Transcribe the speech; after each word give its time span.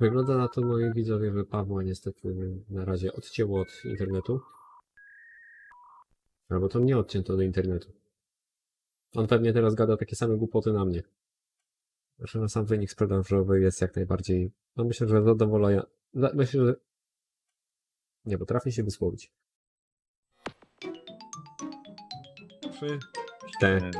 Wygląda 0.00 0.36
na 0.36 0.48
to, 0.48 0.60
moi 0.60 0.92
widzowie, 0.94 1.32
że 1.32 1.44
Pawła 1.44 1.82
niestety 1.82 2.34
na 2.70 2.84
razie 2.84 3.12
odcięło 3.12 3.60
od 3.60 3.68
internetu. 3.84 4.40
Albo 6.48 6.68
to 6.68 6.80
mnie 6.80 6.98
odcięto 6.98 7.36
do 7.36 7.42
internetu. 7.42 7.92
On 9.14 9.26
pewnie 9.26 9.52
teraz 9.52 9.74
gada 9.74 9.96
takie 9.96 10.16
same 10.16 10.36
głupoty 10.36 10.72
na 10.72 10.84
mnie. 10.84 11.02
Znaczy 12.18 12.38
na 12.38 12.48
sam 12.48 12.64
wynik 12.66 12.90
sprzedażowy 12.90 13.60
jest 13.60 13.80
jak 13.80 13.96
najbardziej, 13.96 14.52
no 14.76 14.84
myślę, 14.84 15.08
że 15.08 15.22
zadowolenia. 15.22 15.82
za- 16.14 16.30
Myślę, 16.34 16.66
że 16.66 16.74
nie 18.24 18.38
potrafię 18.38 18.72
się 18.72 18.82
wysłowić. 18.82 19.32
Trzy, 22.72 22.98
cztery. 23.56 23.90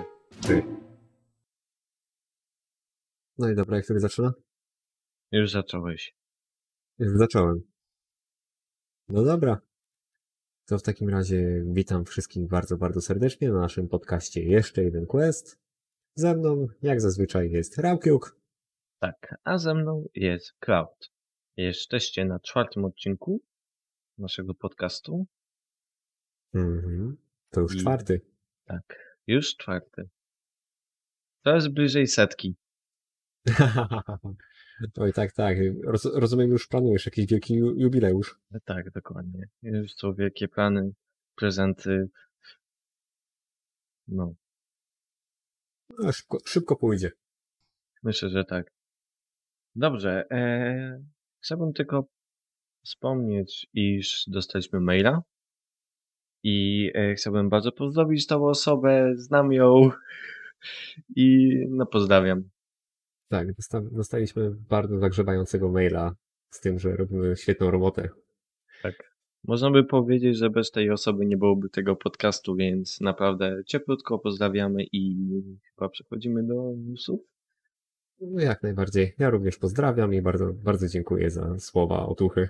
No 3.38 3.50
i 3.50 3.54
dobra, 3.54 3.76
jak 3.76 3.86
sobie 3.86 4.00
zaczyna? 4.00 4.32
Już 5.34 5.50
zacząłeś. 5.50 6.14
Już 6.98 7.18
zacząłem. 7.18 7.62
No 9.08 9.22
dobra. 9.24 9.60
To 10.66 10.78
w 10.78 10.82
takim 10.82 11.08
razie 11.08 11.62
witam 11.66 12.04
wszystkich 12.04 12.48
bardzo, 12.48 12.76
bardzo 12.76 13.00
serdecznie 13.00 13.48
na 13.50 13.60
naszym 13.60 13.88
podcaście 13.88 14.44
Jeszcze 14.44 14.84
jeden 14.84 15.06
quest. 15.06 15.58
Ze 16.14 16.36
mną, 16.36 16.66
jak 16.82 17.00
zazwyczaj, 17.00 17.50
jest 17.50 17.78
Raukiuk. 17.78 18.40
Tak, 18.98 19.34
a 19.44 19.58
ze 19.58 19.74
mną 19.74 20.04
jest 20.14 20.52
Cloud. 20.60 21.10
Jesteście 21.56 22.24
na 22.24 22.40
czwartym 22.40 22.84
odcinku 22.84 23.40
naszego 24.18 24.54
podcastu. 24.54 25.26
Mhm. 26.54 27.16
To 27.50 27.60
już 27.60 27.74
I- 27.74 27.78
czwarty. 27.78 28.20
Tak, 28.64 29.18
już 29.26 29.56
czwarty. 29.56 30.08
Coraz 31.44 31.68
bliżej 31.68 32.06
setki. 32.06 32.56
Oj, 34.96 35.12
tak, 35.12 35.32
tak. 35.32 35.58
Roz, 35.84 36.04
rozumiem, 36.04 36.50
już 36.50 36.66
planujesz 36.68 37.06
jakiś 37.06 37.26
wielki 37.26 37.54
ju- 37.62 37.74
jubileusz. 37.76 38.38
Tak, 38.64 38.90
dokładnie. 38.90 39.48
Już 39.62 39.94
są 39.94 40.14
wielkie 40.14 40.48
plany, 40.48 40.92
prezenty. 41.34 42.08
No, 44.08 44.34
No, 45.98 46.12
szybko, 46.12 46.38
szybko 46.46 46.76
pójdzie. 46.76 47.10
myślę, 48.02 48.28
że 48.28 48.44
tak. 48.44 48.70
Dobrze, 49.76 50.24
e, 50.30 51.02
chciałbym 51.44 51.72
tylko 51.72 52.06
wspomnieć, 52.84 53.66
iż 53.74 54.24
dostaliśmy 54.28 54.80
maila 54.80 55.22
i 56.42 56.90
e, 56.94 57.14
chciałbym 57.14 57.48
bardzo 57.48 57.72
pozdrowić 57.72 58.26
tą 58.26 58.46
osobę, 58.48 59.12
znam 59.16 59.52
ją 59.52 59.90
i 61.16 61.50
no 61.70 61.86
pozdrawiam. 61.86 62.50
Tak, 63.28 63.52
dosta, 63.52 63.80
dostaliśmy 63.80 64.50
bardzo 64.50 64.98
zagrzewającego 64.98 65.68
maila 65.68 66.14
z 66.50 66.60
tym, 66.60 66.78
że 66.78 66.96
robimy 66.96 67.36
świetną 67.36 67.70
robotę. 67.70 68.08
Tak. 68.82 69.14
Można 69.44 69.70
by 69.70 69.84
powiedzieć, 69.84 70.38
że 70.38 70.50
bez 70.50 70.70
tej 70.70 70.90
osoby 70.90 71.26
nie 71.26 71.36
byłoby 71.36 71.68
tego 71.68 71.96
podcastu, 71.96 72.56
więc 72.56 73.00
naprawdę 73.00 73.62
cieplutko 73.66 74.18
pozdrawiamy 74.18 74.84
i 74.92 75.16
chyba 75.74 75.88
przechodzimy 75.88 76.42
do 76.42 76.72
newsów. 76.76 77.20
No 78.20 78.40
jak 78.40 78.62
najbardziej. 78.62 79.14
Ja 79.18 79.30
również 79.30 79.56
pozdrawiam 79.56 80.14
i 80.14 80.22
bardzo, 80.22 80.52
bardzo 80.52 80.88
dziękuję 80.88 81.30
za 81.30 81.58
słowa 81.58 82.06
otuchy. 82.06 82.48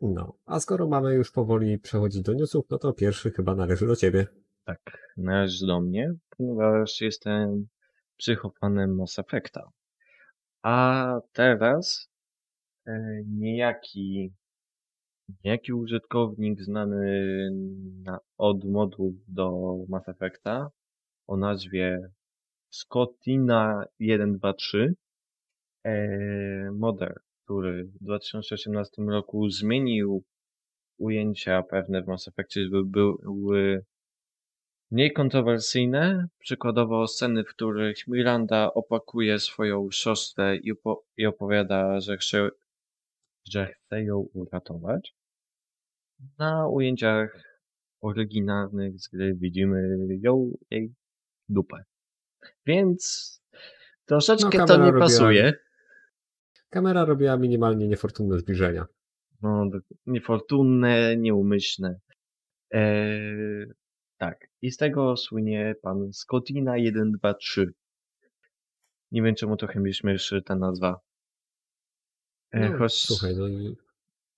No, 0.00 0.34
a 0.46 0.60
skoro 0.60 0.88
mamy 0.88 1.14
już 1.14 1.30
powoli 1.32 1.78
przechodzić 1.78 2.22
do 2.22 2.32
newsów, 2.32 2.64
no 2.70 2.78
to 2.78 2.92
pierwszy 2.92 3.30
chyba 3.30 3.54
należy 3.54 3.86
do 3.86 3.96
ciebie. 3.96 4.26
Tak, 4.64 5.12
należy 5.16 5.66
do 5.66 5.80
mnie, 5.80 6.14
ponieważ 6.36 7.00
jestem 7.00 7.66
psychofanem 8.20 8.96
Mass 8.96 9.18
Effecta. 9.18 9.70
A 10.62 11.20
teraz 11.32 12.10
e, 12.86 13.22
niejaki, 13.26 14.32
niejaki 15.44 15.72
użytkownik 15.72 16.62
znany 16.62 17.50
na, 18.04 18.18
od 18.38 18.64
modów 18.64 19.14
do 19.28 19.76
Mass 19.88 20.08
Effecta 20.08 20.70
o 21.26 21.36
nazwie 21.36 22.10
Scottina123 22.72 24.92
e, 25.84 26.70
model, 26.72 27.14
który 27.44 27.84
w 27.84 27.98
2018 28.04 29.02
roku 29.02 29.50
zmienił 29.50 30.24
ujęcia 30.98 31.62
pewne 31.62 32.02
w 32.02 32.06
Mass 32.06 32.28
Effectie, 32.28 32.64
żeby 32.64 32.84
były 32.84 33.84
mniej 34.90 35.12
kontrowersyjne. 35.12 36.28
Przykładowo 36.38 37.06
sceny, 37.08 37.44
w 37.44 37.48
których 37.48 38.06
Miranda 38.08 38.74
opakuje 38.74 39.38
swoją 39.38 39.90
siostrę 39.90 40.56
i, 40.56 40.74
opo- 40.74 41.00
i 41.16 41.26
opowiada, 41.26 42.00
że 42.00 42.16
chce, 42.16 42.48
że 43.50 43.66
chce 43.66 44.02
ją 44.02 44.18
uratować. 44.34 45.14
Na 46.38 46.66
ujęciach 46.68 47.42
oryginalnych 48.00 49.00
z 49.00 49.08
gry 49.08 49.34
widzimy 49.34 49.96
ją, 50.22 50.50
jej 50.70 50.94
dupę. 51.48 51.84
Więc 52.66 53.30
troszeczkę 54.04 54.58
No, 54.58 54.66
to 54.66 54.76
nie 54.76 54.90
robiła- 54.90 54.98
pasuje. 55.00 55.52
Kamera 56.70 57.04
robiła 57.04 57.36
minimalnie 57.36 57.88
niefortunne 57.88 58.38
zbliżenia. 58.38 58.86
No, 59.42 59.64
niefortunne, 60.06 61.16
nieumyślne. 61.16 62.00
Eee, 62.70 63.66
tak. 64.20 64.46
I 64.62 64.70
z 64.70 64.76
tego 64.76 65.16
słynie 65.16 65.74
pan 65.82 66.12
Scottina 66.12 66.74
123. 66.90 67.72
Nie 69.12 69.22
wiem, 69.22 69.34
czemu 69.34 69.56
trochę 69.56 69.80
mnie 69.80 69.94
śmieszy 69.94 70.42
ta 70.42 70.56
nazwa. 70.56 71.00
E, 72.50 72.70
No, 72.70 72.78
choć 72.78 72.94
Słuchaj, 72.94 73.36
no 73.36 73.48
i 73.48 73.76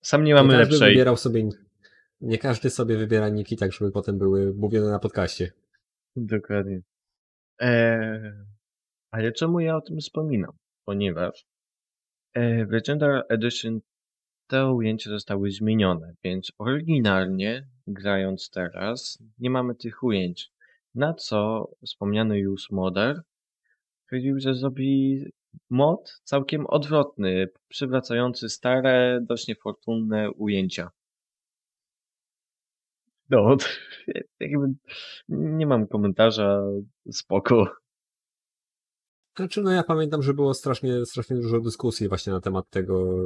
sam 0.01 0.23
nie 0.23 0.27
nie 0.27 0.35
mamy 0.35 0.53
każdy 0.53 0.71
lepszej. 0.73 0.89
wybierał 0.91 1.17
sobie, 1.17 1.49
nie 2.21 2.37
każdy 2.37 2.69
sobie 2.69 2.97
wybiera 2.97 3.29
niki 3.29 3.57
tak, 3.57 3.73
żeby 3.73 3.91
potem 3.91 4.17
były 4.17 4.53
mówione 4.53 4.91
na 4.91 4.99
podcaście. 4.99 5.51
Dokładnie. 6.15 6.81
Eee, 7.59 8.33
ale 9.11 9.31
czemu 9.31 9.59
ja 9.59 9.75
o 9.77 9.81
tym 9.81 9.99
wspominam? 9.99 10.51
Ponieważ 10.85 11.45
e, 12.33 12.65
w 12.65 12.71
Legendary 12.71 13.21
Edition 13.29 13.79
te 14.53 14.71
ujęcia 14.71 15.09
zostały 15.09 15.51
zmienione, 15.51 16.13
więc 16.23 16.51
oryginalnie, 16.57 17.67
grając 17.87 18.49
teraz, 18.49 19.23
nie 19.39 19.49
mamy 19.49 19.75
tych 19.75 20.03
ujęć. 20.03 20.51
Na 20.95 21.13
co 21.13 21.69
wspomniany 21.85 22.39
już 22.39 22.71
modder 22.71 23.21
stwierdził, 24.03 24.39
że 24.39 24.55
zrobi 24.55 25.25
mod 25.69 26.21
całkiem 26.23 26.65
odwrotny, 26.65 27.47
przywracający 27.67 28.49
stare, 28.49 29.19
dość 29.21 29.47
niefortunne 29.47 30.31
ujęcia. 30.31 30.89
No, 33.29 33.57
jakby 34.39 34.67
nie 35.29 35.67
mam 35.67 35.87
komentarza, 35.87 36.61
spoko. 37.11 37.82
Znaczy, 39.35 39.61
no 39.61 39.71
ja 39.71 39.83
pamiętam, 39.83 40.21
że 40.21 40.33
było 40.33 40.53
strasznie, 40.53 41.05
strasznie 41.05 41.35
dużo 41.35 41.59
dyskusji 41.59 42.07
właśnie 42.09 42.33
na 42.33 42.41
temat 42.41 42.69
tego, 42.69 43.25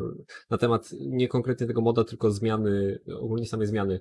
na 0.50 0.58
temat 0.58 0.90
nie 1.00 1.28
konkretnie 1.28 1.68
tego 1.68 1.82
moda, 1.82 2.04
tylko 2.04 2.32
zmiany, 2.32 3.00
ogólnie 3.20 3.46
samej 3.46 3.68
zmiany 3.68 4.00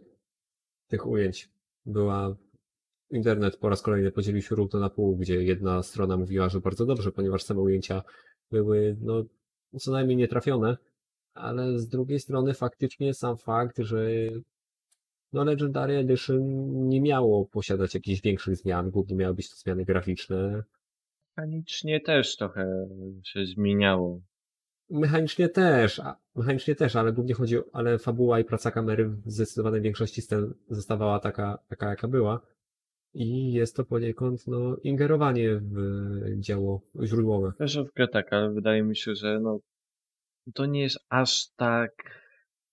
tych 0.89 1.07
ujęć. 1.07 1.51
Była, 1.87 2.37
internet 3.11 3.57
po 3.57 3.69
raz 3.69 3.83
kolejny 3.83 4.13
podzielił 4.13 4.43
się 4.43 4.55
równo 4.55 4.81
na 4.81 4.91
pół, 4.91 5.17
gdzie 5.17 5.45
jedna 5.45 5.83
strona 5.83 6.17
mówiła, 6.17 6.49
że 6.49 6.61
bardzo 6.61 6.87
dobrze, 6.87 7.13
ponieważ 7.13 7.43
same 7.43 7.61
ujęcia 7.61 8.03
były, 8.51 8.97
no, 9.01 9.25
co 9.79 9.93
najmniej 9.93 10.17
nietrafione, 10.17 10.77
ale 11.35 11.79
z 11.79 11.89
drugiej 11.89 12.21
strony 12.21 12.55
faktycznie 12.55 13.15
sam 13.15 13.37
fakt, 13.37 13.79
że 13.79 14.09
no 15.33 15.45
Legendary 15.45 15.97
Edition 15.97 16.43
nie 16.89 17.01
miało 17.01 17.47
posiadać 17.47 17.95
jakichś 17.95 18.21
większych 18.21 18.57
zmian, 18.57 18.91
głównie 18.91 19.17
miały 19.17 19.35
być 19.35 19.51
to 19.51 19.57
zmiany 19.57 19.85
graficzne, 19.85 20.65
Mechanicznie 21.37 22.01
też 22.01 22.37
trochę 22.37 22.89
się 23.25 23.47
zmieniało. 23.47 24.21
Mechanicznie 24.91 25.49
też, 25.49 26.01
a, 26.01 26.17
mechanicznie 26.35 26.75
też, 26.75 26.97
ale 26.97 27.13
głównie 27.13 27.35
chodzi 27.35 27.59
o, 27.59 27.65
ale 27.73 27.99
fabuła 27.99 28.41
i 28.41 28.45
praca 28.45 28.71
kamery 28.71 29.09
w 29.09 29.31
zdecydowanej 29.31 29.81
większości 29.81 30.23
scen 30.23 30.55
zostawała 30.71 31.21
taka, 31.21 31.59
taka 31.69 31.89
jaka 31.91 32.09
była. 32.09 32.41
I 33.15 33.53
jest 33.53 33.77
to 33.77 33.85
poniekąd, 33.85 34.47
no, 34.47 34.77
ingerowanie 34.83 35.57
w 35.57 36.41
dzieło 36.41 36.83
źródłowe. 37.05 37.53
Też 37.59 37.79
w 37.79 37.93
grę 37.95 38.09
tak, 38.09 38.33
ale 38.33 38.53
wydaje 38.53 38.83
mi 38.83 38.97
się, 38.97 39.15
że 39.15 39.41
no, 39.41 39.61
to 40.55 40.67
nie 40.67 40.83
jest 40.83 40.99
aż 41.09 41.51
tak 41.57 41.93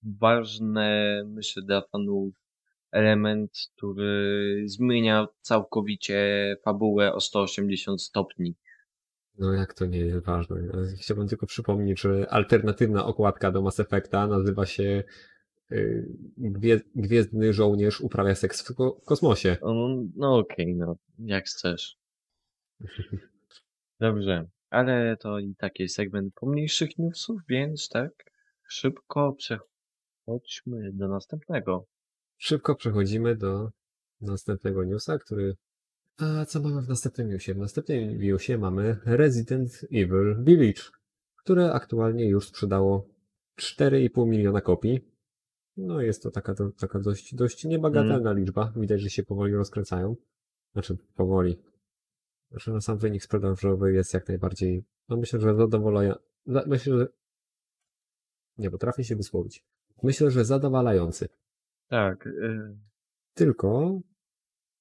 ważne, 0.03 1.23
myślę, 1.27 1.63
dla 1.63 1.81
fanów 1.81 2.42
element, 2.93 3.51
który 3.75 4.63
zmienia 4.65 5.27
całkowicie 5.41 6.55
fabułę 6.63 7.13
o 7.13 7.19
180 7.19 8.01
stopni. 8.01 8.55
No 9.39 9.53
jak 9.53 9.73
to 9.73 9.85
nie 9.85 9.99
jest 9.99 10.25
ważne. 10.25 10.57
Chciałbym 11.01 11.27
tylko 11.27 11.45
przypomnieć, 11.45 12.01
że 12.01 12.29
alternatywna 12.29 13.05
okładka 13.05 13.51
do 13.51 13.61
Mass 13.61 13.79
Effecta 13.79 14.27
nazywa 14.27 14.65
się 14.65 15.03
y, 15.71 16.07
Gwie, 16.37 16.81
Gwiezdny 16.95 17.53
Żołnierz 17.53 18.01
uprawia 18.01 18.35
seks 18.35 18.61
w 18.61 18.75
ko- 18.75 19.01
kosmosie. 19.05 19.57
No, 20.15 20.37
okej, 20.37 20.75
no, 20.75 20.95
jak 21.19 21.45
chcesz. 21.45 21.97
Dobrze. 23.99 24.45
Ale 24.69 25.17
to 25.17 25.39
i 25.39 25.55
taki 25.55 25.89
segment 25.89 26.33
pomniejszych 26.33 26.97
newsów, 26.97 27.41
więc 27.49 27.89
tak, 27.89 28.11
szybko 28.67 29.33
przechodźmy 29.33 30.91
do 30.93 31.07
następnego. 31.07 31.85
Szybko 32.43 32.75
przechodzimy 32.75 33.35
do 33.35 33.69
następnego 34.21 34.83
newsa, 34.83 35.17
który... 35.17 35.55
A 36.17 36.45
co 36.45 36.61
mamy 36.61 36.81
w 36.81 36.87
następnym 36.87 37.29
newsie? 37.29 37.53
W 37.53 37.57
następnym 37.57 38.17
newsie 38.17 38.57
mamy 38.57 38.97
Resident 39.05 39.81
Evil 39.91 40.43
Village, 40.43 40.81
które 41.35 41.73
aktualnie 41.73 42.29
już 42.29 42.47
sprzedało 42.47 43.07
4,5 43.59 44.27
miliona 44.27 44.61
kopii. 44.61 44.99
No 45.77 46.01
jest 46.01 46.23
to 46.23 46.31
taka, 46.31 46.55
taka 46.79 46.99
dość, 46.99 47.35
dość 47.35 47.65
niebagatelna 47.65 48.33
liczba. 48.33 48.73
Widać, 48.75 49.01
że 49.01 49.09
się 49.09 49.23
powoli 49.23 49.53
rozkręcają. 49.53 50.15
Znaczy 50.73 50.97
powoli. 51.15 51.61
Znaczy 52.51 52.71
na 52.71 52.81
sam 52.81 52.97
wynik 52.97 53.23
sprzedażowy 53.23 53.93
jest 53.93 54.13
jak 54.13 54.27
najbardziej, 54.27 54.83
no 55.09 55.17
myślę, 55.17 55.39
że 55.39 55.55
zadowalający. 55.55 56.21
Myślę, 56.45 56.97
że 56.97 57.07
nie 58.57 58.71
potrafię 58.71 59.03
się 59.03 59.15
wysłowić. 59.15 59.65
Myślę, 60.03 60.31
że 60.31 60.45
zadowalający. 60.45 61.29
Tak, 61.93 62.27
y, 62.27 62.77
Tylko 63.33 64.01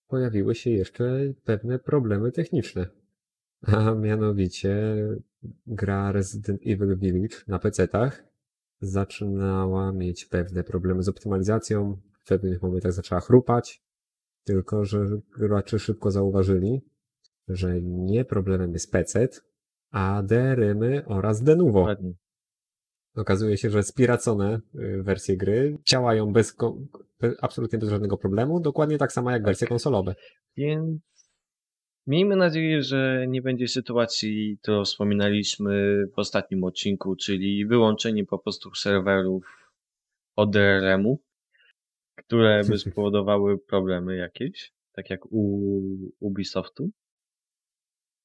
pojawiły 0.08 0.54
się 0.54 0.70
jeszcze 0.70 1.32
pewne 1.44 1.78
problemy 1.78 2.32
techniczne. 2.32 2.86
A 3.76 3.94
mianowicie 3.94 4.96
gra 5.66 6.12
Resident 6.12 6.60
Evil 6.66 6.98
Village 6.98 7.36
na 7.48 7.58
PC-tach 7.58 8.24
zaczynała 8.80 9.92
mieć 9.92 10.24
pewne 10.24 10.64
problemy 10.64 11.02
z 11.02 11.08
optymalizacją, 11.08 12.00
w 12.12 12.28
pewnych 12.28 12.62
momentach 12.62 12.92
zaczęła 12.92 13.20
chrupać, 13.20 13.82
tylko 14.44 14.84
że 14.84 15.06
gracze 15.38 15.78
szybko 15.78 16.10
zauważyli, 16.10 16.80
że 17.48 17.82
nie 17.82 18.24
problemem 18.24 18.72
jest 18.72 18.92
PC, 18.92 19.28
a 19.90 20.22
DRM-y 20.22 21.04
oraz 21.06 21.42
Denuvo. 21.42 21.86
Okazuje 23.16 23.56
się, 23.56 23.70
że 23.70 23.82
spiracone 23.82 24.60
y, 24.74 25.02
wersje 25.02 25.36
gry 25.36 25.78
działają 25.84 26.32
bez, 26.32 26.56
absolutnie 27.40 27.78
bez 27.78 27.88
żadnego 27.88 28.16
problemu, 28.16 28.60
dokładnie 28.60 28.98
tak 28.98 29.12
samo 29.12 29.30
jak 29.30 29.44
wersje 29.44 29.66
konsolowe. 29.66 30.14
Więc 30.56 31.00
miejmy 32.06 32.36
nadzieję, 32.36 32.82
że 32.82 33.26
nie 33.28 33.42
będzie 33.42 33.68
sytuacji, 33.68 34.58
którą 34.62 34.84
wspominaliśmy 34.84 36.04
w 36.14 36.18
ostatnim 36.18 36.64
odcinku, 36.64 37.16
czyli 37.16 37.66
wyłączenie 37.66 38.24
po 38.24 38.38
prostu 38.38 38.74
serwerów 38.74 39.44
od 40.36 40.50
DRM-u, 40.50 41.18
które 42.16 42.62
by 42.68 42.78
spowodowały 42.90 43.58
problemy 43.58 44.16
jakieś, 44.16 44.72
tak 44.92 45.10
jak 45.10 45.20
u 45.30 45.60
Ubisoftu. 46.20 46.90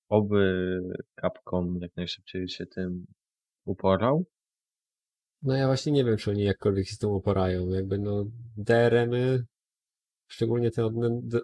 Oby 0.10 0.80
Capcom 1.22 1.80
jak 1.82 1.96
najszybciej 1.96 2.50
się 2.50 2.66
tym 2.66 3.06
uporał. 3.66 4.26
No 5.42 5.56
ja 5.56 5.68
właśnie 5.68 5.92
nie 5.92 6.06
wiem, 6.06 6.18
czy 6.18 6.32
oni 6.32 6.44
jakkolwiek 6.44 6.88
się 6.88 6.96
z 6.96 6.98
tym 6.98 7.10
uporają. 7.10 7.70
Jakby 7.70 7.98
no 7.98 8.26
DRM-y, 8.58 9.46
szczególnie 10.28 10.72
te 10.72 10.86
od, 10.86 10.94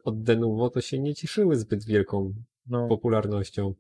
od 0.04 0.24
Denuvo, 0.24 0.70
to 0.70 0.82
się 0.82 1.00
nie 1.00 1.16
cieszyły 1.16 1.56
zbyt 1.56 1.86
wielką 1.86 2.34
No, 2.66 2.88
popularnością. 2.88 3.74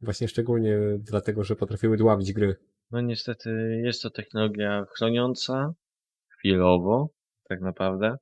Właśnie 0.00 0.28
szczególnie 0.28 0.78
dlatego, 0.98 1.44
że 1.44 1.56
potrafiły 1.56 1.96
dławić 1.96 2.32
gry. 2.32 2.56
no 2.90 3.00
niestety 3.00 3.80
jest 3.84 4.02
to 4.02 4.10
technologia 4.10 4.86
chroniąca 4.96 5.74
chwilowo, 6.28 7.08
tak 7.48 7.60
naprawdę. 7.60 8.16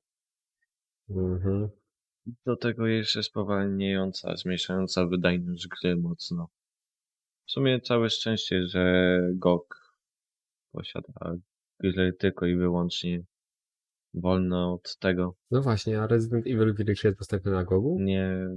Mhm. 1.09 1.69
Do 2.45 2.55
tego 2.55 2.87
jeszcze 2.87 3.23
spowalniająca, 3.23 4.35
zmniejszająca 4.35 5.05
wydajność 5.05 5.67
gry 5.67 5.95
mocno. 5.95 6.47
W 7.45 7.51
sumie 7.51 7.81
całe 7.81 8.09
szczęście, 8.09 8.67
że 8.67 9.19
GOG 9.33 9.82
posiada 10.73 11.35
gry 11.79 12.13
tylko 12.13 12.45
i 12.45 12.55
wyłącznie 12.55 13.23
wolne 14.13 14.67
od 14.67 14.97
tego. 14.97 15.35
No 15.51 15.61
właśnie, 15.61 16.01
a 16.01 16.07
Resident 16.07 16.47
Evil 16.47 16.75
Village 16.75 17.01
jest 17.03 17.17
dostępny 17.19 17.51
na 17.51 17.63
Gogu? 17.63 17.97
Nie, 18.01 18.47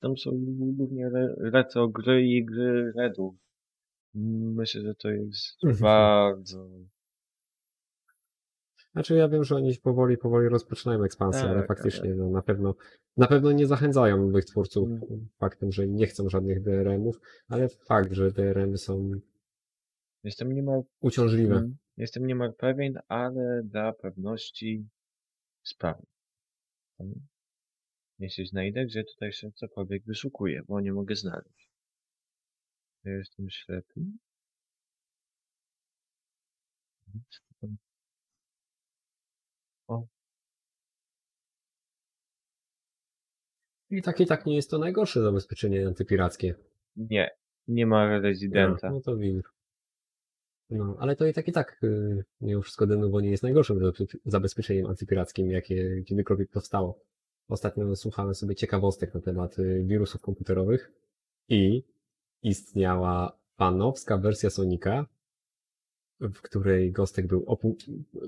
tam 0.00 0.16
są 0.16 0.30
głównie 0.76 1.06
re, 1.06 1.34
retro 1.38 1.88
gry 1.88 2.26
i 2.26 2.44
gry 2.44 2.92
Redów. 2.96 3.34
Myślę, 4.54 4.80
że 4.80 4.94
to 4.94 5.10
jest 5.10 5.64
Mhm. 5.64 5.82
bardzo 5.82 6.68
Znaczy 8.92 9.14
ja 9.14 9.28
wiem, 9.28 9.44
że 9.44 9.56
oni 9.56 9.74
powoli, 9.82 10.16
powoli 10.18 10.48
rozpoczynają 10.48 11.04
ekspansję, 11.04 11.42
Tak, 11.42 11.50
ale 11.50 11.66
faktycznie 11.66 12.14
no, 12.14 12.30
na 12.30 12.42
pewno 12.42 12.74
na 13.16 13.26
pewno 13.26 13.52
nie 13.52 13.66
zachęcają 13.66 14.26
nowych 14.26 14.44
twórców 14.44 14.88
Mm. 14.88 15.28
faktem, 15.38 15.72
że 15.72 15.88
nie 15.88 16.06
chcą 16.06 16.28
żadnych 16.28 16.62
DRM-ów, 16.62 17.20
ale 17.48 17.68
fakt, 17.68 18.12
że 18.12 18.30
DRM-y 18.32 18.78
są 18.78 19.10
Jestem 20.24 20.52
niemal, 20.52 20.82
uciążliwe. 21.00 21.54
mm, 21.54 21.76
jestem 21.96 22.26
niemal 22.26 22.54
pewien, 22.54 22.98
ale 23.08 23.62
dla 23.64 23.92
pewności 23.92 24.88
sprawdzę. 25.62 26.06
Jeśli 28.18 28.46
znajdę, 28.46 28.84
gdzie 28.84 29.04
tutaj 29.04 29.32
się 29.32 29.52
cokolwiek 29.52 30.04
wyszukuję, 30.04 30.62
bo 30.68 30.80
nie 30.80 30.92
mogę 30.92 31.16
znaleźć. 31.16 31.68
Ja 33.04 33.12
jestem 33.12 33.50
ślepy. 33.50 34.00
O, 39.88 40.06
I 43.90 44.02
tak 44.02 44.20
i 44.20 44.26
tak 44.26 44.46
nie 44.46 44.56
jest 44.56 44.70
to 44.70 44.78
najgorsze 44.78 45.22
zabezpieczenie 45.22 45.86
antypirackie. 45.86 46.54
nie, 46.96 47.30
nie 47.68 47.86
ma 47.86 48.18
rezydenta. 48.20 48.88
No, 48.88 48.94
no 48.94 49.00
to 49.00 49.16
widzisz. 49.16 49.53
No, 50.70 50.96
ale 50.98 51.16
to 51.16 51.26
i 51.26 51.32
tak 51.32 51.48
i 51.48 51.52
tak 51.52 51.78
y, 51.84 52.24
mimo 52.40 52.62
wszystko 52.62 52.86
Denuvo 52.86 53.20
nie 53.20 53.30
jest 53.30 53.42
najgorszym 53.42 53.78
zabe- 53.78 54.16
zabezpieczeniem 54.24 54.86
antypirackim, 54.86 55.50
jakie 55.50 56.02
kiedykolwiek 56.02 56.50
powstało. 56.50 56.98
Ostatnio 57.48 57.96
słuchałem 57.96 58.34
sobie 58.34 58.54
ciekawostek 58.54 59.14
na 59.14 59.20
temat 59.20 59.58
y, 59.58 59.84
wirusów 59.86 60.20
komputerowych 60.20 60.92
i 61.48 61.82
istniała 62.42 63.38
fanowska 63.56 64.18
wersja 64.18 64.50
Sonika, 64.50 65.06
w 66.20 66.40
której 66.42 66.92
Gostek 66.92 67.26
był, 67.26 67.40
opu- 67.44 67.76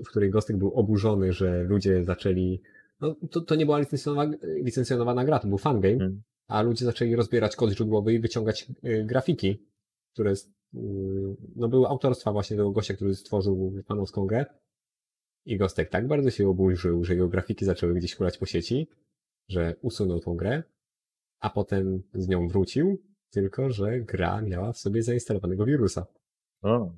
w 0.05 0.07
której 0.09 0.29
Gostek 0.29 0.57
był 0.57 0.73
oburzony, 0.73 1.33
że 1.33 1.63
ludzie 1.63 2.03
zaczęli, 2.03 2.61
no 3.01 3.15
to, 3.31 3.41
to 3.41 3.55
nie 3.55 3.65
była 3.65 3.79
licencjonowana, 3.79 4.37
licencjonowana 4.43 5.25
gra, 5.25 5.39
to 5.39 5.47
był 5.47 5.57
fangame, 5.57 5.97
Hmm. 5.97 6.21
a 6.47 6.61
ludzie 6.61 6.85
zaczęli 6.85 7.15
rozbierać 7.15 7.55
kod 7.55 7.71
źródłowy 7.71 8.13
i 8.13 8.19
wyciągać 8.19 8.67
y, 8.85 9.03
grafiki, 9.05 9.63
które 10.17 10.31
y, 10.31 10.35
no, 11.55 11.67
były 11.67 11.87
autorstwa 11.87 12.31
właśnie 12.31 12.57
tego 12.57 12.71
gościa, 12.71 12.93
który 12.93 13.15
stworzył 13.15 13.73
fanowską 13.85 14.25
grę. 14.25 14.45
I 15.45 15.57
Gostek 15.57 15.89
tak 15.89 16.07
bardzo 16.07 16.31
się 16.31 16.49
oburzył, 16.49 17.03
że 17.03 17.13
jego 17.13 17.27
grafiki 17.27 17.65
zaczęły 17.65 17.93
gdzieś 17.93 18.15
kulać 18.15 18.37
po 18.37 18.45
sieci, 18.45 18.87
że 19.49 19.75
usunął 19.81 20.19
tą 20.19 20.35
grę, 20.35 20.63
a 21.39 21.49
potem 21.49 22.03
z 22.13 22.27
nią 22.27 22.47
wrócił, 22.47 23.01
tylko 23.29 23.71
że 23.71 23.99
gra 23.99 24.41
miała 24.41 24.73
w 24.73 24.77
sobie 24.77 25.03
zainstalowanego 25.03 25.65
wirusa. 25.65 26.05
O, 26.61 26.91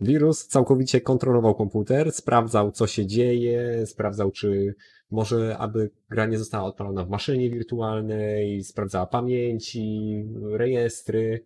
Wirus 0.00 0.46
całkowicie 0.46 1.00
kontrolował 1.00 1.54
komputer, 1.54 2.12
sprawdzał 2.12 2.72
co 2.72 2.86
się 2.86 3.06
dzieje, 3.06 3.86
sprawdzał 3.86 4.30
czy 4.30 4.74
może 5.10 5.58
aby 5.58 5.90
gra 6.10 6.26
nie 6.26 6.38
została 6.38 6.64
odpalona 6.64 7.04
w 7.04 7.10
maszynie 7.10 7.50
wirtualnej, 7.50 8.64
sprawdzała 8.64 9.06
pamięci, 9.06 10.24
rejestry, 10.52 11.44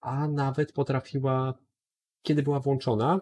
a 0.00 0.28
nawet 0.28 0.72
potrafiła, 0.72 1.54
kiedy 2.22 2.42
była 2.42 2.60
włączona, 2.60 3.20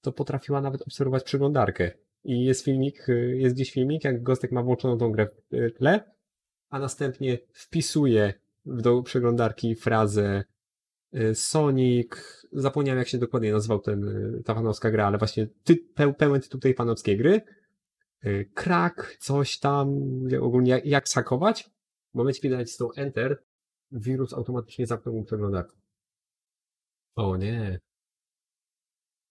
to 0.00 0.12
potrafiła 0.12 0.60
nawet 0.60 0.82
obserwować 0.82 1.24
przeglądarkę. 1.24 1.90
I 2.24 2.44
jest 2.44 2.64
filmik, 2.64 3.08
y, 3.08 3.36
jest 3.38 3.54
gdzieś 3.54 3.72
filmik, 3.72 4.04
jak 4.04 4.22
Gostek 4.22 4.52
ma 4.52 4.62
włączoną 4.62 4.98
tą 4.98 5.12
grę 5.12 5.26
w 5.26 5.54
y, 5.54 5.70
tle, 5.70 6.00
a 6.70 6.78
następnie 6.78 7.38
wpisuje 7.52 8.34
do 8.66 9.02
przeglądarki 9.02 9.74
frazę 9.74 10.44
y, 11.14 11.34
Sonic, 11.34 12.08
zapomniałem 12.52 12.98
jak 12.98 13.08
się 13.08 13.18
dokładnie 13.18 13.52
nazywał 13.52 13.78
ten, 13.78 14.10
ta 14.44 14.54
fanowska 14.54 14.90
gra, 14.90 15.06
ale 15.06 15.18
właśnie 15.18 15.46
ty, 15.64 15.76
pe, 15.76 16.14
pełen 16.14 16.40
tytuł 16.40 16.60
tej 16.60 16.74
fanowskiej 16.74 17.16
gry. 17.16 17.40
Krak, 18.54 19.16
coś 19.20 19.58
tam, 19.58 19.88
ogólnie 20.40 20.70
jak, 20.70 20.86
jak 20.86 21.08
sakować. 21.08 21.70
W 22.12 22.14
momencie, 22.14 22.40
kiedy 22.40 22.56
nacisnął 22.56 22.90
Enter, 22.96 23.42
wirus 23.92 24.32
automatycznie 24.32 24.86
zamknął 24.86 25.14
mu 25.14 25.24
przeglądarkę. 25.24 25.76
O 27.18 27.36
nie. 27.36 27.80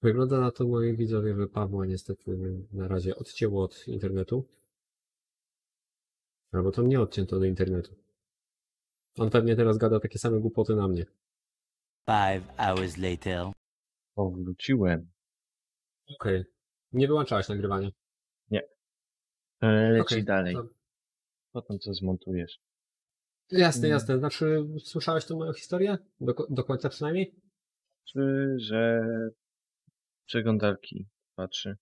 Wygląda 0.01 0.39
na 0.39 0.51
to, 0.51 0.67
moi 0.67 0.97
widzowie, 0.97 1.35
że 1.35 1.47
Pawła 1.47 1.85
niestety 1.85 2.37
na 2.73 2.87
razie 2.87 3.15
odcięło 3.15 3.63
od 3.63 3.87
internetu. 3.87 4.47
Albo 6.51 6.71
to 6.71 6.83
mnie 6.83 7.01
odcięto 7.01 7.35
od 7.37 7.43
internetu. 7.43 7.95
On 9.17 9.29
pewnie 9.29 9.55
teraz 9.55 9.77
gada 9.77 9.99
takie 9.99 10.19
same 10.19 10.39
głupoty 10.39 10.75
na 10.75 10.87
mnie. 10.87 11.05
Five 12.05 12.47
hours 12.57 12.97
later. 12.97 13.45
powróciłem. 14.15 15.09
Okej. 16.19 16.43
Nie 16.91 17.07
wyłączałeś 17.07 17.47
nagrywania. 17.49 17.89
E, 19.61 19.89
Leci 19.91 20.01
Okej, 20.01 20.23
dalej. 20.23 20.55
to- 20.55 20.69
Potem 21.51 21.79
co 21.79 21.93
zmontujesz. 21.93 22.59
Jasne, 23.51 23.87
Mm. 23.87 23.91
jasne. 23.91 24.17
Znaczy, 24.19 24.67
słyszałeś 24.83 25.25
tą 25.25 25.37
moją 25.37 25.53
historię? 25.53 25.97
Do, 26.21 26.33
do 26.49 26.63
końca 26.63 26.89
przynajmniej? 26.89 27.35
Czy, 28.13 28.53
że 28.57 29.01
przeglądarki 30.25 31.05
patrzy. 31.35 31.77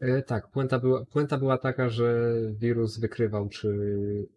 E, 0.00 0.22
tak, 0.22 0.50
puenta 0.50 0.78
była, 0.78 1.04
puenta 1.04 1.38
była 1.38 1.58
taka, 1.58 1.88
że 1.88 2.32
wirus 2.50 2.98
wykrywał, 2.98 3.48
czy 3.48 3.78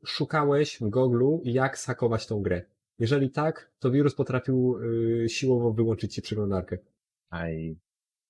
szukałeś 0.06 0.78
w 0.78 0.90
Google'u, 0.90 1.40
jak 1.44 1.78
sakować 1.78 2.28
tą 2.28 2.42
grę. 2.42 2.62
Jeżeli 3.00 3.30
tak, 3.30 3.72
to 3.80 3.92
wirus 3.92 4.16
potrafił 4.16 4.78
y, 5.24 5.30
siłowo 5.30 5.74
wyłączyć 5.74 6.14
ci 6.14 6.22
przeglądarkę. 6.22 6.78
Aj, 7.30 7.78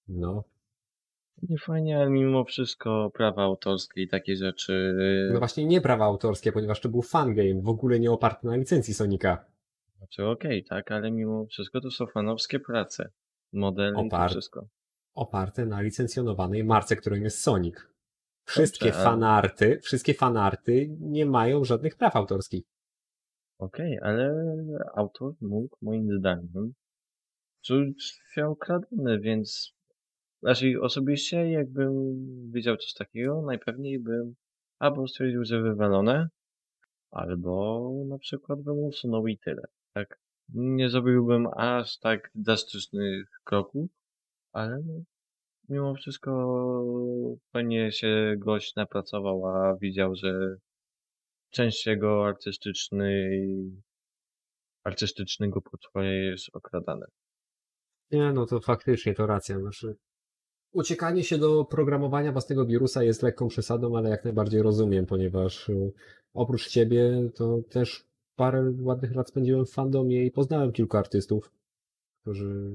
No. 0.08 0.44
nie 1.44 1.58
fajnie, 1.58 1.98
ale 1.98 2.10
mimo 2.10 2.44
wszystko 2.44 3.12
prawa 3.14 3.44
autorskie 3.44 4.02
i 4.02 4.08
takie 4.08 4.36
rzeczy. 4.36 4.96
No 5.34 5.40
właśnie 5.40 5.66
nie 5.66 5.82
prawa 5.82 6.06
autorskie, 6.06 6.52
ponieważ 6.52 6.80
to 6.82 6.90
był 6.90 7.02
fangame, 7.02 7.62
w 7.62 7.70
ogóle 7.70 8.00
nie 8.00 8.12
oparty 8.12 8.48
na 8.48 8.56
licencji 8.56 8.94
Sonika. 8.94 9.46
Znaczy 10.00 10.26
okej, 10.26 10.64
tak, 10.64 10.92
ale 10.92 11.12
mimo 11.12 11.46
wszystko 11.46 11.82
to 11.82 11.92
są 11.92 12.08
fanowskie 12.08 12.60
prace. 12.60 13.10
Modele 13.54 14.06
i 14.06 14.10
to 14.10 14.28
wszystko. 14.30 14.68
Oparte 15.16 15.66
na 15.66 15.82
licencjonowanej 15.82 16.64
marce, 16.64 16.96
którą 16.96 17.16
jest 17.16 17.42
Sonic. 17.42 17.76
Wszystkie 18.46 18.86
Dobrze, 18.86 19.00
ale- 19.00 19.10
fanarty, 19.10 19.80
wszystkie 19.80 20.14
fanarty 20.14 20.98
nie 21.00 21.26
mają 21.26 21.64
żadnych 21.64 21.96
praw 21.96 22.16
autorskich. 22.16 22.64
Okej, 23.58 24.00
ale 24.02 24.46
autor 24.96 25.34
mógł, 25.42 25.78
moim 25.82 26.20
zdaniem, 26.20 26.74
czuć 27.62 28.22
się 28.34 28.46
okradany, 28.46 29.20
więc 29.20 29.74
znaczy 30.42 30.82
osobiście 30.82 31.52
jakbym 31.52 31.92
widział 32.52 32.78
coś 32.78 32.94
takiego, 32.94 33.42
najpewniej 33.42 34.00
bym 34.00 34.36
albo 34.80 35.08
stwierdził, 35.08 35.46
że 35.46 35.62
wywalone, 35.62 36.30
albo 37.12 37.92
na 38.08 38.18
przykład 38.18 38.62
bym 38.62 38.80
usunął 38.80 39.28
i 39.28 39.38
tyle. 39.38 39.64
Tak. 39.94 40.20
Nie 40.54 40.90
zrobiłbym 40.90 41.48
aż 41.58 41.98
tak 42.00 42.32
drastycznych 42.36 43.30
kroków, 43.44 43.90
ale 44.52 44.80
no, 44.86 45.04
mimo 45.70 45.96
wszystko 45.96 46.32
pewnie 47.52 47.92
się 47.92 48.36
gość 48.38 48.76
napracował, 48.76 49.46
a 49.48 49.76
widział, 49.82 50.16
że 50.16 50.56
część 51.50 51.86
jego 51.86 52.28
artystycznej, 52.28 53.56
artystycznego 54.84 55.62
portfolio 55.62 56.12
jest 56.12 56.56
okradane. 56.56 57.06
Nie, 58.12 58.34
no 58.34 58.46
to 58.46 58.60
faktycznie 58.60 59.14
to 59.14 59.28
racja. 59.28 59.60
Znaczy, 59.60 59.96
uciekanie 60.72 61.24
się 61.24 61.38
do 61.38 61.66
programowania 61.66 62.32
własnego 62.32 62.66
wirusa 62.66 63.04
jest 63.04 63.24
lekką 63.24 63.48
przesadą, 63.48 63.98
ale 63.98 64.10
jak 64.10 64.24
najbardziej 64.24 64.62
rozumiem, 64.62 65.06
ponieważ 65.06 65.70
y, 65.70 65.92
oprócz 66.34 66.68
ciebie 66.68 67.30
to 67.36 67.60
też 67.70 68.09
parę 68.40 68.74
ładnych 68.82 69.16
lat 69.16 69.30
spędziłem 69.30 69.66
w 69.66 69.72
fandomie 69.72 70.26
i 70.26 70.32
poznałem 70.32 70.72
kilku 70.72 70.98
artystów, 70.98 71.52
którzy, 72.22 72.72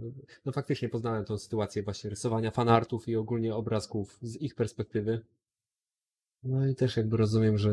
no, 0.00 0.06
no 0.44 0.52
faktycznie 0.52 0.88
poznałem 0.88 1.24
tą 1.24 1.38
sytuację 1.38 1.82
właśnie 1.82 2.10
rysowania 2.10 2.50
fanartów 2.50 3.08
i 3.08 3.16
ogólnie 3.16 3.54
obrazków 3.54 4.18
z 4.22 4.36
ich 4.36 4.54
perspektywy. 4.54 5.20
No 6.42 6.66
i 6.66 6.74
też 6.74 6.96
jakby 6.96 7.16
rozumiem, 7.16 7.58
że 7.58 7.70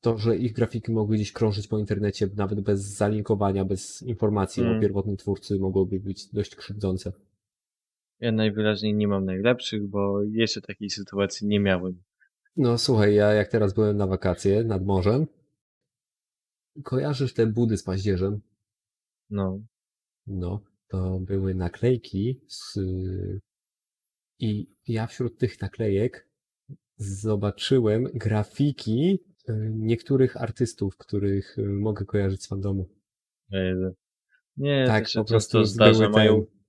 to, 0.00 0.18
że 0.18 0.36
ich 0.36 0.52
grafiki 0.52 0.92
mogły 0.92 1.16
gdzieś 1.16 1.32
krążyć 1.32 1.68
po 1.68 1.78
internecie, 1.78 2.28
nawet 2.36 2.60
bez 2.60 2.80
zalinkowania, 2.80 3.64
bez 3.64 4.02
informacji 4.02 4.62
Mm. 4.62 4.78
o 4.78 4.80
pierwotnym 4.80 5.16
twórcy, 5.16 5.58
mogłoby 5.58 6.00
być 6.00 6.26
dość 6.32 6.56
krzywdzące. 6.56 7.12
Ja 8.20 8.32
najwyraźniej 8.32 8.94
nie 8.94 9.08
mam 9.08 9.24
najlepszych, 9.24 9.88
bo 9.88 10.22
jeszcze 10.22 10.60
takiej 10.60 10.90
sytuacji 10.90 11.46
nie 11.48 11.60
miałem. 11.60 12.02
No 12.56 12.78
słuchaj, 12.78 13.14
ja 13.14 13.32
jak 13.32 13.48
teraz 13.48 13.74
byłem 13.74 13.96
na 13.96 14.06
wakacje 14.06 14.64
nad 14.64 14.84
morzem, 14.84 15.26
kojarzysz 16.84 17.34
te 17.34 17.46
budy 17.46 17.76
z 17.76 17.82
paździerzem? 17.82 18.40
No, 19.30 19.60
No, 20.26 20.60
to 20.88 21.18
były 21.20 21.54
naklejki 21.54 22.40
z... 22.48 22.78
i 24.38 24.66
ja 24.88 25.06
wśród 25.06 25.38
tych 25.38 25.60
naklejek 25.60 26.28
zobaczyłem 26.96 28.04
grafiki 28.04 29.18
y, 29.48 29.52
niektórych 29.74 30.36
artystów, 30.36 30.96
których 30.96 31.58
y, 31.58 31.62
mogę 31.62 32.04
kojarzyć 32.04 32.42
z 32.42 32.48
fandomu. 32.48 32.88
e, 33.52 33.74
nie, 34.56 34.84
Tak, 34.86 35.04
po 35.14 35.24
prostu 35.24 35.64
zdarza, 35.64 36.08
mają, 36.08 36.36
ten- 36.36 36.60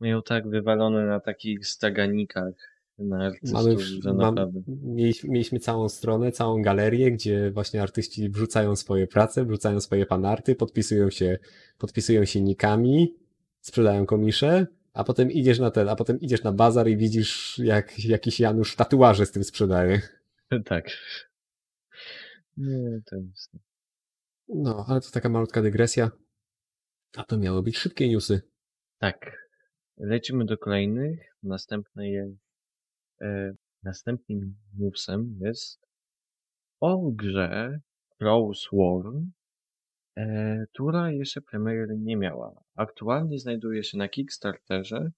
mają 0.00 0.22
tak 0.22 0.48
wywalone 0.48 1.06
na 1.06 1.20
takich 1.20 1.66
staganikach 1.66 2.54
na 3.00 3.26
artystów, 3.26 3.52
Mamy, 3.52 3.76
że 3.78 4.14
mam, 4.14 4.36
mieliśmy, 4.82 5.30
mieliśmy 5.30 5.58
całą 5.58 5.88
stronę, 5.88 6.32
całą 6.32 6.62
galerię, 6.62 7.12
gdzie 7.12 7.50
właśnie 7.50 7.82
artyści 7.82 8.30
wrzucają 8.30 8.76
swoje 8.76 9.06
prace, 9.06 9.44
wrzucają 9.44 9.80
swoje 9.80 10.06
fanarty, 10.06 10.54
podpisują 10.54 11.10
się, 11.10 11.38
podpisują 11.78 12.24
się 12.24 12.40
nikami, 12.40 13.14
sprzedają 13.60 14.06
komisze, 14.06 14.66
a 14.92 15.04
potem 15.04 15.30
idziesz 15.30 15.58
na 15.58 15.70
ten, 15.70 15.88
a 15.88 15.96
potem 15.96 16.20
idziesz 16.20 16.42
na 16.42 16.52
bazar 16.52 16.88
i 16.88 16.96
widzisz, 16.96 17.58
jak 17.58 18.04
jakiś 18.04 18.40
Janusz 18.40 18.76
tatuaże 18.76 19.26
z 19.26 19.32
tym 19.32 19.44
sprzedaje. 19.44 20.00
Tak. 20.64 20.90
Nie, 22.56 23.00
to 23.06 23.16
jest... 23.16 23.52
No, 24.48 24.84
ale 24.88 25.00
to 25.00 25.10
taka 25.10 25.28
malutka 25.28 25.62
dygresja. 25.62 26.10
A 27.16 27.24
to 27.24 27.38
miały 27.38 27.62
być 27.62 27.78
szybkie 27.78 28.08
newsy. 28.08 28.42
Tak. 28.98 29.48
Lecimy 29.96 30.44
do 30.44 30.58
kolejnych. 30.58 31.20
Następny 31.42 32.08
jest, 32.08 32.49
następnym 33.82 34.54
newsem 34.78 35.38
jest 35.40 35.86
o 36.80 37.10
grze 37.10 37.80
War, 38.20 39.12
e, 40.16 40.66
która 40.72 41.10
jeszcze 41.10 41.40
premiery 41.40 41.98
nie 41.98 42.16
miała. 42.16 42.64
Aktualnie 42.76 43.38
znajduje 43.38 43.84
się 43.84 43.98
na 43.98 44.08
Kickstarterze. 44.08 45.10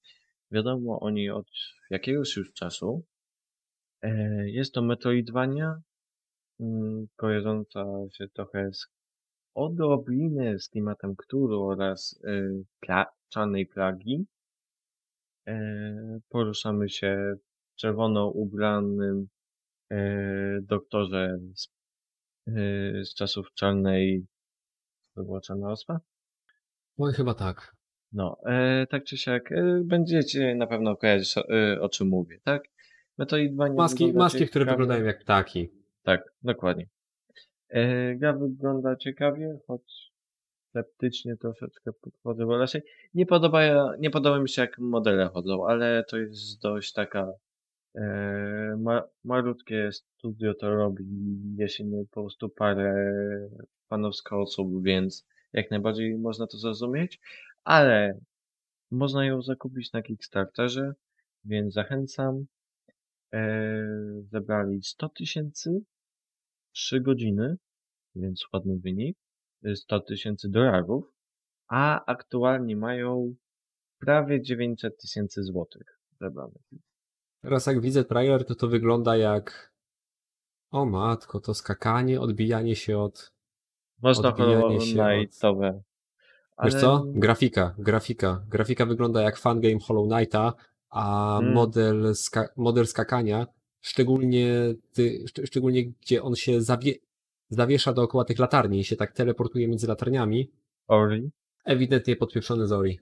Wiadomo 0.50 1.00
o 1.00 1.10
niej 1.10 1.30
od 1.30 1.46
jakiegoś 1.90 2.36
już 2.36 2.52
czasu. 2.52 3.04
E, 4.02 4.50
jest 4.50 4.74
to 4.74 4.82
Metroidvania, 4.82 5.82
mm, 6.60 7.06
kojarząca 7.16 7.84
się 8.12 8.28
trochę 8.28 8.72
z 8.72 8.86
odrobinę 9.54 10.58
z 10.58 10.68
klimatem 10.68 11.16
Cthulhu 11.16 11.62
oraz 11.62 12.20
y, 12.24 12.64
pla 12.80 13.06
czarnej 13.28 13.66
plagi. 13.66 14.26
E, 15.46 16.20
poruszamy 16.28 16.88
się 16.88 17.36
czerwono 17.76 18.26
ubranym 18.26 19.28
e, 19.90 20.60
doktorze 20.62 21.38
z, 21.54 21.68
e, 22.46 22.52
z 23.04 23.14
czasów 23.14 23.52
czarnej. 23.54 24.26
To 25.14 25.24
była 25.24 25.40
czarna 25.40 25.70
ospa? 25.70 26.00
Oj, 26.98 27.12
chyba 27.12 27.34
tak. 27.34 27.76
No, 28.12 28.36
e, 28.46 28.86
tak 28.86 29.04
czy 29.04 29.18
siak, 29.18 29.52
e, 29.52 29.80
będziecie 29.84 30.54
na 30.54 30.66
pewno 30.66 30.96
kojarzyć 30.96 31.38
o, 31.38 31.48
e, 31.48 31.80
o 31.80 31.88
czym 31.88 32.08
mówię, 32.08 32.38
tak? 32.44 32.62
Metroidvania 33.18 33.74
Maski, 33.74 34.06
wygląda 34.06 34.24
maski 34.24 34.46
które 34.46 34.64
wyglądają 34.64 35.04
jak 35.04 35.18
ptaki. 35.18 35.68
Tak, 36.02 36.34
dokładnie. 36.42 36.86
E, 37.68 38.14
gra 38.14 38.32
wygląda 38.32 38.96
ciekawie, 38.96 39.58
choć 39.66 40.12
sceptycznie 40.68 41.36
troszeczkę 41.36 41.92
podchodzę, 41.92 42.46
bo 42.46 42.58
raczej 42.58 42.82
nie 43.14 43.26
podoba, 43.26 43.60
nie 43.98 44.10
podoba 44.10 44.38
mi 44.40 44.48
się 44.48 44.62
jak 44.62 44.78
modele 44.78 45.28
chodzą, 45.28 45.66
ale 45.66 46.04
to 46.08 46.18
jest 46.18 46.62
dość 46.62 46.92
taka 46.92 47.32
ma, 48.78 49.02
malutkie 49.24 49.92
studio 49.92 50.54
to 50.54 50.70
robi, 50.70 51.04
jeśli 51.56 51.84
nie 51.84 52.04
po 52.04 52.22
prostu 52.22 52.48
parę 52.48 52.94
fanowska 53.88 54.36
osób, 54.36 54.84
więc 54.84 55.26
jak 55.52 55.70
najbardziej 55.70 56.18
można 56.18 56.46
to 56.46 56.58
zrozumieć, 56.58 57.20
ale 57.64 58.20
można 58.90 59.26
ją 59.26 59.42
zakupić 59.42 59.92
na 59.92 60.02
Kickstarterze, 60.02 60.92
więc 61.44 61.74
zachęcam. 61.74 62.46
E, 63.32 63.86
zebrali 64.30 64.82
100 64.82 65.08
tysięcy 65.08 65.82
3 66.72 67.00
godziny, 67.00 67.56
więc 68.14 68.44
ładny 68.52 68.78
wynik, 68.78 69.18
y, 69.66 69.76
100 69.76 70.00
tysięcy 70.00 70.48
dolarów, 70.48 71.14
a 71.68 72.04
aktualnie 72.04 72.76
mają 72.76 73.34
prawie 73.98 74.42
900 74.42 74.96
tysięcy 74.96 75.42
złotych 75.42 75.98
zebranych. 76.20 76.62
Teraz 77.42 77.66
jak 77.66 77.80
widzę 77.80 78.04
trailer, 78.04 78.44
to 78.44 78.54
to 78.54 78.68
wygląda 78.68 79.16
jak 79.16 79.72
o 80.70 80.84
matko, 80.84 81.40
to 81.40 81.54
skakanie, 81.54 82.20
odbijanie 82.20 82.76
się 82.76 82.98
od 82.98 83.32
Można 84.02 84.28
Odbijanie 84.28 84.80
się 84.80 84.94
Hollow 84.96 85.16
Knightowe. 85.18 85.82
Wiesz 86.64 86.74
co? 86.74 87.04
Grafika, 87.06 87.74
grafika. 87.78 88.42
Grafika 88.48 88.86
wygląda 88.86 89.22
jak 89.22 89.38
fangame 89.38 89.78
Hollow 89.86 90.08
Knighta, 90.08 90.52
a 90.90 91.38
Mm. 91.38 91.52
model, 91.54 92.14
ska 92.14 92.48
model 92.56 92.86
skakania, 92.86 93.46
szczególnie, 93.80 94.74
ty, 94.92 95.24
szcz 95.28 95.40
szczególnie 95.46 95.84
gdzie 95.86 96.22
on 96.22 96.34
się 96.36 96.60
zawie 96.60 96.92
zawiesza 97.48 97.92
dookoła 97.92 98.24
tych 98.24 98.38
latarni 98.38 98.80
i 98.80 98.84
się 98.84 98.96
tak 98.96 99.12
teleportuje 99.12 99.68
między 99.68 99.86
latarniami, 99.86 100.50
Ori. 100.88 101.30
ewidentnie 101.64 102.16
podpieprzony 102.16 102.66
z 102.66 102.72
Ori. 102.72 103.00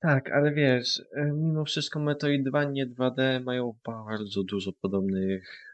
Tak, 0.00 0.30
ale 0.32 0.52
wiesz, 0.52 0.98
y, 0.98 1.32
mimo 1.34 1.64
wszystko 1.64 2.00
Metroidvanie 2.00 2.86
2D 2.86 3.44
mają 3.44 3.74
bardzo 3.84 4.44
dużo 4.44 4.72
podobnych 4.72 5.66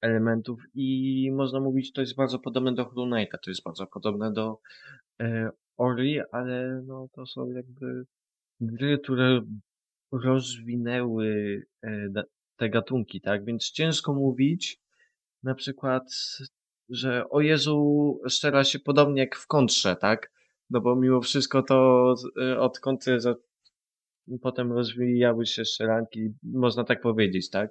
elementów 0.00 0.62
i 0.74 1.30
można 1.32 1.60
mówić, 1.60 1.92
to 1.92 2.00
jest 2.00 2.16
bardzo 2.16 2.38
podobne 2.38 2.74
do 2.74 2.84
Hollow 2.84 3.10
Knighta, 3.10 3.38
to 3.38 3.50
jest 3.50 3.62
bardzo 3.62 3.86
podobne 3.86 4.32
do 4.32 4.58
e, 5.20 5.50
Ori, 5.76 6.20
ale 6.32 6.82
no 6.86 7.08
to 7.12 7.26
są 7.26 7.50
jakby 7.50 8.04
gry, 8.60 8.98
które 8.98 9.40
rozwinęły 10.12 11.62
e, 11.84 12.08
te 12.56 12.70
gatunki, 12.70 13.20
tak? 13.20 13.44
Więc 13.44 13.70
ciężko 13.70 14.14
mówić 14.14 14.78
na 15.42 15.54
przykład, 15.54 16.04
że 16.88 17.28
o 17.28 17.40
Jezu 17.40 18.20
strzela 18.28 18.64
się 18.64 18.78
podobnie 18.78 19.20
jak 19.20 19.36
w 19.36 19.46
kontrze, 19.46 19.96
tak? 19.96 20.32
No 20.70 20.80
bo 20.80 20.96
mimo 20.96 21.20
wszystko 21.20 21.62
to 21.62 22.14
e, 22.42 22.60
od 22.60 22.80
kontry 22.80 23.20
za, 23.20 23.34
potem 24.38 24.72
rozwijały 24.72 25.46
się 25.46 25.64
strzelanki, 25.64 26.28
można 26.42 26.84
tak 26.84 27.00
powiedzieć, 27.00 27.50
tak? 27.50 27.70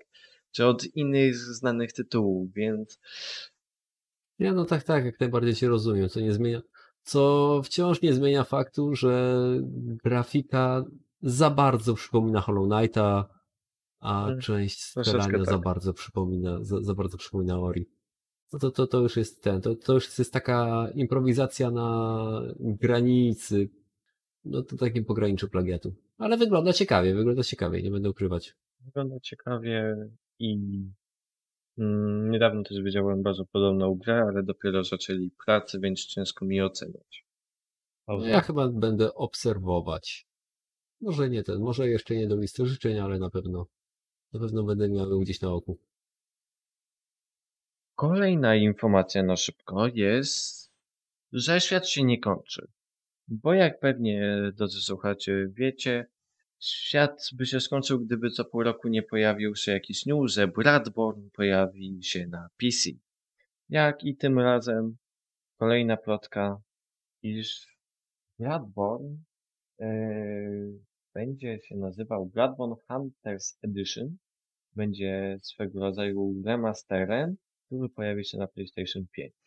Czy 0.52 0.66
od 0.66 0.96
innych 0.96 1.36
znanych 1.36 1.94
tytułów, 1.94 2.54
więc 2.54 3.00
Nie, 4.40 4.52
no 4.52 4.66
tak, 4.66 4.84
tak, 4.84 5.06
jak 5.06 5.20
najbardziej 5.20 5.56
cię 5.56 5.68
rozumiem, 5.68 6.10
co 6.10 6.20
nie 6.20 6.34
zmienia, 6.34 6.62
co 7.04 7.62
wciąż 7.66 8.02
nie 8.02 8.14
zmienia 8.14 8.44
faktu, 8.44 8.96
że 8.96 9.42
grafika 10.04 10.84
za 11.22 11.50
bardzo 11.50 11.94
przypomina 11.94 12.42
Hollow 12.42 12.70
Knighta, 12.70 13.40
a 14.00 14.28
Mm, 14.28 14.40
część 14.40 14.84
strzelania 14.84 15.44
za 15.44 15.52
tak. 15.52 15.62
bardzo 15.62 15.94
przypomina, 15.94 16.58
za, 16.62 16.82
za 16.82 16.94
bardzo 16.94 17.18
przypomina 17.18 17.60
Ori. 17.60 17.86
No 18.54 18.60
to, 18.60 18.72
to, 18.72 18.88
to 18.88 19.00
już 19.00 19.18
jest 19.18 19.44
ten, 19.44 19.62
to, 19.62 19.76
to 19.76 19.94
już 19.94 20.20
jest 20.20 20.34
taka 20.34 20.88
improwizacja 20.96 21.72
na 21.72 22.42
granicy, 22.60 23.70
no 24.46 24.62
to 24.64 24.78
takim 24.78 25.06
pograniczu 25.06 25.50
plagiatu. 25.50 25.94
Ale 26.18 26.38
wygląda 26.38 26.74
ciekawie, 26.74 27.16
wygląda 27.16 27.44
ciekawie, 27.44 27.84
nie 27.84 27.92
będę 27.92 28.10
ukrywać. 28.10 28.56
Wygląda 28.86 29.20
ciekawie 29.20 29.96
i 30.40 30.58
mm, 31.78 32.32
niedawno 32.32 32.64
też 32.64 32.82
widziałem 32.82 33.24
bardzo 33.24 33.46
podobną 33.46 33.96
grę, 33.96 34.26
ale 34.30 34.44
dopiero 34.44 34.84
zaczęli 34.84 35.32
pracę, 35.46 35.80
więc 35.80 36.06
ciężko 36.06 36.46
mi 36.46 36.62
oceniać. 36.62 37.26
No 38.08 38.28
ja 38.28 38.42
chyba 38.42 38.68
będę 38.68 39.14
obserwować. 39.14 40.28
Może 41.02 41.30
nie 41.30 41.44
ten, 41.44 41.60
może 41.60 41.90
jeszcze 41.90 42.16
nie 42.16 42.28
do 42.28 42.36
listy 42.36 42.66
życzeń, 42.66 43.00
ale 43.00 43.20
na 43.20 43.30
pewno, 43.30 43.68
na 44.34 44.40
pewno 44.40 44.64
będę 44.64 44.90
miał 44.90 45.20
gdzieś 45.20 45.42
na 45.42 45.52
oku. 45.54 45.78
Kolejna 47.96 48.56
informacja 48.56 49.24
na 49.24 49.36
szybko 49.36 49.88
jest, 49.88 50.72
że 51.32 51.62
świat 51.62 51.88
się 51.88 52.04
nie 52.04 52.20
kończy. 52.20 52.68
Bo 53.32 53.54
jak 53.54 53.80
pewnie 53.80 54.42
drodzy 54.56 54.82
słuchacze 54.82 55.48
wiecie, 55.50 56.06
świat 56.60 57.30
by 57.34 57.46
się 57.46 57.60
skończył, 57.60 58.00
gdyby 58.00 58.30
co 58.30 58.46
pół 58.46 58.64
roku 58.64 58.88
nie 58.88 59.04
pojawił 59.04 59.56
się 59.56 59.72
jakiś 59.72 60.06
news, 60.06 60.34
że 60.34 60.48
Bradborn 60.48 61.30
pojawi 61.34 62.04
się 62.04 62.28
na 62.28 62.50
PC. 62.58 62.90
Jak 63.70 64.04
i 64.04 64.16
tym 64.16 64.40
razem 64.40 64.98
kolejna 65.58 65.98
plotka, 65.98 66.62
iż 67.24 67.78
Bradborn 68.40 69.18
yy, 69.80 70.80
będzie 71.14 71.60
się 71.64 71.76
nazywał 71.76 72.26
Bradborn 72.26 72.74
Hunters 72.88 73.58
Edition. 73.62 74.18
Będzie 74.76 75.38
swego 75.42 75.80
rodzaju 75.80 76.42
remasterem, 76.46 77.36
który 77.66 77.90
pojawi 77.90 78.26
się 78.26 78.38
na 78.38 78.48
PlayStation 78.48 79.06
5. 79.12 79.39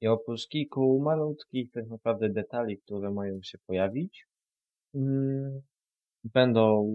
I 0.00 0.08
oprócz 0.08 0.48
kilku 0.48 1.00
malutkich 1.00 1.70
tak 1.72 1.88
naprawdę 1.88 2.28
detali, 2.28 2.78
które 2.78 3.10
mają 3.10 3.42
się 3.42 3.58
pojawić, 3.66 4.26
mm, 4.94 5.60
będą 6.24 6.92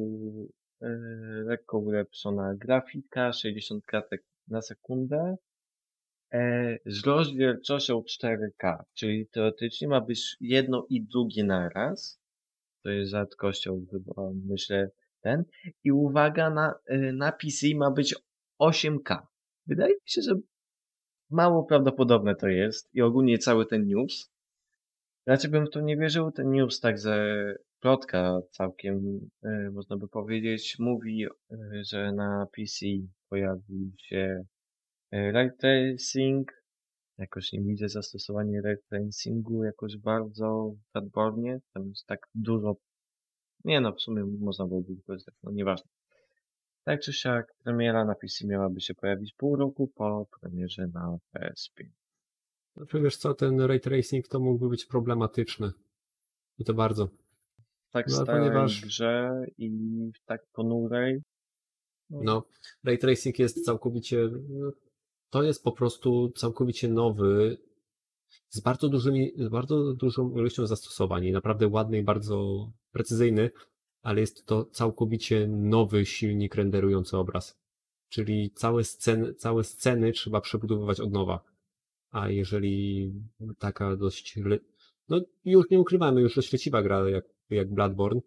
yy, 0.81 1.43
lekko 1.45 1.77
ulepszona 1.77 2.55
grafika, 2.55 3.33
60 3.33 3.85
klatek 3.85 4.23
na 4.47 4.61
sekundę, 4.61 5.35
e, 6.33 6.77
z 6.85 7.05
rozdzielczością 7.05 8.03
4K, 8.03 8.83
czyli 8.93 9.27
teoretycznie 9.27 9.87
ma 9.87 10.01
być 10.01 10.37
jedno 10.41 10.85
i 10.89 11.01
drugie 11.01 11.43
na 11.43 11.69
raz. 11.69 12.19
To 12.83 12.89
jest 12.89 13.11
rzadkością 13.11 13.85
chyba, 13.91 14.29
myślę, 14.45 14.89
ten. 15.21 15.43
I 15.83 15.91
uwaga, 15.91 16.49
na, 16.49 16.73
y, 16.91 17.13
na 17.13 17.31
PC 17.31 17.67
ma 17.75 17.91
być 17.91 18.15
8K. 18.59 19.27
Wydaje 19.67 19.93
mi 19.93 20.09
się, 20.09 20.21
że 20.21 20.35
mało 21.33 21.63
prawdopodobne 21.63 22.35
to 22.35 22.47
jest 22.47 22.95
i 22.95 23.01
ogólnie 23.01 23.37
cały 23.37 23.65
ten 23.65 23.85
news. 23.87 24.31
Raczej 25.25 25.51
bym 25.51 25.65
w 25.65 25.81
nie 25.81 25.97
wierzył. 25.97 26.31
Ten 26.31 26.51
news 26.51 26.79
także 26.79 27.35
plotka 27.79 28.41
całkiem, 28.51 29.19
y, 29.45 29.71
można 29.71 29.97
by 29.97 30.07
powiedzieć, 30.07 30.75
mówi, 30.79 31.25
y, 31.25 31.83
że 31.83 32.11
na 32.11 32.47
PC 32.55 32.85
pojawi 33.29 33.91
się 33.97 34.45
y, 35.13 35.31
ray 35.31 35.49
tracing. 35.57 36.63
Jakoś 37.17 37.51
nie 37.51 37.61
widzę 37.61 37.89
zastosowania 37.89 38.61
ray 38.61 38.77
tracingu 38.89 39.63
jakoś 39.63 39.97
bardzo 39.97 40.75
Bloodborne. 40.93 41.59
Tam 41.73 41.87
jest 41.89 42.07
tak 42.07 42.19
dużo. 42.35 42.75
Nie 43.65 43.81
no, 43.81 43.93
w 43.93 44.01
sumie 44.01 44.23
można 44.39 44.67
byłoby 44.67 44.95
wykorzystać, 44.95 45.35
no 45.43 45.51
nieważne. 45.51 45.89
Tak 46.83 47.01
czy 47.01 47.13
siak, 47.13 47.53
premiera 47.63 48.05
na 48.05 48.15
PC 48.15 48.47
miałaby 48.47 48.81
się 48.81 48.93
pojawić 48.95 49.33
pół 49.33 49.55
roku 49.55 49.87
po 49.87 50.27
premierze 50.41 50.87
na 50.87 51.17
PS5. 51.35 51.85
Znaczy 52.77 53.01
wiesz 53.01 53.17
co, 53.17 53.33
ten 53.33 53.61
ray 53.61 53.79
tracing 53.79 54.27
to 54.27 54.39
mógłby 54.39 54.69
być 54.69 54.85
problematyczny. 54.85 55.71
I 56.57 56.65
to 56.65 56.73
bardzo. 56.73 57.09
Tak 57.91 58.07
No, 58.07 58.15
starej 58.15 58.41
ponieważ- 58.41 58.81
grze 58.85 59.45
i 59.57 59.69
w 60.15 60.25
tak 60.25 60.45
ponurej. 60.53 61.21
No, 62.09 62.43
ray 62.83 62.97
tracing 62.97 63.39
jest 63.39 63.65
całkowicie, 63.65 64.29
no, 64.49 64.71
to 65.29 65.43
jest 65.43 65.63
po 65.63 65.71
prostu 65.71 66.31
całkowicie 66.35 66.87
nowy, 66.87 67.57
z 68.49 68.59
bardzo 68.59 68.89
dużymi, 68.89 69.31
z 69.37 69.49
bardzo 69.49 69.93
dużą 69.93 70.31
ilością 70.31 70.67
zastosowań 70.67 71.25
i 71.25 71.31
naprawdę 71.31 71.67
ładny 71.67 71.97
i 71.97 72.03
bardzo 72.03 72.67
precyzyjny, 72.91 73.49
ale 74.03 74.21
jest 74.21 74.45
to 74.45 74.65
całkowicie 74.65 75.47
nowy 75.47 76.05
silnik 76.05 76.55
renderujący 76.55 77.17
obraz. 77.17 77.59
Czyli 78.09 78.51
całe 78.51 78.83
sceny, 78.83 79.33
całe 79.33 79.63
sceny 79.63 80.11
trzeba 80.11 80.41
przebudowywać 80.41 80.99
od 80.99 81.11
nowa. 81.11 81.43
A 82.11 82.29
jeżeli 82.29 83.11
taka 83.59 83.95
dość, 83.95 84.39
no 85.09 85.21
już 85.45 85.69
nie 85.69 85.79
ukrywamy, 85.79 86.21
już 86.21 86.35
rozświeciwa 86.35 86.81
gra 86.81 87.09
jak, 87.09 87.25
jak 87.49 87.73
Bloodborne, 87.73 88.21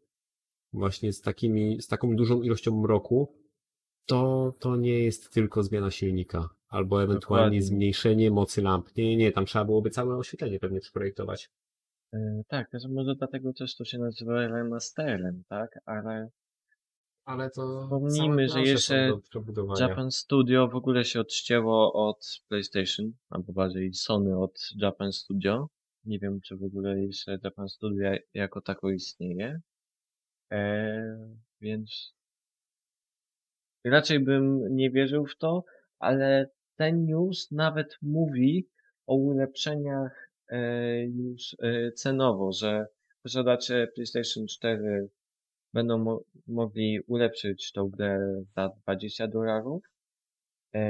właśnie 0.72 1.12
z 1.12 1.20
takimi, 1.20 1.82
z 1.82 1.86
taką 1.86 2.16
dużą 2.16 2.42
ilością 2.42 2.80
mroku, 2.80 3.34
to, 4.06 4.54
to 4.58 4.76
nie 4.76 4.98
jest 4.98 5.32
tylko 5.32 5.62
zmiana 5.62 5.90
silnika, 5.90 6.48
albo 6.68 7.02
ewentualnie 7.02 7.44
Dokładnie. 7.44 7.62
zmniejszenie 7.62 8.30
mocy 8.30 8.62
lamp. 8.62 8.96
Nie, 8.96 9.04
nie, 9.04 9.16
nie, 9.16 9.32
tam 9.32 9.46
trzeba 9.46 9.64
byłoby 9.64 9.90
całe 9.90 10.16
oświetlenie 10.16 10.60
pewnie 10.60 10.80
przeprojektować. 10.80 11.50
E, 12.14 12.42
tak, 12.48 12.70
też 12.70 12.82
może 12.88 13.14
dlatego 13.14 13.52
też 13.52 13.76
to 13.76 13.84
się 13.84 13.98
nazywa 13.98 14.48
remasterem, 14.48 15.42
tak? 15.48 15.80
Ale 15.84 16.28
Ale 17.24 17.50
to 17.50 17.82
Wspomnijmy, 17.84 18.48
że 18.48 18.62
jeszcze. 18.62 19.12
Japan 19.80 20.10
Studio 20.10 20.68
w 20.68 20.74
ogóle 20.74 21.04
się 21.04 21.20
odcięło 21.20 22.08
od 22.08 22.40
PlayStation, 22.48 23.12
albo 23.30 23.52
bardziej 23.52 23.94
Sony 23.94 24.38
od 24.38 24.60
Japan 24.76 25.12
Studio. 25.12 25.68
Nie 26.04 26.18
wiem, 26.18 26.40
czy 26.40 26.56
w 26.56 26.64
ogóle 26.64 27.00
jeszcze 27.00 27.38
Japan 27.44 27.68
Studio 27.68 28.10
jako 28.34 28.60
tako 28.60 28.90
istnieje. 28.90 29.60
E, 30.52 31.32
więc 31.60 32.14
raczej 33.84 34.20
bym 34.20 34.76
nie 34.76 34.90
wierzył 34.90 35.26
w 35.26 35.36
to, 35.36 35.64
ale 35.98 36.50
ten 36.76 37.04
news 37.04 37.50
nawet 37.50 37.98
mówi 38.02 38.68
o 39.06 39.14
ulepszeniach 39.14 40.25
już 41.08 41.56
e, 41.58 41.92
cenowo, 41.92 42.52
że 42.52 42.86
posiadacze 43.22 43.86
PlayStation 43.94 44.46
4 44.46 45.08
będą 45.72 45.98
mo 45.98 46.20
mogli 46.46 47.00
ulepszyć 47.06 47.72
tą 47.72 47.88
grę 47.88 48.42
za 48.56 48.68
20 48.68 49.28
dolarów. 49.28 49.82
E, 50.72 50.80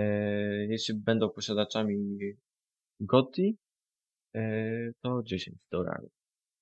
jeśli 0.67 0.95
będą 0.95 1.31
posiadaczami 1.31 2.19
GOTY, 3.01 3.55
e, 4.35 4.93
to 5.03 5.23
10 5.25 5.59
dolarów, 5.71 6.13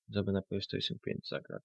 żeby 0.09 0.31
na 0.31 0.41
PlayStation 0.41 0.97
5 0.99 1.27
zagrać. 1.27 1.63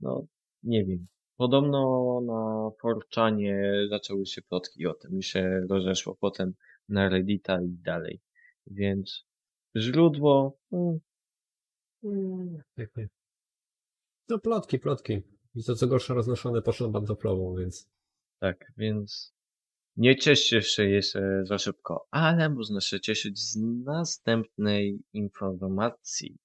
No, 0.00 0.26
nie 0.62 0.84
wiem. 0.84 1.06
Podobno 1.36 2.20
na 2.20 2.70
Forczanie 2.80 3.72
zaczęły 3.90 4.26
się 4.26 4.42
plotki 4.42 4.86
o 4.86 4.94
tym 4.94 5.18
i 5.18 5.22
się 5.22 5.66
rozeszło 5.70 6.16
potem 6.20 6.54
na 6.88 7.08
Reddita 7.08 7.62
i 7.62 7.68
dalej. 7.68 8.20
Więc 8.66 9.27
źródło, 9.76 10.58
mm, 10.72 10.98
Mm. 12.04 12.62
No 14.28 14.38
plotki, 14.38 14.78
plotki. 14.78 15.22
I 15.54 15.64
to 15.64 15.74
co 15.74 15.86
gorsza 15.86 16.14
roznoszone 16.14 16.62
poszło 16.62 16.90
pantoflową, 16.90 17.56
więc 17.56 17.88
tak, 18.38 18.72
więc 18.76 19.34
nie 19.96 20.16
cieszcie 20.16 20.62
się 20.62 20.84
jeszcze 20.84 21.42
za 21.44 21.58
szybko, 21.58 22.06
ale 22.10 22.48
można 22.48 22.80
się 22.80 23.00
cieszyć 23.00 23.38
z 23.38 23.56
następnej 23.84 24.98
informacji. 25.12 26.36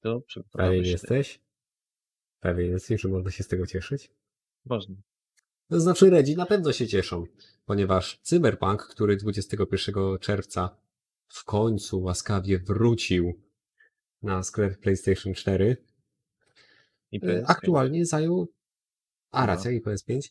To 0.00 0.22
pewien 0.52 0.84
jesteś? 0.84 1.40
Pewien 2.40 2.70
jesteś, 2.70 3.00
że 3.00 3.08
można 3.08 3.30
się 3.30 3.42
z 3.42 3.48
tego 3.48 3.66
cieszyć? 3.66 4.10
Można. 4.64 4.96
To 5.68 5.80
znaczy 5.80 6.10
Redzi 6.10 6.36
na 6.36 6.46
pewno 6.46 6.72
się 6.72 6.86
cieszą, 6.86 7.24
ponieważ 7.64 8.18
Cyberpunk, 8.22 8.82
który 8.82 9.16
21 9.16 10.18
czerwca 10.20 10.76
w 11.30 11.44
końcu 11.44 12.02
łaskawie 12.02 12.58
wrócił 12.58 13.40
na 14.22 14.42
sklep 14.42 14.78
PlayStation 14.78 15.34
4, 15.34 15.76
I 17.12 17.20
PS5. 17.20 17.44
aktualnie 17.46 18.06
zajął... 18.06 18.48
A, 19.30 19.40
No. 19.40 19.46
racja, 19.46 19.70
i 19.70 19.80
PS5. 19.82 20.30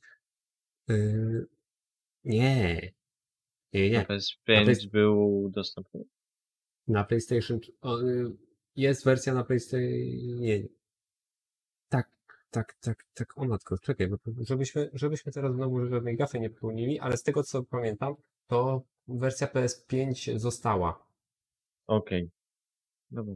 Y, 0.90 1.46
Nie. 2.24 2.92
Nie, 3.74 3.90
nie. 3.90 4.06
PS5 4.06 4.36
Na 4.48 4.72
PS- 4.72 4.90
był 4.92 5.50
dostępny. 5.54 6.04
Na 6.88 7.04
PlayStation. 7.04 7.58
y, 7.58 8.32
Jest 8.76 9.06
wersja 9.06 9.34
na 9.34 9.44
PlayStation. 9.44 9.90
Nie. 10.40 10.64
Tak, 11.90 12.10
tak, 12.52 12.78
tak, 12.82 13.06
tak. 13.14 13.38
O 13.38 13.46
matko, 13.46 13.78
czekaj, 13.78 14.10
żebyśmy, 14.42 14.90
żebyśmy 14.94 15.32
teraz 15.32 15.54
znowu 15.56 15.88
żadnej 15.88 16.18
gafy 16.18 16.40
nie 16.40 16.50
popełnili, 16.50 17.00
ale 17.00 17.18
z 17.18 17.24
tego 17.24 17.44
co 17.44 17.64
pamiętam, 17.64 18.16
to 18.48 18.84
wersja 19.17 19.48
PS5 19.48 20.38
została. 20.39 21.06
Okej. 21.88 22.30
Dobra. 23.12 23.36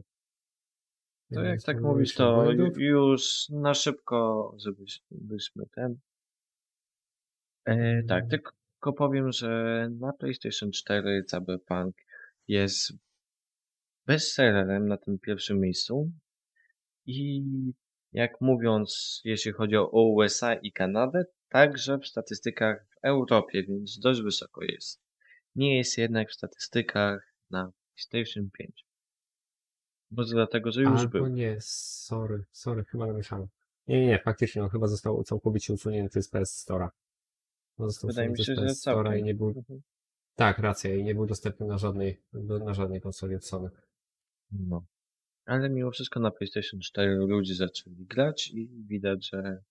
To 1.34 1.42
jak 1.42 1.62
tak 1.62 1.80
mówisz, 1.80 2.14
to 2.14 2.34
błędów- 2.34 2.78
już 2.78 3.48
na 3.48 3.74
szybko, 3.74 4.52
żebyśmy 5.10 5.66
ten. 5.74 5.98
E, 7.64 8.02
tak, 8.02 8.18
Mm. 8.24 8.28
tylko 8.30 8.92
powiem, 8.92 9.32
że 9.32 9.88
na 10.00 10.12
PlayStation 10.12 10.72
4 10.72 11.24
Cyberpunk 11.24 11.96
jest 12.48 12.92
bestsellerem 14.06 14.88
na 14.88 14.96
tym 14.96 15.18
pierwszym 15.18 15.60
miejscu. 15.60 16.12
I 17.06 17.42
jak 18.12 18.40
mówiąc, 18.40 19.20
jeśli 19.24 19.52
chodzi 19.52 19.76
o 19.76 19.88
USA 20.12 20.54
i 20.54 20.72
Kanadę, 20.72 21.24
także 21.48 21.98
w 21.98 22.06
statystykach 22.06 22.86
w 22.90 23.04
Europie, 23.04 23.62
więc 23.62 23.98
dość 23.98 24.22
wysoko 24.22 24.64
jest. 24.64 25.03
Nie 25.54 25.78
jest 25.78 25.98
jednak 25.98 26.30
w 26.30 26.34
statystykach 26.34 27.34
na 27.50 27.72
PlayStation 27.94 28.50
5. 28.50 28.84
Może 30.10 30.34
dlatego, 30.34 30.72
że 30.72 30.82
już 30.82 31.00
Albo 31.00 31.10
był. 31.10 31.26
nie, 31.26 31.56
sorry, 31.60 32.44
sorry, 32.52 32.84
chyba 32.84 33.06
namieszałem. 33.06 33.46
Nie, 33.86 34.00
nie, 34.00 34.06
nie, 34.06 34.18
faktycznie 34.18 34.62
on 34.62 34.68
chyba 34.68 34.86
został 34.86 35.24
całkowicie 35.24 35.72
usunięty 35.72 36.22
z 36.22 36.28
PS 36.28 36.66
Store'a. 36.68 36.88
On 37.78 37.90
został 37.90 38.08
Wydaje 38.08 38.28
mi 38.28 38.44
się, 38.44 38.54
z 38.54 38.60
PS 38.60 38.86
Store'a 38.86 39.18
i 39.18 39.22
nie 39.22 39.34
był. 39.34 39.48
Mhm. 39.48 39.80
Tak, 40.34 40.58
racja, 40.58 40.94
i 40.94 41.04
nie 41.04 41.14
był 41.14 41.26
dostępny 41.26 41.66
na 41.66 41.78
żadnej, 41.78 42.20
na 42.64 42.74
żadnej 42.74 43.00
konsoli 43.00 43.34
od 43.34 43.44
Sony. 43.44 43.70
No. 44.50 44.84
Ale 45.46 45.70
mimo 45.70 45.90
wszystko 45.90 46.20
na 46.20 46.30
PlayStation 46.30 46.80
4 46.80 47.14
ludzie 47.14 47.54
zaczęli 47.54 48.04
grać 48.06 48.50
i 48.50 48.68
widać, 48.68 49.28
że 49.28 49.62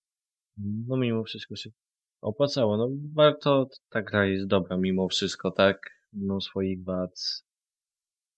no 0.57 0.97
mimo 0.97 1.23
wszystko 1.23 1.55
się 1.55 1.69
opłacało. 2.23 2.77
No 2.77 2.89
warto, 3.13 3.69
ta 3.89 4.01
gra 4.01 4.25
jest 4.25 4.47
dobra 4.47 4.77
mimo 4.77 5.07
wszystko, 5.07 5.51
tak? 5.51 5.89
Mimo 6.13 6.41
swoich 6.41 6.83
wad. 6.83 7.43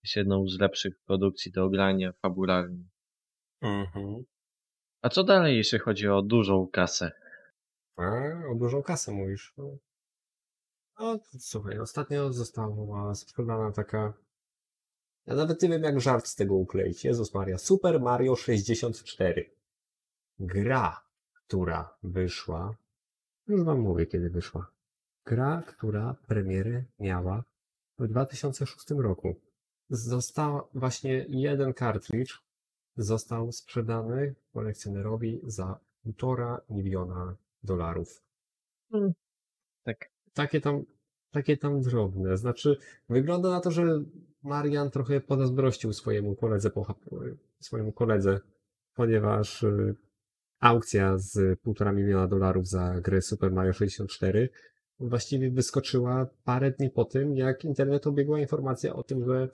Jest 0.02 0.16
jedną 0.16 0.48
z 0.48 0.60
lepszych 0.60 0.98
produkcji 1.06 1.52
do 1.52 1.70
grania 1.70 2.12
fabularnie. 2.12 2.84
Mhm. 3.60 4.24
A 5.02 5.08
co 5.08 5.24
dalej, 5.24 5.56
jeśli 5.56 5.78
chodzi 5.78 6.08
o 6.08 6.22
dużą 6.22 6.68
kasę? 6.72 7.12
A, 7.96 8.02
o 8.52 8.54
dużą 8.54 8.82
kasę 8.82 9.12
mówisz. 9.12 9.54
No, 9.56 9.78
no 10.98 11.18
słuchaj, 11.38 11.78
ostatnio 11.78 12.32
została 12.32 13.14
sprzedana 13.14 13.72
taka. 13.72 14.12
Ja 15.26 15.34
nawet 15.34 15.62
nie 15.62 15.68
wiem, 15.68 15.82
jak 15.82 16.00
żart 16.00 16.26
z 16.26 16.34
tego 16.34 16.54
ukleić. 16.54 17.04
Jezus 17.04 17.34
Maria. 17.34 17.58
Super 17.58 18.00
Mario 18.00 18.36
64. 18.36 19.50
Gra, 20.38 21.00
która 21.34 21.96
wyszła. 22.02 22.76
Już 23.48 23.64
wam 23.64 23.80
mówię, 23.80 24.06
kiedy 24.06 24.30
wyszła. 24.30 24.70
Gra, 25.26 25.62
która 25.66 26.16
premierę 26.26 26.84
miała 26.98 27.44
w 27.98 28.08
2006 28.08 28.90
roku. 28.90 29.34
Została 29.90 30.68
właśnie 30.74 31.26
jeden 31.28 31.74
kartridż 31.74 32.46
został 32.96 33.52
sprzedany 33.52 34.34
kolekcjonerowi 34.52 35.40
za 35.44 35.80
półtora 36.02 36.60
miliona 36.70 37.36
dolarów. 37.62 38.22
Hmm. 38.90 39.12
Tak. 39.84 40.10
Takie 40.34 40.60
tam, 40.60 40.84
takie 41.30 41.56
tam 41.56 41.82
drobne. 41.82 42.36
Znaczy, 42.36 42.76
wygląda 43.08 43.50
na 43.50 43.60
to, 43.60 43.70
że 43.70 43.82
Marian 44.42 44.90
trochę 44.90 45.20
pozazdrościł 45.20 45.92
swojemu 45.92 46.36
koledze, 46.36 46.70
pocha- 46.70 47.36
swojemu 47.60 47.92
koledze, 47.92 48.40
ponieważ 48.94 49.62
y, 49.62 49.94
aukcja 50.60 51.18
z 51.18 51.60
półtora 51.60 51.92
miliona 51.92 52.28
dolarów 52.28 52.68
za 52.68 53.00
grę 53.00 53.22
Super 53.22 53.52
Mario 53.52 53.72
64 53.72 54.48
właściwie 55.00 55.50
wyskoczyła 55.50 56.26
parę 56.44 56.70
dni 56.70 56.90
po 56.90 57.04
tym, 57.04 57.36
jak 57.36 57.64
internet 57.64 58.06
obiegła 58.06 58.40
informacja 58.40 58.94
o 58.94 59.02
tym, 59.02 59.24
że 59.24 59.48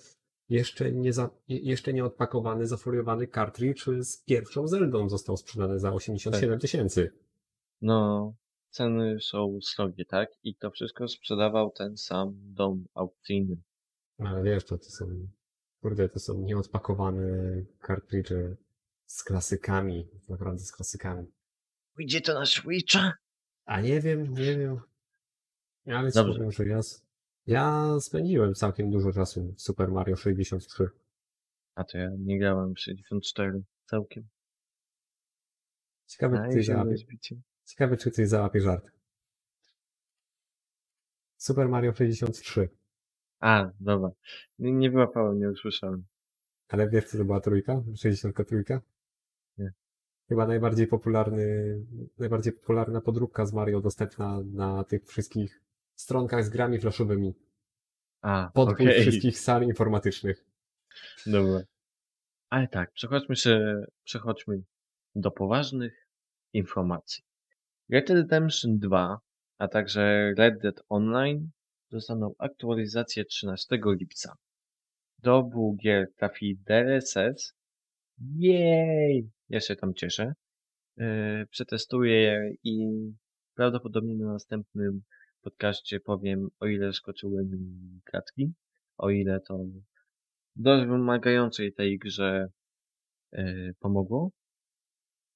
jeszcze 0.49 0.93
nie, 0.93 1.13
za, 1.13 1.31
jeszcze 1.49 1.93
nie 1.93 2.05
odpakowany, 2.05 2.67
zafoliowany 2.67 3.27
kartridż 3.27 3.89
z 4.01 4.25
pierwszą 4.25 4.69
Zeldą 4.69 5.09
został 5.09 5.37
sprzedany 5.37 5.79
za 5.79 5.93
87 5.93 6.59
tysięcy. 6.59 7.13
No, 7.81 8.35
ceny 8.71 9.21
są 9.21 9.59
srogie, 9.63 10.05
tak? 10.05 10.31
I 10.43 10.55
to 10.55 10.71
wszystko 10.71 11.09
sprzedawał 11.09 11.71
ten 11.71 11.97
sam 11.97 12.35
dom 12.37 12.85
aukcyjny. 12.95 13.57
Ale 14.19 14.43
wiesz, 14.43 14.65
to, 14.65 14.79
to 14.79 14.85
są, 14.85 15.07
kurde, 15.81 16.09
to 16.09 16.19
są 16.19 16.41
nieodpakowane 16.41 17.63
kartridże 17.81 18.57
z 19.13 19.25
klasykami, 19.25 20.09
naprawdę 20.29 20.65
z 20.65 20.73
klasykami. 20.73 21.27
Idzie 21.99 22.21
to 22.21 22.35
na 22.35 22.47
Switcha? 22.47 23.13
A 23.65 23.81
nie 23.81 24.01
wiem, 24.01 24.35
nie 24.35 24.59
wiem. 24.59 24.81
Ale 25.87 26.13
ci 26.13 26.19
powiem, 26.19 26.53
że 26.53 26.67
ja, 26.67 26.81
ja 27.47 27.97
spędziłem 28.01 28.55
całkiem 28.55 28.91
dużo 28.91 29.13
czasu 29.13 29.55
w 29.57 29.63
Super 29.63 29.91
Mario 29.91 30.17
63. 30.17 30.89
A 31.75 31.85
to 31.85 31.99
ja 31.99 32.11
nie 32.19 32.39
grałem 32.39 32.75
w 32.75 32.81
64 32.81 33.63
całkiem. 33.87 34.29
Ciekawe, 36.07 36.37
czy 36.37 36.51
ktoś 36.51 36.67
załapie, 36.67 36.97
ciekawe, 37.65 37.97
czy 37.97 38.11
ktoś 38.11 38.29
załapie 38.29 38.61
żart. 38.61 38.91
Super 41.37 41.69
Mario 41.69 41.93
63. 41.93 42.69
A, 43.41 43.71
dobra. 43.81 44.11
Nie, 44.59 44.73
nie 44.73 44.91
wyłapałem, 44.91 45.39
nie 45.39 45.51
usłyszałem. 45.51 46.05
Ale 46.69 46.89
wiesz, 46.89 47.05
co 47.05 47.19
to 47.19 47.25
była 47.25 47.41
trójka? 47.41 47.83
63? 47.97 48.65
Chyba 50.33 50.47
najbardziej 50.47 50.87
popularny, 50.87 51.79
najbardziej 52.19 52.53
popularna 52.53 53.01
podróbka 53.01 53.47
z 53.47 53.53
Mario 53.53 53.81
dostępna 53.81 54.41
na 54.53 54.85
tych 54.85 55.07
wszystkich 55.07 55.63
stronkach 55.95 56.45
z 56.45 56.49
grami 56.49 56.79
flashowymi. 56.79 57.35
A, 58.23 58.51
Podpój 58.55 58.87
okej. 58.87 59.01
wszystkich 59.01 59.39
sal 59.39 59.63
informatycznych. 59.63 60.45
Dobra. 61.27 61.61
Ale 62.51 62.69
tak, 62.69 62.93
przechodźmy 62.93 63.37
się, 63.37 63.85
przechodźmy 64.05 64.63
do 65.15 65.31
poważnych 65.31 66.09
informacji. 66.53 67.25
Red 67.91 68.07
Dead 68.07 68.19
Redemption 68.19 68.79
2, 68.79 69.19
a 69.59 69.69
także 69.69 70.35
Red 70.39 70.59
Dead 70.63 70.83
Online 70.89 71.51
dostaną 71.91 72.35
aktualizację 72.39 73.25
13 73.25 73.81
lipca. 73.87 74.37
Do 75.19 75.51
gier 75.83 76.13
trafi 76.17 76.57
DLSS. 76.57 77.55
Jej! 78.19 79.31
Ja 79.53 79.61
się 79.61 79.77
tam 79.77 79.95
cieszę. 79.95 80.33
Yy, 80.97 81.47
przetestuję 81.51 82.15
je 82.15 82.55
i 82.65 82.89
prawdopodobnie 83.55 84.17
na 84.17 84.33
następnym 84.33 85.03
podcaście 85.43 86.01
powiem, 86.01 86.49
o 86.61 86.67
ile 86.67 86.93
skoczyły 86.93 87.45
mi 87.45 88.01
klatki, 88.05 88.53
o 88.97 89.11
ile 89.11 89.41
to 89.41 89.65
dość 90.57 90.87
wymagającej 90.87 91.73
tej 91.73 91.99
grze 91.99 92.49
yy, 93.33 93.75
pomogło. 93.81 94.31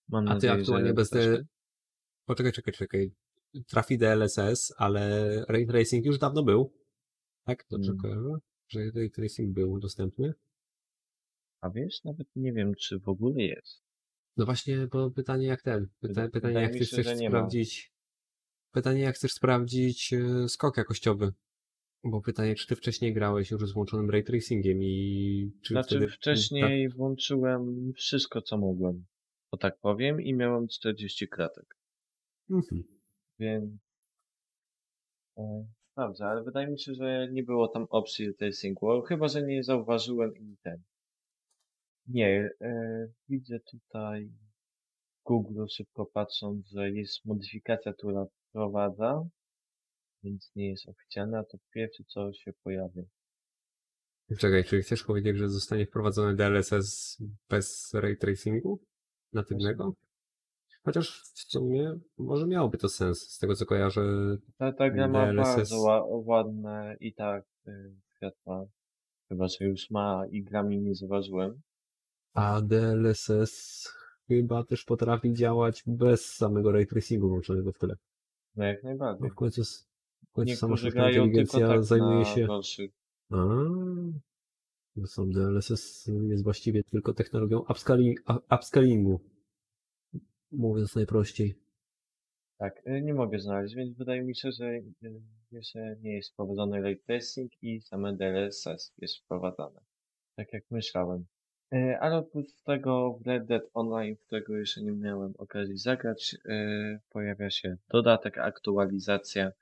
Mam 0.08 0.24
A 0.24 0.28
ty 0.28 0.34
nadzieję, 0.34 0.52
aktualnie 0.52 0.88
że 0.88 0.94
bez 0.94 1.10
D... 1.10 1.44
Poczekaj, 2.24 2.52
czekaj, 2.52 2.74
czekaj. 2.74 3.12
Trafi 3.68 3.98
DLSS, 3.98 4.74
ale 4.76 5.30
Ray 5.48 5.66
Tracing 5.66 6.06
już 6.06 6.18
dawno 6.18 6.42
był. 6.42 6.72
Tak? 7.44 7.64
Dobrze 7.70 7.90
Mm. 7.92 8.00
kojarzę? 8.02 8.38
Że 8.68 8.80
Ray 8.94 9.10
Tracing 9.10 9.54
był 9.54 9.78
dostępny? 9.78 10.32
A 11.60 11.70
wiesz, 11.70 12.04
nawet 12.04 12.26
nie 12.36 12.52
wiem, 12.52 12.72
czy 12.74 12.98
w 12.98 13.08
ogóle 13.08 13.42
jest. 13.42 13.85
No 14.36 14.44
właśnie, 14.44 14.86
bo 14.86 15.10
pytanie 15.10 15.46
jak 15.46 15.62
ten. 15.62 15.86
Pyta, 15.86 16.08
Wydaje 16.08 16.28
pytanie 16.28 16.60
jak 16.60 16.72
ty 16.72 16.78
się, 16.78 16.84
chcesz 16.84 17.18
sprawdzić. 17.18 17.92
Pytanie 18.72 19.00
jak 19.00 19.14
chcesz 19.14 19.32
sprawdzić 19.32 20.12
e, 20.12 20.48
skok 20.48 20.76
jakościowy. 20.76 21.32
Bo 22.04 22.20
pytanie, 22.20 22.54
czy 22.54 22.66
ty 22.66 22.76
wcześniej 22.76 23.14
grałeś 23.14 23.50
już 23.50 23.68
z 23.68 23.72
włączonym 23.72 24.10
ray 24.10 24.24
tracingiem 24.24 24.82
i 24.82 25.52
czy 25.62 25.74
Znaczy, 25.74 25.96
wtedy. 25.96 26.08
wcześniej 26.08 26.88
włączyłem 26.88 27.92
wszystko, 27.96 28.42
co 28.42 28.58
mogłem. 28.58 29.06
O 29.50 29.56
tak 29.56 29.78
powiem, 29.78 30.20
i 30.20 30.34
miałem 30.34 30.68
40 30.68 31.28
klatek. 31.28 31.64
Tak. 31.68 32.56
Mhm. 32.56 32.84
Więc. 33.38 33.70
E, 35.38 35.66
sprawdzę, 35.92 36.24
ale 36.26 36.42
wydaje 36.44 36.66
mi 36.66 36.80
się, 36.80 36.94
że 36.94 37.28
nie 37.32 37.42
było 37.42 37.68
tam 37.68 37.86
opcji 37.90 38.34
tracingu. 38.34 39.02
Chyba, 39.02 39.28
że 39.28 39.42
nie 39.42 39.62
zauważyłem 39.62 40.36
i 40.36 40.56
ten. 40.62 40.82
Nie, 42.08 42.50
e, 42.60 43.08
widzę 43.28 43.60
tutaj 43.60 44.26
w 44.26 45.24
Google 45.24 45.66
szybko 45.70 46.06
patrząc, 46.06 46.66
że 46.66 46.90
jest 46.90 47.24
modyfikacja, 47.24 47.92
która 47.92 48.26
wprowadza, 48.48 49.24
więc 50.22 50.50
nie 50.56 50.70
jest 50.70 50.88
oficjalne, 50.88 51.38
a 51.38 51.44
to 51.44 51.58
pierwsze 51.70 52.04
co 52.04 52.32
się 52.32 52.52
pojawi. 52.62 53.02
Czekaj, 54.38 54.64
czy 54.64 54.82
chcesz 54.82 55.04
powiedzieć, 55.04 55.36
że 55.36 55.48
zostanie 55.48 55.86
wprowadzony 55.86 56.36
DLSS 56.36 57.18
bez 57.50 57.94
ray 57.94 58.16
tracingu 58.16 58.80
natywnego? 59.32 59.94
Chociaż 60.84 61.22
w 61.34 61.52
sumie 61.52 61.98
może 62.18 62.46
miałoby 62.46 62.78
to 62.78 62.88
sens, 62.88 63.18
z 63.18 63.38
tego 63.38 63.54
co 63.54 63.66
kojarzę. 63.66 64.02
Ta, 64.58 64.72
ta 64.72 64.90
gra 64.90 65.08
ma 65.08 65.32
DLSS. 65.32 65.56
bardzo 65.56 65.80
ła, 65.80 66.04
ładne 66.08 66.96
i 67.00 67.14
tak 67.14 67.44
y, 67.68 67.94
światła. 68.16 68.66
Chyba, 69.28 69.48
że 69.48 69.64
już 69.64 69.90
ma 69.90 70.24
i 70.30 70.42
grami 70.42 70.80
nie 70.80 70.94
zauważyłem. 70.94 71.60
A 72.36 72.60
DLSS 72.62 73.88
chyba 74.28 74.64
też 74.64 74.84
potrafi 74.84 75.32
działać 75.32 75.82
bez 75.86 76.34
samego 76.34 76.72
ray 76.72 76.86
tracingu 76.86 77.28
włączonego 77.28 77.72
w 77.72 77.78
tyle. 77.78 77.96
No 78.56 78.64
jak 78.64 78.82
No 78.82 78.88
najbardziej. 78.88 79.30
w 79.30 79.34
końcu, 79.34 79.62
w 80.28 80.32
końcu 80.32 80.56
sama 80.56 80.76
sztuczna 80.76 81.10
inteligencja 81.10 81.68
tak 81.68 81.84
zajmuje 81.84 82.24
się. 82.24 82.48
A, 83.30 83.36
no 84.96 85.06
są 85.06 85.30
DLSS 85.30 86.10
jest 86.28 86.44
właściwie 86.44 86.84
tylko 86.84 87.14
technologią 87.14 87.64
upscalingu. 88.50 89.20
Mówiąc 90.52 90.94
najprościej. 90.94 91.54
Tak, 92.58 92.82
y, 92.86 93.02
nie 93.02 93.14
mogę 93.14 93.38
znaleźć, 93.38 93.74
więc 93.74 93.96
wydaje 93.96 94.22
mi 94.22 94.36
się, 94.36 94.52
że 94.52 94.66
y, 94.66 94.84
jeszcze 95.52 95.96
nie 96.02 96.14
jest 96.14 96.32
wprowadzony 96.32 96.82
ray 96.82 96.96
tracing 96.96 97.52
i 97.62 97.80
same 97.80 98.16
DLSS 98.16 98.92
jest 98.98 99.18
wprowadzane. 99.18 99.80
Tak 100.36 100.52
jak 100.52 100.64
myślałem. 100.70 101.24
Y, 101.74 101.98
Ale 102.00 102.16
oprócz 102.16 102.62
tego 102.64 103.12
w 103.12 103.26
Red 103.26 103.46
Dead 103.46 103.62
Online, 103.74 104.16
którego 104.16 104.56
jeszcze 104.56 104.82
nie 104.82 104.92
miałem 104.92 105.34
okazji 105.38 105.78
zagrać, 105.78 106.36
y, 106.46 106.98
pojawia 107.10 107.50
się 107.50 107.76
dodatek, 107.88 108.38
aktualizacja 108.38 109.52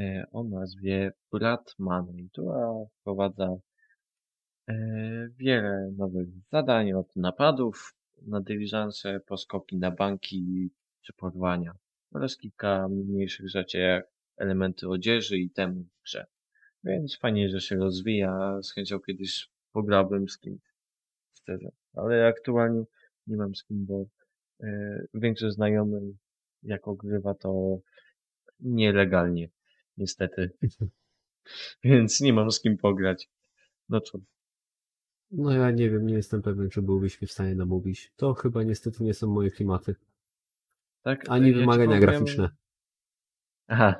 y, 0.00 0.24
o 0.32 0.44
nazwie 0.44 1.12
Brat 1.32 1.74
Money, 1.78 2.28
która 2.32 2.72
wprowadza 3.00 3.56
wiele 5.38 5.90
nowych 5.96 6.28
zadań, 6.52 6.92
od 6.92 7.16
napadów 7.16 7.94
na 8.22 8.40
dyliżanse, 8.40 9.20
po 9.26 9.36
skoki 9.36 9.76
na 9.76 9.90
banki 9.90 10.70
czy 11.02 11.12
porwania 11.12 11.72
oraz 12.12 12.36
kilka 12.36 12.88
mniejszych 12.88 13.48
rzeczy 13.48 13.78
jak 13.78 14.06
elementy 14.36 14.88
odzieży 14.88 15.38
i 15.38 15.50
temu 15.50 15.84
w 15.84 16.02
grze. 16.02 16.26
Więc 16.84 17.18
fajnie, 17.18 17.48
że 17.48 17.60
się 17.60 17.76
rozwija. 17.76 18.62
Z 18.62 18.72
chęcią 18.72 19.00
kiedyś 19.00 19.48
pograłbym 19.72 20.28
z 20.28 20.38
kimś. 20.38 20.75
Szczerze. 21.46 21.70
Ale 21.94 22.26
aktualnie 22.26 22.84
nie 23.26 23.36
mam 23.36 23.54
z 23.54 23.64
kim, 23.64 23.86
bo 23.86 24.04
e, 24.60 25.00
większość 25.14 25.54
znajomych 25.54 26.02
jak 26.62 26.88
ogrywa 26.88 27.34
to 27.34 27.78
nielegalnie. 28.60 29.48
Niestety. 29.96 30.50
Więc 31.84 32.20
nie 32.20 32.32
mam 32.32 32.50
z 32.50 32.60
kim 32.60 32.76
pograć. 32.76 33.28
No 33.88 34.00
co? 34.00 34.18
No 35.30 35.52
ja 35.52 35.70
nie 35.70 35.90
wiem, 35.90 36.06
nie 36.06 36.14
jestem 36.14 36.42
pewien, 36.42 36.70
czy 36.70 36.82
byłbyś 36.82 37.20
mi 37.20 37.28
w 37.28 37.32
stanie 37.32 37.54
namówić. 37.54 38.12
To 38.16 38.34
chyba 38.34 38.62
niestety 38.62 39.04
nie 39.04 39.14
są 39.14 39.26
moje 39.26 39.50
klimaty. 39.50 39.94
Tak? 41.02 41.24
Ani 41.28 41.46
ja 41.46 41.52
ci 41.52 41.60
wymagania 41.60 41.86
powiem- 41.86 42.00
graficzne. 42.00 42.50
Aha. 43.66 43.94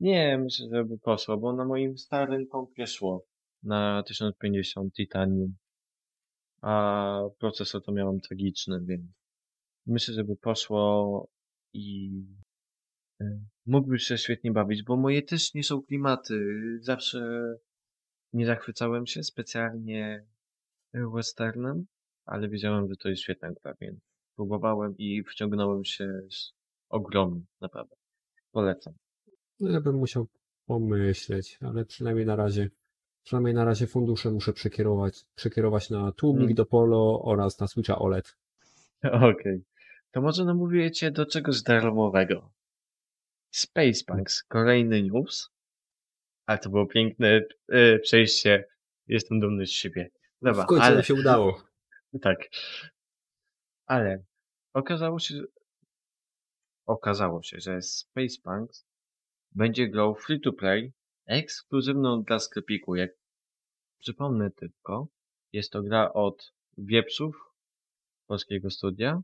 Nie, 0.00 0.38
myślę, 0.38 0.68
że 0.72 0.84
by 0.84 0.98
poszło, 0.98 1.36
bo 1.36 1.52
na 1.52 1.64
moim 1.64 1.98
starym 1.98 2.46
kompie 2.46 2.86
szło 2.86 3.26
na 3.62 4.02
1050 4.02 4.94
Titanium, 4.94 5.56
a 6.62 7.20
procesor 7.38 7.82
to 7.82 7.92
miałem 7.92 8.20
tragiczny, 8.20 8.80
więc 8.84 9.02
myślę, 9.86 10.14
że 10.14 10.24
by 10.24 10.36
poszło 10.36 11.28
i 11.72 12.10
e, 13.20 13.40
mógłbyś 13.66 14.02
się 14.02 14.18
świetnie 14.18 14.52
bawić, 14.52 14.82
bo 14.82 14.96
moje 14.96 15.22
też 15.22 15.54
nie 15.54 15.64
są 15.64 15.82
klimaty. 15.82 16.44
Zawsze 16.80 17.54
nie 18.32 18.46
zachwycałem 18.46 19.06
się 19.06 19.22
specjalnie 19.22 20.26
westernem, 21.14 21.86
ale 22.24 22.48
wiedziałem, 22.48 22.88
że 22.88 22.96
to 22.96 23.08
jest 23.08 23.22
świetna 23.22 23.52
gra, 23.52 23.74
więc 23.80 24.00
próbowałem 24.36 24.94
i 24.98 25.22
wciągnąłem 25.22 25.84
się 25.84 26.20
z 26.30 26.52
ogromnie, 26.88 27.42
naprawdę. 27.60 27.96
Polecam. 28.52 28.94
No 29.60 29.70
ja 29.70 29.80
bym 29.80 29.94
musiał 29.96 30.26
pomyśleć, 30.66 31.58
ale 31.60 31.84
przynajmniej 31.84 32.26
na 32.26 32.36
razie, 32.36 32.70
przynajmniej 33.26 33.54
na 33.54 33.64
razie 33.64 33.86
fundusze 33.86 34.30
muszę 34.30 34.52
przekierować, 34.52 35.24
przekierować 35.34 35.90
na 35.90 36.12
tłumik 36.12 36.40
Hmm. 36.40 36.54
do 36.54 36.66
Polo 36.66 37.22
oraz 37.22 37.60
na 37.60 37.66
Switcha 37.66 37.98
OLED. 37.98 38.36
Okej. 39.30 39.64
To 40.10 40.20
może 40.20 40.44
namówię 40.44 40.90
cię 40.90 41.10
do 41.10 41.26
czegoś 41.26 41.62
darmowego. 41.62 42.50
Spacepunks, 43.50 44.42
kolejny 44.42 45.02
news. 45.02 45.50
Ale 46.46 46.58
to 46.58 46.70
było 46.70 46.86
piękne 46.86 47.42
e, 47.68 47.98
przejście. 47.98 48.68
Jestem 49.06 49.40
dumny 49.40 49.66
z 49.66 49.70
siebie. 49.70 50.10
Dobra, 50.42 50.64
w 50.64 50.66
końcu 50.66 50.84
ale... 50.84 51.04
się 51.04 51.14
udało. 51.14 51.62
Tak. 52.22 52.38
Ale 53.86 54.24
okazało 54.74 55.18
się, 55.18 55.34
okazało 56.86 57.42
się, 57.42 57.60
że 57.60 57.82
Spacepunks 57.82 58.86
będzie 59.54 59.88
grał 59.88 60.14
free 60.14 60.40
to 60.40 60.52
play, 60.52 60.92
ekskluzywną 61.26 62.22
dla 62.22 62.38
sklepiku. 62.38 62.94
Jak 62.94 63.10
przypomnę 63.98 64.50
tylko, 64.50 65.08
jest 65.52 65.72
to 65.72 65.82
gra 65.82 66.12
od 66.12 66.52
Wiepsów, 66.78 67.36
polskiego 68.26 68.70
studia. 68.70 69.22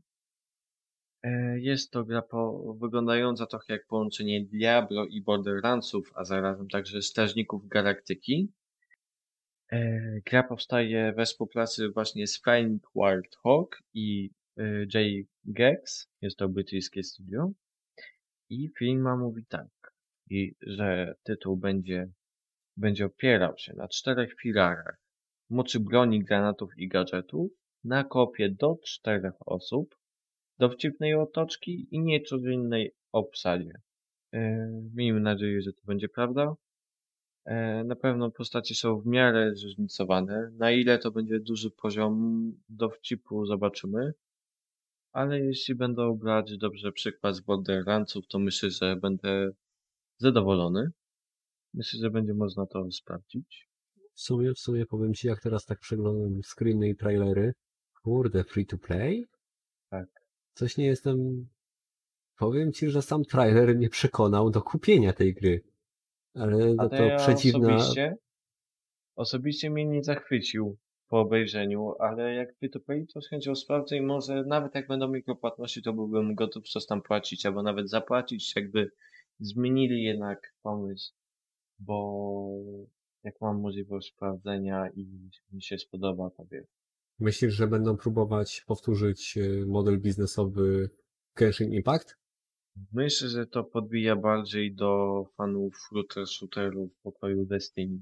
E, 1.23 1.59
Jest 1.59 1.91
to 1.91 2.03
gra 2.03 2.21
po, 2.21 2.73
wyglądająca 2.79 3.45
trochę 3.45 3.73
jak 3.73 3.87
połączenie 3.87 4.45
Diablo 4.45 5.05
i 5.05 5.21
Borderlandsów, 5.21 6.11
a 6.15 6.23
zarazem 6.23 6.67
także 6.67 7.01
Strażników 7.01 7.67
Galaktyki. 7.67 8.51
E, 9.71 10.01
Gra 10.25 10.43
powstaje 10.43 11.13
we 11.13 11.25
współpracy 11.25 11.89
właśnie 11.89 12.27
z 12.27 12.41
Flying 12.41 12.83
Wild 12.95 13.35
Hawk 13.43 13.83
i 13.93 14.31
e, 14.57 14.85
Jay 14.93 15.27
Gex. 15.45 16.07
Jest 16.21 16.37
to 16.37 16.49
brytyjskie 16.49 17.03
studio. 17.03 17.51
I 18.49 18.69
firma 18.77 19.17
mówi 19.17 19.45
tak, 19.45 19.67
i, 20.33 20.55
że 20.61 21.15
tytuł 21.23 21.57
będzie, 21.57 22.09
będzie 22.77 23.05
opierał 23.05 23.57
się 23.57 23.73
na 23.73 23.87
czterech 23.87 24.35
filarach. 24.41 24.97
Mocy 25.49 25.79
broni, 25.79 26.23
granatów 26.23 26.77
i 26.77 26.87
gadżetów, 26.87 27.51
na 27.83 28.03
kopie 28.03 28.49
do 28.49 28.77
czterech 28.83 29.33
osób, 29.45 29.95
dowcipnej 30.59 31.13
otoczki 31.15 31.87
i 31.91 31.99
niecodziennej 31.99 32.91
obsadzie. 33.11 33.73
E, 34.33 34.67
miejmy 34.95 35.19
nadzieję, 35.19 35.61
że 35.61 35.73
to 35.73 35.81
będzie 35.85 36.09
prawda. 36.09 36.55
E, 37.45 37.83
na 37.83 37.95
pewno 37.95 38.31
postacie 38.31 38.75
są 38.75 38.99
w 38.99 39.05
miarę 39.05 39.55
zróżnicowane. 39.55 40.51
Na 40.57 40.71
ile 40.71 40.99
to 40.99 41.11
będzie 41.11 41.39
duży 41.39 41.71
poziom 41.71 42.51
dowcipu, 42.69 43.45
zobaczymy. 43.45 44.13
Ale 45.11 45.39
jeśli 45.39 45.75
będą 45.75 46.17
brać 46.17 46.57
dobrze 46.57 46.91
przykład 46.91 47.35
z 47.35 47.41
Borderlandsów, 47.41 48.27
to 48.27 48.39
myślę, 48.39 48.69
że 48.69 48.95
będę 48.95 49.51
zadowolony. 50.17 50.91
Myślę, 51.73 51.99
że 51.99 52.09
będzie 52.09 52.33
można 52.33 52.65
to 52.65 52.91
sprawdzić. 52.91 53.69
W 54.13 54.21
sumie, 54.21 54.53
w 54.53 54.59
sumie 54.59 54.85
powiem 54.85 55.13
ci, 55.13 55.27
jak 55.27 55.41
teraz 55.41 55.65
tak 55.65 55.79
przeglądam 55.79 56.43
screeny 56.43 56.89
i 56.89 56.95
trailery. 56.95 57.53
Kurde, 58.03 58.43
free 58.43 58.65
to 58.65 58.77
play? 58.77 59.25
Tak. 59.89 60.07
Coś 60.53 60.77
nie 60.77 60.85
jestem... 60.85 61.47
Powiem 62.37 62.73
ci, 62.73 62.89
że 62.89 63.01
sam 63.01 63.23
trailer 63.23 63.75
mnie 63.75 63.89
przekonał 63.89 64.49
do 64.49 64.61
kupienia 64.61 65.13
tej 65.13 65.33
gry. 65.33 65.63
Ale 66.35 66.75
A 66.77 66.83
to, 66.83 66.97
to 66.97 67.03
ja 67.03 67.17
przeciwna... 67.17 67.75
osobiście, 67.75 68.15
osobiście 69.15 69.69
mnie 69.69 69.85
nie 69.85 70.03
zachwycił 70.03 70.77
po 71.07 71.19
obejrzeniu, 71.19 71.93
ale 71.99 72.33
jak 72.33 72.55
free 72.57 72.69
to 72.69 72.79
play, 72.79 73.07
to 73.13 73.21
z 73.21 73.29
chęcią 73.29 73.55
sprawdzę 73.55 73.97
i 73.97 74.01
może 74.01 74.43
nawet 74.43 74.75
jak 74.75 74.87
będą 74.87 75.07
mikropłatności, 75.07 75.81
to 75.81 75.93
byłbym 75.93 76.35
gotów 76.35 76.69
coś 76.69 76.85
tam 76.85 77.01
płacić, 77.01 77.45
albo 77.45 77.63
nawet 77.63 77.89
zapłacić, 77.89 78.55
jakby 78.55 78.91
zmienili 79.43 80.03
jednak 80.03 80.53
pomysł, 80.61 81.13
bo 81.79 82.47
jak 83.23 83.41
mam 83.41 83.59
możliwość 83.61 84.13
sprawdzenia 84.13 84.89
i 84.95 85.29
mi 85.51 85.61
się 85.61 85.77
spodoba, 85.77 86.29
to 86.29 86.45
wiem. 86.51 86.63
Myślisz, 87.19 87.53
że 87.53 87.67
będą 87.67 87.97
próbować 87.97 88.63
powtórzyć 88.67 89.37
e, 89.37 89.65
model 89.65 89.99
biznesowy 89.99 90.89
Genshin 91.35 91.73
Impact? 91.73 92.17
Myślę, 92.93 93.29
że 93.29 93.47
to 93.47 93.63
podbija 93.63 94.15
bardziej 94.15 94.75
do 94.75 95.23
fanów 95.37 95.89
router 95.91 96.27
shooterów 96.27 96.93
w 96.93 97.01
pokoju 97.01 97.45
Destiny, 97.45 98.01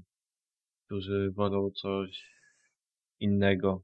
którzy 0.86 1.30
wolą 1.30 1.70
coś 1.70 2.32
innego. 3.20 3.82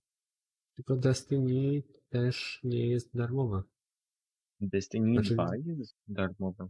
Tylko 0.77 0.97
Destiny 0.97 1.83
też 2.09 2.61
nie 2.65 2.87
jest 2.87 3.17
darmowa. 3.17 3.63
Destiny 4.61 5.13
Znaczy- 5.13 5.35
2 5.35 5.51
jest 5.57 5.97
darmowe. 6.09 6.69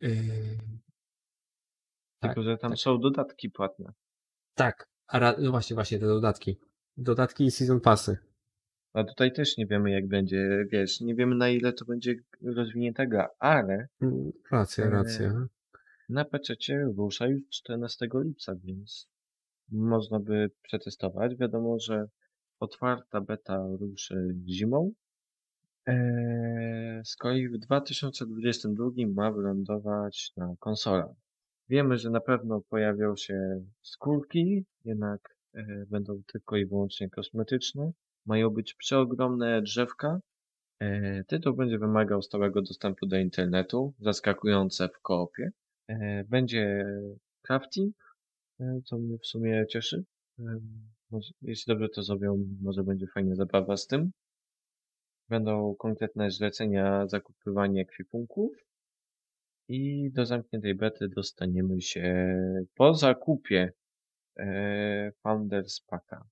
Yy, 0.00 0.10
Tak, 2.20 2.34
Tylko, 2.34 2.42
że 2.42 2.58
tam 2.58 2.70
tak. 2.70 2.80
są 2.80 2.98
dodatki 3.00 3.50
płatne. 3.50 3.92
tak, 4.54 4.88
a 5.06 5.18
ra... 5.18 5.34
no 5.38 5.50
właśnie, 5.50 5.74
właśnie 5.74 5.98
te 5.98 6.06
dodatki. 6.06 6.56
Dodatki 6.96 7.44
i 7.44 7.50
Season 7.50 7.80
Passy. 7.80 8.18
A 8.92 9.04
tutaj 9.04 9.32
też 9.32 9.56
nie 9.56 9.66
wiemy, 9.66 9.90
jak 9.90 10.08
będzie, 10.08 10.64
wiesz, 10.72 11.00
nie 11.00 11.14
wiemy 11.14 11.34
na 11.36 11.48
ile 11.48 11.72
to 11.72 11.84
będzie 11.84 12.14
rozwinięta 12.56 13.06
gra, 13.06 13.28
ale 13.38 13.88
Mm, 14.02 14.30
Racja, 14.50 14.84
Eee, 14.84 14.90
racja. 14.90 15.46
na 16.08 16.24
PC 16.24 16.54
rusza 16.96 17.26
już 17.26 17.42
14 17.50 18.06
lipca, 18.14 18.54
więc 18.64 19.08
można 19.72 20.20
by 20.20 20.50
przetestować. 20.62 21.36
Wiadomo, 21.36 21.78
że 21.78 22.06
otwarta 22.60 23.20
beta 23.20 23.66
ruszy 23.80 24.34
zimą. 24.48 24.92
Eee, 25.88 27.00
z 27.04 27.16
kolei 27.16 27.48
w 27.48 27.58
2022 27.58 28.90
ma 29.14 29.32
wylądować 29.32 30.32
na 30.36 30.54
konsolach. 30.60 31.10
Wiemy, 31.68 31.98
że 31.98 32.10
na 32.10 32.20
pewno 32.20 32.60
pojawią 32.60 33.16
się 33.16 33.64
skórki, 33.82 34.64
jednak 34.84 35.36
e, 35.54 35.86
będą 35.86 36.22
tylko 36.32 36.56
i 36.56 36.66
wyłącznie 36.66 37.10
kosmetyczne. 37.10 37.92
Mają 38.26 38.50
być 38.50 38.74
przeogromne 38.74 39.62
drzewka. 39.62 40.20
E, 40.80 41.24
tytuł 41.24 41.54
będzie 41.54 41.78
wymagał 41.78 42.22
stałego 42.22 42.62
dostępu 42.62 43.06
do 43.06 43.18
internetu, 43.18 43.94
zaskakujące 43.98 44.88
w 44.88 45.00
koopie. 45.00 45.50
Będzie 46.28 46.84
crafting, 47.42 47.94
co 48.84 48.98
mnie 48.98 49.18
w 49.18 49.26
sumie 49.26 49.66
cieszy. 49.68 50.04
Jeśli 51.42 51.72
dobrze 51.72 51.88
to 51.88 52.02
zrobią, 52.02 52.44
może 52.62 52.84
będzie 52.84 53.06
fajna 53.06 53.34
zabawa 53.34 53.76
z 53.76 53.86
tym. 53.86 54.10
Będą 55.28 55.74
konkretne 55.74 56.30
zlecenia 56.30 57.06
zakupywania 57.06 57.82
ekwipunków. 57.82 58.52
I 59.68 60.10
do 60.10 60.26
zamkniętej 60.26 60.74
bety 60.74 61.08
dostaniemy 61.08 61.80
się 61.80 62.36
po 62.74 62.94
zakupie 62.94 63.72
e, 64.36 65.12
Founders 65.22 65.80
Packa. 65.80 66.24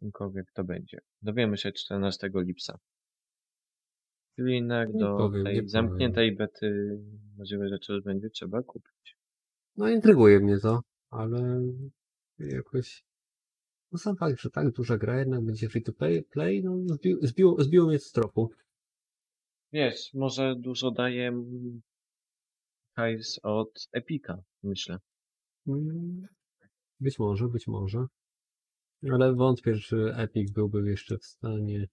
Cokolwiek 0.00 0.52
to 0.52 0.64
będzie. 0.64 0.98
Dowiemy 1.22 1.56
się 1.56 1.72
14 1.72 2.30
lipca. 2.34 2.78
Czyli 4.36 4.54
jednak 4.54 4.92
do 4.92 5.16
powiem, 5.16 5.44
tej 5.44 5.54
powiem. 5.54 5.68
zamkniętej 5.68 6.36
bety 6.36 6.98
możliwe 7.38 7.68
rzeczy 7.68 8.00
będzie 8.04 8.30
trzeba 8.30 8.62
kupić. 8.62 9.16
No 9.76 9.88
intryguje 9.88 10.40
mnie 10.40 10.58
to, 10.58 10.80
ale 11.10 11.62
jakoś 12.38 13.04
no 13.92 13.98
sam 13.98 14.16
fakt, 14.16 14.40
że 14.40 14.50
tak 14.50 14.70
duża 14.72 14.98
gra 14.98 15.18
jednak 15.18 15.44
będzie 15.44 15.68
free 15.68 15.82
to 15.82 15.92
play, 15.92 16.22
play 16.22 16.62
no 16.64 16.94
zbił, 16.94 17.18
zbił, 17.22 17.56
zbiło 17.60 17.86
mnie 17.88 17.98
z 17.98 18.12
tropu. 18.12 18.50
Wiesz, 19.72 20.14
może 20.14 20.54
dużo 20.58 20.90
daje 20.90 21.32
hajs 22.96 23.40
od 23.42 23.88
Epika, 23.92 24.42
myślę. 24.62 24.98
Mm, 25.66 26.26
Być 27.00 27.18
może, 27.18 27.48
być 27.48 27.66
może. 27.66 28.06
Ale 29.12 29.34
wątpię, 29.34 29.74
czy 29.76 30.14
Epic 30.16 30.52
byłby 30.52 30.90
jeszcze 30.90 31.18
w 31.18 31.24
stanie. 31.24 31.86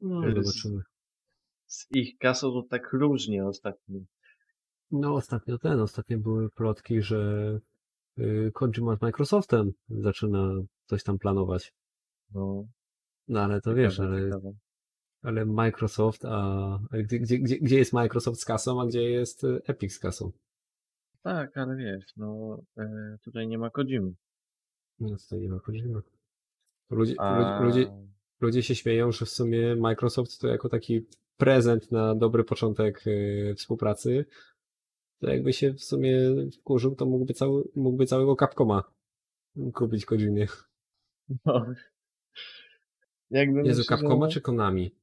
No, 0.00 0.20
Z- 0.22 0.34
zobaczymy. 0.34 0.82
Z 1.66 1.86
ich 1.90 2.18
kasą 2.18 2.50
to 2.52 2.62
tak 2.70 2.92
różnie 2.92 3.46
ostatnio. 3.46 4.00
No 4.90 5.14
ostatnio 5.14 5.58
ten, 5.58 5.80
ostatnio 5.80 6.18
były 6.18 6.50
plotki, 6.50 7.02
że 7.02 7.60
y, 8.18 8.50
Kojima 8.54 8.96
z 8.96 9.00
Microsoftem 9.02 9.72
zaczyna 9.88 10.52
coś 10.90 11.02
tam 11.02 11.18
planować. 11.18 11.72
No, 12.34 12.64
No 13.28 13.40
ale 13.40 13.60
to 13.60 13.74
wiesz, 13.74 14.00
ale, 14.00 14.24
ciekawe. 14.24 14.52
ale 15.22 15.46
Microsoft, 15.46 16.24
a 16.24 16.38
ale 16.90 17.02
gdzie, 17.02 17.18
gdzie, 17.18 17.38
gdzie, 17.38 17.78
jest 17.78 17.92
Microsoft 17.92 18.40
z 18.40 18.44
kasą, 18.44 18.80
a 18.80 18.86
gdzie 18.86 19.02
jest 19.02 19.44
y, 19.44 19.60
Epic 19.66 19.92
z 19.94 19.98
kasą? 19.98 20.32
Tak, 21.22 21.56
ale 21.56 21.76
wiesz, 21.76 22.16
no 22.16 22.58
e, 22.78 23.16
tutaj 23.24 23.48
nie 23.48 23.58
ma 23.58 23.70
Kojimy. 23.70 24.12
No 25.00 25.16
to 25.28 25.36
nie 25.36 25.48
ma 25.48 25.60
Kojima. 25.60 26.02
Ludzie, 26.90 27.14
A... 27.18 27.60
ludzie, 27.62 27.86
ludzie, 28.40 28.62
się 28.62 28.74
śmieją, 28.74 29.12
że 29.12 29.26
w 29.26 29.30
sumie 29.30 29.76
Microsoft 29.76 30.40
to 30.40 30.48
jako 30.48 30.68
taki 30.68 31.06
prezent 31.36 31.92
na 31.92 32.14
dobry 32.14 32.44
początek 32.44 33.06
y, 33.06 33.54
współpracy, 33.56 34.24
to 35.20 35.30
jakby 35.30 35.52
się 35.52 35.72
w 35.74 35.84
sumie 35.84 36.18
wkurzył, 36.60 36.94
to 36.94 37.06
mógłby, 37.06 37.34
cały, 37.34 37.64
mógłby 37.76 38.06
całego 38.06 38.36
Capcoma 38.36 38.82
kupić 39.74 40.04
Kojimie. 40.04 40.46
No. 41.44 41.66
Jakby 43.30 43.58
Jezu, 43.58 43.68
myślę, 43.68 43.82
że 43.82 43.84
Capcoma 43.84 44.28
czy 44.28 44.40
Konami? 44.40 44.94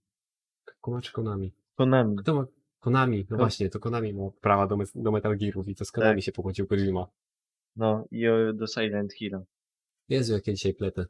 Capcoma 0.65 1.01
czy 1.01 1.11
Konami? 1.11 1.53
Konami. 1.75 2.15
Kto 2.17 2.35
ma? 2.35 2.45
Konami, 2.79 3.27
no 3.29 3.37
właśnie, 3.37 3.69
to 3.69 3.79
Konami 3.79 4.13
ma 4.13 4.29
prawa 4.41 4.67
do, 4.67 4.77
do 4.95 5.11
Metal 5.11 5.37
Gearów 5.37 5.67
i 5.67 5.75
to 5.75 5.85
z 5.85 5.91
Konami 5.91 6.21
Tak. 6.21 6.25
się 6.25 6.31
pokłócił 6.31 6.67
Kojima. 6.67 7.07
No 7.75 8.05
i 8.11 8.25
do 8.53 8.67
Silent 8.67 9.13
Hill. 9.13 9.39
Jezu, 10.09 10.33
jakie 10.33 10.53
dzisiaj 10.53 10.73
plety. 10.73 11.05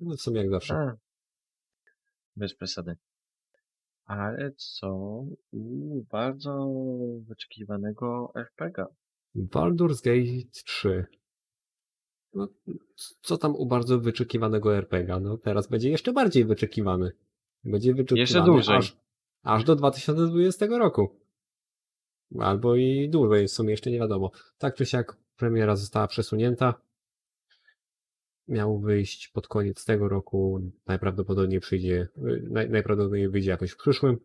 No 0.00 0.16
w 0.16 0.20
sumie 0.20 0.40
jak 0.40 0.50
zawsze. 0.50 0.74
A. 0.74 0.96
Bez 2.36 2.54
przesady. 2.54 2.96
Ale 4.04 4.52
co 4.56 4.90
u 5.52 6.02
bardzo 6.10 6.68
wyczekiwanego 7.20 8.32
RPG? 8.34 8.84
Baldur's 9.36 10.04
Gate 10.04 10.50
3. 10.64 11.06
No, 12.34 12.48
co 13.22 13.38
tam 13.38 13.56
u 13.56 13.66
bardzo 13.66 14.00
wyczekiwanego 14.00 14.76
RPG? 14.76 15.20
No 15.20 15.38
teraz 15.38 15.68
będzie 15.68 15.90
jeszcze 15.90 16.12
bardziej 16.12 16.44
wyczekiwany. 16.44 17.12
Będzie 17.64 17.94
wyczekiwany 17.94 18.20
Jeszcze 18.20 18.42
dłużej. 18.42 18.76
Aż, 18.76 18.96
aż 19.42 19.64
do 19.64 19.76
2020 19.76 20.66
roku. 20.66 21.10
Albo 22.38 22.76
i 22.76 23.08
dłużej, 23.08 23.48
w 23.48 23.50
sumie 23.50 23.70
jeszcze 23.70 23.90
nie 23.90 23.98
wiadomo. 23.98 24.30
Tak 24.58 24.74
czy 24.74 24.86
siak 24.86 25.16
premiera 25.36 25.76
została 25.76 26.06
przesunięta. 26.06 26.74
Miał 28.48 28.78
wyjść 28.78 29.28
pod 29.28 29.48
koniec 29.48 29.84
tego 29.84 30.08
roku. 30.08 30.60
Najprawdopodobniej 30.86 31.60
przyjdzie, 31.60 32.08
naj, 32.50 32.70
najprawdopodobniej 32.70 33.28
wyjdzie 33.28 33.50
jakoś 33.50 33.70
w 33.70 33.76
przyszłym. 33.76 34.18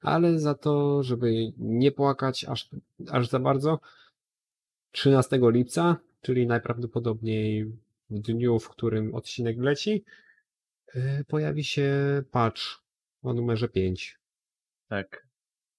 Ale 0.00 0.38
za 0.38 0.54
to, 0.54 1.02
żeby 1.02 1.52
nie 1.58 1.92
płakać 1.92 2.44
aż, 2.44 2.70
aż 3.10 3.28
za 3.28 3.38
bardzo, 3.38 3.80
13 4.92 5.40
lipca, 5.42 5.96
czyli 6.20 6.46
najprawdopodobniej 6.46 7.64
w 8.10 8.20
dniu, 8.20 8.58
w 8.58 8.68
którym 8.68 9.14
odcinek 9.14 9.56
leci, 9.58 10.04
yy, 10.94 11.24
pojawi 11.28 11.64
się 11.64 11.92
patch 12.30 12.62
o 13.22 13.32
numerze 13.32 13.68
5. 13.68 14.18
Tak. 14.88 15.28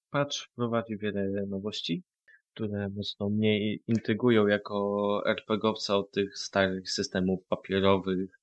Patch 0.10 0.38
wprowadzi 0.38 0.98
wiele 0.98 1.46
nowości, 1.46 2.04
które 2.54 2.90
mocno 2.90 3.30
mnie 3.30 3.76
intrygują 3.76 4.48
jako 4.48 5.22
RPGowca 5.26 5.98
od 5.98 6.12
tych 6.12 6.38
starych 6.38 6.92
systemów 6.92 7.46
papierowych, 7.48 8.40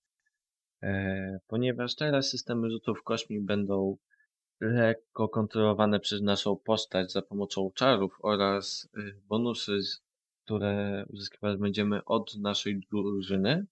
e, 0.83 1.39
ponieważ 1.47 1.95
teraz 1.95 2.31
systemy 2.31 2.71
rzutów 2.71 3.03
kośmi 3.03 3.41
będą 3.41 3.97
lekko 4.61 5.29
kontrolowane 5.29 6.01
przez 6.01 6.23
naszą 6.23 6.57
postać 6.57 7.13
za 7.13 7.23
pomocą 7.23 7.71
czarów 7.75 8.19
oraz 8.23 8.89
y, 8.99 9.21
bonusy, 9.29 9.79
które 10.47 11.05
uzyskiwać 11.09 11.59
będziemy 11.59 12.05
od 12.05 12.37
naszej 12.37 12.81
drużyny 12.81 13.67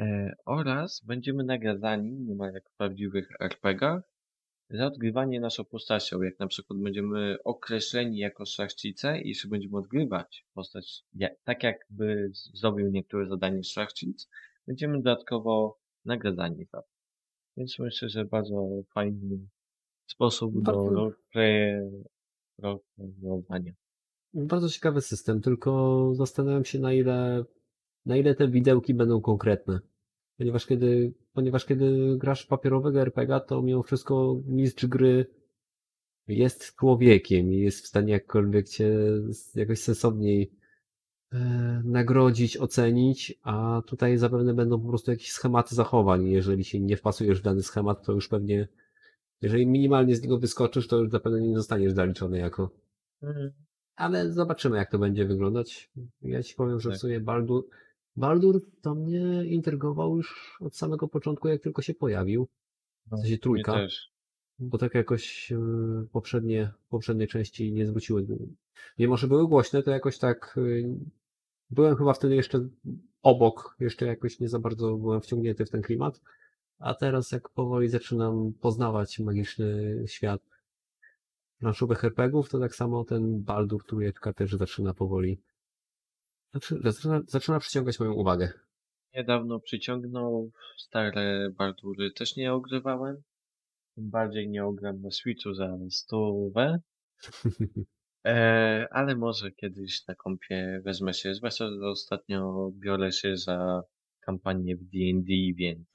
e, 0.00 0.34
oraz 0.44 1.02
będziemy 1.04 1.44
nagradzani, 1.44 2.12
niemal 2.12 2.52
jak 2.52 2.70
w 2.70 2.76
prawdziwych 2.76 3.28
RPGach, 3.40 4.02
za 4.70 4.86
odgrywanie 4.86 5.40
naszą 5.40 5.64
postacią. 5.64 6.22
Jak 6.22 6.38
na 6.38 6.46
przykład 6.46 6.78
będziemy 6.78 7.36
określeni 7.44 8.18
jako 8.18 8.46
szlachcice 8.46 9.20
i 9.20 9.28
jeśli 9.28 9.50
będziemy 9.50 9.76
odgrywać 9.76 10.46
postać 10.54 11.04
tak 11.44 11.62
jakby 11.62 12.30
zrobił 12.34 12.90
niektóre 12.90 13.26
zadanie 13.26 13.64
szlachcic, 13.64 14.28
będziemy 14.66 14.96
dodatkowo 14.96 15.78
nagradzani 16.04 16.64
za 16.64 16.82
to. 16.82 16.88
Więc 17.56 17.78
myślę, 17.78 18.08
że 18.08 18.24
bardzo 18.24 18.68
fajny 18.94 19.38
sposób 20.06 20.62
do 20.62 21.12
roleplayowania. 22.58 23.72
Bardzo 24.34 24.68
ciekawy 24.68 25.00
system, 25.00 25.40
tylko 25.40 26.10
zastanawiam 26.14 26.64
się 26.64 26.78
na 26.78 26.92
ile, 26.92 27.44
na 28.06 28.16
ile 28.16 28.34
te 28.34 28.48
widełki 28.48 28.94
będą 28.94 29.20
konkretne. 29.20 29.80
Ponieważ 30.38 30.66
kiedy, 30.66 31.12
ponieważ 31.32 31.64
kiedy 31.64 32.16
grasz 32.18 32.46
papierowego 32.46 33.00
RPG, 33.00 33.40
to 33.40 33.62
mimo 33.62 33.82
wszystko 33.82 34.40
mistrz 34.46 34.86
gry 34.86 35.26
jest 36.28 36.76
człowiekiem 36.76 37.52
i 37.52 37.58
jest 37.58 37.84
w 37.84 37.86
stanie 37.86 38.12
jakkolwiek 38.12 38.68
cię 38.68 38.98
jakoś 39.54 39.80
sensowniej 39.80 40.52
e, 41.32 41.38
nagrodzić, 41.84 42.56
ocenić, 42.56 43.38
a 43.42 43.82
tutaj 43.86 44.18
zapewne 44.18 44.54
będą 44.54 44.80
po 44.80 44.88
prostu 44.88 45.10
jakieś 45.10 45.30
schematy 45.30 45.74
zachowań. 45.74 46.28
Jeżeli 46.28 46.64
się 46.64 46.80
nie 46.80 46.96
wpasujesz 46.96 47.40
w 47.40 47.44
dany 47.44 47.62
schemat, 47.62 48.06
to 48.06 48.12
już 48.12 48.28
pewnie, 48.28 48.68
jeżeli 49.42 49.66
minimalnie 49.66 50.16
z 50.16 50.22
niego 50.22 50.38
wyskoczysz, 50.38 50.88
to 50.88 50.96
już 50.96 51.10
zapewne 51.10 51.40
nie 51.40 51.56
zostaniesz 51.56 51.92
zaliczony 51.92 52.38
jako 52.38 52.70
ale 53.98 54.32
zobaczymy, 54.32 54.76
jak 54.76 54.90
to 54.90 54.98
będzie 54.98 55.24
wyglądać. 55.26 55.90
Ja 56.22 56.42
ci 56.42 56.54
powiem, 56.54 56.80
że 56.80 56.88
w 56.88 56.92
Tak. 56.92 57.00
sumie 57.00 57.20
Baldur, 57.20 57.68
Baldur 58.16 58.60
to 58.82 58.94
mnie 58.94 59.44
intrygował 59.44 60.16
już 60.16 60.56
od 60.60 60.76
samego 60.76 61.08
początku, 61.08 61.48
jak 61.48 61.62
tylko 61.62 61.82
się 61.82 61.94
pojawił. 61.94 62.48
No, 63.10 63.16
W 63.16 63.20
sensie 63.20 63.28
mnie 63.32 63.38
trójka, 63.38 63.72
też. 63.72 64.12
bo 64.58 64.78
tak 64.78 64.94
jakoś 64.94 65.52
e, 65.52 65.58
poprzednie, 66.12 66.70
poprzednie 66.88 67.26
części 67.26 67.72
nie 67.72 67.86
zwróciły. 67.86 68.26
Mimo, 68.98 69.16
że 69.16 69.26
były 69.28 69.48
głośne, 69.48 69.82
to 69.82 69.90
jakoś 69.90 70.18
tak 70.18 70.58
e, 70.58 70.60
byłem 71.70 71.96
chyba 71.96 72.12
wtedy 72.12 72.34
jeszcze 72.34 72.68
obok, 73.22 73.76
jeszcze 73.80 74.06
jakoś 74.06 74.40
nie 74.40 74.48
za 74.48 74.58
bardzo 74.58 74.96
byłem 74.96 75.20
wciągnięty 75.20 75.66
w 75.66 75.70
ten 75.70 75.82
klimat. 75.82 76.20
A 76.78 76.94
teraz 76.94 77.32
jak 77.32 77.48
powoli 77.48 77.88
zaczynam 77.88 78.52
poznawać 78.60 79.18
magiczny 79.18 79.96
świat 80.06 80.42
planszówek 81.58 81.98
herpegów, 81.98 82.48
to 82.48 82.58
tak 82.58 82.74
samo 82.74 83.04
ten 83.04 83.42
Baldur 83.42 83.86
trójeczka 83.86 84.32
też 84.32 84.52
zaczyna 84.52 84.94
powoli 84.94 85.42
znaczy, 86.50 86.80
zaczyna, 86.84 87.20
zaczyna 87.26 87.60
przyciągać 87.60 88.00
moją 88.00 88.12
uwagę. 88.12 88.52
Niedawno 89.14 89.60
przyciągnął 89.60 90.50
stare 90.78 91.50
Baldury. 91.50 92.12
Też 92.12 92.36
nie 92.36 92.52
ogrywałem. 92.52 93.22
Tym 93.94 94.10
bardziej 94.10 94.48
nie 94.48 94.64
ogram 94.64 95.00
na 95.00 95.10
Switchu 95.10 95.54
za 95.54 95.78
stówę. 95.90 96.78
E, 98.24 98.88
ale 98.90 99.16
może 99.16 99.50
kiedyś 99.50 100.06
na 100.06 100.14
kompie 100.14 100.80
wezmę 100.84 101.14
się, 101.14 101.34
zwłaszcza, 101.34 101.68
że 101.70 101.88
ostatnio 101.88 102.70
biorę 102.74 103.12
się 103.12 103.36
za 103.36 103.82
kampanię 104.20 104.76
w 104.76 104.84
D&D, 104.84 105.32
więc 105.54 105.88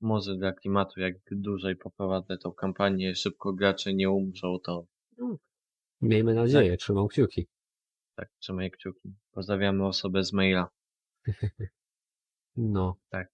może 0.00 0.36
dla 0.36 0.52
klimatu, 0.52 1.00
jak 1.00 1.14
dłużej 1.30 1.76
poprowadzę 1.76 2.38
tą 2.38 2.52
kampanię, 2.52 3.14
szybko 3.14 3.52
gracze 3.52 3.94
nie 3.94 4.10
umrzą, 4.10 4.58
to 4.64 4.86
Miejmy 6.00 6.34
nadzieję, 6.34 6.76
trzymam 6.76 7.08
kciuki. 7.08 7.46
tak, 8.14 8.28
trzymaj 8.38 8.70
kciuki. 8.70 9.14
Pozdrawiamy 9.32 9.86
osobę 9.86 10.24
z 10.24 10.32
maila. 10.32 10.70
No. 12.56 12.96
Tak. 13.08 13.28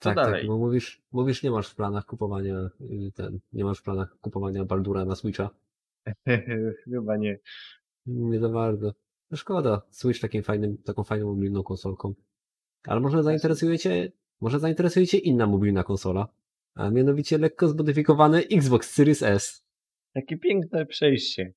Co 0.00 0.08
Tak, 0.08 0.16
dalej? 0.16 0.40
tak, 0.40 0.46
bo 0.46 0.58
mówisz, 0.58 1.02
mówisz, 1.12 1.42
nie 1.42 1.50
masz 1.50 1.70
w 1.70 1.74
planach 1.74 2.04
kupowania 2.06 2.70
y, 2.80 3.12
ten, 3.14 3.40
nie 3.52 3.64
masz 3.64 3.78
w 3.78 3.82
planach 3.82 4.16
kupowania 4.20 4.64
Baldura 4.64 5.04
na 5.04 5.14
Switcha. 5.16 5.50
Chyba 6.84 7.16
nie. 7.16 7.38
Nie 8.06 8.40
za 8.40 8.48
bardzo. 8.48 8.92
No 9.30 9.36
szkoda. 9.36 9.82
Switch 9.90 10.20
takim 10.20 10.42
fajnym, 10.42 10.78
taką 10.78 11.04
fajną 11.04 11.26
mobilną 11.26 11.62
konsolką. 11.62 12.14
Ale 12.86 13.00
może 13.00 13.22
zainteresujecie, 13.22 14.12
może 14.40 14.60
zainteresujecie 14.60 15.18
inna 15.18 15.46
mobilna 15.46 15.84
konsola. 15.84 16.28
A 16.74 16.90
mianowicie 16.90 17.38
lekko 17.38 17.68
zmodyfikowane 17.68 18.38
Xbox 18.38 18.90
Series 18.94 19.22
S. 19.22 19.64
Jakie 20.14 20.38
piękne 20.38 20.86
przejście. 20.86 21.52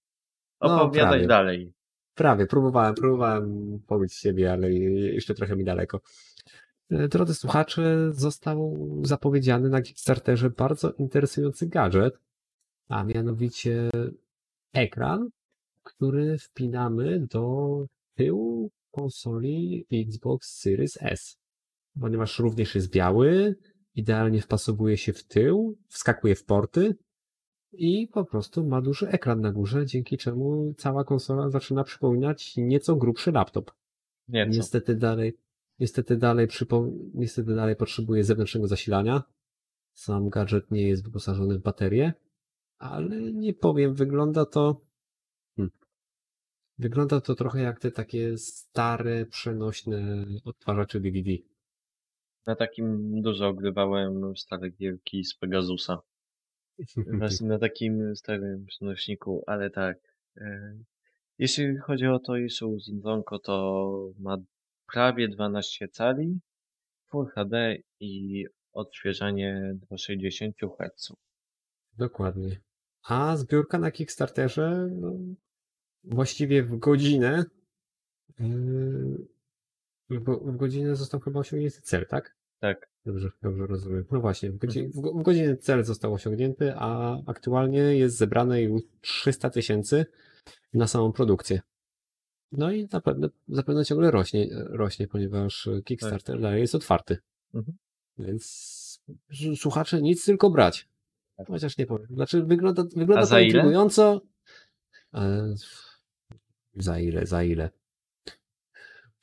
No, 0.61 0.81
Opowiadaj 0.83 1.11
prawie. 1.11 1.27
dalej. 1.27 1.73
Prawie, 2.15 2.45
próbowałem, 2.47 2.95
próbowałem 2.95 3.79
pobić 3.87 4.13
siebie, 4.13 4.51
ale 4.51 4.71
jeszcze 4.73 5.33
trochę 5.33 5.55
mi 5.55 5.63
daleko. 5.63 6.01
E, 6.91 7.07
Drodzy 7.07 7.35
słuchacze, 7.35 8.11
został 8.11 8.77
zapowiedziany 9.03 9.69
na 9.69 9.81
Kickstarterze 9.81 10.49
bardzo 10.49 10.91
interesujący 10.91 11.67
gadżet, 11.67 12.13
a 12.89 13.03
mianowicie 13.03 13.89
ekran, 14.73 15.29
który 15.83 16.37
wpinamy 16.37 17.27
do 17.27 17.85
tyłu 18.15 18.71
konsoli 18.91 19.85
Xbox 19.91 20.59
Series 20.59 20.97
S. 21.01 21.37
Ponieważ 22.01 22.39
również 22.39 22.75
jest 22.75 22.91
biały, 22.93 23.55
idealnie 23.95 24.41
wpasowuje 24.41 24.97
się 24.97 25.13
w 25.13 25.23
tył, 25.23 25.77
wskakuje 25.87 26.35
w 26.35 26.45
porty 26.45 26.95
i 27.73 28.07
po 28.07 28.25
prostu 28.25 28.67
ma 28.67 28.81
duży 28.81 29.07
ekran 29.09 29.41
na 29.41 29.51
górze, 29.51 29.85
dzięki 29.85 30.17
czemu 30.17 30.73
cała 30.77 31.03
konsola 31.03 31.49
zaczyna 31.49 31.83
przypominać 31.83 32.57
nieco 32.57 32.95
grubszy 32.95 33.31
laptop. 33.31 33.71
Nieco. 34.27 34.51
Niestety 34.51 34.95
dalej, 34.95 35.37
niestety 35.79 36.17
dalej, 36.17 36.47
przypo, 36.47 36.87
niestety 37.13 37.55
dalej 37.55 37.75
potrzebuje 37.75 38.23
zewnętrznego 38.23 38.67
zasilania. 38.67 39.23
Sam 39.93 40.29
gadżet 40.29 40.71
nie 40.71 40.87
jest 40.87 41.03
wyposażony 41.03 41.59
w 41.59 41.61
baterię, 41.61 42.13
ale 42.77 43.21
nie 43.21 43.53
powiem, 43.53 43.93
wygląda 43.93 44.45
to. 44.45 44.81
Hmm. 45.55 45.71
Wygląda 46.77 47.21
to 47.21 47.35
trochę 47.35 47.61
jak 47.61 47.79
te 47.79 47.91
takie 47.91 48.37
stare, 48.37 49.25
przenośne 49.25 50.25
odtwarzacze 50.45 50.99
DVD. 50.99 51.31
Na 52.47 52.55
takim 52.55 53.21
dużo 53.21 53.47
ogrywałem 53.47 54.37
stare 54.37 54.69
gierki 54.69 55.23
z 55.23 55.35
Pegasusa. 55.35 56.01
Właśnie 57.17 57.47
na 57.53 57.59
takim 57.59 58.15
starym 58.15 58.65
przenośniku, 58.65 59.43
ale 59.47 59.69
tak. 59.69 59.97
E, 60.37 60.77
jeśli 61.37 61.77
chodzi 61.77 62.07
o 62.07 62.19
to 62.19 62.35
jeszcze 62.35 62.67
urządzonko, 62.67 63.39
to 63.39 64.13
ma 64.19 64.37
prawie 64.93 65.27
12 65.27 65.87
cali, 65.87 66.39
Full 67.09 67.27
HD 67.27 67.75
i 67.99 68.45
odświeżanie 68.73 69.75
do 69.89 69.97
60 69.97 70.55
Hz. 70.59 71.13
Dokładnie. 71.97 72.61
A 73.03 73.37
zbiórka 73.37 73.79
na 73.79 73.91
Kickstarterze, 73.91 74.89
no, 74.91 75.13
właściwie 76.03 76.63
w 76.63 76.77
godzinę, 76.77 77.43
yy, 78.39 79.27
w, 80.09 80.23
w 80.23 80.57
godzinę 80.57 80.95
został 80.95 81.19
chyba 81.19 81.39
osiągnięty 81.39 81.81
cel, 81.81 82.05
tak? 82.07 82.35
Tak. 82.61 82.89
Dobrze, 83.05 83.29
dobrze 83.41 83.67
rozumiem. 83.67 84.05
No 84.11 84.21
właśnie, 84.21 84.51
w, 84.51 84.57
godzi, 84.57 84.87
w, 84.87 84.99
go- 84.99 85.13
w 85.13 85.23
godzinę 85.23 85.57
cel 85.57 85.83
został 85.83 86.13
osiągnięty, 86.13 86.73
a 86.75 87.17
aktualnie 87.25 87.79
jest 87.79 88.17
zebrane 88.17 88.61
już 88.61 88.81
300 89.01 89.49
tysięcy 89.49 90.05
na 90.73 90.87
samą 90.87 91.11
produkcję. 91.11 91.61
No 92.51 92.71
i 92.71 92.87
zapewne, 92.87 93.29
zapewne 93.47 93.85
ciągle 93.85 94.11
rośnie, 94.11 94.47
rośnie, 94.69 95.07
ponieważ 95.07 95.69
Kickstarter 95.85 96.41
dalej 96.41 96.61
jest 96.61 96.75
otwarty. 96.75 97.17
Mhm. 97.53 97.77
Więc 98.17 99.01
słuchacze 99.55 100.01
nic, 100.01 100.25
tylko 100.25 100.49
brać. 100.49 100.87
Tak. 101.37 101.47
Chociaż 101.47 101.77
nie 101.77 101.85
powiem. 101.85 102.07
Znaczy 102.07 102.43
wygląda, 102.43 102.83
wygląda 102.83 103.21
to 103.21 103.25
za 103.25 103.39
ile? 103.39 103.47
intrygująco. 103.47 104.21
E, 105.13 105.53
za 106.75 106.99
ile, 106.99 107.25
za 107.25 107.43
ile? 107.43 107.69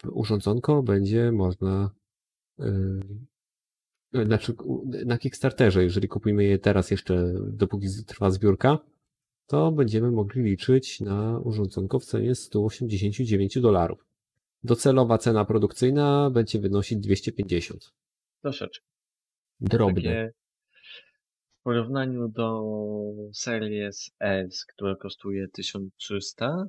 Urządzonko 0.05 0.83
będzie 0.83 1.33
można 1.33 1.91
znaczy 4.13 4.55
na 5.07 5.19
Kickstarterze, 5.19 5.85
jeżeli 5.85 6.09
kupimy 6.09 6.45
je 6.45 6.59
teraz 6.59 6.91
jeszcze, 6.91 7.35
dopóki 7.53 7.87
trwa 8.07 8.31
zbiórka, 8.31 8.79
to 9.47 9.73
będziemy 9.73 10.11
mogli 10.11 10.43
liczyć 10.43 11.01
na 11.01 11.39
urządzonko 11.39 11.99
w 11.99 12.05
cenie 12.05 12.35
189 12.35 13.61
dolarów. 13.61 14.05
Docelowa 14.65 15.19
cena 15.19 15.45
produkcyjna 15.45 16.31
będzie 16.31 16.59
wynosić 16.59 16.99
250. 16.99 17.93
Troszeczkę. 18.43 18.87
Drobne. 19.61 20.03
Takie 20.03 20.33
w 21.61 21.63
porównaniu 21.63 22.29
do 22.29 22.63
Series 23.33 24.11
S, 24.21 24.65
która 24.65 24.97
kosztuje 24.97 25.49
1300, 25.49 26.67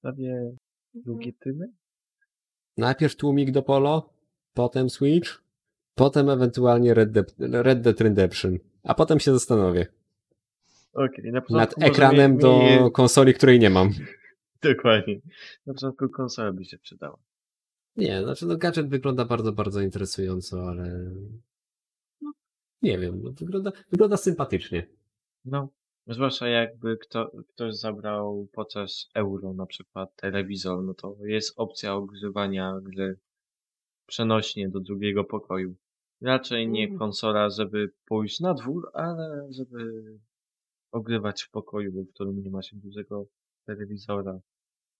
prawie 0.00 0.52
drugie 0.94 1.32
tyle. 1.32 1.66
Najpierw 2.76 3.16
tłumik 3.16 3.50
do 3.50 3.62
Polo, 3.62 4.12
potem 4.54 4.90
Switch, 4.90 5.42
potem 5.94 6.30
ewentualnie 6.30 6.94
Red 6.94 7.10
Dead, 7.12 7.34
Red 7.38 7.80
Dead 7.80 8.00
Redemption, 8.00 8.58
a 8.82 8.94
potem 8.94 9.20
się 9.20 9.32
zastanowię. 9.32 9.86
Okej, 10.92 11.32
na 11.32 11.42
Nad 11.50 11.74
ekranem 11.82 12.32
mi- 12.32 12.38
do 12.38 12.58
mi- 12.58 12.92
konsoli, 12.92 13.34
której 13.34 13.58
nie 13.58 13.70
mam. 13.70 13.90
Dokładnie. 14.62 15.20
Na 15.66 15.74
początku 15.74 16.08
konsola 16.08 16.52
by 16.52 16.64
się 16.64 16.78
przydała. 16.78 17.18
Nie, 17.96 18.22
znaczy 18.22 18.46
no 18.46 18.56
gadżet 18.56 18.88
wygląda 18.88 19.24
bardzo, 19.24 19.52
bardzo 19.52 19.80
interesująco, 19.80 20.68
ale 20.68 21.10
no, 22.22 22.32
nie 22.82 22.98
wiem, 22.98 23.22
no, 23.22 23.30
wygląda, 23.40 23.72
wygląda 23.90 24.16
sympatycznie. 24.16 24.86
No, 25.44 25.68
zwłaszcza 26.06 26.48
jakby 26.48 26.96
kto, 26.96 27.30
ktoś 27.48 27.76
zabrał 27.76 28.48
podczas 28.52 29.08
euro 29.14 29.52
na 29.52 29.66
przykład 29.66 30.16
telewizor, 30.16 30.84
no 30.84 30.94
to 30.94 31.16
jest 31.20 31.54
opcja 31.56 31.94
ogrzewania 31.94 32.74
gry 32.82 33.16
przenośnie 34.12 34.68
do 34.68 34.80
drugiego 34.80 35.24
pokoju. 35.24 35.74
Raczej 36.20 36.68
nie 36.68 36.84
Mm. 36.86 36.98
konsola, 36.98 37.50
żeby 37.50 37.90
pójść 38.06 38.40
na 38.40 38.54
dwór, 38.54 38.90
ale 38.94 39.48
żeby 39.50 40.02
ogrywać 40.92 41.42
w 41.42 41.50
pokoju, 41.50 41.92
w 41.92 42.14
którym 42.14 42.42
nie 42.42 42.50
ma 42.50 42.62
się 42.62 42.76
dużego 42.76 43.26
telewizora. 43.66 44.40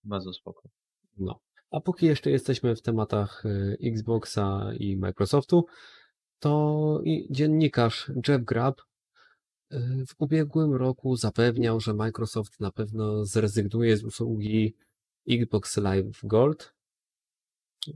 Bardzo 0.03 0.33
spoko. 0.33 0.69
No. 1.17 1.39
A 1.71 1.79
póki 1.81 2.05
jeszcze 2.05 2.31
jesteśmy 2.31 2.75
w 2.75 2.81
tematach 2.81 3.45
y, 3.45 3.77
Xboxa 3.83 4.71
i 4.79 4.97
Microsoftu, 4.97 5.65
to 6.39 7.01
dziennikarz 7.29 8.11
Jeff 8.27 8.43
Grubb 8.43 8.81
y, 8.81 9.77
w 10.07 10.15
ubiegłym 10.17 10.73
roku 10.73 11.15
zapewniał, 11.15 11.79
że 11.79 11.93
Microsoft 11.93 12.59
na 12.59 12.71
pewno 12.71 13.25
zrezygnuje 13.25 13.97
z 13.97 14.03
usługi 14.03 14.75
Xbox 15.29 15.77
Live 15.77 16.19
Gold. 16.23 16.72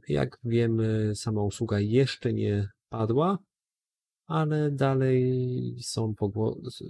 Jak 0.07 0.39
wiemy, 0.43 1.15
sama 1.15 1.41
usługa 1.41 1.79
jeszcze 1.79 2.33
nie 2.33 2.69
padła, 2.89 3.37
ale 4.27 4.71
dalej 4.71 5.75
są 5.81 6.15
pogłosy, 6.15 6.85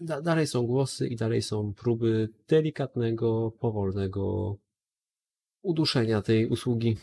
da, 0.00 0.22
dalej 0.22 0.46
są 0.46 0.66
głosy 0.66 1.08
i 1.08 1.16
dalej 1.16 1.42
są 1.42 1.74
próby 1.74 2.28
delikatnego, 2.48 3.52
powolnego 3.60 4.56
uduszenia 5.62 6.22
tej 6.22 6.46
usługi. 6.46 6.96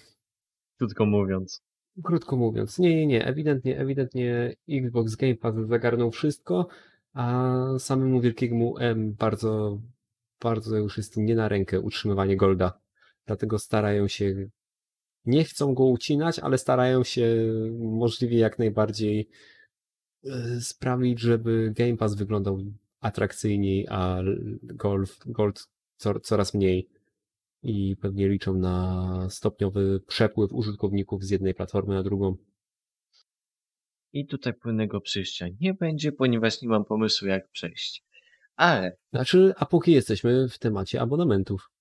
Krótko 0.77 1.05
mówiąc. 1.05 1.61
Krótko 2.03 2.35
mówiąc, 2.35 2.79
nie, 2.79 2.95
nie, 2.95 3.07
nie, 3.07 3.25
ewidentnie, 3.25 3.79
ewidentnie 3.79 4.55
Xbox 4.69 5.15
Game 5.15 5.35
Pass 5.35 5.55
zagarnął 5.67 6.11
wszystko, 6.11 6.67
a 7.13 7.55
samemu 7.79 8.21
wielkiemu 8.21 8.77
M 8.77 9.13
bardzo, 9.13 9.81
bardzo 10.41 10.77
już 10.77 10.97
jest 10.97 11.17
nie 11.17 11.35
na 11.35 11.47
rękę 11.47 11.79
utrzymywanie 11.79 12.37
Golda. 12.37 12.79
Dlatego 13.25 13.59
starają 13.59 14.07
się, 14.07 14.49
nie 15.25 15.43
chcą 15.43 15.73
go 15.73 15.85
ucinać, 15.85 16.39
ale 16.39 16.57
starają 16.57 17.03
się 17.03 17.27
możliwie 17.79 18.37
jak 18.37 18.59
najbardziej 18.59 19.29
y, 20.25 20.61
sprawić, 20.61 21.19
żeby 21.19 21.73
Game 21.75 21.97
Pass 21.97 22.15
wyglądał 22.15 22.59
atrakcyjniej, 22.99 23.87
a 23.89 24.19
Golf, 24.63 25.19
Gold 25.25 25.67
co, 25.97 26.19
coraz 26.19 26.53
mniej. 26.53 26.89
I 27.63 27.95
pewnie 28.01 28.29
liczą 28.29 28.53
na 28.53 29.27
stopniowy 29.29 30.01
przepływ 30.07 30.53
użytkowników 30.53 31.23
z 31.23 31.29
jednej 31.29 31.53
platformy 31.53 31.95
na 31.95 32.03
drugą. 32.03 32.37
I 34.13 34.27
tutaj 34.27 34.53
płynnego 34.53 35.01
przejścia 35.01 35.47
nie 35.61 35.73
będzie, 35.73 36.11
ponieważ 36.11 36.61
nie 36.61 36.69
mam 36.69 36.85
pomysłu 36.85 37.27
jak 37.27 37.49
przejść. 37.49 38.03
Ale 38.55 38.97
Znaczy, 39.13 39.53
a 39.57 39.65
póki 39.65 39.91
jesteśmy 39.91 40.49
w 40.49 40.59
temacie 40.59 41.01
abonamentów, 41.01 41.71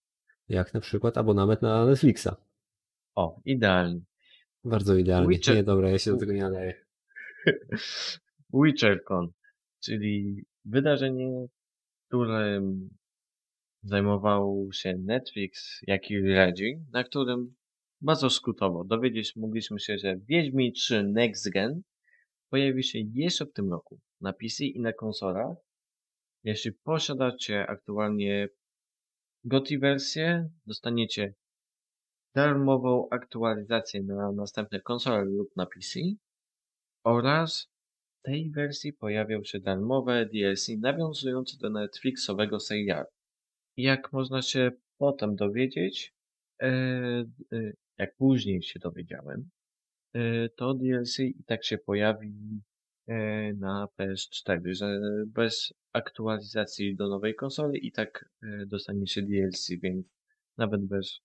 jak 0.49 0.75
na 0.75 0.81
przykład 0.81 1.19
abonament 1.19 1.63
na 1.63 1.87
Netflixa. 1.87 2.29
O, 3.15 3.41
idealnie. 3.45 4.01
Bardzo 4.65 4.97
idealnie. 4.97 5.37
Witcher- 5.39 5.55
Nie, 5.55 5.63
dobra, 5.65 5.91
ja 5.91 5.99
się 5.99 6.11
do 6.11 6.17
tego 6.19 6.33
nie 6.33 6.41
nadaję. 6.43 6.75
WitcherCon, 8.55 9.29
czyli 9.85 10.45
wydarzenie, 10.65 11.47
którym 12.09 12.91
zajmował 13.83 14.69
się 14.73 14.95
Netflix, 14.99 15.81
jak 15.87 16.11
i 16.11 16.21
Reggie, 16.21 16.81
na 16.93 17.05
którym 17.05 17.55
bardzo 18.01 18.31
skrótowo 18.31 18.85
dowiedzieć 18.85 19.37
mogliśmy 19.37 19.81
się, 19.81 19.99
że 19.99 20.17
Wiedźmin 20.29 20.73
3 20.73 21.03
Next 21.03 21.51
Gen 21.51 21.83
pojawi 22.51 22.85
się 22.85 22.99
jeszcze 23.15 23.47
w 23.47 23.53
tym 23.53 23.71
roku 23.71 23.99
na 24.21 24.33
PC 24.33 24.65
i 24.65 24.81
na 24.81 24.93
konsolach. 24.93 25.57
Jeśli 26.45 26.73
posiadacie 26.73 27.67
aktualnie 27.67 28.49
GOTY 29.45 29.79
wersję, 29.79 30.49
dostaniecie 30.67 31.35
darmową 32.35 33.09
aktualizację 33.11 34.03
na 34.03 34.33
następne 34.33 34.81
konsole 34.81 35.25
lub 35.25 35.57
na 35.57 35.67
PC 35.67 36.01
oraz 37.05 37.69
w 38.19 38.23
tej 38.23 38.51
wersji 38.51 38.93
pojawią 38.93 39.45
się 39.45 39.61
darmowe 39.61 40.27
DLC 40.27 40.69
nawiązujące 40.69 41.57
do 41.59 41.71
Netflixowego 41.71 42.61
serialu. 42.61 43.07
Jak 43.77 44.13
można 44.13 44.43
się 44.43 44.71
potem 44.99 45.37
dowiedzieć, 45.37 46.15
e, 46.63 46.69
e, 47.53 47.73
jak 47.99 48.17
później 48.17 48.63
się 48.63 48.81
dowiedziałem, 48.81 49.51
e, 50.15 50.49
to 50.49 50.75
DLC 50.75 51.19
i 51.19 51.45
tak 51.47 51.65
się 51.65 51.79
pojawi 51.79 52.63
na 53.57 53.89
PS4, 53.99 54.75
że 54.75 55.01
bez 55.27 55.75
aktualizacji 55.93 56.97
do 56.97 57.09
nowej 57.09 57.35
konsoli 57.35 57.87
i 57.87 57.93
tak 57.93 58.31
e, 58.43 58.67
dostaniecie 58.67 59.23
DLC, 59.23 59.69
więc 59.83 60.07
nawet 60.59 60.85
bez 60.85 61.21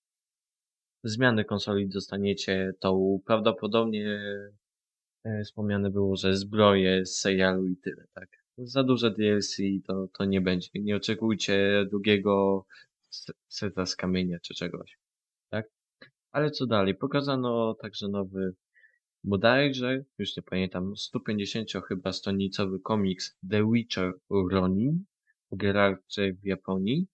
zmiany 1.03 1.45
konsoli 1.45 1.87
dostaniecie 1.87 2.71
tą 2.79 3.19
prawdopodobnie 3.25 4.19
e, 5.23 5.43
wspomniane 5.43 5.89
było, 5.89 6.15
że 6.15 6.35
zbroje 6.35 7.05
z 7.05 7.19
serialu 7.19 7.67
i 7.67 7.77
tyle, 7.77 8.05
tak. 8.13 8.29
Za 8.57 8.83
duże 8.83 9.11
DLC 9.11 9.57
to, 9.87 10.07
to 10.17 10.25
nie 10.25 10.41
będzie. 10.41 10.69
Nie 10.73 10.95
oczekujcie 10.95 11.85
drugiego 11.89 12.65
seta 13.47 13.85
z 13.85 13.95
kamienia 13.95 14.37
czy 14.39 14.53
czegoś, 14.53 14.97
tak. 15.49 15.65
Ale 16.31 16.51
co 16.51 16.65
dalej? 16.65 16.95
Pokazano 16.95 17.73
także 17.81 18.07
nowy 18.07 18.53
bodajże, 19.23 20.03
już 20.17 20.37
nie 20.37 20.43
pamiętam, 20.43 20.95
150 20.95 21.71
chyba 21.87 22.13
stronicowy 22.13 22.79
komiks 22.79 23.37
The 23.49 23.71
Witcher 23.71 24.13
Ronin 24.51 25.05
o 25.49 25.55
Geralcie 25.55 26.33
w 26.33 26.45
Japonii. 26.45 27.07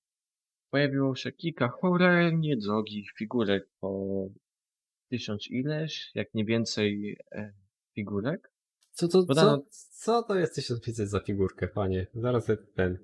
Pojawiło 0.74 1.15
się 1.15 1.32
kilka 1.32 1.67
cholernie 1.67 2.57
drogich 2.57 3.11
figurek 3.17 3.69
po 3.80 4.05
tysiąc 5.09 5.47
ileś, 5.51 6.11
jak 6.15 6.34
nie 6.34 6.45
więcej 6.45 7.17
e, 7.32 7.53
figurek. 7.95 8.51
Co 8.91 9.07
to, 9.07 9.19
Podano- 9.24 9.63
co, 9.69 9.88
co 9.91 10.24
to 10.24 10.36
jest 10.36 10.55
1500 10.55 11.09
za 11.09 11.19
figurkę, 11.19 11.67
panie? 11.67 12.07
Zaraz 12.13 12.51
ten. 12.76 12.97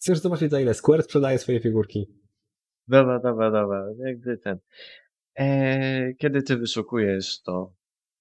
Chcesz 0.00 0.18
zobaczyć 0.18 0.50
za 0.50 0.60
ile 0.60 0.74
Square 0.74 1.02
sprzedaje 1.02 1.38
swoje 1.38 1.60
figurki? 1.60 2.06
Dobra, 2.88 3.18
dobra, 3.18 3.50
dobra, 3.50 3.86
jakby 3.98 4.38
ten. 4.38 4.58
E, 5.34 6.14
kiedy 6.14 6.42
ty 6.42 6.56
wyszukujesz 6.56 7.42
to 7.42 7.74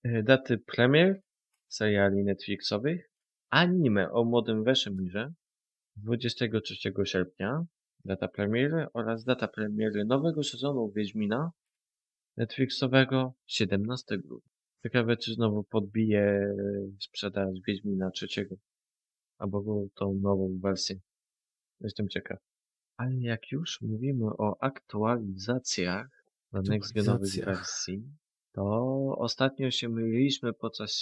e, 0.04 0.24
daty 0.24 0.58
premier 0.58 1.22
seriali 1.68 2.24
Netflixowych, 2.24 3.10
anime 3.50 4.12
o 4.12 4.24
młodym 4.24 4.64
Weszemirze 4.64 5.34
23 5.96 6.76
sierpnia, 7.06 7.66
data 8.06 8.28
premiery 8.28 8.88
oraz 8.94 9.24
data 9.24 9.48
premiery 9.48 10.06
nowego 10.06 10.44
sezonu 10.44 10.92
Wiedźmina 10.96 11.52
Netflixowego 12.38 13.34
17 13.46 14.18
grudnia. 14.18 14.50
Ciekawe, 14.84 15.18
czy 15.18 15.34
znowu 15.34 15.64
podbije 15.64 16.56
sprzedaż 17.00 17.50
Wiedźmina 17.68 18.12
trzeciego, 18.12 18.56
albo 19.38 19.88
tą 19.96 20.14
nową 20.22 20.60
wersję. 20.62 21.00
Jestem 21.82 22.10
ciekaw. 22.10 22.40
Ale 22.98 23.16
jak 23.16 23.52
już 23.52 23.82
mówimy 23.82 24.26
o 24.26 24.64
aktualizacjach 24.64 26.08
na 26.52 26.62
nextgenowych 26.62 27.22
Aktualizacjach. 27.22 27.58
wersji, 27.58 28.04
to 28.52 29.16
ostatnio 29.18 29.72
się 29.72 29.90
myliliśmy 29.90 30.54
podczas 30.54 30.94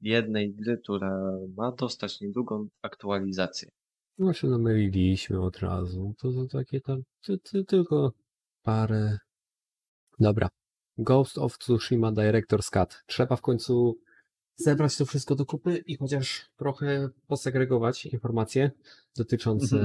jednej 0.00 0.54
gry, 0.54 0.78
która 0.78 1.38
ma 1.56 1.72
dostać 1.72 2.20
niedługą 2.20 2.68
aktualizację. 2.82 3.70
No 4.20 4.32
się 4.32 4.48
namyliliśmy 4.48 5.40
od 5.40 5.58
razu. 5.58 6.14
To, 6.18 6.32
to 6.32 6.46
takie 6.46 6.80
tam, 6.80 7.02
ty, 7.22 7.38
ty, 7.38 7.64
tylko 7.64 8.12
parę. 8.62 9.18
Dobra. 10.18 10.48
Ghost 10.98 11.38
of 11.38 11.58
Tsushima 11.58 12.12
Director's 12.12 12.70
Cut. 12.70 13.02
Trzeba 13.06 13.36
w 13.36 13.40
końcu 13.40 13.98
zebrać 14.56 14.96
to 14.96 15.06
wszystko 15.06 15.34
do 15.34 15.46
kupy 15.46 15.82
i 15.86 15.96
chociaż 15.96 16.50
trochę 16.56 17.08
posegregować 17.26 18.06
informacje 18.06 18.70
dotyczące 19.16 19.76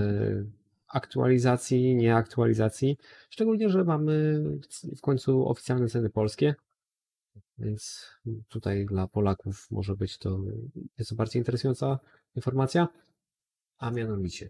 aktualizacji, 0.88 1.96
nieaktualizacji. 1.96 2.98
Szczególnie, 3.30 3.70
że 3.70 3.84
mamy 3.84 4.44
w 4.98 5.02
końcu 5.02 5.50
oficjalne 5.50 5.88
ceny 5.88 6.10
polskie. 6.10 6.56
Więc 7.58 8.06
tutaj 8.50 8.86
dla 8.86 9.08
Polaków 9.08 9.68
może 9.72 9.96
być 9.96 10.18
to 10.18 10.40
nieco 11.00 11.16
bardziej 11.16 11.40
interesująca 11.40 12.00
informacja. 12.36 12.88
A 13.78 13.92
mianowicie 13.92 14.50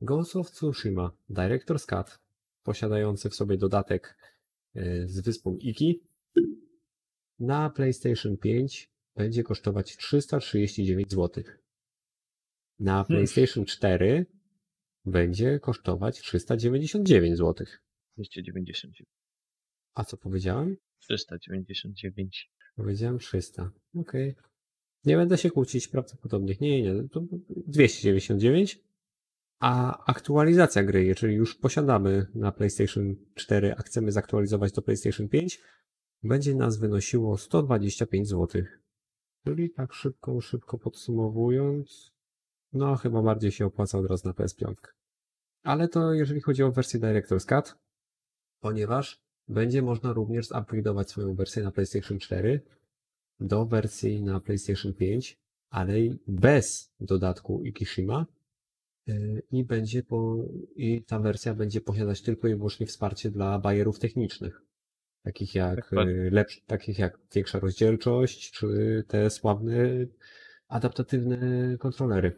Ghost 0.00 0.36
of 0.36 0.50
Tsushima 0.50 1.10
Director's 1.30 1.86
Cut, 1.86 2.18
posiadający 2.62 3.30
w 3.30 3.34
sobie 3.34 3.56
dodatek 3.56 4.16
e, 4.74 5.08
z 5.08 5.20
wyspą 5.20 5.56
Iki, 5.56 6.02
na 7.38 7.70
PlayStation 7.70 8.36
5 8.36 8.90
będzie 9.16 9.42
kosztować 9.42 9.96
339 9.96 11.10
zł. 11.10 11.44
Na 12.78 13.04
PlayStation 13.04 13.64
4 13.64 14.26
będzie 15.04 15.60
kosztować 15.60 16.20
399 16.20 17.38
zł. 17.38 17.66
299. 18.16 19.02
A 19.94 20.04
co 20.04 20.16
powiedziałem? 20.16 20.76
399. 20.98 22.50
Powiedziałem 22.76 23.18
300. 23.18 23.70
Okej. 23.94 24.34
Nie 25.04 25.16
będę 25.16 25.38
się 25.38 25.50
kłócić 25.50 25.88
prawdopodobnie. 25.88 26.56
Nie, 26.60 26.82
nie, 26.82 27.08
to 27.08 27.22
299. 27.66 28.84
A 29.60 30.04
aktualizacja 30.06 30.82
gry, 30.82 31.04
jeżeli 31.04 31.34
już 31.34 31.54
posiadamy 31.54 32.26
na 32.34 32.52
PlayStation 32.52 33.16
4, 33.34 33.74
a 33.78 33.82
chcemy 33.82 34.12
zaktualizować 34.12 34.72
do 34.72 34.82
PlayStation 34.82 35.28
5, 35.28 35.60
będzie 36.22 36.54
nas 36.54 36.78
wynosiło 36.78 37.38
125 37.38 38.28
zł. 38.28 38.62
Czyli 39.44 39.70
tak 39.70 39.92
szybko, 39.92 40.40
szybko 40.40 40.78
podsumowując, 40.78 42.12
no 42.72 42.96
chyba 42.96 43.22
bardziej 43.22 43.52
się 43.52 43.66
opłaca 43.66 43.98
od 43.98 44.06
razu 44.06 44.28
na 44.28 44.34
PS5. 44.34 44.74
Ale 45.62 45.88
to 45.88 46.12
jeżeli 46.12 46.40
chodzi 46.40 46.62
o 46.62 46.72
wersję 46.72 47.00
Director's 47.00 47.46
Cut, 47.46 47.78
ponieważ 48.60 49.20
będzie 49.48 49.82
można 49.82 50.12
również 50.12 50.50
upgrade'ować 50.50 51.04
swoją 51.04 51.34
wersję 51.34 51.62
na 51.62 51.70
PlayStation 51.70 52.18
4 52.18 52.60
do 53.40 53.66
wersji 53.66 54.22
na 54.22 54.40
PlayStation 54.40 54.94
5, 54.94 55.38
ale 55.70 56.00
i 56.00 56.18
bez 56.26 56.92
dodatku 57.00 57.62
Ikishima 57.64 58.26
yy, 59.06 59.42
i 59.50 59.64
będzie 59.64 60.02
po, 60.02 60.36
i 60.76 61.04
ta 61.04 61.18
wersja 61.18 61.54
będzie 61.54 61.80
posiadać 61.80 62.22
tylko 62.22 62.48
i 62.48 62.54
wyłącznie 62.54 62.86
wsparcie 62.86 63.30
dla 63.30 63.58
bajerów 63.58 63.98
technicznych. 63.98 64.62
Takich 65.22 65.54
jak, 65.54 65.76
Dokładnie. 65.76 66.12
yy, 66.12 66.30
lepsz, 66.30 66.62
takich 66.66 66.98
jak 66.98 67.18
większa 67.34 67.58
rozdzielczość, 67.58 68.50
czy 68.50 69.04
te 69.08 69.30
sławne 69.30 70.06
adaptatywne 70.68 71.38
kontrolery. 71.78 72.32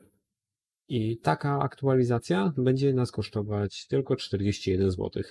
I 0.88 1.18
taka 1.18 1.58
aktualizacja 1.58 2.52
będzie 2.56 2.94
nas 2.94 3.12
kosztować 3.12 3.86
tylko 3.86 4.16
41 4.16 4.90
zł. 4.90 5.22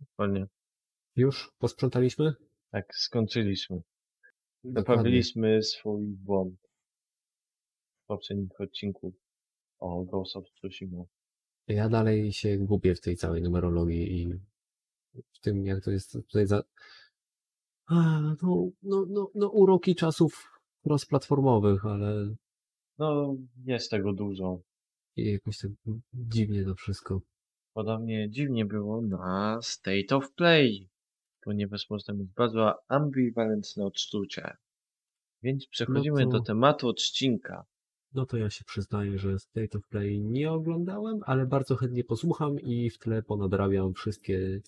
Dokładnie. 0.00 0.46
Już 1.16 1.52
posprzątaliśmy? 1.58 2.34
Tak, 2.70 2.94
skończyliśmy. 2.94 3.80
Naprawiliśmy 4.64 5.62
swój 5.62 6.06
błąd 6.06 6.54
w 8.04 8.06
poprzednich 8.06 8.60
odcinku 8.60 9.14
o 9.78 10.04
Ghost 10.04 10.36
of 10.36 10.44
Tsushima. 10.50 11.04
Ja 11.68 11.88
dalej 11.88 12.32
się 12.32 12.58
gubię 12.58 12.94
w 12.94 13.00
tej 13.00 13.16
całej 13.16 13.42
numerologii 13.42 14.22
i 14.22 14.28
w 15.32 15.40
tym, 15.40 15.66
jak 15.66 15.84
to 15.84 15.90
jest 15.90 16.12
tutaj 16.12 16.46
za. 16.46 16.62
A, 17.86 18.20
no, 18.42 18.70
no, 18.82 19.06
no, 19.08 19.30
no 19.34 19.48
uroki 19.48 19.94
czasów 19.94 20.60
rozplatformowych, 20.84 21.86
ale 21.86 22.34
No, 22.98 23.36
jest 23.64 23.90
tego 23.90 24.12
dużo. 24.12 24.60
I 25.16 25.32
jakoś 25.32 25.58
tak 25.58 25.70
dziwnie 26.14 26.64
to 26.64 26.74
wszystko. 26.74 27.20
Podobnie 27.74 28.30
dziwnie 28.30 28.64
było 28.64 29.02
na 29.02 29.58
State 29.62 30.16
of 30.16 30.32
Play, 30.32 30.88
ponieważ 31.48 31.90
można 31.90 32.14
mieć 32.14 32.32
bardzo 32.32 32.74
ambiwalentne 32.88 33.84
odczucia. 33.84 34.56
Więc 35.42 35.66
przechodzimy 35.66 36.24
to- 36.24 36.30
do 36.30 36.40
tematu 36.40 36.88
odcinka. 36.88 37.64
No 38.14 38.26
to 38.26 38.36
ja 38.36 38.50
się 38.50 38.64
przyznaję, 38.64 39.18
że 39.18 39.38
State 39.38 39.78
of 39.78 39.86
Play 39.88 40.20
nie 40.20 40.50
oglądałem, 40.52 41.20
ale 41.26 41.46
bardzo 41.46 41.76
chętnie 41.76 42.04
posłucham 42.04 42.60
i 42.60 42.90
w 42.90 42.98
tle 42.98 43.22
ponadrabiam 43.22 43.94
wszystkie 43.94 44.60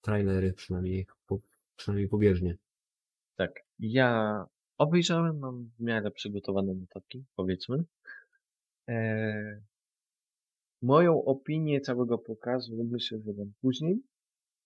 trailery, 0.00 0.52
przynajmniej, 0.52 1.06
po, 1.26 1.38
przynajmniej 1.76 2.08
pobieżnie. 2.08 2.56
Tak, 3.36 3.52
ja 3.78 4.44
obejrzałem, 4.78 5.38
mam 5.38 5.70
w 5.78 5.80
miarę 5.80 6.10
przygotowane 6.10 6.74
notatki, 6.74 7.24
powiedzmy. 7.36 7.84
Eee, 8.86 9.60
moją 10.82 11.24
opinię 11.24 11.80
całego 11.80 12.18
pokazu 12.18 12.84
myślę, 12.90 13.18
że 13.26 13.34
dam 13.34 13.52
później, 13.60 14.02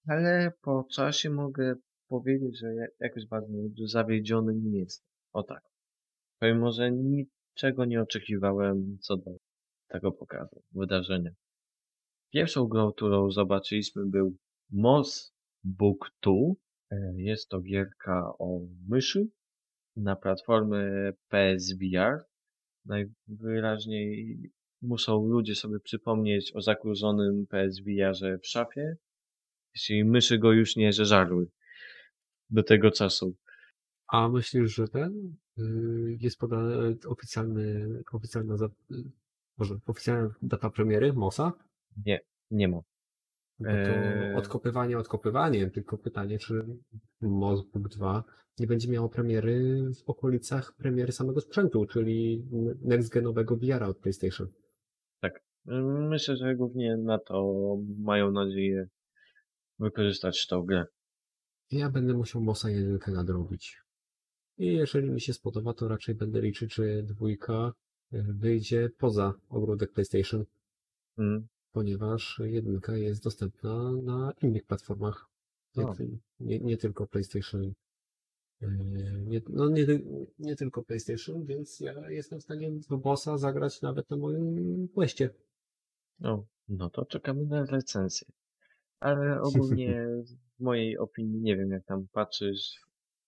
ale 0.06 0.52
po 0.62 0.84
czasie 0.92 1.30
mogę 1.30 1.74
powiedzieć, 2.08 2.58
że 2.58 2.74
ja- 2.74 2.86
jakoś 3.00 3.26
bardzo 3.26 3.52
zawiedziony 3.86 4.54
nie 4.54 4.78
jestem. 4.78 5.06
O 5.32 5.42
tak. 5.42 5.62
Pomimo, 6.40 6.72
że 6.72 6.90
niczego 6.92 7.84
nie 7.84 8.02
oczekiwałem 8.02 8.98
co 9.00 9.16
do 9.16 9.30
tego 9.88 10.12
pokazu, 10.12 10.62
wydarzenia. 10.72 11.30
Pierwszą 12.32 12.66
grą, 12.66 12.92
którą 12.92 13.30
zobaczyliśmy 13.30 14.06
był 14.06 14.36
Moss 14.70 15.32
Book 15.64 16.10
2. 16.22 16.32
E, 16.90 17.12
Jest 17.16 17.48
to 17.48 17.60
gierka 17.60 18.32
o 18.38 18.60
myszy 18.88 19.28
na 19.96 20.16
platformę 20.16 21.12
PSVR. 21.28 22.24
Najwyraźniej 22.84 24.38
muszą 24.82 25.26
ludzie 25.26 25.54
sobie 25.54 25.80
przypomnieć 25.80 26.52
o 26.54 26.60
zakurzonym 26.60 27.46
PSVR-ze 27.46 28.38
w 28.38 28.46
szafie, 28.46 28.96
jeśli 29.76 30.04
myszy 30.04 30.38
go 30.38 30.52
już 30.52 30.76
nie 30.76 30.92
żeżarły 30.92 31.46
do 32.50 32.62
tego 32.62 32.90
czasu. 32.90 33.36
A 34.08 34.28
myślisz, 34.28 34.74
że 34.74 34.88
ten 34.88 35.36
y, 35.58 35.62
jest 36.20 36.38
podany 36.38 36.96
oficjalny, 37.08 37.88
oficjalna, 38.12 38.56
za, 38.56 38.66
y, 38.66 38.70
może 39.58 39.74
oficjalna 39.86 40.34
data 40.42 40.70
premiery 40.70 41.12
MOSA? 41.12 41.52
Nie, 42.06 42.20
nie 42.50 42.68
ma. 42.68 42.80
Bo 43.58 43.66
to 43.66 43.70
Eee. 43.70 44.34
odkopywanie 44.34 44.98
odkopywaniem, 44.98 45.70
tylko 45.70 45.98
pytanie, 45.98 46.38
czy 46.38 46.66
MOS 47.20 47.70
Book 47.70 47.88
2 47.88 48.24
nie 48.58 48.66
będzie 48.66 48.88
miało 48.88 49.08
premiery 49.08 49.82
w 49.94 50.10
okolicach 50.10 50.76
premiery 50.76 51.12
samego 51.12 51.40
sprzętu, 51.40 51.86
czyli 51.86 52.44
next-genowego 52.84 53.56
VR-a 53.56 53.88
od 53.88 53.98
PlayStation. 53.98 54.48
Myślę, 56.10 56.36
że 56.36 56.54
głównie 56.54 56.96
na 56.96 57.18
to 57.18 57.54
mają 57.98 58.30
nadzieję 58.30 58.88
wykorzystać 59.78 60.46
tą 60.46 60.62
grę. 60.62 60.86
Ja 61.70 61.90
będę 61.90 62.14
musiał 62.14 62.42
MOSa 62.42 62.70
1 62.70 63.14
nadrobić. 63.14 63.76
I 64.58 64.66
jeżeli 64.66 65.10
mi 65.10 65.20
się 65.20 65.32
spodoba, 65.32 65.74
to 65.74 65.88
raczej 65.88 66.14
będę 66.14 66.40
liczyć, 66.40 66.74
że 66.74 67.02
dwójka 67.02 67.72
y, 68.12 68.22
wyjdzie 68.22 68.90
poza 68.98 69.34
ogródek 69.48 69.92
PlayStation, 69.92 70.44
Mm. 71.18 71.46
ponieważ 71.72 72.40
jedynka 72.44 72.96
jest 72.96 73.22
dostępna 73.24 73.92
na 73.92 74.32
innych 74.42 74.64
platformach. 74.66 75.26
Nie, 75.76 75.86
O. 75.86 75.94
ty- 75.94 76.18
nie, 76.40 76.58
nie 76.60 76.76
tylko 76.76 77.06
PlayStation. 77.06 77.62
Yy, 78.60 78.68
Nie, 79.26 79.40
no 79.48 79.68
nie, 79.68 79.86
nie 80.38 80.56
tylko 80.56 80.82
PlayStation, 80.82 81.44
więc 81.46 81.80
ja 81.80 82.10
jestem 82.10 82.40
w 82.40 82.42
stanie 82.42 82.70
w 82.70 82.96
bossa 82.96 83.38
zagrać 83.38 83.82
nawet 83.82 84.10
na 84.10 84.16
moim 84.16 84.88
Questie. 84.94 85.30
No, 86.20 86.46
no 86.68 86.90
to 86.90 87.04
czekamy 87.04 87.44
na 87.46 87.64
recenzję. 87.66 88.28
Ale 89.00 89.40
ogólnie 89.42 90.06
w 90.58 90.62
mojej 90.62 90.98
opinii, 90.98 91.40
nie 91.40 91.56
wiem 91.56 91.70
jak 91.70 91.84
tam 91.84 92.06
patrzysz, 92.12 92.80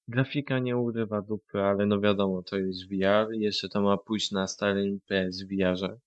grafika 0.08 0.58
nie 0.58 0.76
urywa 0.76 1.22
dupy, 1.22 1.60
ale 1.62 1.86
no 1.86 2.00
wiadomo, 2.00 2.42
to 2.42 2.56
jest 2.58 2.88
VR, 2.88 3.32
jeszcze 3.32 3.68
to 3.68 3.82
ma 3.82 3.96
pójść 3.96 4.30
na 4.30 4.46
starym 4.46 5.00
PSVR-ze, 5.00 5.98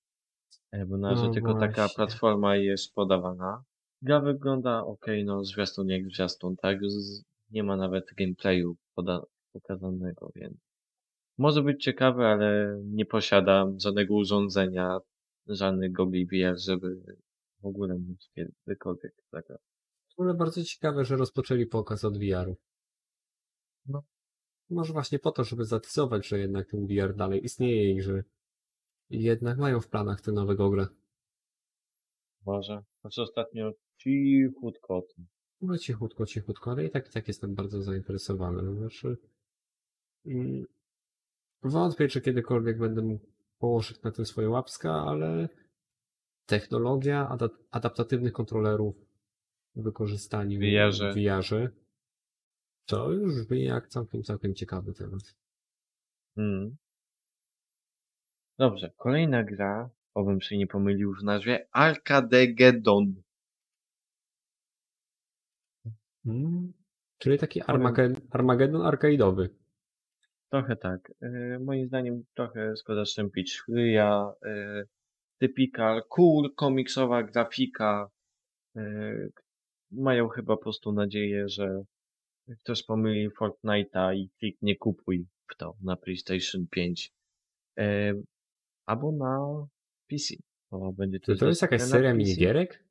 e, 0.72 0.86
bo 0.86 0.98
na 0.98 1.10
razie 1.10 1.28
No 1.28 1.34
tylko 1.34 1.54
taka 1.54 1.82
właśnie. 1.82 1.96
platforma 1.96 2.56
jest 2.56 2.94
podawana. 2.94 3.64
Gra 4.02 4.20
wygląda 4.20 4.86
ok, 4.86 5.06
no 5.26 5.44
zwiastun 5.44 5.90
jak 5.90 6.06
zwiastun, 6.06 6.56
tak? 6.56 6.80
Z, 6.86 7.24
nie 7.52 7.64
ma 7.64 7.78
nawet 7.78 8.06
gameplayu 8.18 8.76
poda, 8.96 9.22
pokazanego, 9.54 10.32
więc 10.36 10.58
może 11.38 11.64
być 11.64 11.84
ciekawe, 11.84 12.28
ale 12.28 12.80
nie 12.84 13.06
posiadam 13.06 13.80
żadnego 13.80 14.16
urządzenia, 14.16 15.00
żadnych 15.48 15.92
gogli 15.92 16.26
VR, 16.26 16.60
żeby 16.60 16.98
w 17.62 17.66
ogóle 17.66 17.98
móc 17.98 18.30
kiedykolwiek 18.36 19.14
zagrać. 19.32 19.62
Ale 20.18 20.34
bardzo 20.34 20.64
ciekawe, 20.64 21.06
że 21.06 21.16
rozpoczęli 21.16 21.66
pokaz 21.66 22.06
od 22.06 22.18
VR-u. 22.18 22.56
No. 23.86 24.04
Może 24.70 24.94
właśnie 24.94 25.20
po 25.20 25.32
to, 25.32 25.44
żeby 25.44 25.66
zatyzować, 25.66 26.28
że 26.28 26.40
jednak 26.40 26.70
ten 26.70 26.88
VR 26.88 27.16
dalej 27.16 27.46
istnieje 27.46 27.96
i 27.96 28.02
że 28.02 28.24
jednak 29.10 29.58
mają 29.58 29.80
w 29.80 29.90
planach 29.90 30.22
tę 30.22 30.32
nowego 30.32 30.70
grę. 30.70 30.88
Może. 32.46 32.84
Znaczy 33.02 33.22
ostatnio 33.22 33.72
cichutko 33.98 34.98
o 34.98 35.02
tym. 35.02 35.28
No 35.62 35.78
cichutko, 35.78 36.26
cichutko, 36.26 36.72
ale 36.72 36.86
i 36.86 36.90
tak, 36.90 37.08
i 37.08 37.12
tak 37.12 37.28
jestem 37.28 37.56
bardzo 37.56 37.82
zainteresowany. 37.82 38.76
Znaczy, 38.76 39.18
mm, 40.26 40.66
wątpię, 41.64 42.08
czy 42.08 42.22
kiedykolwiek 42.22 42.78
będę 42.78 43.02
mógł 43.02 43.26
położyć 43.58 44.02
na 44.02 44.12
tym 44.12 44.26
swoje 44.26 44.50
łapska, 44.50 44.94
ale 44.94 45.50
technologia 46.56 47.28
ada- 47.30 47.58
adaptatywnych 47.72 48.34
kontrolerów 48.34 48.96
w 49.76 49.84
wykorzystaniu 49.84 50.60
VR-ze. 50.60 51.14
to 52.86 53.12
już 53.12 53.36
brzmi 53.36 53.64
jak 53.64 53.88
całkiem, 53.88 54.24
całkiem 54.24 54.56
ciekawy 54.56 54.94
temat. 54.94 55.36
Mm. 56.38 56.76
Dobrze, 58.60 58.92
kolejna 58.98 59.44
gra, 59.44 59.90
obym 60.14 60.42
się 60.42 60.58
nie 60.58 60.68
pomylił 60.68 61.14
w 61.14 61.24
nazwie, 61.24 61.68
Arcadegeddon. 61.72 63.22
Mm. 66.26 66.74
Czyli 67.18 67.38
taki 67.40 67.62
Powiem- 67.62 67.82
Armaged- 67.82 68.22
Armageddon 68.32 68.82
arcade'owy. 68.82 69.50
Trochę 70.52 70.76
tak. 70.76 71.12
E, 71.22 71.60
moim 71.60 71.88
zdaniem 71.88 72.24
trochę 72.34 72.76
szkoda 72.76 73.06
szczępić 73.06 73.62
chryja. 73.62 74.34
E, 74.46 74.84
typical, 75.42 76.02
cool, 76.10 76.54
komiksowa 76.56 77.24
grafika. 77.24 78.10
E, 78.76 78.82
mają 79.92 80.28
chyba 80.30 80.58
po 80.58 80.64
prostu 80.64 80.92
nadzieję, 80.92 81.50
że 81.50 81.84
ktoś 82.60 82.84
pomyli 82.84 83.30
Fortnite'a 83.30 84.16
i 84.16 84.30
kliknie 84.40 84.76
kupuj 84.76 85.26
w 85.48 85.56
to 85.58 85.76
na 85.82 85.96
PlayStation 85.96 86.68
5. 86.68 87.12
E, 87.80 88.14
albo 88.86 89.12
na 89.12 89.66
PC. 90.08 90.36
Bo 90.72 90.94
będzie 90.94 91.20
To, 91.20 91.36
to 91.36 91.48
jest 91.48 91.62
jakaś 91.62 91.82
seria 91.82 92.14
minigierek? 92.14 92.84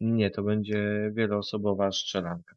Nie, 0.00 0.30
to 0.30 0.42
będzie 0.42 1.10
wieloosobowa 1.14 1.92
strzelanka. 1.92 2.56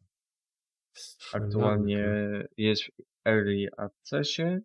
Aktualnie 1.32 2.08
jest 2.56 2.82
w 2.82 2.90
Early 3.28 3.68
Accessie, 3.76 4.58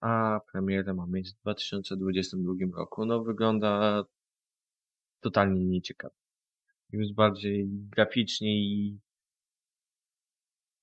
a 0.00 0.40
premierę 0.52 0.94
ma 0.94 1.06
mieć 1.06 1.30
w 1.30 1.40
2022 1.40 2.52
roku. 2.76 3.06
No 3.06 3.24
wygląda 3.24 4.04
totalnie 5.20 5.64
nieciekawie. 5.64 6.14
Już 6.92 7.12
bardziej 7.12 7.66
graficznie 7.68 8.56
i 8.56 8.98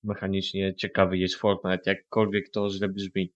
mechanicznie 0.03 0.75
ciekawy 0.75 1.17
jest 1.17 1.35
Fortnite, 1.35 1.91
jakkolwiek 1.91 2.49
to 2.49 2.69
źle 2.69 2.89
brzmi. 2.89 3.33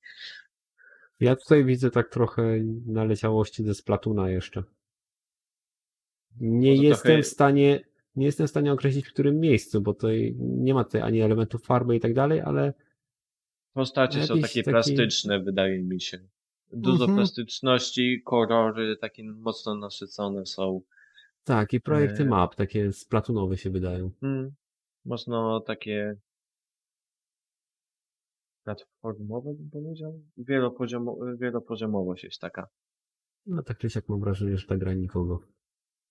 Ja 1.20 1.36
tutaj 1.36 1.66
widzę 1.66 1.92
tak 1.92 2.10
trochę 2.10 2.60
naleciałości 2.86 3.64
ze 3.64 3.76
Splatuna 3.76 4.30
jeszcze. 4.30 4.64
Nie 6.40 6.76
jestem 6.76 7.08
trochę- 7.12 7.24
w 7.24 7.28
stanie, 7.28 7.84
nie 8.16 8.26
jestem 8.26 8.48
w 8.48 8.50
stanie 8.50 8.74
określić 8.74 9.08
w 9.08 9.14
którym 9.14 9.40
miejscu, 9.40 9.82
bo 9.82 9.94
tutaj 9.94 10.36
nie 10.40 10.74
ma 10.74 10.84
tutaj 10.84 11.02
ani 11.02 11.22
elementów 11.22 11.64
farby 11.66 11.96
i 11.96 12.00
tak 12.00 12.14
dalej, 12.14 12.42
ale 12.42 12.74
Postacie 13.82 14.24
są 14.24 14.36
Jakiś 14.36 14.50
takie 14.52 14.64
taki- 14.64 14.72
plastyczne, 14.74 15.40
wydaje 15.40 15.84
mi 15.84 16.02
się. 16.02 16.20
Dużo 16.74 17.04
Mhm. 17.04 17.18
plastyczności, 17.18 18.22
kolory 18.26 18.98
takie 18.98 19.24
mocno 19.24 19.76
nasycone 19.76 20.46
są. 20.46 20.82
tak, 21.44 21.74
i 21.74 21.82
projekty 21.82 22.24
Eee. 22.24 22.30
map 22.30 22.56
takie 22.56 22.94
splatunowe 22.94 23.58
się 23.58 23.70
wydają. 23.70 24.12
Hmm, 24.22 24.52
mocno 25.06 25.60
takie 25.60 26.16
platformowe 28.64 29.54
bym 29.54 29.70
powiedział. 29.70 30.22
Wielopoziomo, 30.38 31.18
wielopoziomowość 31.40 32.24
jest 32.24 32.42
taka. 32.42 32.68
No 33.46 33.64
tak 33.64 33.78
czy 33.78 33.90
siak 33.90 34.10
mam 34.10 34.20
wrażenie, 34.20 34.58
że 34.58 34.68
ta 34.68 34.78
gra 34.78 34.94
nikogo. 34.94 35.40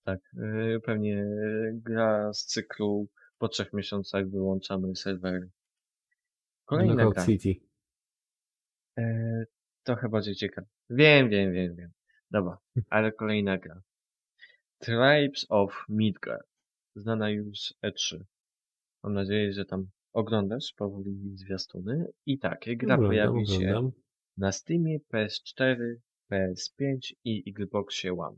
Tak, 0.04 0.20
yy, 0.34 0.80
pewnie 0.80 1.26
gra 1.72 2.32
z 2.32 2.44
cyklu 2.46 3.08
po 3.38 3.48
trzech 3.48 3.72
miesiącach 3.72 4.30
wyłączamy 4.30 4.96
serwery. 4.96 5.50
Kolejna 6.66 6.94
Knockout 6.94 7.14
gra. 7.14 7.26
City. 7.26 7.60
E, 8.98 9.44
trochę 9.82 10.08
bardziej 10.08 10.34
ciekawe. 10.34 10.66
Wiem, 10.90 11.28
wiem, 11.28 11.52
wiem, 11.52 11.76
wiem. 11.76 11.90
Dobra, 12.30 12.58
ale 12.90 13.12
kolejna 13.12 13.58
gra. 13.58 13.82
Tribes 14.78 15.46
of 15.48 15.84
Midgard. 15.88 16.46
Znana 16.96 17.30
już 17.30 17.58
z 17.58 17.74
E3. 17.84 18.20
Mam 19.04 19.14
nadzieję, 19.14 19.52
że 19.52 19.64
tam 19.64 19.86
oglądasz 20.12 20.72
powoli 20.76 21.36
zwiastuny. 21.36 22.06
I 22.26 22.38
tak, 22.38 22.60
gra 22.60 22.94
Oglądam, 22.94 23.06
pojawi 23.06 23.46
się 23.46 23.54
oglądam. 23.54 23.92
na 24.36 24.52
Steamie, 24.52 24.98
PS4, 25.12 25.94
PS5 26.32 27.12
i 27.24 27.50
Xboxie 27.50 28.12
One. 28.18 28.36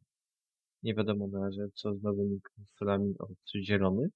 Nie 0.82 0.94
wiadomo 0.94 1.26
na 1.26 1.40
razie, 1.40 1.68
co 1.74 1.94
z 1.94 2.02
nowymi 2.02 2.40
konsolami 2.40 3.14
od 3.18 3.62
zielonych. 3.64 4.12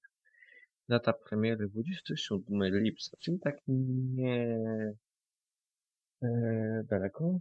Data 0.89 1.13
premiery 1.13 1.67
27 1.69 2.43
lipca, 2.63 3.17
czyli 3.19 3.39
tak 3.39 3.55
nie 3.67 4.59
e, 6.23 6.83
daleko. 6.89 7.39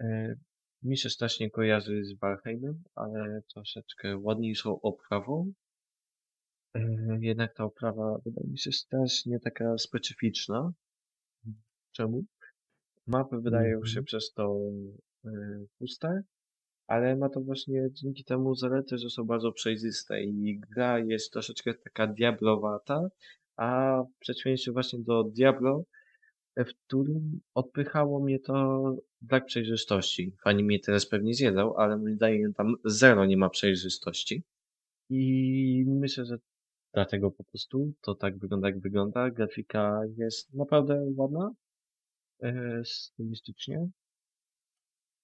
E, 0.00 0.34
mi 0.82 0.98
się 0.98 1.10
strasznie 1.10 1.50
kojarzy 1.50 2.04
z 2.04 2.18
Valheimem, 2.18 2.82
ale 2.94 3.42
troszeczkę 3.54 4.18
ładniejszą 4.18 4.80
oprawą. 4.80 5.52
E, 6.74 6.80
jednak 7.20 7.54
ta 7.54 7.64
oprawa 7.64 8.18
wydaje 8.24 8.48
mi 8.48 8.58
się 8.58 8.72
strasznie 8.72 9.40
taka 9.40 9.78
specyficzna. 9.78 10.72
Czemu? 11.92 12.24
Mapy 13.06 13.40
wydają 13.40 13.84
się 13.84 14.00
Mhm. 14.00 14.04
przez 14.04 14.32
to 14.32 14.58
e, 15.24 15.30
puste, 15.78 16.22
ale 16.86 17.16
ma 17.16 17.28
to 17.28 17.40
właśnie 17.40 17.88
dzięki 17.92 18.24
temu 18.24 18.54
zaletę, 18.54 18.98
że 18.98 19.10
są 19.10 19.24
bardzo 19.24 19.52
przejrzyste 19.52 20.22
i 20.22 20.60
gra 20.74 20.98
jest 20.98 21.32
troszeczkę 21.32 21.74
taka 21.74 22.06
diablowata, 22.06 23.08
a 23.56 24.02
w 24.16 24.18
przeciwieństwie 24.18 24.72
właśnie 24.72 24.98
do 24.98 25.24
Diablo, 25.24 25.84
w 26.56 26.74
którym 26.86 27.40
odpychało 27.54 28.20
mnie 28.20 28.38
to 28.38 28.82
brak 29.20 29.46
przejrzystości. 29.46 30.32
Fani 30.44 30.64
mnie 30.64 30.80
teraz 30.80 31.06
pewnie 31.06 31.34
zjedzą, 31.34 31.76
ale 31.76 31.98
moim 31.98 32.16
zdaniem 32.16 32.54
tam 32.54 32.74
zero 32.84 33.26
nie 33.26 33.36
ma 33.36 33.50
przejrzystości. 33.50 34.42
I 35.10 35.84
myślę, 35.86 36.24
że 36.24 36.38
dlatego 36.94 37.30
po 37.30 37.44
prostu 37.44 37.92
to 38.00 38.14
tak 38.14 38.38
wygląda 38.38 38.68
jak 38.68 38.80
wygląda. 38.80 39.30
Grafika 39.30 40.00
jest 40.16 40.54
naprawdę 40.54 41.12
ładna, 41.16 41.50
e, 42.42 42.82
stylistycznie. 42.84 43.88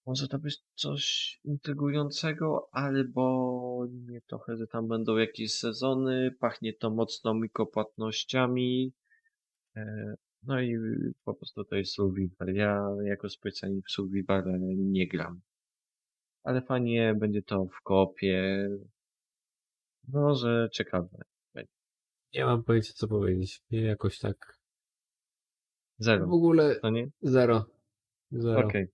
Może 0.09 0.27
to 0.27 0.39
być 0.39 0.57
coś 0.75 1.39
intrygującego, 1.43 2.69
albo 2.71 3.87
mnie 3.91 4.21
trochę, 4.21 4.57
że 4.57 4.67
tam 4.67 4.87
będą 4.87 5.17
jakieś 5.17 5.53
sezony, 5.53 6.31
pachnie 6.39 6.73
to 6.73 6.89
mocno 6.89 7.33
mikropłatnościami. 7.33 8.93
E, 9.75 10.13
No 10.43 10.61
i 10.61 10.77
po 11.23 11.33
prostu 11.33 11.63
to 11.63 11.75
jest 11.75 11.93
survival. 11.93 12.53
Ja 12.53 12.89
jako 13.03 13.29
specjalnie 13.29 13.81
w 13.81 13.91
survival 13.91 14.43
nie 14.77 15.07
gram. 15.07 15.41
Ale 16.43 16.61
fajnie 16.61 17.15
będzie 17.19 17.41
to 17.41 17.65
w 17.65 17.81
kopie. 17.83 18.69
No, 20.07 20.35
że 20.35 20.69
ciekawe. 20.73 21.17
Nie 22.33 22.45
mam 22.45 22.63
pojęcia, 22.63 22.93
co 22.95 23.07
powiedzieć. 23.07 23.61
Nie 23.71 23.81
jakoś 23.81 24.19
tak. 24.19 24.57
W 25.99 26.03
Zero. 26.03 26.25
ogóle 26.25 26.75
To 26.75 26.89
nie? 26.89 27.09
zero. 27.21 27.65
Zero. 28.31 28.67
Okej. 28.67 28.87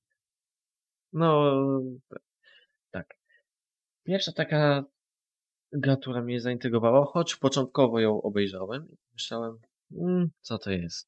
No, 1.16 1.53
t- 2.09 2.20
tak. 2.91 3.18
Pierwsza 4.03 4.32
taka 4.32 4.84
gra, 5.72 5.97
która 5.97 6.22
mnie 6.22 6.41
zaintrygowała, 6.41 7.05
choć 7.05 7.36
początkowo 7.36 7.99
ją 7.99 8.22
obejrzałem 8.22 8.91
i 8.91 8.95
myślałem, 9.13 9.57
mm, 9.91 10.30
co 10.41 10.57
to 10.57 10.72
jest. 10.72 11.07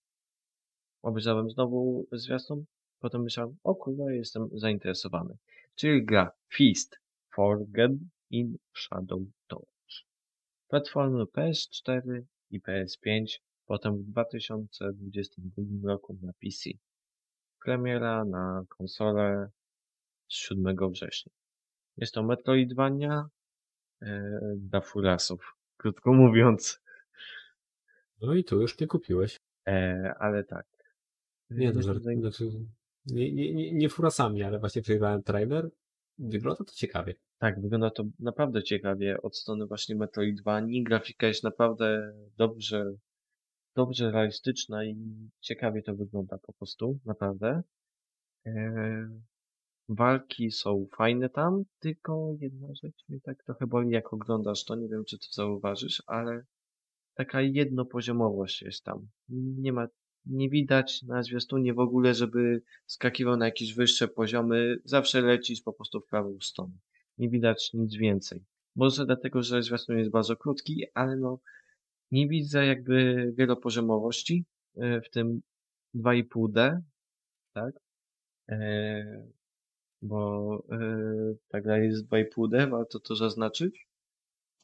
Obejrzałem 1.02 1.50
znowu 1.50 2.08
zwiastun, 2.12 2.66
potem 3.00 3.24
myślałem, 3.24 3.58
o 3.64 3.76
kurde, 3.76 4.16
jestem 4.16 4.50
zainteresowany. 4.54 5.38
Czyli 5.76 6.06
gra 6.06 6.32
Feast 6.58 7.00
Forgotten 7.36 8.10
in 8.30 8.58
Shadow 8.76 9.22
Torch. 9.48 10.06
Platformy 10.68 11.24
PS4 11.26 12.22
i 12.52 12.62
PS5, 12.62 13.26
potem 13.66 13.98
w 13.98 14.04
2022 14.04 15.90
roku 15.90 16.18
na 16.22 16.34
PC. 16.34 16.70
Premiera 17.64 18.26
na 18.26 18.64
konsolę 18.78 19.50
z 20.28 20.34
7 20.34 20.92
września. 20.92 21.32
Jest 21.98 22.14
to 22.14 22.24
Metroidvania 22.24 23.30
e, 24.02 24.40
dla 24.58 24.82
furasów, 24.82 25.56
krótko 25.78 26.14
mówiąc. 26.14 26.82
No 28.22 28.34
i 28.34 28.44
tu 28.44 28.62
już 28.62 28.80
nie 28.80 28.88
kupiłeś. 28.88 29.40
E, 29.68 30.14
ale 30.20 30.44
tak. 30.44 30.66
Nie, 31.50 31.72
to 31.72 31.82
żart, 31.82 32.04
zain- 32.04 32.20
znaczy, 32.20 32.50
nie, 33.06 33.34
nie, 33.34 33.54
nie, 33.54 33.74
nie 33.74 33.90
furasami, 33.90 34.44
ale 34.44 34.60
właśnie 34.60 34.82
przejrzałem 34.82 35.24
trailer. 35.24 35.70
Wygląda 36.18 36.64
to 36.64 36.74
ciekawie. 36.74 37.16
Tak, 37.38 37.62
wygląda 37.62 37.90
to 37.90 38.04
naprawdę 38.20 38.64
ciekawie 38.64 39.22
od 39.22 39.38
strony 39.38 39.66
właśnie 39.66 39.96
Metroidvanii. 39.96 40.84
Grafika 40.84 41.28
jest 41.28 41.44
naprawdę 41.44 42.14
dobrze, 42.38 42.94
dobrze 43.76 44.12
realistyczna 44.12 44.86
i 44.86 44.96
ciekawie 45.40 45.82
to 45.82 45.96
wygląda 45.96 46.38
po 46.38 46.54
prostu, 46.54 47.00
naprawdę. 47.06 47.64
E, 48.46 49.10
walki 49.90 50.52
są 50.52 50.86
fajne 50.98 51.30
tam, 51.30 51.64
tylko 51.80 52.36
jedna 52.40 52.68
rzecz 52.84 53.04
mnie 53.10 53.20
tak 53.22 53.44
trochę 53.44 53.68
boli 53.68 53.90
jak 53.90 54.14
oglądasz 54.14 54.66
to, 54.66 54.76
nie 54.76 54.88
wiem 54.88 55.06
czy 55.06 55.18
to 55.18 55.26
zauważysz, 55.32 56.04
ale 56.08 56.46
taka 57.14 57.42
jednopoziomowość 57.42 58.62
jest 58.62 58.84
tam. 58.84 59.08
Nie 59.30 59.74
ma, 59.74 59.88
nie 60.26 60.50
widać 60.50 61.04
na 61.04 61.24
zwiastunie 61.24 61.74
w 61.74 61.80
ogóle, 61.80 62.14
żeby 62.14 62.62
skakiwał 62.86 63.38
na 63.38 63.46
jakieś 63.46 63.74
wyższe 63.74 64.08
poziomy, 64.08 64.78
zawsze 64.84 65.22
lecisz 65.22 65.62
po 65.62 65.74
prostu 65.74 66.02
w 66.02 66.08
prawą 66.08 66.38
stronę. 66.42 66.74
Nie 67.18 67.30
widać 67.30 67.74
nic 67.74 67.96
więcej. 67.96 68.44
Może 68.76 69.06
dlatego, 69.06 69.44
że 69.44 69.64
zwiastun 69.64 69.98
jest 69.98 70.12
bardzo 70.12 70.36
krótki, 70.36 70.84
ale 70.94 71.16
no 71.16 71.40
nie 72.12 72.28
widzę 72.28 72.66
jakby 72.66 73.28
wielopoziomowości, 73.38 74.46
e, 74.78 75.02
w 75.02 75.10
tym 75.10 75.42
2,5D, 75.96 76.82
tak? 77.54 77.76
E, 78.50 79.37
bo 80.02 80.64
e, 80.72 80.78
ta 81.48 81.62
gra 81.62 81.78
jest 81.78 82.06
2,5D, 82.06 82.70
warto 82.70 83.00
to 83.00 83.16
zaznaczyć. 83.16 83.88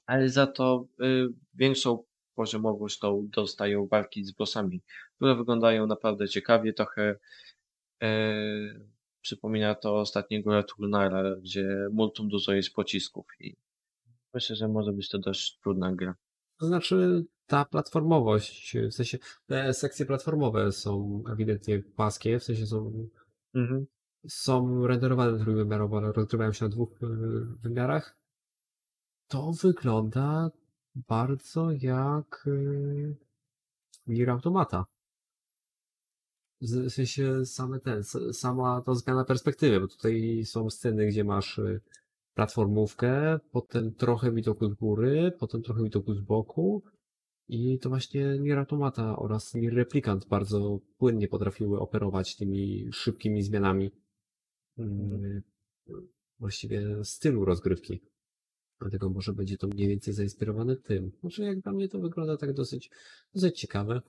Ale 0.05 0.29
za 0.29 0.47
to 0.47 0.87
e, 0.99 1.05
większą 1.53 2.03
poziomowość 2.35 2.99
tą 2.99 3.27
dostają 3.31 3.87
walki 3.87 4.23
z 4.25 4.31
bossami, 4.31 4.81
które 5.15 5.35
wyglądają 5.35 5.87
naprawdę 5.87 6.27
ciekawie, 6.27 6.73
trochę 6.73 7.15
e, 8.03 8.09
przypomina 9.21 9.75
to 9.75 9.99
ostatniego 9.99 10.53
Returnala, 10.53 11.35
gdzie 11.35 11.87
multum 11.91 12.29
dużo 12.29 12.53
jest 12.53 12.73
pocisków 12.73 13.25
i 13.39 13.55
myślę, 14.33 14.55
że 14.55 14.67
może 14.67 14.91
być 14.91 15.09
to 15.09 15.17
dość 15.19 15.59
trudna 15.59 15.95
gra. 15.95 16.15
To 16.59 16.65
znaczy 16.65 17.25
ta 17.47 17.65
platformowość, 17.65 18.77
w 18.77 18.93
sensie 18.93 19.17
te 19.45 19.73
sekcje 19.73 20.05
platformowe 20.05 20.71
są 20.71 21.23
ewidentnie 21.33 21.79
płaskie, 21.79 22.39
w 22.39 22.43
sensie 22.43 22.65
są, 22.65 23.07
Mhm. 23.55 23.85
Są 24.27 24.87
renderowane 24.87 25.39
trójwymiarowo, 25.39 25.97
ale 25.97 26.11
rozgrywają 26.11 26.53
się 26.53 26.65
na 26.65 26.69
dwóch 26.69 27.03
y, 27.03 27.07
wymiarach. 27.61 28.17
To 29.27 29.51
wygląda 29.61 30.51
bardzo 30.95 31.71
jak 31.71 32.47
y, 32.47 33.15
Nier 34.07 34.29
Automata. 34.29 34.85
W 36.61 36.89
sensie 36.89 37.45
same 37.45 37.79
ten, 37.79 38.03
sama 38.33 38.81
ta 38.81 38.95
zmiana 38.95 39.25
perspektywy, 39.25 39.79
bo 39.79 39.87
tutaj 39.87 40.43
są 40.45 40.69
sceny, 40.69 41.07
gdzie 41.07 41.23
masz 41.23 41.57
y, 41.57 41.81
platformówkę, 42.33 43.39
potem 43.51 43.93
trochę 43.93 44.31
widoku 44.31 44.69
z 44.69 44.73
góry, 44.73 45.31
potem 45.39 45.61
trochę 45.61 45.83
widoku 45.83 46.13
z 46.13 46.21
boku 46.21 46.83
i 47.47 47.79
to 47.79 47.89
właśnie 47.89 48.39
Nier 48.39 48.59
Automata 48.59 49.15
oraz 49.15 49.53
Nier 49.53 49.73
Replicant 49.73 50.27
bardzo 50.27 50.79
płynnie 50.97 51.27
potrafiły 51.27 51.79
operować 51.79 52.35
tymi 52.35 52.89
szybkimi 52.91 53.43
zmianami 53.43 53.91
właściwie 56.39 57.03
stylu 57.03 57.45
rozgrywki. 57.45 58.01
Dlatego 58.79 59.09
może 59.09 59.33
będzie 59.33 59.57
to 59.57 59.67
mniej 59.67 59.87
więcej 59.87 60.13
zainspirowane 60.13 60.75
tym. 60.75 61.11
Znaczy 61.21 61.43
jak 61.43 61.59
dla 61.59 61.71
mnie 61.71 61.89
to 61.89 61.99
wygląda 61.99 62.37
tak 62.37 62.53
dosyć, 62.53 62.89
dosyć 63.33 63.59
ciekawe. 63.59 64.01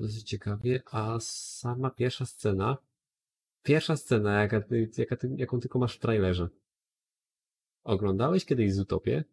Dosyć 0.00 0.22
ciekawie, 0.22 0.82
a 0.92 1.18
sama 1.20 1.90
pierwsza 1.90 2.26
scena, 2.26 2.76
pierwsza 3.62 3.96
scena, 3.96 4.40
jaka, 4.40 4.62
jaka 4.98 5.16
ty, 5.16 5.30
jaką 5.36 5.60
tylko 5.60 5.78
masz 5.78 5.96
w 5.96 6.00
trailerze. 6.00 6.48
Oglądałeś 7.84 8.44
kiedyś 8.44 8.74
Zutopię? 8.74 9.24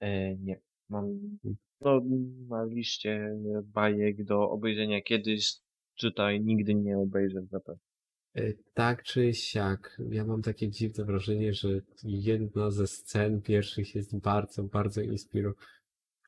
E, 0.00 0.36
nie. 0.36 0.60
Mam 0.88 1.38
no, 1.80 2.00
na 2.48 2.64
liście 2.64 3.38
bajek 3.64 4.24
do 4.24 4.50
obejrzenia 4.50 5.02
kiedyś, 5.02 5.52
czytaj, 5.94 6.40
nigdy 6.40 6.74
nie 6.74 6.98
obejrzę 6.98 7.42
zapewne. 7.42 7.91
E, 8.34 8.52
Tak 8.74 9.02
czy 9.02 9.34
siak, 9.34 9.98
ja 10.10 10.24
mam 10.24 10.42
takie 10.42 10.68
dziwne 10.68 11.04
wrażenie, 11.04 11.54
że 11.54 11.68
jedna 12.04 12.70
ze 12.70 12.86
scen 12.86 13.42
pierwszych 13.42 13.94
jest 13.94 14.16
bardzo, 14.16 14.62
bardzo 14.62 15.00
inspirowana. 15.00 15.66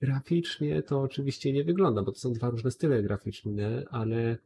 Graficznie 0.00 0.82
to 0.82 1.00
oczywiście 1.00 1.52
nie 1.52 1.64
wygląda, 1.64 2.02
bo 2.02 2.12
to 2.12 2.18
są 2.18 2.32
dwa 2.32 2.50
różne 2.50 2.70
style 2.70 3.02
graficzne, 3.02 3.84
ale 3.90 4.38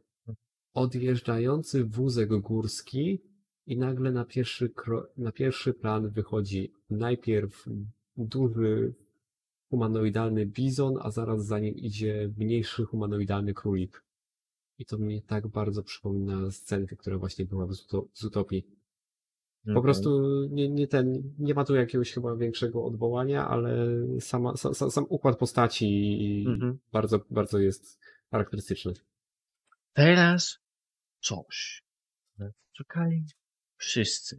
odjeżdżający 0.73 1.85
wózek 1.85 2.29
górski 2.29 3.21
i 3.65 3.77
nagle 3.77 4.11
na 4.11 4.25
pierwszy, 4.25 4.71
na 5.17 5.31
pierwszy 5.31 5.73
plan 5.73 6.09
wychodzi 6.09 6.73
najpierw 6.89 7.65
duży 8.17 8.93
humanoidalny 9.69 10.45
bizon, 10.45 10.93
a 11.01 11.11
zaraz 11.11 11.45
za 11.45 11.59
nim 11.59 11.75
idzie 11.75 12.33
mniejszy 12.37 12.85
humanoidalny 12.85 13.53
królik. 13.53 14.03
I 14.79 14.85
to 14.85 14.97
mnie 14.97 15.21
tak 15.21 15.47
bardzo 15.47 15.83
przypomina 15.83 16.51
scenkę, 16.51 16.95
która 16.95 17.17
właśnie 17.17 17.45
była 17.45 17.65
w 17.65 17.73
z 18.13 18.23
Utopii. 18.23 18.63
Po 19.63 19.69
Mhm. 19.69 19.83
prostu 19.83 20.09
nie, 20.51 20.69
nie 20.69 20.87
ten, 20.87 21.33
nie 21.39 21.53
ma 21.53 21.65
tu 21.65 21.75
jakiegoś 21.75 22.11
chyba 22.11 22.35
większego 22.35 22.85
odwołania, 22.85 23.47
ale 23.47 23.87
sama, 24.19 24.53
sa, 24.53 24.69
sa, 24.73 24.89
sam 24.89 25.05
układ 25.09 25.37
postaci 25.37 26.43
Mhm. 26.47 26.79
bardzo, 26.91 27.19
bardzo 27.29 27.59
jest 27.59 27.99
charakterystyczny. 28.31 28.93
Teraz 29.93 30.59
coś. 31.21 31.83
Czekali 32.73 33.25
wszyscy. 33.77 34.37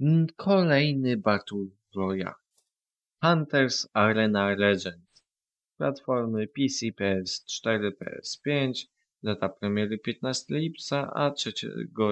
Mm, 0.00 0.26
Kolejny 0.36 1.16
Battle 1.16 1.66
Royale. 1.96 2.34
Hunters 3.24 3.88
Arena 3.92 4.50
Legend. 4.54 5.08
Platformy 5.78 6.46
PC, 6.48 6.86
PS4, 6.92 7.92
PS5. 8.00 8.72
Data 9.22 9.48
premiery 9.48 9.98
15 9.98 10.54
lipca, 10.54 11.10
a 11.14 11.30
3 11.30 11.52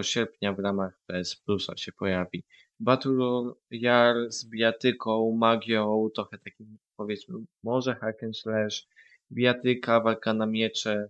sierpnia 0.03 0.53
w 0.53 0.59
ramach 0.59 1.01
PS 1.07 1.37
Plusa 1.37 1.77
się 1.77 1.93
pojawi. 1.93 2.45
Battle 2.81 3.13
Royale 3.13 4.33
z 4.33 4.49
bijatyką, 4.49 5.33
magią, 5.33 6.09
trochę 6.15 6.39
takim 6.39 6.79
powiedzmy 6.97 7.35
może 7.63 7.95
hack 7.95 8.23
and 8.23 8.39
slash, 8.39 8.87
bijatyka, 9.33 10.01
walka 10.01 10.35
na 10.35 10.47
miecze, 10.47 11.09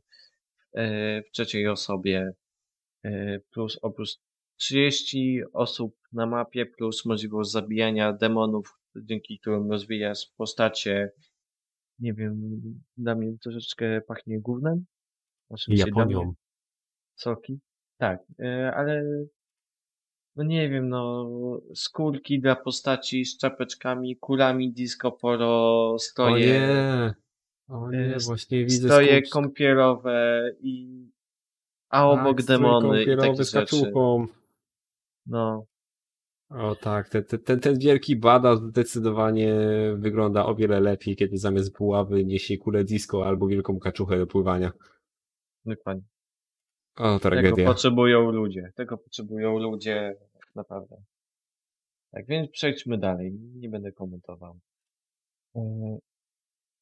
e, 0.73 1.23
w 1.23 1.31
trzeciej 1.31 1.69
osobie, 1.69 2.33
e, 3.05 3.41
plus 3.51 3.79
oprócz 3.83 4.19
30 4.57 5.41
osób 5.53 5.97
na 6.13 6.27
mapie, 6.27 6.67
plus 6.67 7.05
możliwość 7.05 7.51
zabijania 7.51 8.13
demonów, 8.13 8.79
dzięki 8.97 9.39
którym 9.39 9.71
rozwijasz 9.71 10.27
postacie. 10.37 11.11
Nie 11.99 12.15
wiem, 12.15 12.61
dla 12.97 13.15
mnie 13.15 13.39
troszeczkę 13.43 14.01
pachnie 14.01 14.41
gównem. 14.41 14.85
Oczywiście 15.49 15.87
mnie 15.87 16.01
Japonią. 16.01 16.35
soki. 17.15 17.59
Tak, 17.99 18.21
e, 18.39 18.73
ale 18.77 19.03
no 20.37 20.45
nie 20.45 20.71
wiem, 20.71 20.89
no 20.89 21.27
skórki 21.75 22.41
dla 22.41 22.57
postaci 22.57 23.25
z 23.25 23.39
czapeczkami, 23.39 24.17
kulami 24.17 24.73
disco 24.73 25.13
poro, 25.13 25.91
O 25.93 25.99
stroje, 25.99 26.47
nie! 26.47 27.15
O 27.69 27.91
nie, 27.91 27.99
e, 27.99 28.19
właśnie 28.19 28.65
widzę 28.65 28.89
stroje 28.89 29.21
skórz- 29.23 29.31
kąpielowe 29.31 30.51
i 30.61 31.07
a 31.89 31.97
tak, 31.99 32.21
obok 32.21 32.43
strój 32.43 32.57
demony 32.59 33.03
i 33.03 33.17
takie 33.17 33.45
z 33.45 33.51
kaczuchą. 33.51 34.27
No, 35.27 35.67
O 36.51 36.75
tak, 36.77 37.09
ten, 37.09 37.25
ten- 37.25 37.41
ten, 37.41 37.61
ten 37.61 37.79
wielki 37.79 38.17
bada 38.17 38.57
zdecydowanie 38.57 39.55
wygląda 39.97 40.47
o 40.47 40.55
wiele 40.55 40.81
lepiej, 40.81 41.17
kiedy 41.17 41.39
zamiast 41.39 41.79
buławy 41.79 42.25
niesie 42.25 42.59
kulę 42.59 42.85
disco 42.85 43.27
albo 43.27 43.47
wielką 43.47 43.79
kaczuchę 43.79 44.19
do 44.19 44.27
pływania. 44.27 44.73
Dokładnie. 45.67 46.09
O, 46.97 47.03
Tego 47.03 47.19
tragedia. 47.19 47.67
potrzebują 47.67 48.31
ludzie. 48.31 48.73
Tego 48.75 48.99
potrzebują 48.99 49.59
ludzie, 49.59 50.15
naprawdę. 50.55 50.97
Tak, 52.11 52.27
więc 52.27 52.51
przejdźmy 52.51 52.99
dalej. 52.99 53.33
Nie 53.55 53.69
będę 53.69 53.93
komentował. 53.93 54.59
E, 55.57 55.61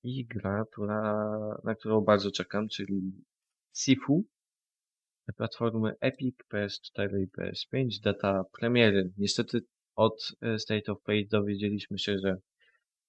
I 0.04 0.26
gra, 0.26 0.64
która, 0.72 1.28
na 1.64 1.74
którą 1.74 2.00
bardzo 2.00 2.30
czekam, 2.30 2.68
czyli 2.68 3.12
Sifu. 3.76 4.24
Platformy 5.36 5.94
Epic, 6.00 6.36
PS4 6.52 7.20
i 7.22 7.28
PS5. 7.28 7.88
Data 8.02 8.44
premiery. 8.58 9.10
Niestety 9.18 9.60
od 9.96 10.32
e, 10.42 10.58
State 10.58 10.92
of 10.92 11.02
Play 11.02 11.28
dowiedzieliśmy 11.28 11.98
się, 11.98 12.18
że 12.18 12.36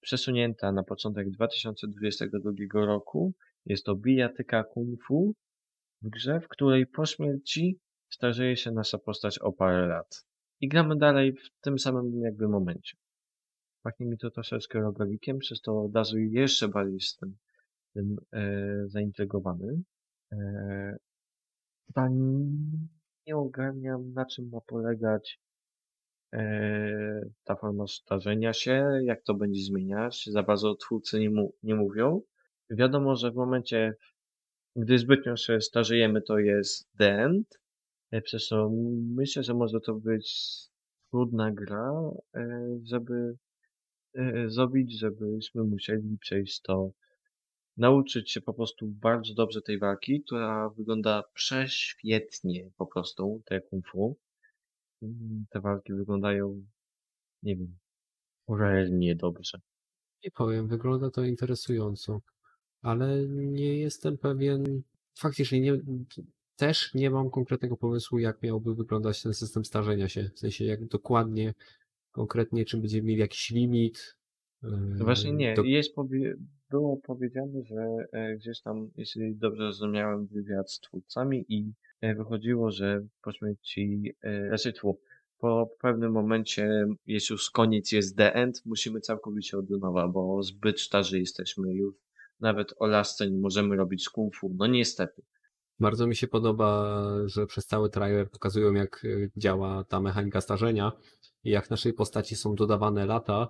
przesunięta 0.01 0.71
na 0.71 0.83
początek 0.83 1.29
2022 1.29 2.85
roku. 2.85 3.33
Jest 3.65 3.85
to 3.85 3.95
bijatyka 3.95 4.63
kung 4.63 5.03
fu 5.07 5.33
w 6.05 6.09
grze, 6.09 6.39
w 6.39 6.47
której 6.47 6.87
po 6.87 7.05
śmierci 7.05 7.79
starzeje 8.09 8.57
się 8.57 8.71
nasza 8.71 8.97
postać 8.97 9.39
o 9.39 9.51
parę 9.51 9.87
lat. 9.87 10.25
I 10.61 10.67
gramy 10.67 10.95
dalej 10.95 11.33
w 11.33 11.61
tym 11.61 11.79
samym 11.79 12.21
jakby 12.21 12.47
momencie. 12.47 12.97
Pachnie 13.83 14.05
mi 14.05 14.17
to 14.17 14.31
troszeczkę 14.31 14.79
rogalikiem, 14.79 15.39
przez 15.39 15.61
to 15.61 15.83
od 15.83 15.95
razu 15.95 16.17
jeszcze 16.17 16.67
bardziej 16.67 16.93
jestem 16.93 17.35
tym 17.93 18.17
e, 18.33 18.87
zaintrygowany. 18.87 19.81
E, 20.31 20.97
chyba 21.87 22.09
nie 23.27 23.37
ogarniam 23.37 24.13
na 24.13 24.25
czym 24.25 24.49
ma 24.49 24.61
polegać 24.61 25.39
e, 26.33 27.21
ta 27.43 27.55
forma 27.55 27.87
starzenia 27.87 28.53
się, 28.53 28.99
jak 29.03 29.23
to 29.23 29.33
będzie 29.33 29.61
zmieniać. 29.61 30.25
Za 30.25 30.43
bardzo 30.43 30.75
twórcy 30.75 31.19
nie, 31.19 31.29
mu, 31.29 31.53
nie 31.63 31.75
mówią. 31.75 32.21
Wiadomo, 32.69 33.15
że 33.15 33.31
w 33.31 33.35
momencie, 33.35 33.95
gdy 34.75 34.99
zbytnio 34.99 35.35
się 35.37 35.61
starzejemy, 35.61 36.21
to 36.21 36.39
jest 36.39 37.01
end. 37.01 37.59
E, 38.11 38.21
Przez 38.21 38.47
to 38.47 38.69
myślę, 39.15 39.43
że 39.43 39.53
może 39.53 39.79
to 39.81 39.93
być 39.95 40.33
trudna 41.11 41.51
gra, 41.51 41.91
e, 42.35 42.79
żeby 42.83 43.37
e, 44.15 44.49
zrobić, 44.49 44.99
żebyśmy 44.99 45.63
musieli 45.63 46.17
przejść 46.21 46.61
to, 46.61 46.91
nauczyć 47.77 48.31
się 48.31 48.41
po 48.41 48.53
prostu 48.53 48.87
bardzo 48.87 49.33
dobrze 49.33 49.61
tej 49.61 49.79
walki, 49.79 50.23
która 50.23 50.69
wygląda 50.69 51.23
prześwietnie 51.33 52.71
po 52.77 52.85
prostu, 52.87 53.41
te 53.45 53.61
kung 53.61 53.87
fu. 53.87 54.17
Mm, 55.03 55.45
Te 55.49 55.61
walki 55.61 55.93
wyglądają, 55.93 56.65
nie 57.43 57.55
wiem, 57.55 57.77
realnie 58.49 59.15
dobrze. 59.15 59.59
Nie 60.25 60.31
powiem, 60.31 60.67
wygląda 60.67 61.09
to 61.11 61.23
interesująco, 61.23 62.21
ale 62.85 63.27
nie 63.27 63.77
jestem 63.77 64.17
pewien, 64.17 64.81
faktycznie 65.17 65.61
nie, 65.61 65.79
też 66.55 66.93
nie 66.93 67.09
mam 67.09 67.29
konkretnego 67.29 67.77
pomysłu, 67.77 68.19
jak 68.19 68.43
miałby 68.43 68.75
wyglądać 68.75 69.23
ten 69.23 69.33
system 69.33 69.65
starzenia 69.65 70.09
się, 70.09 70.29
w 70.35 70.39
sensie 70.39 70.65
jak 70.65 70.85
dokładnie, 70.85 71.53
konkretnie, 72.11 72.65
czy 72.65 72.77
będziemy 72.77 73.07
mieli 73.07 73.19
jakiś 73.19 73.49
limit. 73.49 74.15
No 74.61 75.05
Właśnie 75.05 75.31
nie, 75.31 75.55
do- 75.55 75.63
jest 75.63 75.95
powie 75.95 76.35
było 76.69 76.97
powiedziane, 76.97 77.63
że 77.63 77.95
e, 78.11 78.35
gdzieś 78.35 78.61
tam, 78.61 78.89
jeśli 78.97 79.35
dobrze 79.35 79.63
rozumiałem 79.63 80.27
wywiad 80.27 80.71
z 80.71 80.79
twórcami 80.79 81.45
i 81.49 81.73
e, 82.01 82.15
wychodziło, 82.15 82.71
że 82.71 83.01
po 83.21 83.31
śmierci, 83.31 84.13
e, 84.21 84.49
raczej 84.49 84.73
tfu, 84.73 84.99
po 85.37 85.69
pewnym 85.81 86.11
momencie, 86.11 86.85
jeśli 87.05 87.33
już 87.33 87.51
koniec 87.51 87.91
jest 87.91 88.17
the 88.17 88.33
end, 88.33 88.61
musimy 88.65 88.99
całkowicie 88.99 89.57
od 89.57 89.69
nowa, 89.69 90.07
bo 90.07 90.43
zbyt 90.43 90.79
starzy 90.79 91.19
jesteśmy 91.19 91.73
już. 91.73 92.04
Nawet 92.39 92.73
o 92.77 92.87
lasce 92.87 93.31
nie 93.31 93.37
możemy 93.37 93.75
robić 93.75 94.09
kung 94.09 94.35
fu. 94.35 94.51
No 94.57 94.67
niestety. 94.67 95.21
Bardzo 95.79 96.07
mi 96.07 96.15
się 96.15 96.27
podoba, 96.27 96.95
że 97.25 97.45
przez 97.47 97.65
cały 97.65 97.89
trailer 97.89 98.29
pokazują, 98.29 98.73
jak 98.73 99.05
y, 99.05 99.31
działa 99.37 99.83
ta 99.83 100.01
mechanika 100.01 100.41
starzenia 100.41 100.91
i 101.43 101.49
jak 101.49 101.69
naszej 101.69 101.93
postaci 101.93 102.35
są 102.35 102.55
dodawane 102.55 103.05
lata, 103.05 103.47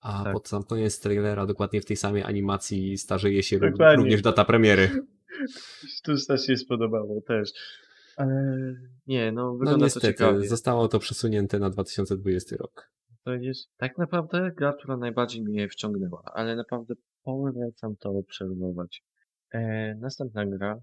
a 0.00 0.24
Tak. 0.24 0.32
pod 0.32 0.48
sam 0.48 0.62
koniec 0.62 1.00
trailera, 1.00 1.46
dokładnie 1.46 1.80
w 1.80 1.84
tej 1.84 1.96
samej 1.96 2.22
animacji, 2.22 2.98
starzeje 2.98 3.42
się 3.42 3.58
Dokładnie. 3.58 3.96
również 3.96 4.22
data 4.22 4.44
premiery. 4.44 4.90
Tu 6.04 6.12
też 6.28 6.46
się 6.46 6.56
spodobało 6.56 7.20
też. 7.20 7.50
Ale 8.16 8.56
nie, 9.06 9.32
no 9.32 9.42
No 9.42 9.52
wygląda 9.52 9.78
to 9.78 9.84
niestety, 9.84 10.06
ciekawie. 10.06 10.48
zostało 10.48 10.88
to 10.88 10.98
przesunięte 10.98 11.58
na 11.58 11.70
2020 11.70 12.56
rok. 12.56 12.90
To 13.24 13.34
jest 13.34 13.68
tak 13.76 13.98
naprawdę 13.98 14.52
gra, 14.56 14.72
która 14.72 14.96
najbardziej 14.96 15.42
mnie 15.42 15.68
wciągnęła, 15.68 16.22
ale 16.24 16.56
naprawdę 16.56 16.94
polecam 17.22 17.96
to 17.96 18.10
obserwować. 18.10 19.02
E, 19.50 19.94
następna 19.94 20.46
gra, 20.46 20.80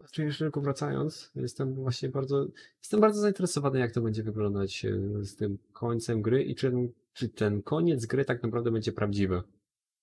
Znaczy 0.00 0.24
jeszcze 0.24 0.44
tylko 0.44 0.60
wracając, 0.60 1.30
jestem 1.34 1.74
właśnie 1.74 2.08
bardzo, 2.08 2.46
jestem 2.82 3.00
bardzo 3.00 3.20
zainteresowany, 3.20 3.78
jak 3.78 3.92
to 3.92 4.00
będzie 4.00 4.22
wyglądać 4.22 4.84
e, 4.84 5.24
z 5.24 5.36
tym 5.36 5.58
końcem 5.72 6.22
gry 6.22 6.42
i 6.42 6.54
czy, 6.54 6.72
czy 7.12 7.28
ten 7.28 7.62
koniec 7.62 8.06
gry 8.06 8.24
tak 8.24 8.42
naprawdę 8.42 8.70
będzie 8.70 8.92
prawdziwy. 8.92 9.42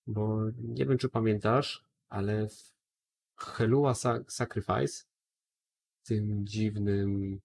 Bo 0.07 0.39
nie 0.57 0.86
wiem, 0.86 0.97
czy 0.97 1.09
pamiętasz, 1.09 1.86
ale 2.09 2.47
w 3.36 3.43
Helua 3.43 3.91
Sa- 3.91 4.23
Sacrifice, 4.28 5.03
tym 6.03 6.47
dziwnym 6.47 7.39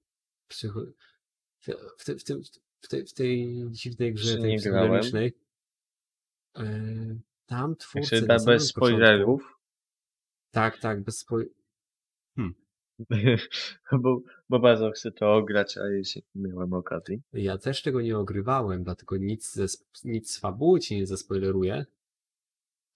psycho... 0.48 0.80
w, 1.60 2.04
w, 2.04 2.24
tym- 2.24 2.40
w, 2.80 2.88
tej, 2.88 3.06
w 3.06 3.12
tej 3.14 3.64
dziwnej 3.70 4.14
grze, 4.14 4.38
tej 4.38 4.56
psychodelicznej, 4.56 5.32
e, 6.56 6.64
tam 7.46 7.76
twórcy 7.76 8.08
się 8.08 8.20
na 8.20 8.26
da 8.26 8.34
bez 8.34 8.44
początku- 8.44 8.70
spoilerów, 8.70 9.58
Tak, 10.50 10.78
tak, 10.78 11.02
bez 11.02 11.18
spoilerów. 11.18 11.56
bo, 14.02 14.20
bo 14.48 14.58
bardzo 14.58 14.90
chcę 14.90 15.12
to 15.12 15.34
ograć, 15.34 15.78
a 15.78 15.86
jeszcze 15.88 16.20
nie 16.34 16.48
miałem 16.48 16.72
okazji. 16.72 17.22
Ja 17.32 17.58
też 17.58 17.82
tego 17.82 18.00
nie 18.00 18.18
ogrywałem, 18.18 18.84
dlatego 18.84 19.16
nic, 19.16 19.52
ze, 19.54 19.66
nic 20.04 20.30
z 20.30 20.38
fabuły 20.40 20.80
ci 20.80 20.96
nie 20.96 21.06
zaspoileruję, 21.06 21.86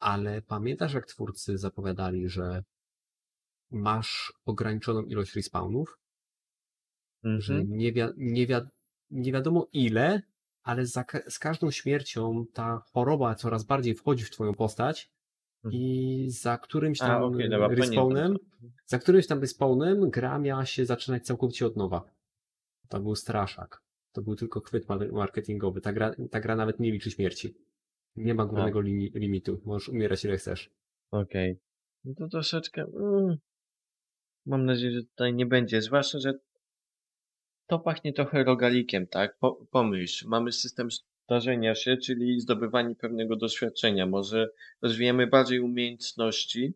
ale 0.01 0.43
pamiętasz 0.43 0.95
jak 0.95 1.07
twórcy 1.07 1.59
zapowiadali, 1.59 2.28
że 2.28 2.64
masz 3.70 4.32
ograniczoną 4.45 5.03
ilość 5.03 5.35
respawnów, 5.37 5.99
że 7.24 7.55
Mhm. 7.55 7.78
nie, 7.78 7.93
wi- 7.93 8.01
nie, 8.16 8.47
wi- 8.47 8.68
nie 9.15 9.33
wiadomo 9.33 9.69
ile, 9.73 10.23
ale 10.62 10.87
za, 10.87 11.05
z 11.29 11.39
każdą 11.39 11.71
śmiercią 11.71 12.47
ta 12.53 12.83
choroba 12.93 13.35
coraz 13.35 13.65
bardziej 13.65 13.95
wchodzi 13.95 14.25
w 14.25 14.31
twoją 14.31 14.55
postać 14.55 15.11
i 15.71 16.27
za 16.31 16.59
którymś 16.59 17.01
Mhm. 17.01 17.17
A, 17.17 17.21
tam 17.21 17.35
okej, 17.35 17.51
dobra, 17.51 17.69
respawnem, 17.69 18.37
za 18.87 18.99
którymś 18.99 19.27
tam 19.27 19.41
respawnem 19.41 20.11
gra 20.11 20.39
miała 20.39 20.67
się 20.67 20.87
zaczynać 20.87 21.27
całkowicie 21.27 21.67
od 21.67 21.77
nowa. 21.77 22.05
To 22.89 23.01
był 23.01 23.15
straszak. 23.15 23.83
To 24.12 24.23
był 24.23 24.37
tylko 24.37 24.61
chwyt 24.61 24.89
ma- 24.89 24.99
marketingowy. 25.12 25.81
Ta 25.81 25.93
gra, 25.93 26.15
ta 26.31 26.41
gra 26.41 26.57
nawet 26.57 26.81
nie 26.81 26.93
liczy 26.93 27.11
śmierci. 27.11 27.55
Nie 28.17 28.35
ma 28.35 28.47
górnego 28.47 28.81
limi, 28.81 29.11
limitu. 29.15 29.61
Możesz 29.65 29.89
umierać 29.89 30.25
ile 30.25 30.37
chcesz. 30.37 30.71
Okej. 31.11 31.59
No 32.05 32.15
to 32.15 32.29
troszeczkę. 32.29 32.83
Mm, 32.83 33.37
mam 34.47 34.65
nadzieję, 34.65 34.93
że 34.93 35.03
tutaj 35.03 35.35
nie 35.35 35.47
będzie. 35.47 35.83
Zwłaszcza, 35.83 36.19
że 36.19 36.39
to 37.67 37.79
pachnie 37.79 38.12
trochę 38.12 38.45
rogalikiem, 38.45 39.07
tak? 39.07 39.39
Po, 39.39 39.67
pomyśl, 39.71 40.29
mamy 40.29 40.53
system 40.53 40.89
starzenia 41.25 41.75
się, 41.75 41.97
czyli 41.97 42.41
zdobywanie 42.41 42.95
pewnego 42.95 43.37
doświadczenia. 43.37 44.07
Może 44.07 44.49
rozwijamy 44.83 45.27
bardziej 45.27 45.61
umiejętności 45.61 46.75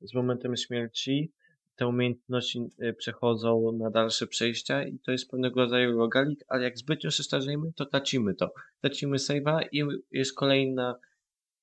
z 0.00 0.14
momentem 0.14 0.56
śmierci. 0.56 1.32
Te 1.76 1.86
umiejętności 1.86 2.60
y, 2.82 2.94
przechodzą 2.94 3.72
na 3.72 3.90
dalsze 3.90 4.26
przejścia 4.26 4.84
i 4.84 4.98
to 4.98 5.12
jest 5.12 5.30
pewnego 5.30 5.60
rodzaju 5.60 5.98
rogalik, 5.98 6.44
ale 6.48 6.64
jak 6.64 6.78
zbytnio 6.78 7.10
się 7.10 7.22
starzejemy, 7.22 7.72
to 7.72 7.86
tracimy 7.86 8.34
to. 8.34 8.52
Tracimy 8.80 9.16
save'a 9.16 9.60
i 9.72 9.84
jest 10.10 10.34
kolejna 10.34 10.94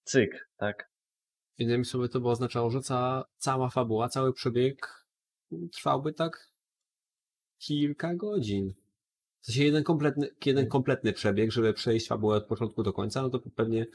cykl, 0.03 0.37
tak? 0.57 0.89
Innymi 1.57 1.85
słowy 1.85 2.09
to 2.09 2.19
by 2.19 2.29
oznaczało, 2.29 2.69
że 2.69 2.81
ca, 2.81 3.25
cała 3.37 3.69
fabuła, 3.69 4.09
cały 4.09 4.33
przebieg 4.33 5.05
trwałby 5.73 6.13
tak 6.13 6.54
kilka 7.67 8.15
godzin. 8.15 8.73
W 9.41 9.45
sensie 9.45 9.63
jeden 9.63 9.83
kompletny, 9.83 10.29
jeden 10.45 10.67
kompletny 10.67 11.13
przebieg, 11.13 11.51
żeby 11.51 11.73
przejść 11.73 12.07
fabułę 12.07 12.37
od 12.37 12.45
początku 12.45 12.83
do 12.83 12.93
końca, 12.93 13.21
no 13.21 13.29
to 13.29 13.39
pewnie, 13.55 13.85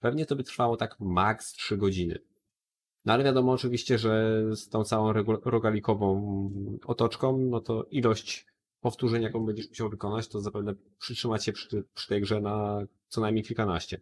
pewnie 0.00 0.26
to 0.26 0.36
by 0.36 0.44
trwało 0.44 0.76
tak 0.76 1.00
maks 1.00 1.52
3 1.52 1.76
godziny. 1.76 2.18
No 3.04 3.12
ale 3.12 3.24
wiadomo 3.24 3.52
oczywiście, 3.52 3.98
że 3.98 4.42
z 4.56 4.68
tą 4.68 4.84
całą 4.84 5.12
rogalikową 5.44 6.22
otoczką, 6.84 7.38
no 7.38 7.60
to 7.60 7.84
ilość 7.84 8.46
powtórzeń, 8.80 9.22
jaką 9.22 9.46
będziesz 9.46 9.68
musiał 9.68 9.90
wykonać, 9.90 10.28
to 10.28 10.40
zapewne 10.40 10.74
przytrzymać 10.98 11.44
się 11.44 11.52
przy, 11.52 11.84
przy 11.94 12.08
tej 12.08 12.20
grze 12.20 12.40
na 12.40 12.86
co 13.08 13.20
najmniej 13.20 13.44
kilkanaście. 13.44 14.00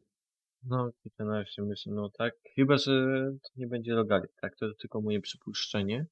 No, 0.64 0.90
kilkanaście 1.02 1.62
myślę, 1.62 1.92
no 1.92 2.10
tak. 2.10 2.34
Chyba, 2.54 2.76
że 2.76 2.92
to 3.42 3.50
nie 3.56 3.66
będzie 3.66 3.94
rogalik, 3.94 4.30
tak? 4.40 4.56
To 4.56 4.74
tylko 4.74 5.00
moje 5.00 5.20
przypuszczenie. 5.20 6.06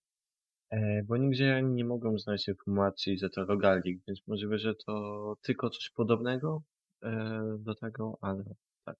E, 0.70 1.02
bo 1.02 1.16
nigdzie 1.16 1.62
nie 1.62 1.84
mogą 1.84 2.18
znaleźć 2.18 2.48
informacji, 2.48 3.18
że 3.18 3.30
to 3.30 3.44
rogalik, 3.44 4.00
więc 4.08 4.26
możliwe, 4.26 4.58
że 4.58 4.74
to 4.74 5.34
tylko 5.42 5.70
coś 5.70 5.90
podobnego 5.90 6.62
e, 7.02 7.40
do 7.58 7.74
tego, 7.74 8.18
ale 8.20 8.44
tak. 8.84 8.96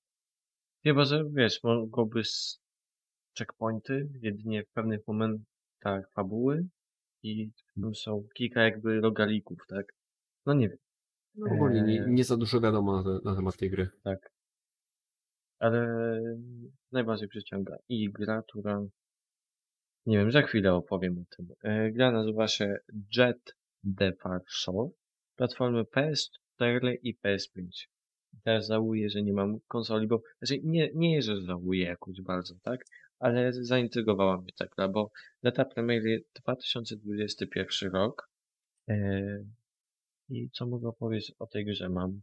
Chyba, 0.84 1.04
że 1.04 1.24
wiesz, 1.30 1.62
mogłoby 1.62 2.24
z 2.24 2.60
checkpointy 3.38 4.08
jedynie 4.22 4.64
w 4.64 4.70
pewnych 4.70 5.00
momentach 5.06 6.12
fabuły 6.14 6.66
i 7.22 7.50
tu 7.74 7.94
są 7.94 8.26
kilka 8.34 8.62
jakby 8.62 9.00
rogalików, 9.00 9.58
tak? 9.68 9.86
No 10.46 10.54
nie 10.54 10.68
wiem. 10.68 10.78
No, 11.34 11.46
ogólnie 11.54 11.82
nie, 11.82 12.04
nie 12.08 12.24
za 12.24 12.36
dużo 12.36 12.60
wiadomo 12.60 12.96
na, 12.96 13.02
te, 13.02 13.24
na 13.24 13.36
temat 13.36 13.56
tej 13.56 13.70
gry. 13.70 13.88
Tak. 14.04 14.32
Ale 15.58 15.88
najbardziej 16.92 17.28
przyciąga 17.28 17.76
i 17.88 18.10
gra, 18.12 18.42
która 18.42 18.82
nie 20.06 20.18
wiem, 20.18 20.30
za 20.30 20.42
chwilę 20.42 20.74
opowiem 20.74 21.18
o 21.18 21.36
tym. 21.36 21.48
E, 21.62 21.92
Gra 21.92 22.12
nazywa 22.12 22.48
się 22.48 22.76
Jet 23.16 23.56
Defensor. 23.84 24.88
Platformy 25.36 25.82
PS4 25.82 26.96
i 27.02 27.16
PS5. 27.16 27.66
Teraz 28.44 28.68
żałuję, 28.68 29.10
że 29.10 29.22
nie 29.22 29.32
mam 29.32 29.58
konsoli, 29.68 30.06
bo 30.06 30.22
znaczy 30.38 30.60
nie, 30.64 30.90
nie, 30.94 31.22
że 31.22 31.40
żałuję 31.40 31.84
jakoś 31.84 32.22
bardzo, 32.22 32.54
tak? 32.62 32.80
Ale 33.18 33.52
zaintrygowała 33.52 34.38
mnie 34.38 34.52
ta 34.58 34.66
gra, 34.66 34.88
bo 34.88 35.10
data 35.42 35.64
premiery 35.64 36.24
2021 36.42 37.92
rok. 37.92 38.30
E, 38.88 39.20
I 40.28 40.50
co 40.50 40.66
mogę 40.66 40.92
powiedzieć 40.98 41.32
o 41.38 41.46
tej 41.46 41.64
grze? 41.64 41.88
Mam 41.88 42.20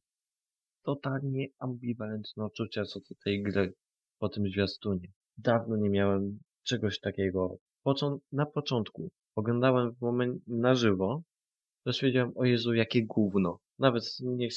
totalnie 0.84 1.48
ambiwalentne 1.60 2.46
odczucia 2.46 2.86
co 2.86 3.00
do 3.00 3.16
tej 3.24 3.44
gry 3.44 3.74
po 4.20 4.30
tym 4.30 4.48
zwiastunie. 4.48 5.08
Dawno 5.38 5.76
nie 5.78 5.90
miałem 5.90 6.40
czegoś 6.64 7.00
takiego. 7.00 7.58
Począ- 7.84 8.20
na 8.32 8.46
początku 8.46 9.12
oglądałem 9.36 9.92
w 9.92 10.02
moment 10.02 10.48
na 10.48 10.76
żywo, 10.76 11.22
to 11.84 11.94
stwierdziłem, 11.94 12.32
o 12.36 12.46
Jezu, 12.46 12.74
jakie 12.74 13.06
gówno. 13.06 13.60
Nawet 13.80 14.04
nie, 14.20 14.48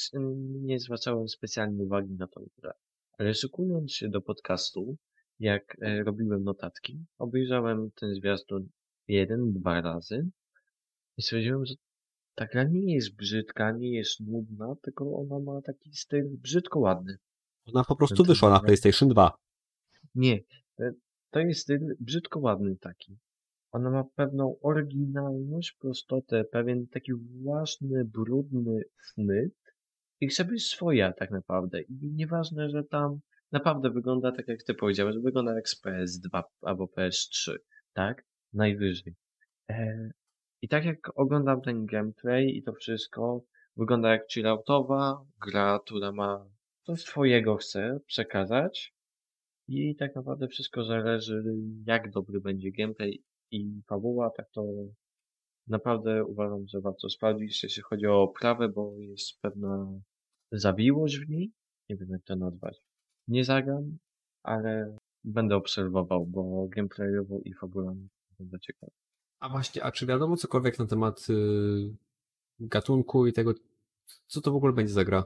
nie 0.61 0.79
zwracałem 0.79 1.27
specjalnie 1.27 1.83
uwagi 1.83 2.13
na 2.13 2.27
tą 2.27 2.47
grę. 2.57 2.71
Ale 3.17 3.33
szykując 3.33 3.93
się 3.93 4.09
do 4.09 4.21
podcastu, 4.21 4.97
jak 5.39 5.77
e, 5.81 6.03
robiłem 6.03 6.43
notatki, 6.43 7.05
obejrzałem 7.17 7.91
ten 7.91 8.15
zwiastun 8.15 8.69
jeden, 9.07 9.53
dwa 9.53 9.81
razy 9.81 10.29
i 11.17 11.21
stwierdziłem, 11.21 11.65
że 11.65 11.73
ta 12.35 12.45
gra 12.47 12.63
nie 12.63 12.95
jest 12.95 13.15
brzydka, 13.15 13.71
nie 13.71 13.91
jest 13.95 14.19
nudna, 14.19 14.75
tylko 14.81 15.17
ona 15.17 15.39
ma 15.39 15.61
taki 15.61 15.93
styl 15.93 16.37
brzydko 16.37 16.79
ładny. 16.79 17.17
Ona 17.65 17.83
po 17.83 17.95
prostu 17.95 18.15
Ten 18.15 18.25
wyszła 18.25 18.49
na 18.49 18.55
tytuł. 18.55 18.65
PlayStation 18.65 19.09
2. 19.09 19.37
Nie, 20.15 20.39
to 21.31 21.39
jest 21.39 21.61
styl 21.61 21.95
brzydko 21.99 22.39
ładny 22.39 22.75
taki. 22.75 23.17
Ona 23.71 23.89
ma 23.89 24.03
pewną 24.03 24.59
oryginalność, 24.61 25.71
prostotę, 25.79 26.43
pewien 26.43 26.87
taki 26.87 27.11
własny, 27.13 28.05
brudny 28.05 28.81
smyk 29.01 29.53
i 30.21 30.27
chce 30.27 30.45
być 30.45 30.67
swoja 30.67 31.13
tak 31.13 31.31
naprawdę. 31.31 31.81
I 31.81 31.93
nieważne, 32.13 32.69
że 32.69 32.83
tam 32.83 33.19
naprawdę 33.51 33.89
wygląda 33.89 34.31
tak 34.31 34.47
jak 34.47 34.63
ty 34.63 34.73
powiedziałeś, 34.73 35.15
wygląda 35.23 35.55
jak 35.55 35.69
z 35.69 35.81
PS2 35.83 36.43
albo 36.61 36.85
PS3, 36.85 37.55
tak? 37.93 38.25
Najwyżej. 38.53 39.15
E, 39.69 40.09
I 40.61 40.67
tak 40.67 40.85
jak 40.85 40.97
oglądam 41.15 41.61
ten 41.61 41.85
gameplay 41.85 42.57
i 42.57 42.63
to 42.63 42.73
wszystko, 42.73 43.43
wygląda 43.77 44.11
jak 44.11 44.31
chilloutowa 44.31 45.25
gra, 45.41 45.79
która 45.85 46.11
ma 46.11 46.45
coś 46.83 47.01
swojego 47.01 47.55
chce 47.55 47.99
przekazać 48.05 48.96
i 49.67 49.95
tak 49.95 50.15
naprawdę 50.15 50.47
wszystko 50.47 50.83
zależy 50.83 51.43
jak 51.85 52.11
dobry 52.11 52.41
będzie 52.41 52.71
gameplay 52.71 53.23
i 53.51 53.81
fabuła, 53.87 54.29
tak 54.29 54.51
to 54.51 54.63
naprawdę 55.67 56.25
uważam, 56.25 56.67
że 56.67 56.81
warto 56.81 57.09
sprawdzić, 57.09 57.63
jeśli 57.63 57.83
chodzi 57.83 58.07
o 58.07 58.21
oprawę, 58.21 58.69
bo 58.69 58.93
jest 58.99 59.41
pewna 59.41 59.99
zawiłość 60.51 61.19
w 61.19 61.29
niej, 61.29 61.51
nie 61.89 61.97
wiem 61.97 62.09
jak 62.09 62.23
to 62.23 62.35
nazwać. 62.35 62.81
Nie 63.27 63.45
zagram, 63.45 63.97
ale 64.43 64.97
będę 65.23 65.55
obserwował, 65.55 66.25
bo 66.25 66.67
gameplayowo 66.67 67.39
i 67.45 67.53
fabularnie 67.53 68.07
będę 68.39 68.59
ciekawy. 68.59 68.91
A 69.39 69.49
właśnie, 69.49 69.83
a 69.83 69.91
czy 69.91 70.05
wiadomo 70.05 70.37
cokolwiek 70.37 70.79
na 70.79 70.85
temat 70.85 71.27
y, 71.29 71.95
gatunku 72.59 73.27
i 73.27 73.33
tego, 73.33 73.53
co 74.27 74.41
to 74.41 74.51
w 74.51 74.55
ogóle 74.55 74.73
będzie 74.73 74.93
za 74.93 75.05
gra? 75.05 75.23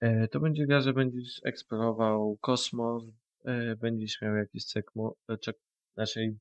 E, 0.00 0.28
to 0.28 0.40
będzie 0.40 0.66
gra, 0.66 0.80
że 0.80 0.92
będziesz 0.92 1.40
eksplorował 1.44 2.36
kosmos, 2.40 3.04
e, 3.46 3.76
będziesz 3.76 4.22
miał 4.22 4.36
jakieś 4.36 4.64
cekmo, 4.64 5.16
e, 5.28 5.38
czek, 5.38 5.56
znaczy, 5.94 6.36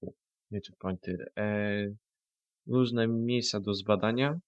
u, 0.00 0.12
nie 0.50 0.60
checkpointy, 0.60 1.26
e, 1.38 1.86
różne 2.66 3.08
miejsca 3.08 3.60
do 3.60 3.74
zbadania 3.74 4.40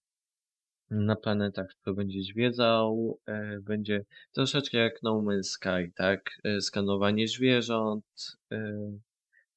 na 0.89 1.15
planetach, 1.15 1.69
które 1.69 1.95
będziesz 1.95 2.25
zwiedzał, 2.25 3.19
e, 3.27 3.59
będzie 3.61 4.05
troszeczkę 4.31 4.77
jak 4.77 5.03
No 5.03 5.21
Man's 5.21 5.43
Sky, 5.43 5.91
tak? 5.95 6.29
Skanowanie 6.59 7.27
zwierząt, 7.27 8.37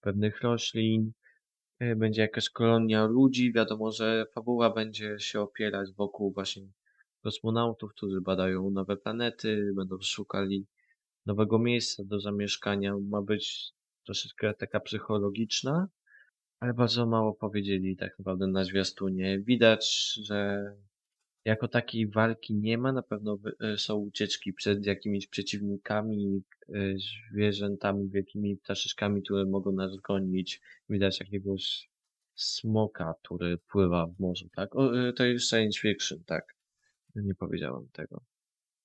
pewnych 0.00 0.40
roślin, 0.42 1.12
będzie 1.96 2.22
jakaś 2.22 2.50
kolonia 2.50 3.06
ludzi, 3.06 3.52
wiadomo, 3.52 3.92
że 3.92 4.26
fabuła 4.34 4.70
będzie 4.70 5.18
się 5.18 5.40
opierać 5.40 5.92
wokół 5.92 6.32
właśnie 6.32 6.62
kosmonautów, 7.22 7.92
którzy 7.92 8.20
badają 8.20 8.70
nowe 8.70 8.96
planety, 8.96 9.72
będą 9.76 10.00
szukali 10.00 10.66
nowego 11.26 11.58
miejsca 11.58 12.04
do 12.04 12.20
zamieszkania. 12.20 12.94
Ma 13.10 13.22
być 13.22 13.72
troszeczkę 14.04 14.54
taka 14.54 14.80
psychologiczna, 14.80 15.88
ale 16.60 16.74
bardzo 16.74 17.06
mało 17.06 17.34
powiedzieli 17.34 17.96
tak 17.96 18.18
naprawdę 18.18 18.46
na 18.46 18.64
zwiastunie. 18.64 19.38
Widać, 19.40 20.14
że 20.24 20.64
jako 21.44 21.68
takiej 21.68 22.08
walki 22.08 22.54
nie 22.54 22.78
ma, 22.78 22.92
na 22.92 23.02
pewno 23.02 23.38
e, 23.60 23.78
są 23.78 23.96
ucieczki 23.96 24.52
przed 24.52 24.86
jakimiś 24.86 25.26
przeciwnikami, 25.26 26.42
e, 26.68 26.94
zwierzętami, 27.32 28.08
wielkimi 28.08 28.56
ptaszyczkami, 28.56 29.22
które 29.22 29.44
mogą 29.44 29.72
nas 29.72 29.96
gonić. 29.96 30.60
Widać 30.88 31.20
jakiegoś 31.20 31.90
smoka, 32.34 33.14
który 33.22 33.58
pływa 33.58 34.06
w 34.06 34.20
morzu, 34.20 34.48
tak? 34.56 34.76
O, 34.76 35.08
e, 35.08 35.12
to 35.12 35.24
jest 35.24 35.48
science 35.50 35.80
fiction, 35.80 36.18
tak. 36.26 36.56
Nie 37.14 37.34
powiedziałem 37.34 37.88
tego. 37.92 38.31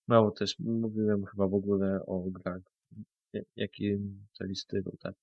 Mało 0.07 0.31
też 0.31 0.59
mówiłem 0.59 1.25
chyba 1.25 1.47
w 1.47 1.53
ogóle 1.53 2.05
o 2.05 2.19
grach, 2.29 2.61
ja- 3.33 3.41
jakim 3.55 4.27
to 4.39 4.45
jest 4.45 4.61
stylu, 4.61 4.91
tak? 4.99 5.15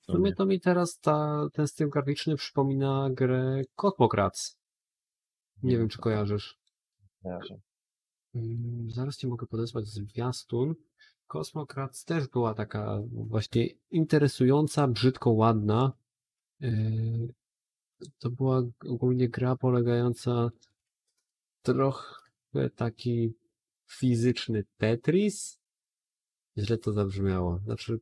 W 0.00 0.12
sumie 0.12 0.34
to 0.34 0.46
mi 0.46 0.60
teraz 0.60 0.98
ta, 0.98 1.46
ten 1.52 1.66
styl 1.66 1.88
graficzny 1.90 2.36
przypomina 2.36 3.08
grę 3.12 3.62
Kosmokrats. 3.74 4.58
Nie 5.62 5.78
wiem, 5.78 5.88
czy 5.88 5.98
kojarzysz. 5.98 6.58
Kojarzę. 7.22 7.60
Mm, 8.34 8.90
Zaraz 8.90 9.16
ci 9.16 9.26
mogę 9.26 9.46
podesłać 9.46 9.86
zwiastun. 9.86 10.74
Kosmokrats 11.26 12.04
też 12.04 12.28
była 12.28 12.54
taka 12.54 13.00
właśnie 13.12 13.66
interesująca, 13.90 14.88
brzydko 14.88 15.30
ładna. 15.30 15.92
Yy, 16.60 17.28
To 18.18 18.30
była 18.30 18.62
ogólnie 18.88 19.28
gra 19.28 19.56
polegająca 19.56 20.48
trochę 21.62 22.04
taki 22.76 23.34
fizyczny 23.86 24.64
Tetris. 24.76 25.60
Źle 26.58 26.78
to 26.78 26.92
zabrzmiało. 26.92 27.58
Znaczy, 27.58 28.00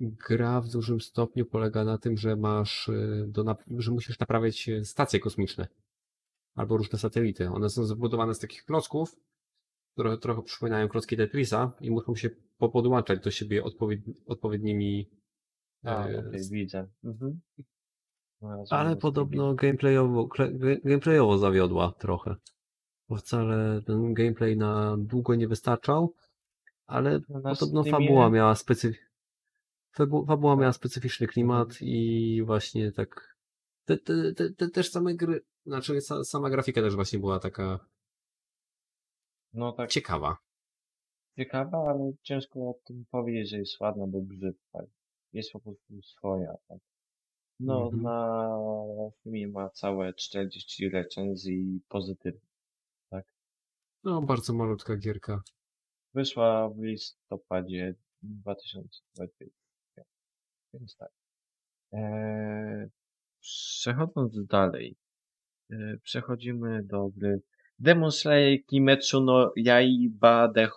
gra 0.00 0.60
w 0.60 0.68
dużym 0.68 1.00
stopniu 1.00 1.46
polega 1.46 1.84
na 1.84 1.98
tym, 1.98 2.16
że 2.16 2.36
masz, 2.36 2.88
yy, 2.88 3.26
do 3.28 3.56
że 3.78 3.90
musisz 3.90 4.18
naprawiać 4.18 4.68
yy, 4.68 4.84
stacje 4.84 5.20
kosmiczne 5.20 5.68
albo 6.54 6.76
różne 6.76 6.98
satelity. 6.98 7.48
One 7.50 7.70
są 7.70 7.84
zbudowane 7.84 8.34
z 8.34 8.38
takich 8.38 8.64
klocków, 8.64 9.16
które 9.92 10.18
trochę 10.18 10.42
przypominają 10.42 10.88
klocki 10.88 11.16
Tetrisa 11.16 11.72
i 11.80 11.90
muszą 11.90 12.14
się 12.14 12.30
popodłączać 12.58 13.20
do 13.20 13.30
siebie 13.30 13.64
odpowiedni, 13.64 14.14
odpowiednimi. 14.26 15.10
A, 15.84 16.06
e, 16.06 16.18
okej, 16.18 16.40
widzę. 16.50 16.88
Mhm. 17.04 17.40
No, 18.40 18.64
ale 18.70 18.96
podobno 18.96 19.54
gameplayowo, 19.54 20.28
gameplayowo 20.84 21.38
zawiodła 21.38 21.92
trochę. 21.92 22.36
Bo 23.08 23.16
wcale 23.16 23.82
ten 23.82 24.14
gameplay 24.14 24.56
na 24.56 24.96
długo 24.98 25.34
nie 25.34 25.48
wystarczał, 25.48 26.14
ale 26.86 27.20
No, 27.28 27.40
podobno 27.42 27.82
Steamie- 27.82 27.90
fabuła 27.90 28.30
miała 28.30 28.54
specyf... 28.54 28.96
fabu- 29.98 30.26
Fabuła 30.26 30.56
miała 30.56 30.72
specyficzny 30.72 31.26
klimat 31.26 31.68
Mhm. 31.68 31.90
i 31.90 32.42
właśnie 32.46 32.92
tak. 32.92 33.36
Te, 33.84 33.98
te, 33.98 34.32
te, 34.34 34.50
te 34.52 34.68
też 34.68 34.90
same 34.90 35.14
gry, 35.14 35.40
znaczy 35.66 35.92
sa- 36.00 36.24
sama 36.24 36.50
grafika 36.50 36.80
też 36.82 36.94
właśnie 36.94 37.18
była 37.18 37.38
taka 37.40 37.78
No 39.52 39.72
tak 39.72 39.90
ciekawa. 39.90 40.36
ciekawa, 41.36 41.78
ale 41.90 42.12
ciężko 42.22 42.60
o 42.60 42.74
tym 42.84 43.04
powiedzieć, 43.10 43.50
że 43.50 43.58
jest 43.58 43.80
ładna, 43.80 44.06
bo 44.06 44.20
brzydka. 44.20 44.78
Jest 45.32 45.52
po 45.52 45.60
prostu 45.60 46.02
swoja, 46.02 46.54
tak. 46.68 46.78
No, 47.60 47.84
Mhm. 47.84 48.02
na 48.02 48.48
filmie 49.22 49.48
ma 49.48 49.70
całe 49.70 50.14
40 50.14 50.88
recenzji 50.90 51.80
pozytywnych. 51.88 52.47
No, 54.08 54.22
bardzo 54.22 54.54
malutka 54.54 54.96
gierka. 54.96 55.42
Wyszła 56.14 56.68
w 56.68 56.78
listopadzie 56.82 57.94
2020. 58.22 59.54
Więc 60.74 60.96
tak. 60.96 61.10
Eee, 61.92 62.88
przechodząc 63.40 64.46
dalej, 64.46 64.96
eee, 65.70 65.98
przechodzimy 66.02 66.82
do 66.82 67.10
gry 67.16 67.42
Demon 67.78 68.12
Slayer 68.12 68.64
Kimetsu 68.66 69.20
no 69.20 69.52
Yaiba 69.56 70.48
de 70.48 70.68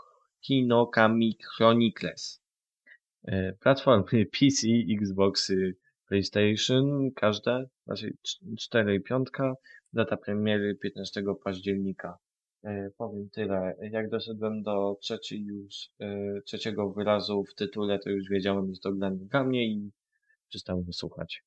Hinokami 0.42 1.38
Chronicles. 1.56 2.42
Eee, 3.24 3.54
platformy 3.54 4.26
PC, 4.40 4.68
Xboxy, 5.02 5.76
PlayStation, 6.08 7.12
każda, 7.16 7.64
znaczy 7.86 8.18
4 8.60 8.96
i 8.96 9.02
5, 9.02 9.28
data 9.94 10.18
premiery 10.18 10.76
15 10.76 11.24
października. 11.44 12.18
E, 12.64 12.92
powiem 12.98 13.30
tyle. 13.30 13.76
Jak 13.92 14.10
doszedłem 14.10 14.64
do 14.64 14.98
trzeciej 15.02 15.46
już, 15.46 15.90
e, 16.00 16.42
trzeciego 16.42 16.90
wyrazu 16.90 17.44
w 17.44 17.56
tytule, 17.56 18.00
to 18.00 18.10
już 18.10 18.30
wiedziałem, 18.30 18.74
że 18.74 18.80
to 18.80 18.92
granie 18.92 19.18
dla 19.18 19.44
mnie 19.44 19.66
i 19.66 19.92
przestałem 20.50 20.94
słuchać. 20.94 21.44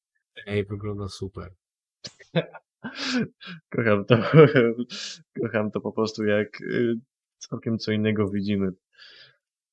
Ej, 0.47 0.65
wygląda 0.65 1.09
super. 1.09 1.55
Kocham 3.77 4.05
to, 4.05 4.17
kocham 5.43 5.71
to 5.71 5.81
po 5.81 5.93
prostu 5.93 6.25
jak 6.25 6.61
y, 6.61 6.95
całkiem 7.39 7.79
co 7.79 7.93
innego 7.93 8.29
widzimy. 8.29 8.73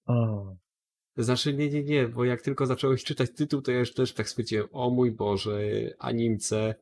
O, 0.05 0.55
Znaczy, 1.17 1.53
nie, 1.53 1.69
nie, 1.69 1.83
nie, 1.83 2.07
bo 2.07 2.25
jak 2.25 2.41
tylko 2.41 2.65
zacząłeś 2.65 3.03
czytać 3.03 3.31
tytuł, 3.31 3.61
to 3.61 3.71
ja 3.71 3.79
już 3.79 3.93
też 3.93 4.13
tak 4.13 4.29
stwierdziłem, 4.29 4.67
o 4.71 4.89
mój 4.89 5.11
Boże, 5.11 5.59
animce. 5.99 6.75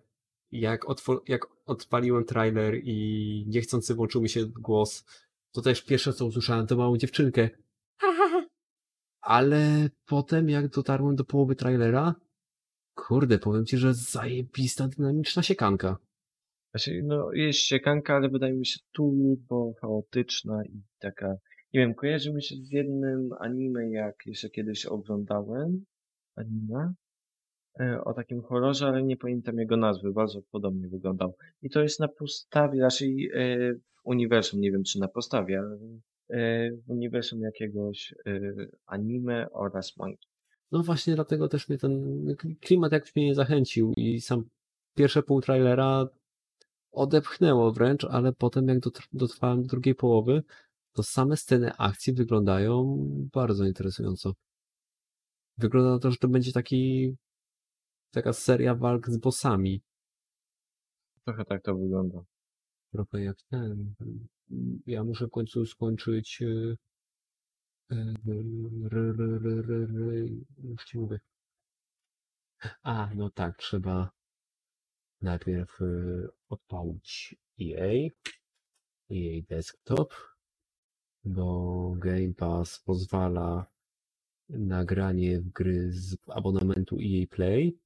Jak, 0.51 0.85
otwor- 0.85 1.21
jak 1.27 1.45
odpaliłem 1.65 2.25
trailer 2.25 2.75
i 2.83 3.45
niechcący 3.47 3.95
włączył 3.95 4.21
mi 4.21 4.29
się 4.29 4.45
głos, 4.45 5.05
to 5.51 5.61
też 5.61 5.81
pierwsze 5.81 6.13
co 6.13 6.25
usłyszałem 6.25 6.67
to 6.67 6.77
małą 6.77 6.97
dziewczynkę. 6.97 7.49
Ale 9.21 9.89
potem 10.05 10.49
jak 10.49 10.67
dotarłem 10.67 11.15
do 11.15 11.23
połowy 11.23 11.55
trailera, 11.55 12.15
kurde, 12.95 13.39
powiem 13.39 13.65
ci, 13.65 13.77
że 13.77 13.93
zajebista, 13.93 14.87
dynamiczna 14.87 15.43
siekanka. 15.43 15.97
Znaczy, 16.71 17.01
no, 17.03 17.31
jest 17.33 17.59
siekanka, 17.59 18.15
ale 18.15 18.29
wydaje 18.29 18.53
mi 18.53 18.65
się 18.65 18.79
turbo 18.91 19.73
chaotyczna 19.81 20.65
i 20.65 20.81
taka, 20.99 21.27
nie 21.73 21.79
wiem, 21.79 21.93
kojarzy 21.93 22.33
mi 22.33 22.43
się 22.43 22.55
z 22.55 22.71
jednym 22.71 23.29
anime, 23.39 23.89
jak 23.91 24.15
jeszcze 24.25 24.49
kiedyś 24.49 24.85
oglądałem, 24.85 25.85
anime, 26.35 26.93
o 28.03 28.13
takim 28.13 28.41
horrorze, 28.41 28.88
ale 28.88 29.03
nie 29.03 29.17
pamiętam 29.17 29.59
jego 29.59 29.77
nazwy, 29.77 30.11
bardzo 30.11 30.41
podobnie 30.51 30.88
wyglądał. 30.88 31.36
I 31.61 31.69
to 31.69 31.82
jest 31.82 31.99
na 31.99 32.07
podstawie, 32.07 32.82
raczej 32.82 33.32
e, 33.34 33.73
w 33.73 33.99
uniwersum, 34.03 34.61
nie 34.61 34.71
wiem 34.71 34.84
czy 34.84 34.99
na 34.99 35.07
podstawie, 35.07 35.59
ale 35.59 35.77
e, 36.30 36.71
w 36.71 36.89
uniwersum 36.89 37.41
jakiegoś 37.41 38.13
e, 38.25 38.41
anime 38.86 39.47
oraz 39.51 39.97
mangi. 39.97 40.27
No 40.71 40.84
właśnie 40.84 41.15
dlatego 41.15 41.47
też 41.47 41.69
mnie 41.69 41.77
ten 41.77 42.25
klimat 42.61 42.91
jakoś 42.91 43.15
mnie 43.15 43.25
nie 43.25 43.36
zachęcił 43.36 43.93
i 43.97 44.21
sam 44.21 44.43
pierwsze 44.95 45.23
pół 45.23 45.41
trailera 45.41 46.07
odepchnęło 46.91 47.71
wręcz, 47.71 48.05
ale 48.05 48.34
potem 48.34 48.67
jak 48.67 48.80
dotr- 48.80 49.07
dotrwałem 49.13 49.61
do 49.61 49.67
drugiej 49.67 49.95
połowy, 49.95 50.43
to 50.93 51.03
same 51.03 51.38
sceny 51.38 51.71
akcji 51.77 52.13
wyglądają 52.13 52.97
bardzo 53.34 53.65
interesująco. 53.65 54.34
Wygląda 55.57 55.89
na 55.89 55.99
to, 55.99 56.11
że 56.11 56.17
to 56.17 56.27
będzie 56.27 56.51
taki 56.51 57.15
taka 58.12 58.34
seria 58.34 58.76
walk 58.76 59.10
z 59.10 59.18
bossami. 59.18 59.82
Trochę 61.26 61.45
tak 61.45 61.64
to 61.64 61.76
wygląda. 61.76 62.20
Trochę 62.91 63.24
jak 63.24 63.38
ten. 63.49 63.93
Ja 64.86 65.03
muszę 65.03 65.28
w 65.28 65.32
końcu 65.32 65.66
skończyć 65.66 66.41
y, 66.41 66.78
y, 67.91 67.95
już 70.64 70.86
ci 70.86 70.97
mówię. 70.97 71.20
A, 72.84 73.10
no 73.16 73.30
tak, 73.30 73.57
trzeba 73.57 74.10
najpierw 75.22 75.82
y, 75.82 76.28
odpalić 76.49 77.36
EA, 77.62 78.10
EA 79.12 79.41
Desktop, 79.49 80.14
bo 81.24 81.91
Game 81.97 82.34
Pass 82.34 82.80
pozwala 82.80 83.66
na 84.49 84.86
granie 84.86 85.41
w 85.41 85.49
gry 85.49 85.91
z 85.91 86.18
abonamentu 86.27 86.95
EA 86.95 87.27
Play, 87.30 87.77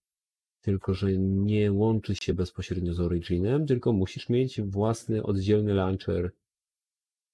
tylko 0.64 0.94
że 0.94 1.18
nie 1.18 1.72
łączy 1.72 2.15
się 2.15 2.34
bezpośrednio 2.34 2.94
z 2.94 2.99
Originem, 2.99 3.65
tylko 3.65 3.94
musisz 3.94 4.30
mieć 4.30 4.61
własny 4.61 5.23
oddzielny 5.23 5.73
launcher 5.73 6.31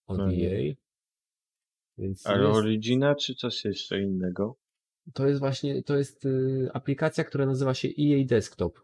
od 0.08 0.20
Mhm. 0.20 0.40
EA. 0.42 0.74
Więc 1.98 2.28
Ale 2.28 2.48
jest, 2.48 2.58
Origina 2.58 3.16
czy 3.16 3.36
coś 3.36 3.66
jeszcze 3.66 4.02
innego? 4.02 4.56
to 5.14 5.28
jest 5.28 5.40
właśnie, 5.40 5.84
to 5.84 5.98
jest 5.98 6.26
y, 6.26 6.70
aplikacja, 6.74 7.24
która 7.24 7.46
nazywa 7.46 7.74
się 7.74 7.88
EA 7.88 8.26
Desktop. 8.26 8.80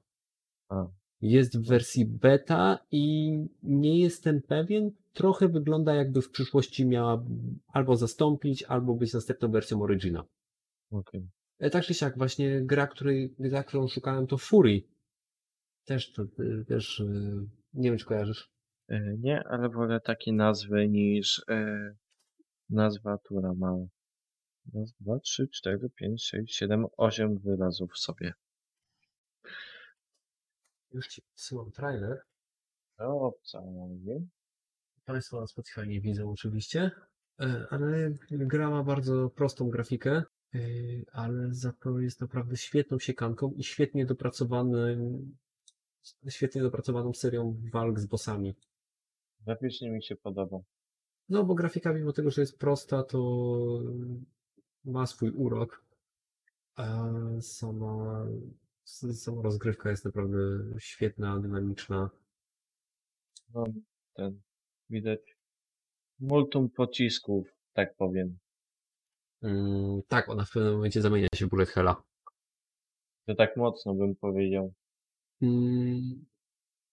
A. 0.70 0.88
Jest 1.22 1.58
w 1.60 1.68
wersji 1.68 2.06
beta 2.06 2.80
i 2.92 3.32
nie 3.64 4.00
jestem 4.00 4.42
pewien, 4.42 4.92
trochę 5.14 5.48
wygląda 5.48 5.96
jakby 5.96 6.22
w 6.22 6.30
przyszłości 6.30 6.86
miała 6.86 7.26
albo 7.68 7.96
zastąpić, 7.96 8.64
albo 8.64 8.96
być 8.96 9.14
następną 9.14 9.52
wersją 9.52 9.82
Origina. 9.82 10.26
Okej. 10.92 11.22
E, 11.22 11.28
Tak 11.72 11.84
czy 11.84 11.94
siak, 11.94 12.18
właśnie 12.18 12.62
gra, 12.62 12.88
której, 12.88 13.36
gra, 13.40 13.64
którą 13.64 13.88
szukałem, 13.88 14.28
to 14.28 14.38
Fury. 14.38 14.84
Też, 15.86 16.12
to, 16.12 16.24
też, 16.68 17.00
y, 17.00 17.48
nie 17.74 17.90
wiem, 17.90 17.98
czy 17.98 18.06
kojarzysz. 18.06 18.50
E, 18.88 19.18
Nie, 19.18 19.44
ale 19.48 19.70
wolę 19.70 20.00
takie 20.00 20.34
nazwy 20.34 20.90
niż 20.90 21.46
e, 21.50 21.96
nazwa, 22.70 23.18
która 23.18 23.54
ma 23.54 23.78
raz, 24.74 24.94
dwa, 25.00 25.20
trzy, 25.20 25.48
cztery, 25.48 25.90
pięć, 25.96 26.26
sześć, 26.26 26.56
siedem, 26.56 26.86
osiem 26.98 27.38
wyrazów 27.38 27.92
w 27.92 27.98
sobie. 27.98 28.34
Już 30.92 31.08
ci 31.08 31.22
wysyłam 31.38 31.72
trailer. 31.72 32.22
No, 33.00 33.34
cały. 33.44 33.68
Państwo 35.06 35.42
na 35.42 35.48
Spotify 35.48 35.88
nie 35.88 36.02
widzą 36.02 36.32
oczywiście, 36.32 36.92
e, 37.40 37.68
ale 37.70 38.12
gra 38.32 38.70
ma 38.70 38.84
bardzo 38.84 39.30
prostą 39.30 39.70
grafikę, 39.70 40.12
e, 40.12 40.24
ale 41.12 41.54
za 41.54 41.74
to 41.74 42.00
jest 42.00 42.22
naprawdę 42.22 42.58
świetną 42.58 43.00
siekanką 43.00 43.52
i 43.52 43.64
świetnie 43.64 44.06
dopracowanym, 44.06 45.36
świetnie 46.30 46.62
dopracowaną 46.62 47.14
serią 47.14 47.62
walk 47.74 48.00
z 48.00 48.06
bossami. 48.06 48.56
Graficznie 49.46 49.92
mi 49.92 50.04
się 50.04 50.16
podoba. 50.16 50.60
No, 51.30 51.44
bo 51.44 51.56
grafika, 51.56 51.94
mimo 51.94 52.14
tego, 52.14 52.32
że 52.32 52.42
jest 52.42 52.58
prosta, 52.58 53.04
to 53.04 53.20
ma 54.86 55.06
swój 55.06 55.30
urok. 55.30 55.86
A 56.76 57.08
sama, 57.42 58.26
sama 59.14 59.42
rozgrywka 59.42 59.90
jest 59.90 60.06
naprawdę 60.06 60.38
świetna, 60.80 61.40
dynamiczna. 61.40 62.10
No, 63.54 63.64
ten, 64.14 64.42
widać 64.90 65.38
multum 66.20 66.70
pocisków, 66.70 67.48
tak 67.74 67.96
powiem. 67.96 68.38
Mm, 69.44 70.02
tak, 70.08 70.30
ona 70.30 70.46
w 70.46 70.52
pewnym 70.52 70.74
momencie 70.74 71.02
zamienia 71.02 71.28
się 71.36 71.46
w 71.46 71.50
Bullet 71.50 71.70
Hella. 71.70 72.04
To 73.26 73.36
tak 73.36 73.58
mocno 73.58 73.94
bym 73.94 74.16
powiedział. 74.16 74.74
Mm, 75.42 76.26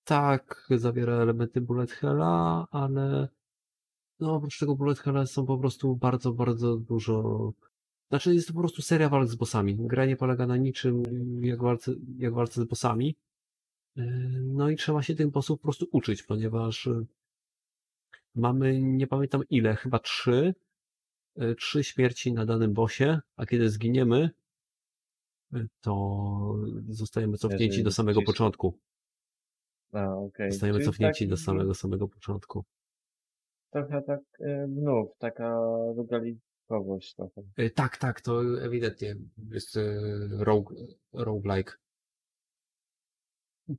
tak, 0.05 0.66
zawiera 0.70 1.12
elementy 1.14 1.60
Bullet 1.60 1.93
Hella, 1.93 2.66
ale 2.70 3.28
no 4.20 4.35
oprócz 4.35 4.59
tego 4.59 4.77
Bullet 4.77 4.98
Hella 4.98 5.27
są 5.27 5.47
po 5.47 5.59
prostu 5.59 5.97
bardzo, 5.97 6.32
bardzo 6.32 6.77
dużo... 6.77 7.52
Znaczy 8.10 8.35
jest 8.35 8.48
to 8.48 8.55
po 8.55 8.60
prostu 8.60 8.82
seria 8.82 9.09
walk 9.09 9.28
z 9.28 9.35
bossami. 9.35 9.77
Gra 9.78 10.06
nie 10.06 10.16
polega 10.16 10.47
na 10.47 10.56
niczym 10.56 11.02
jak 11.44 11.62
walce, 11.62 11.93
jak 12.19 12.35
walce 12.35 12.62
z 12.62 12.64
bossami. 12.64 13.16
Yy, 13.97 14.06
No 14.43 14.70
i 14.70 14.77
trzeba 14.77 15.02
się 15.02 15.14
tych 15.14 15.28
bossów 15.28 15.59
po 15.59 15.62
prostu 15.62 15.86
uczyć, 15.93 16.23
ponieważ 16.23 16.86
yy, 16.86 17.06
mamy, 18.35 18.81
nie 18.81 19.06
pamiętam 19.06 19.43
ile, 19.51 19.77
chyba 19.77 19.98
trzy, 19.98 20.55
trzy 21.59 21.84
śmierci 21.84 22.32
na 22.32 22.46
danym 22.46 22.72
bossie, 22.72 23.20
a 23.36 23.46
kiedy 23.46 23.70
zginiemy, 23.70 24.30
yy, 25.52 25.68
to 25.80 26.54
zostajemy 26.88 27.36
cofnięci 27.36 27.82
do 27.82 27.90
samego 27.90 28.22
początku. 28.22 28.78
A, 29.92 30.16
okej. 30.16 30.50
Zostajemy 30.50 30.78
Czyli 30.78 30.86
cofnięci 30.86 31.24
taki 31.24 31.28
do 31.28 31.36
samego, 31.36 31.74
samego 31.74 32.09
początku. 32.09 32.64
Trochę 33.70 34.02
tak 34.02 34.20
znów, 34.66 35.09
taka 35.18 35.54
rogalikowość 35.96 37.14
trochę. 37.14 37.42
Y, 37.59 37.70
Tak, 37.70 37.96
tak, 37.96 38.20
to 38.20 38.62
ewidentnie 38.62 39.16
jest 39.50 39.76
y, 39.76 40.00
rogue, 40.30 40.74
roguelike. 41.12 41.72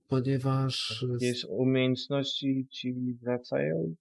Ponieważ 0.08 1.06
Jakieś 1.12 1.46
umiejętności 1.46 2.68
ci 2.70 2.94
wracają? 3.22 3.96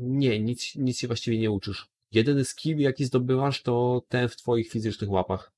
Nie, 0.00 0.40
nic, 0.40 0.76
nic 0.76 0.98
się 0.98 1.06
właściwie 1.06 1.38
nie 1.38 1.50
uczysz. 1.50 1.88
Jedyny 2.12 2.44
skill, 2.44 2.78
jaki 2.78 3.04
zdobywasz, 3.04 3.62
to 3.62 4.02
ten 4.08 4.28
w 4.28 4.36
twoich 4.36 4.70
fizycznych 4.70 5.10
łapach. 5.10 5.52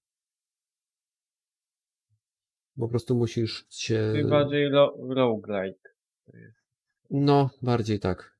Po 2.78 2.88
prostu 2.88 3.14
musisz 3.14 3.66
się... 3.70 4.12
Czyli 4.14 4.30
bardziej 4.30 4.68
ro 4.68 4.96
roguelike. 5.08 5.90
No, 7.10 7.50
bardziej 7.62 8.00
tak. 8.00 8.36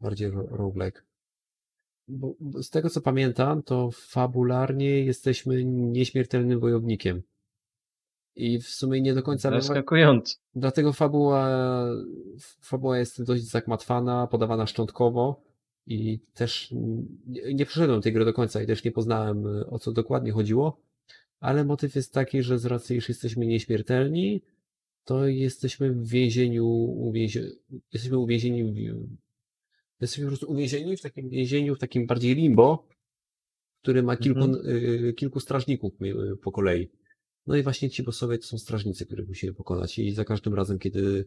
Bardziej 0.00 0.30
ro- 0.30 0.46
roguelike. 0.50 1.02
Bo, 2.08 2.34
bo 2.40 2.62
z 2.62 2.70
tego 2.70 2.90
co 2.90 3.00
pamiętam, 3.00 3.62
to 3.62 3.90
fabularnie 3.92 5.04
jesteśmy 5.04 5.64
nieśmiertelnym 5.64 6.60
wojownikiem. 6.60 7.22
I 8.38 8.58
w 8.58 8.68
sumie 8.68 9.00
nie 9.00 9.14
do 9.14 9.22
końca 9.22 9.50
Zaskakujące. 9.50 10.36
Dlatego 10.54 10.92
fabuła, 10.92 11.50
fabuła 12.60 12.98
jest 12.98 13.22
dość 13.22 13.42
zagmatwana, 13.44 14.26
podawana 14.26 14.66
szczątkowo 14.66 15.42
i 15.86 16.20
też 16.34 16.74
nie, 17.26 17.54
nie 17.54 17.66
przeszedłem 17.66 18.02
tej 18.02 18.12
gry 18.12 18.24
do 18.24 18.32
końca 18.32 18.62
i 18.62 18.66
też 18.66 18.84
nie 18.84 18.92
poznałem 18.92 19.44
o 19.70 19.78
co 19.78 19.92
dokładnie 19.92 20.32
chodziło, 20.32 20.80
ale 21.40 21.64
motyw 21.64 21.94
jest 21.94 22.12
taki, 22.12 22.42
że 22.42 22.58
z 22.58 22.66
racji, 22.66 22.96
iż 22.96 23.08
jesteśmy 23.08 23.46
nieśmiertelni, 23.46 24.42
to 25.04 25.26
jesteśmy 25.26 25.92
w 25.92 26.08
więzieniu, 26.08 26.66
uwięzi, 27.08 27.40
jesteśmy 27.92 28.18
uwięzieni 28.18 28.64
w, 28.64 28.76
jesteśmy 30.00 30.24
po 30.24 30.30
prostu 30.30 30.52
uwięzieni 30.52 30.96
w 30.96 31.00
takim 31.00 31.28
więzieniu, 31.28 31.74
w 31.74 31.78
takim 31.78 32.06
bardziej 32.06 32.34
limbo, 32.34 32.88
który 33.82 34.02
ma 34.02 34.16
kilku, 34.16 34.40
Mhm. 34.40 34.66
y, 34.66 35.14
kilku 35.16 35.40
strażników 35.40 35.92
y, 36.02 36.36
po 36.36 36.52
kolei. 36.52 36.88
No 37.48 37.56
i 37.56 37.62
właśnie 37.62 37.90
ci 37.90 38.02
bossowie 38.02 38.38
to 38.38 38.46
są 38.46 38.58
strażnicy, 38.58 39.06
których 39.06 39.28
musimy 39.28 39.54
pokonać 39.54 39.98
i 39.98 40.10
za 40.12 40.24
każdym 40.24 40.54
razem, 40.54 40.78
kiedy 40.78 41.26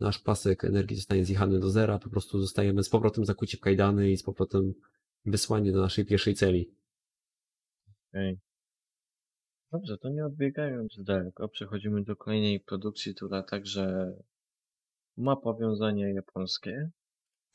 nasz 0.00 0.18
pasek 0.18 0.64
energii 0.64 0.96
zostanie 0.96 1.24
zjechany 1.24 1.60
do 1.60 1.70
zera, 1.70 1.98
po 1.98 2.10
prostu 2.10 2.40
zostajemy 2.40 2.82
z 2.82 2.88
powrotem 2.88 3.24
zakuci 3.24 3.56
w 3.56 3.60
kajdany 3.60 4.10
i 4.10 4.16
z 4.16 4.22
powrotem 4.22 4.74
wysłani 5.24 5.72
do 5.72 5.80
naszej 5.80 6.04
pierwszej 6.04 6.34
celi. 6.34 6.74
Okej. 8.08 8.38
Dobrze, 9.72 9.98
to 9.98 10.08
nie 10.08 10.26
odbiegając 10.26 10.96
daleko, 11.02 11.48
przechodzimy 11.48 12.04
do 12.04 12.16
kolejnej 12.16 12.60
produkcji, 12.60 13.14
która 13.14 13.42
także 13.42 14.12
ma 15.16 15.36
powiązania 15.36 16.08
japońskie, 16.08 16.90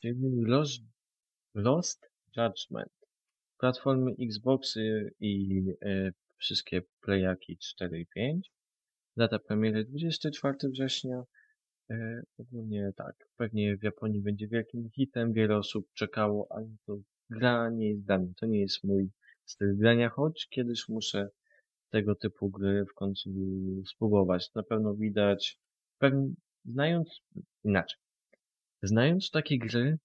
czyli 0.02 0.20
Lost, 0.44 0.82
Lost 1.54 2.10
Judgment. 2.36 2.92
Platformy 3.58 4.14
Xboxy 4.20 5.14
i 5.20 5.62
e, 5.82 6.12
wszystkie 6.38 6.82
playaki 7.00 7.58
4 7.58 8.00
i 8.00 8.06
5. 8.06 8.50
Data 9.16 9.38
premiery 9.38 9.84
24 9.84 10.56
września. 10.68 11.22
E, 11.90 12.22
ogólnie 12.38 12.92
tak, 12.96 13.14
pewnie 13.36 13.76
w 13.76 13.82
Japonii 13.82 14.20
będzie 14.20 14.48
wielkim 14.48 14.90
hitem, 14.90 15.32
wiele 15.32 15.56
osób 15.56 15.86
czekało, 15.94 16.46
ale 16.50 16.66
to 16.86 16.96
gra 17.30 17.70
nie 17.70 17.88
jest 17.88 18.04
dla 18.04 18.18
mnie, 18.18 18.32
to 18.40 18.46
nie 18.46 18.60
jest 18.60 18.84
mój 18.84 19.10
styl 19.46 19.76
grania, 19.76 20.08
choć 20.08 20.48
kiedyś 20.50 20.88
muszę 20.88 21.28
tego 21.90 22.14
typu 22.14 22.50
gry 22.50 22.84
w 22.90 22.94
końcu 22.94 23.30
spróbować. 23.86 24.54
Na 24.54 24.62
pewno 24.62 24.94
widać, 24.94 25.58
pewnie, 25.98 26.28
znając, 26.64 27.20
inaczej, 27.64 27.98
znając 28.82 29.30
takie 29.30 29.58
gry, 29.58 29.98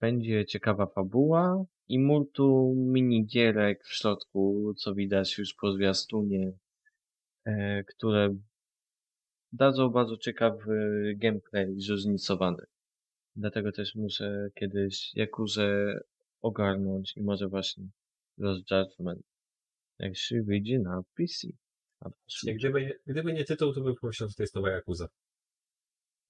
będzie 0.00 0.46
ciekawa 0.46 0.86
fabuła 0.86 1.64
i 1.88 1.98
multu 1.98 2.74
minigierek 2.76 3.84
w 3.84 3.94
środku, 3.94 4.74
co 4.76 4.94
widać 4.94 5.38
już 5.38 5.54
po 5.54 5.72
zwiastunie, 5.72 6.52
e, 7.44 7.84
które 7.84 8.36
dadzą 9.52 9.88
bardzo 9.88 10.16
ciekawy 10.16 11.02
gameplay 11.16 11.80
zróżnicowany. 11.80 12.62
Dlatego 13.36 13.72
też 13.72 13.94
muszę 13.94 14.48
kiedyś 14.54 15.10
Jakuzę 15.14 15.98
ogarnąć 16.42 17.16
i 17.16 17.22
może 17.22 17.48
właśnie 17.48 17.84
Lost 18.38 18.70
Judgment, 18.70 19.22
jak 19.98 20.16
się 20.16 20.42
wyjdzie 20.42 20.78
na 20.78 21.02
PC. 21.16 21.48
Switch. 22.30 22.58
Gdyby, 22.58 23.00
gdyby 23.06 23.32
nie 23.32 23.44
tytuł, 23.44 23.72
to 23.72 23.80
bym 23.80 23.94
pomyślał, 24.00 24.28
że 24.28 24.34
to 24.34 24.42
jest 24.42 24.54
nowa 24.54 24.70
Yakuza. 24.70 25.08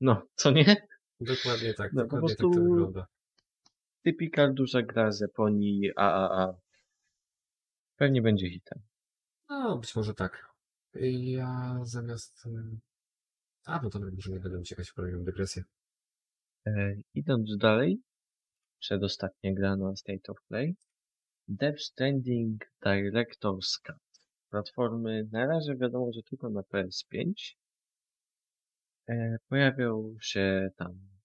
No, 0.01 0.23
co 0.35 0.51
nie? 0.51 0.77
Dokładnie 1.21 1.75
tak, 1.75 1.93
No, 1.93 2.03
po 2.03 2.09
dokładnie 2.09 2.29
tak 2.29 2.39
prostu- 2.39 2.61
to 2.61 2.71
wygląda. 2.71 3.07
Typikal 4.05 4.55
duża 4.55 4.83
gra 4.83 5.13
z 5.13 5.21
Japonii 5.21 5.91
AAA. 5.97 6.55
Pewnie 7.97 8.23
będzie 8.23 8.51
hitem. 8.51 8.83
No, 9.49 9.79
być 9.79 9.97
może 9.97 10.15
tak. 10.15 10.49
Ja 11.11 11.81
zamiast... 11.83 12.47
y, 12.47 12.79
A, 13.65 13.81
no 13.83 13.91
dobra, 13.91 14.11
może 14.15 14.31
nie 14.31 14.41
będę 14.41 14.59
uciekać 14.59 14.91
w 14.91 14.95
kolejną 14.95 15.25
dygresję. 15.25 15.63
E, 16.67 16.95
idąc 17.15 17.57
dalej, 17.57 18.03
przedostatnia 18.81 19.55
gra 19.55 19.77
na 19.77 19.97
State 19.97 20.33
of 20.33 20.39
Play, 20.49 20.77
Death 21.49 21.81
Stranding 21.81 22.65
Director's 22.85 23.81
Cut. 23.87 23.97
Platformy 24.51 25.29
na 25.33 25.47
razie 25.47 25.77
wiadomo, 25.77 26.13
że 26.13 26.23
tylko 26.23 26.51
na 26.51 26.61
PS5. 26.61 27.33
E, 29.09 29.39
pojawiał 29.49 30.17
się 30.21 30.71
tam. 30.77 31.18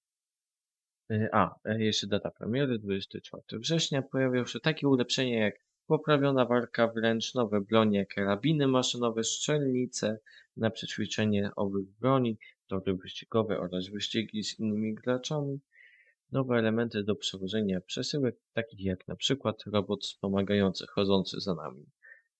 E, 1.11 1.29
a, 1.31 1.55
e, 1.65 1.83
jeszcze 1.83 2.07
data 2.07 2.31
premiery 2.31 2.79
24 2.79 3.43
września. 3.59 4.01
Pojawią 4.01 4.45
się 4.45 4.59
takie 4.59 4.87
ulepszenia 4.87 5.39
jak 5.39 5.55
poprawiona 5.87 6.45
walka 6.45 6.87
wręcz, 6.87 7.33
nowe 7.33 7.61
bronie, 7.61 8.05
karabiny 8.05 8.67
maszynowe, 8.67 9.23
strzelnice 9.23 10.19
na 10.57 10.69
przećwiczenie 10.69 11.51
owych 11.55 11.85
broni, 11.99 12.37
tory 12.67 12.93
wyścigowe 12.93 13.59
oraz 13.59 13.87
wyścigi 13.87 14.43
z 14.43 14.59
innymi 14.59 14.93
graczami, 14.93 15.59
nowe 16.31 16.55
elementy 16.55 17.03
do 17.03 17.15
przewożenia 17.15 17.81
przesyłek, 17.81 18.35
takich 18.53 18.79
jak 18.79 19.07
na 19.07 19.15
przykład 19.15 19.63
robot 19.65 20.03
wspomagający 20.03 20.87
chodzący 20.87 21.39
za 21.39 21.55
nami. 21.55 21.85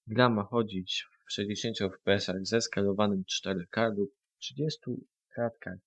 Gra 0.07 0.29
ma 0.29 0.43
chodzić 0.43 1.05
w 1.25 1.33
60 1.33 1.77
fps 1.77 2.31
ze 2.41 2.61
skalowanym 2.61 3.23
4K 3.23 3.95
lub 3.97 4.09
30 4.39 4.79
kratkach 5.29 5.77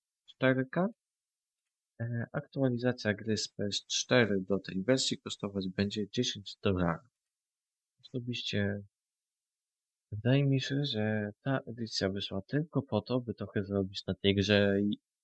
4K. 0.41 0.87
E, 1.99 2.27
Aktualizacja 2.31 3.13
gry 3.13 3.37
z 3.37 3.55
PS4 3.55 4.45
do 4.45 4.59
tej 4.59 4.83
wersji 4.83 5.17
kosztować 5.17 5.69
będzie 5.69 6.09
10 6.09 6.57
dolarów. 6.61 7.09
Osobiście 8.01 8.83
wydaje 10.11 10.45
mi 10.45 10.61
się, 10.61 10.85
że 10.85 11.31
ta 11.41 11.59
edycja 11.59 12.09
wyszła 12.09 12.41
tylko 12.41 12.81
po 12.81 13.01
to, 13.01 13.19
by 13.19 13.33
trochę 13.33 13.63
zrobić 13.63 14.05
na 14.05 14.13
tej 14.13 14.35
grze 14.35 14.79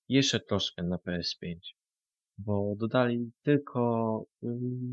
jeszcze 0.08 0.40
troszkę 0.40 0.82
na 0.82 0.96
PS5. 0.96 1.56
Bo 2.38 2.74
dodali 2.76 3.32
tylko 3.42 4.24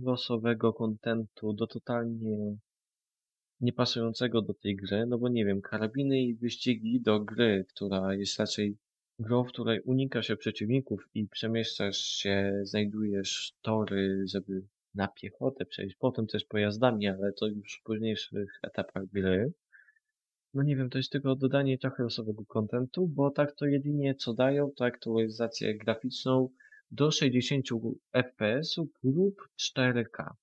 losowego 0.03 0.73
kontentu 0.73 1.53
do 1.53 1.67
totalnie 1.67 2.57
niepasującego 3.59 4.41
do 4.41 4.53
tej 4.53 4.75
gry, 4.75 5.05
no 5.05 5.17
bo 5.17 5.29
nie 5.29 5.45
wiem, 5.45 5.61
karabiny 5.61 6.21
i 6.21 6.35
wyścigi 6.35 7.01
do 7.01 7.19
gry, 7.19 7.65
która 7.69 8.15
jest 8.15 8.39
raczej 8.39 8.77
grą, 9.19 9.43
w 9.43 9.47
której 9.47 9.81
unika 9.81 10.21
się 10.23 10.37
przeciwników 10.37 11.09
i 11.13 11.27
przemieszczasz 11.27 11.97
się, 11.97 12.61
znajdujesz 12.63 13.53
tory, 13.61 14.23
żeby 14.27 14.61
na 14.95 15.07
piechotę 15.07 15.65
przejść, 15.65 15.95
potem 15.95 16.27
też 16.27 16.45
pojazdami, 16.45 17.07
ale 17.07 17.33
to 17.33 17.47
już 17.47 17.79
w 17.79 17.83
późniejszych 17.83 18.59
etapach 18.63 19.05
gry. 19.05 19.53
No 20.53 20.63
nie 20.63 20.75
wiem, 20.75 20.89
to 20.89 20.97
jest 20.97 21.11
tylko 21.11 21.35
dodanie 21.35 21.77
trochę 21.77 22.03
losowego 22.03 22.45
kontentu, 22.45 23.07
bo 23.07 23.31
tak 23.31 23.55
to 23.55 23.65
jedynie 23.65 24.15
co 24.15 24.33
dają, 24.33 24.71
to 24.75 24.85
aktualizację 24.85 25.77
graficzną, 25.77 26.49
do 26.91 27.11
60 27.11 27.65
fps 28.13 28.77
lub 29.03 29.35
4K 29.59 30.33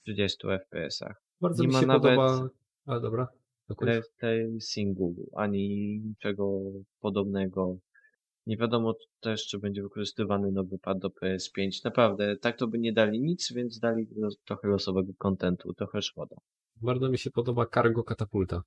w 0.00 0.02
30 0.02 0.38
fps. 0.48 1.00
Bardzo 1.40 1.62
Nie 1.62 1.68
mi 1.68 1.74
ma 1.74 1.80
się 1.80 1.86
nawet 1.86 2.16
podoba... 2.16 2.48
A 2.86 3.00
dobra. 3.00 3.28
Dokończ. 3.68 3.88
ray 3.88 4.02
tracingu 4.18 5.14
ani 5.36 5.98
niczego 6.04 6.60
podobnego. 7.00 7.78
Nie 8.46 8.56
wiadomo 8.56 8.94
też, 9.20 9.46
czy 9.46 9.58
będzie 9.58 9.82
wykorzystywany 9.82 10.52
nowy 10.52 10.78
pad 10.78 10.98
do 10.98 11.08
PS5. 11.08 11.84
Naprawdę, 11.84 12.36
tak 12.36 12.58
to 12.58 12.66
by 12.66 12.78
nie 12.78 12.92
dali 12.92 13.20
nic, 13.20 13.52
więc 13.52 13.78
dali 13.78 14.06
trochę 14.46 14.68
losowego 14.68 15.12
kontentu, 15.18 15.74
trochę 15.74 16.02
szkoda. 16.02 16.36
Bardzo 16.82 17.08
mi 17.08 17.18
się 17.18 17.30
podoba 17.30 17.66
cargo 17.66 18.04
katapulta. 18.04 18.62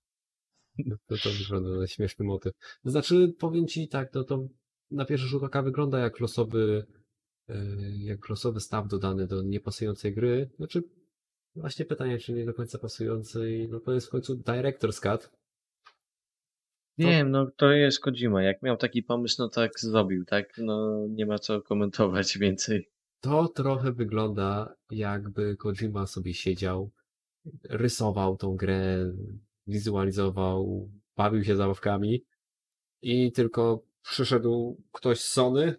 To, 1.07 1.15
to 1.17 1.29
wygląda 1.39 1.87
śmieszny 1.87 2.25
motyw. 2.25 2.53
Znaczy, 2.83 3.33
powiem 3.39 3.67
ci 3.67 3.87
tak, 3.87 4.13
no 4.13 4.23
to 4.23 4.47
na 4.91 5.05
pierwszy 5.05 5.27
rzut 5.27 5.43
oka 5.43 5.61
wygląda 5.61 5.99
jak 5.99 6.19
losowy, 6.19 6.85
e, 7.49 7.55
jak 7.97 8.29
losowy 8.29 8.59
staw 8.59 8.87
dodany 8.87 9.27
do 9.27 9.41
niepasującej 9.41 10.13
gry. 10.13 10.49
Znaczy, 10.57 10.83
właśnie 11.55 11.85
pytanie, 11.85 12.17
czy 12.17 12.33
nie 12.33 12.45
do 12.45 12.53
końca 12.53 12.79
pasującej, 12.79 13.69
no 13.69 13.79
to 13.79 13.93
jest 13.93 14.07
w 14.07 14.09
końcu 14.09 14.35
Director's 14.35 15.01
Cut. 15.01 15.31
Wiem, 16.97 17.31
no 17.31 17.51
to 17.57 17.71
jest 17.71 17.99
Kojima. 17.99 18.43
Jak 18.43 18.61
miał 18.61 18.77
taki 18.77 19.03
pomysł, 19.03 19.35
no 19.39 19.49
tak 19.49 19.79
zrobił, 19.79 20.25
tak? 20.25 20.53
No 20.57 21.07
nie 21.09 21.25
ma 21.25 21.39
co 21.39 21.61
komentować 21.61 22.37
więcej. 22.37 22.89
To 23.19 23.47
trochę 23.47 23.91
wygląda 23.91 24.75
jakby 24.89 25.57
Kojima 25.57 26.07
sobie 26.07 26.33
siedział, 26.33 26.91
rysował 27.63 28.37
tą 28.37 28.55
grę, 28.55 29.11
wizualizował, 29.67 30.89
bawił 31.15 31.43
się 31.43 31.55
zabawkami 31.55 32.25
i 33.01 33.31
tylko 33.31 33.83
przyszedł 34.01 34.83
ktoś 34.91 35.19
z 35.19 35.31
Sony 35.31 35.75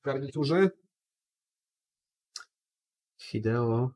w 0.00 0.04
garniturze. 0.04 0.70
Hideo, 3.20 3.90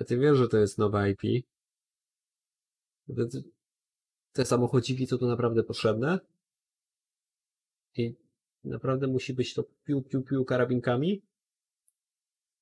a 0.00 0.04
ty 0.04 0.18
wiesz, 0.18 0.38
że 0.38 0.48
to 0.48 0.58
jest 0.58 0.78
nowe 0.78 1.10
IP? 1.10 1.46
Te, 4.34 4.44
samochodziki 4.44 5.06
to 5.06 5.18
tu 5.18 5.26
naprawdę 5.26 5.62
potrzebne? 5.62 6.18
I 7.96 8.14
naprawdę 8.64 9.06
musi 9.06 9.34
być 9.34 9.54
to 9.54 9.64
piu, 9.84 10.02
piu, 10.02 10.22
piu 10.22 10.44
karabinkami? 10.44 11.22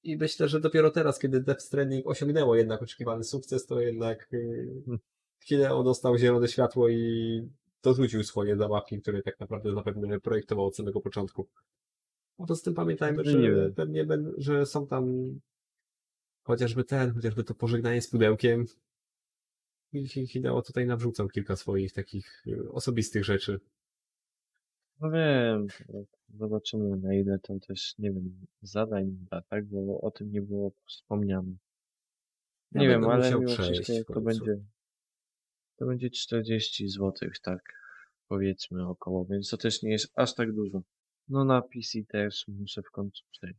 I 0.02 0.16
myślę, 0.16 0.48
że 0.48 0.60
dopiero 0.60 0.90
teraz, 0.90 1.18
kiedy 1.18 1.40
Death 1.40 1.62
Stranding 1.62 2.06
osiągnęło 2.06 2.56
jednak 2.56 2.82
oczekiwany 2.82 3.24
sukces, 3.24 3.66
to 3.66 3.80
jednak 3.80 4.28
yy, 4.32 4.98
Hideo 5.44 5.82
dostał 5.82 6.18
zielone 6.18 6.48
światło 6.48 6.88
i 6.88 7.42
dorzucił 7.82 8.24
swoje 8.24 8.56
zabawki, 8.56 9.00
które 9.00 9.22
tak 9.22 9.40
naprawdę 9.40 9.74
zapewne 9.74 10.20
projektował 10.20 10.66
od 10.66 10.76
samego 10.76 11.00
początku. 11.00 11.48
Poza 12.36 12.64
tym 12.64 12.74
pamiętajmy, 12.74 13.24
że 13.24 13.38
nie 13.38 13.72
pewnie 13.76 14.06
że 14.36 14.66
są 14.66 14.86
tam 14.86 15.34
chociażby 16.42 16.84
ten, 16.84 17.14
chociażby 17.14 17.44
to 17.44 17.54
pożegnanie 17.54 18.02
z 18.02 18.08
pudełkiem. 18.08 18.66
I 19.92 20.08
Hi- 20.08 20.26
Hideo 20.26 20.62
tutaj 20.62 20.86
nawrzucał 20.86 21.28
kilka 21.28 21.56
swoich 21.56 21.92
takich 21.92 22.42
yy, 22.46 22.72
osobistych 22.72 23.24
rzeczy. 23.24 23.60
No 25.00 25.10
wiem, 25.10 25.66
zobaczymy 26.28 26.96
na 26.96 27.14
ile 27.14 27.38
to 27.38 27.58
też, 27.58 27.98
nie 27.98 28.12
wiem, 28.12 28.46
zadań 28.62 29.26
da, 29.30 29.42
tak? 29.42 29.66
Bo 29.66 30.00
o 30.00 30.10
tym 30.10 30.32
nie 30.32 30.42
było 30.42 30.72
wspomniane. 30.86 31.52
Ja 32.72 32.80
Nie 32.80 32.88
wiem, 32.88 33.00
będę 33.00 33.14
ale 33.14 33.38
mimo 33.38 33.50
wszystko 33.50 34.14
to 34.14 34.20
będzie, 34.20 34.56
to 35.76 35.86
będzie 35.86 36.10
40 36.10 36.88
zł, 36.88 37.12
tak 37.42 37.60
powiedzmy 38.28 38.88
około, 38.88 39.24
więc 39.24 39.48
to 39.50 39.56
też 39.56 39.82
nie 39.82 39.90
jest 39.90 40.12
aż 40.14 40.34
tak 40.34 40.52
dużo. 40.52 40.82
No 41.28 41.44
na 41.44 41.62
PC 41.62 41.98
też 42.08 42.44
muszę 42.48 42.82
w 42.82 42.90
końcu 42.90 43.24
przejść. 43.30 43.58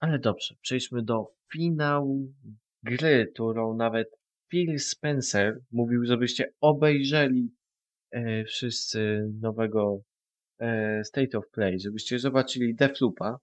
Ale 0.00 0.18
dobrze, 0.18 0.54
przejdźmy 0.60 1.02
do 1.02 1.34
finału 1.52 2.32
gry, 2.82 3.30
którą 3.34 3.76
nawet 3.76 4.08
Phil 4.50 4.78
Spencer 4.78 5.60
mówił, 5.70 6.04
żebyście 6.04 6.52
obejrzeli 6.60 7.54
e, 8.10 8.44
wszyscy 8.44 9.30
nowego 9.40 10.00
e, 10.58 11.04
State 11.04 11.38
of 11.38 11.50
Play, 11.50 11.80
żebyście 11.80 12.18
zobaczyli 12.18 12.74
Deathloopa. 12.74 13.38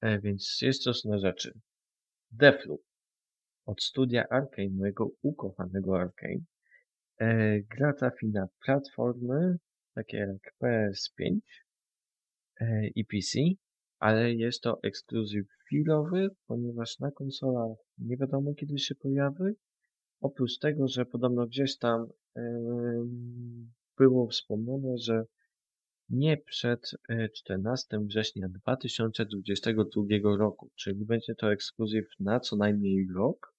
E, 0.00 0.20
więc 0.20 0.58
jest 0.62 0.82
coś 0.82 1.04
na 1.04 1.18
rzeczy. 1.18 1.52
Deathloop 2.30 2.80
od 3.66 3.82
studia 3.82 4.28
Arkane, 4.30 4.70
mojego 4.70 5.10
ukochanego 5.22 6.00
Arkane. 6.00 6.44
E, 7.20 7.60
gra 7.60 7.92
trafi 7.92 8.28
na 8.28 8.48
platformy 8.64 9.56
takie 9.94 10.16
jak 10.16 10.54
PS5 10.62 11.38
e, 12.60 12.86
i 12.94 13.04
PC, 13.04 13.38
ale 13.98 14.32
jest 14.34 14.62
to 14.62 14.78
ekskluzyw 14.82 15.46
chwilowy, 15.66 16.28
ponieważ 16.46 16.98
na 16.98 17.10
konsolach 17.10 17.78
nie 17.98 18.16
wiadomo 18.16 18.54
kiedy 18.54 18.78
się 18.78 18.94
pojawi. 18.94 19.54
Oprócz 20.20 20.58
tego, 20.58 20.88
że 20.88 21.06
podobno 21.06 21.46
gdzieś 21.46 21.78
tam 21.78 22.06
było 23.98 24.28
wspomniane, 24.28 24.98
że 24.98 25.24
nie 26.08 26.36
przed 26.36 26.90
e, 27.08 27.28
14 27.28 27.98
września 27.98 28.48
2022 28.48 30.04
roku, 30.38 30.70
czyli 30.74 31.04
będzie 31.04 31.34
to 31.34 31.52
ekskluzyw 31.52 32.04
na 32.20 32.40
co 32.40 32.56
najmniej 32.56 33.06
rok. 33.14 33.54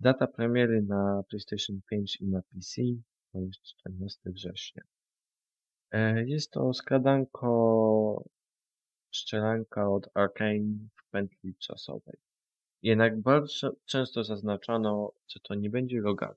Data 0.00 0.26
premiery 0.26 0.82
na 0.82 1.22
PlayStation 1.28 1.80
5 1.90 2.20
i 2.20 2.26
na 2.28 2.42
PC 2.42 2.82
to 3.32 3.38
jest 3.38 3.62
14 3.62 4.30
września. 4.30 4.82
E, 5.90 6.24
Jest 6.24 6.50
to 6.50 6.74
skradanko 6.74 8.24
szczelanka 9.10 9.90
od 9.90 10.08
Arkane 10.14 10.88
w 10.96 11.10
pętli 11.10 11.54
czasowej. 11.54 12.16
Jednak 12.82 13.20
bardzo 13.20 13.72
często 13.86 14.24
zaznaczano, 14.24 15.12
że 15.28 15.40
to 15.40 15.54
nie 15.54 15.70
będzie 15.70 16.00
rogal. 16.00 16.34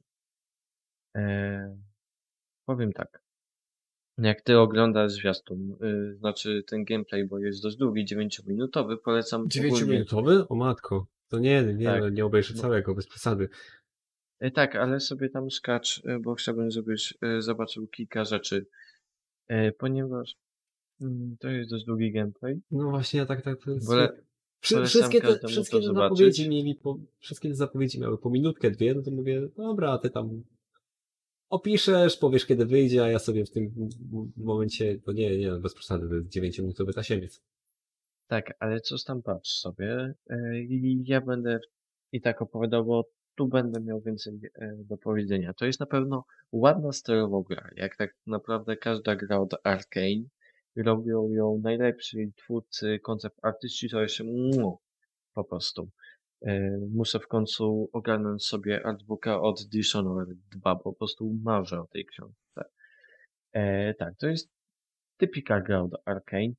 E, 1.15 1.77
powiem 2.65 2.93
tak. 2.93 3.21
Jak 4.17 4.41
ty 4.41 4.59
oglądasz 4.59 5.11
zwiastun, 5.11 5.77
y, 5.83 6.15
znaczy 6.17 6.63
ten 6.67 6.83
gameplay, 6.83 7.25
bo 7.25 7.39
jest 7.39 7.63
dość 7.63 7.75
długi, 7.77 8.05
9-minutowy, 8.05 8.97
polecam 8.97 9.41
ogólnie. 9.41 9.71
9-minutowy? 9.71 10.45
O 10.49 10.55
matko. 10.55 11.07
To 11.29 11.39
nie, 11.39 11.63
nie, 11.63 11.85
Tak. 11.85 12.01
no, 12.01 12.09
nie 12.09 12.25
obejrzę 12.25 12.53
No. 12.55 12.61
całego, 12.61 12.95
bez 12.95 13.07
przesady. 13.07 13.49
E, 14.39 14.51
Tak, 14.51 14.75
ale 14.75 14.99
sobie 14.99 15.29
tam 15.29 15.51
skacz, 15.51 16.01
e, 16.05 16.19
bo 16.19 16.35
chciałbym, 16.35 16.71
żebyś 16.71 17.13
e, 17.21 17.41
zobaczył 17.41 17.87
kilka 17.87 18.25
rzeczy. 18.25 18.65
E, 19.47 19.71
Ponieważ 19.71 20.35
mm, 21.01 21.37
to 21.39 21.49
jest 21.49 21.69
dość 21.69 21.85
długi 21.85 22.11
gameplay. 22.11 22.61
No 22.71 22.89
właśnie, 22.89 23.19
ja 23.19 23.25
tak, 23.25 23.41
tak. 23.41 23.59
To 23.63 23.71
jest... 23.71 23.87
Wszy, 24.65 24.85
wszystkie 24.85 25.21
te, 25.21 25.47
wszystkie 25.47 25.79
te 25.79 25.93
zapowiedzi 25.93 26.49
mieli 26.49 26.75
po, 26.75 26.99
wszystkie 27.19 27.49
te 27.49 27.55
zapowiedzi 27.55 27.99
miały 27.99 28.17
po 28.17 28.29
minutkę, 28.29 28.71
dwie, 28.71 28.93
no 28.93 29.01
to 29.01 29.11
mówię, 29.11 29.49
dobra, 29.57 29.97
ty 29.97 30.09
tam 30.09 30.43
opiszesz, 31.49 32.17
powiesz 32.17 32.45
kiedy 32.45 32.65
wyjdzie, 32.65 33.03
a 33.03 33.07
ja 33.07 33.19
sobie 33.19 33.45
w 33.45 33.51
tym 33.51 33.89
momencie, 34.37 34.99
to 34.99 35.11
nie, 35.11 35.37
nie, 35.37 35.51
no, 35.51 35.59
bez 35.59 35.73
przesady, 35.73 36.09
to 36.09 36.15
jest 36.15 36.29
9-minutowy 36.29 36.93
tasiemiec. 36.93 37.41
Tak, 38.27 38.53
ale 38.59 38.79
co 38.79 38.95
tam 39.07 39.21
patrz 39.21 39.51
sobie 39.51 40.13
e, 40.29 40.59
i 40.59 41.03
ja 41.07 41.21
będę 41.21 41.59
i 42.11 42.21
tak 42.21 42.41
opowiadał, 42.41 42.85
bo 42.85 43.09
tu 43.35 43.47
będę 43.47 43.81
miał 43.81 44.01
więcej 44.01 44.39
e, 44.55 44.75
do 44.77 44.97
powiedzenia. 44.97 45.53
To 45.53 45.65
jest 45.65 45.79
na 45.79 45.85
pewno 45.85 46.25
ładna 46.51 46.91
stylowo 46.91 47.41
gra, 47.41 47.69
jak 47.75 47.97
tak 47.97 48.15
naprawdę 48.27 48.77
każda 48.77 49.15
gra 49.15 49.39
od 49.39 49.55
Arkane. 49.63 50.23
Robią 50.75 51.29
ją 51.29 51.59
najlepsi 51.63 52.33
twórcy, 52.35 52.99
koncept 52.99 53.37
artyści, 53.41 53.89
to 53.89 54.01
jest 54.01 54.19
mu, 54.19 54.79
po 55.33 55.43
prostu. 55.43 55.89
E, 56.41 56.77
Muszę 56.91 57.19
w 57.19 57.27
końcu 57.27 57.89
ogarnąć 57.93 58.45
sobie 58.45 58.85
artbooka 58.85 59.41
od 59.41 59.63
Dishonored 59.63 60.29
2, 60.51 60.75
bo 60.75 60.81
po 60.81 60.93
prostu 60.93 61.33
marzę 61.43 61.81
o 61.81 61.87
tej 61.87 62.05
książce. 62.05 62.63
E, 63.53 63.93
tak, 63.93 64.17
to 64.17 64.27
jest 64.27 64.51
typika 65.17 65.61
gra 65.61 65.81
od 65.81 65.91
Arkane. 66.05 66.53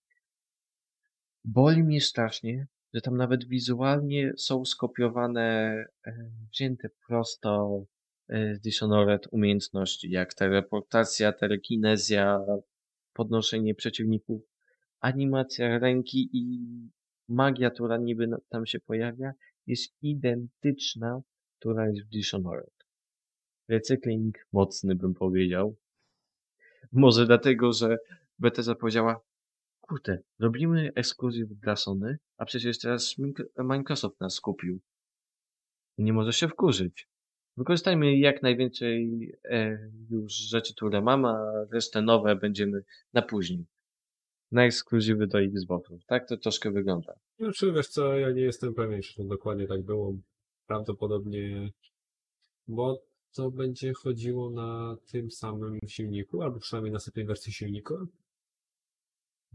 Boli 1.45 1.85
mnie 1.85 2.01
strasznie, 2.01 2.67
że 2.95 3.01
tam 3.01 3.17
nawet 3.17 3.45
wizualnie 3.45 4.33
są 4.37 4.65
skopiowane, 4.65 5.75
e, 6.07 6.31
wzięte 6.53 6.89
prosto 7.09 7.85
e, 8.29 8.55
z 8.55 8.61
Dishonored 8.61 9.29
umiejętności, 9.31 10.11
jak 10.11 10.35
teleportacja, 10.35 11.33
telekinezja, 11.33 12.39
podnoszenie 13.17 13.75
przeciwników, 13.75 14.43
animacja 15.01 15.79
ręki 15.79 16.31
i 16.33 16.61
magia, 17.29 17.71
która 17.71 17.97
niby 17.97 18.29
tam 18.49 18.67
się 18.67 18.81
pojawia, 18.81 19.33
jest 19.67 19.95
identyczna, 20.03 21.21
która 21.59 21.89
jest 21.89 22.07
w 22.07 22.09
Dishonored. 22.09 22.75
Recykling 23.69 24.35
mocny 24.53 24.95
bym 24.95 25.15
powiedział. 25.15 25.77
Może 26.93 27.27
dlatego, 27.27 27.73
że 27.73 27.97
Bethesda 28.39 28.75
powiedziała, 28.75 29.21
kurde, 29.81 30.19
robimy 30.39 30.91
ekskluzyw 30.95 31.49
dla 31.49 31.77
Sony, 31.77 32.19
a 32.37 32.45
przecież 32.45 32.79
teraz 32.79 33.15
Microsoft 33.59 34.21
nas 34.21 34.41
kupił. 34.41 34.81
Nie 35.99 36.13
może 36.13 36.33
się 36.33 36.49
wkurzyć. 36.49 37.09
Wykorzystajmy 37.57 38.17
jak 38.19 38.43
najwięcej 38.43 39.33
e, 39.45 39.79
już 40.11 40.33
rzeczy, 40.33 40.75
które 40.75 41.01
mamy, 41.03 41.29
a 41.29 41.65
resztę 41.73 42.03
nowe 42.03 42.37
będziemy 42.37 42.83
na 43.13 43.23
później. 43.23 43.67
na 44.53 44.65
ekskluzywy 44.65 45.27
do 45.27 45.41
Xboxów. 45.41 46.05
Tak 46.07 46.29
to 46.29 46.37
troszkę 46.37 46.71
wygląda. 46.71 47.13
Znaczy, 47.39 47.73
wiesz 47.73 47.89
co, 47.89 48.17
ja 48.19 48.31
nie 48.31 48.43
jestem 48.43 48.75
pewien, 48.75 49.03
czy 49.03 49.15
to 49.15 49.25
dokładnie 49.25 49.67
tak 49.67 49.83
było. 49.83 50.17
Prawdopodobnie, 50.67 51.71
bo 52.69 53.03
to 53.35 53.51
będzie 53.51 53.93
chodziło 53.93 54.51
na 54.51 54.97
tym 55.13 55.31
samym 55.31 55.79
silniku, 55.89 56.43
albo 56.43 56.59
przynajmniej 56.59 56.93
na 56.93 56.99
tej 57.15 57.25
wersji 57.25 57.53
silnika, 57.53 57.95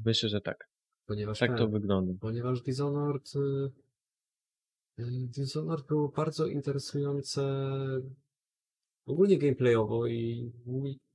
Myślę, 0.06 0.30
że 0.30 0.42
tak. 0.42 0.70
ponieważ 1.06 1.40
Tak 1.40 1.50
ten, 1.50 1.58
to 1.58 1.68
wygląda. 1.68 2.14
ponieważ 2.22 2.62
Dishonored 2.62 3.32
y, 3.36 3.72
Dishonored 5.10 5.88
było 5.88 6.10
bardzo 6.10 6.48
interesujące 6.48 7.44
ogólnie 9.06 9.38
gameplayowo 9.38 10.08
i 10.08 10.52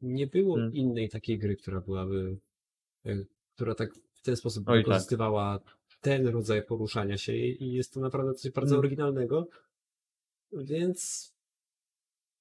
nie, 0.00 0.26
było 0.26 0.58
Mm. 0.58 0.72
innej 0.74 1.08
takiej 1.08 1.38
gry, 1.38 1.56
która 1.56 1.80
byłaby 1.80 2.38
y, 3.06 3.26
która 3.54 3.74
tak 3.74 3.94
w 3.94 4.22
ten 4.22 4.36
sposób 4.36 4.68
Oj, 4.68 4.78
tak. 4.78 4.86
wykorzystywała 4.86 5.60
ten 6.00 6.26
rodzaj 6.26 6.64
poruszania 6.64 7.18
się 7.18 7.36
i 7.36 7.72
jest 7.72 7.92
to 7.92 8.00
naprawdę 8.00 8.34
coś 8.34 8.52
bardzo 8.52 8.74
Mm. 8.74 8.78
oryginalnego, 8.78 9.48
więc 10.52 11.32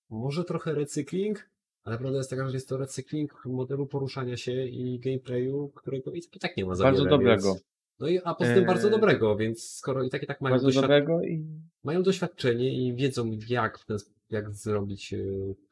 może 0.09 0.43
trochę 0.43 0.73
recykling, 0.73 1.49
ale 1.83 1.97
prawda 1.97 2.17
jest 2.17 2.29
taka, 2.29 2.47
że 2.47 2.53
jest 2.53 2.69
to 2.69 2.77
recykling 2.77 3.45
modelu 3.45 3.87
poruszania 3.87 4.37
się 4.37 4.65
i 4.65 4.99
gameplayu, 4.99 5.71
którego 5.75 6.11
i 6.11 6.21
tak, 6.21 6.35
i 6.35 6.39
tak 6.39 6.57
nie 6.57 6.65
ma 6.65 6.75
za 6.75 6.83
Bardzo 6.83 6.99
wiele, 7.03 7.09
dobrego. 7.09 7.53
Więc... 7.53 7.74
No 7.99 8.07
i 8.07 8.19
a 8.23 8.35
poza 8.35 8.53
tym 8.53 8.65
bardzo 8.65 8.87
Eee, 8.87 8.91
dobrego, 8.91 9.35
więc 9.35 9.69
skoro 9.69 10.03
i 10.03 10.09
tak 10.09 10.23
i 10.23 10.27
tak 10.27 10.41
mają, 10.41 10.53
Bardzo 10.53 10.67
doświad... 10.67 11.01
i 11.27 11.45
mają 11.83 12.03
doświadczenie 12.03 12.87
i 12.87 12.95
wiedzą 12.95 13.31
jak, 13.49 13.79
w 13.79 13.85
ten, 13.85 13.97
jak 14.29 14.51
zrobić 14.51 15.13
e, 15.13 15.17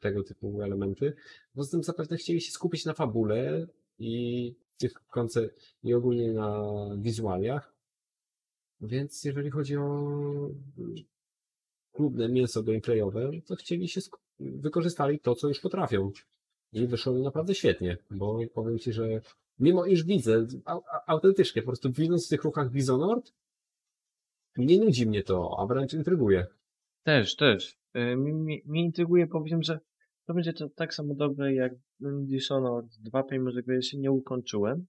tego 0.00 0.22
typu 0.22 0.62
elementy, 0.62 1.14
poza 1.54 1.70
tym 1.70 1.82
zapewne 1.82 2.16
chcieli 2.16 2.40
się 2.40 2.52
skupić 2.52 2.84
na 2.84 2.94
fabule 2.94 3.66
i 3.98 4.54
tych 4.78 4.92
konce 4.92 5.48
i 5.82 5.94
ogólnie 5.94 6.32
na 6.32 6.62
wizualiach. 6.98 7.74
Więc 8.80 9.24
jeżeli 9.24 9.50
chodzi 9.50 9.76
o 9.76 10.10
mm, 10.78 10.94
klubne 11.92 12.28
mięso 12.28 12.62
gameplayowe, 12.62 13.30
to 13.46 13.56
chcieli 13.56 13.88
się 13.88 14.00
wykorzystali 14.40 15.18
to, 15.18 15.34
co 15.34 15.48
już 15.48 15.60
potrafią. 15.60 16.10
I 16.72 16.86
wyszło 16.86 17.16
im 17.16 17.22
naprawdę 17.22 17.54
świetnie, 17.54 17.96
bo 18.10 18.38
powiem 18.54 18.78
Ci, 18.78 18.92
że 18.92 19.20
mimo 19.58 19.86
iż 19.86 20.04
widzę, 20.04 20.46
au, 20.64 20.78
au- 20.78 21.00
autentycznie, 21.06 21.62
po 21.62 21.66
prostu 21.66 21.92
widząc 21.92 22.26
w 22.26 22.28
tych 22.30 22.44
ruchach 22.44 22.70
Dishonored, 22.70 23.32
nie 24.56 24.78
nudzi 24.78 25.06
mnie 25.06 25.22
to, 25.22 25.56
a 25.58 25.66
wręcz 25.66 25.92
intryguje. 25.94 26.46
też, 27.02 27.36
też. 27.36 27.76
E, 27.94 28.16
mi- 28.16 28.62
Mnie 28.66 28.84
intryguje, 28.84 29.26
powiem, 29.26 29.62
że 29.62 29.80
to 30.26 30.34
będzie 30.34 30.52
to 30.52 30.68
tak 30.68 30.94
samo 30.94 31.14
dobre 31.14 31.54
jak 31.54 31.72
Dishonored 32.00 32.86
2, 33.00 33.22
pomimo 33.22 33.50
że 33.50 33.60
jeszcze 33.68 33.96
nie 33.96 34.10
ukończyłem, 34.12 34.86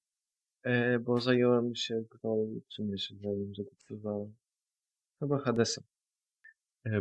e, 0.64 1.00
bo 1.00 1.20
zająłem 1.22 1.76
się 1.76 2.04
grą, 2.12 2.60
czym 2.68 2.90
ja 2.90 2.98
się 2.98 3.16
zająłem, 3.16 3.54
że 3.54 3.64
kupowałem 3.64 4.36
chyba 5.20 5.40
Hadesem, 5.40 5.84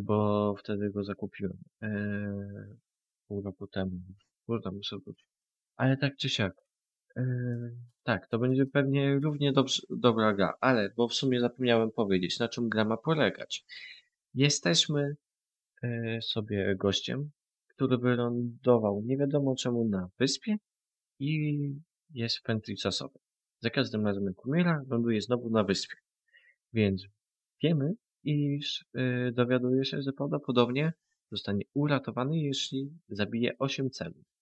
bo 0.02 0.54
wtedy 0.58 0.90
go 0.90 1.04
zakupiłem 1.04 1.58
e, 1.82 2.76
pół 3.28 3.42
roku 3.42 3.66
temu. 3.66 3.90
Kurde, 4.46 4.70
muszę 4.70 4.98
wrócić. 4.98 5.26
Ale 5.76 5.96
tak 5.96 6.16
czy 6.16 6.28
siak, 6.28 6.63
tak, 8.02 8.28
to 8.28 8.38
będzie 8.38 8.66
pewnie 8.66 9.18
równie 9.22 9.52
dobrze, 9.52 9.82
dobra 9.90 10.34
gra, 10.34 10.54
ale, 10.60 10.90
bo 10.96 11.08
w 11.08 11.14
sumie 11.14 11.40
zapomniałem 11.40 11.90
powiedzieć, 11.90 12.38
na 12.38 12.48
czym 12.48 12.68
gra 12.68 12.84
ma 12.84 12.96
polegać. 12.96 13.64
Jesteśmy 14.34 15.16
e, 15.82 16.22
sobie 16.22 16.76
gościem, 16.76 17.30
który 17.66 17.98
wylądował 17.98 19.02
nie 19.04 19.16
wiadomo 19.16 19.54
czemu 19.56 19.88
na 19.88 20.10
wyspie 20.18 20.56
i 21.18 21.58
jest 22.10 22.38
w 22.38 22.42
pętli 22.42 22.76
czasowej. 22.76 23.22
Za 23.60 23.70
każdym 23.70 24.06
razem 24.06 24.24
jak 24.24 24.46
umiera, 24.46 24.82
ląduje 24.88 25.20
znowu 25.20 25.50
na 25.50 25.64
wyspie. 25.64 25.96
Więc 26.72 27.06
wiemy, 27.62 27.94
iż 28.24 28.84
e, 28.94 29.32
dowiaduje 29.32 29.84
się, 29.84 30.02
że 30.02 30.12
prawdopodobnie 30.12 30.92
zostanie 31.32 31.64
uratowany, 31.74 32.38
jeśli 32.38 32.90
zabije 33.08 33.58
8 33.58 33.90
celów. 33.90 34.33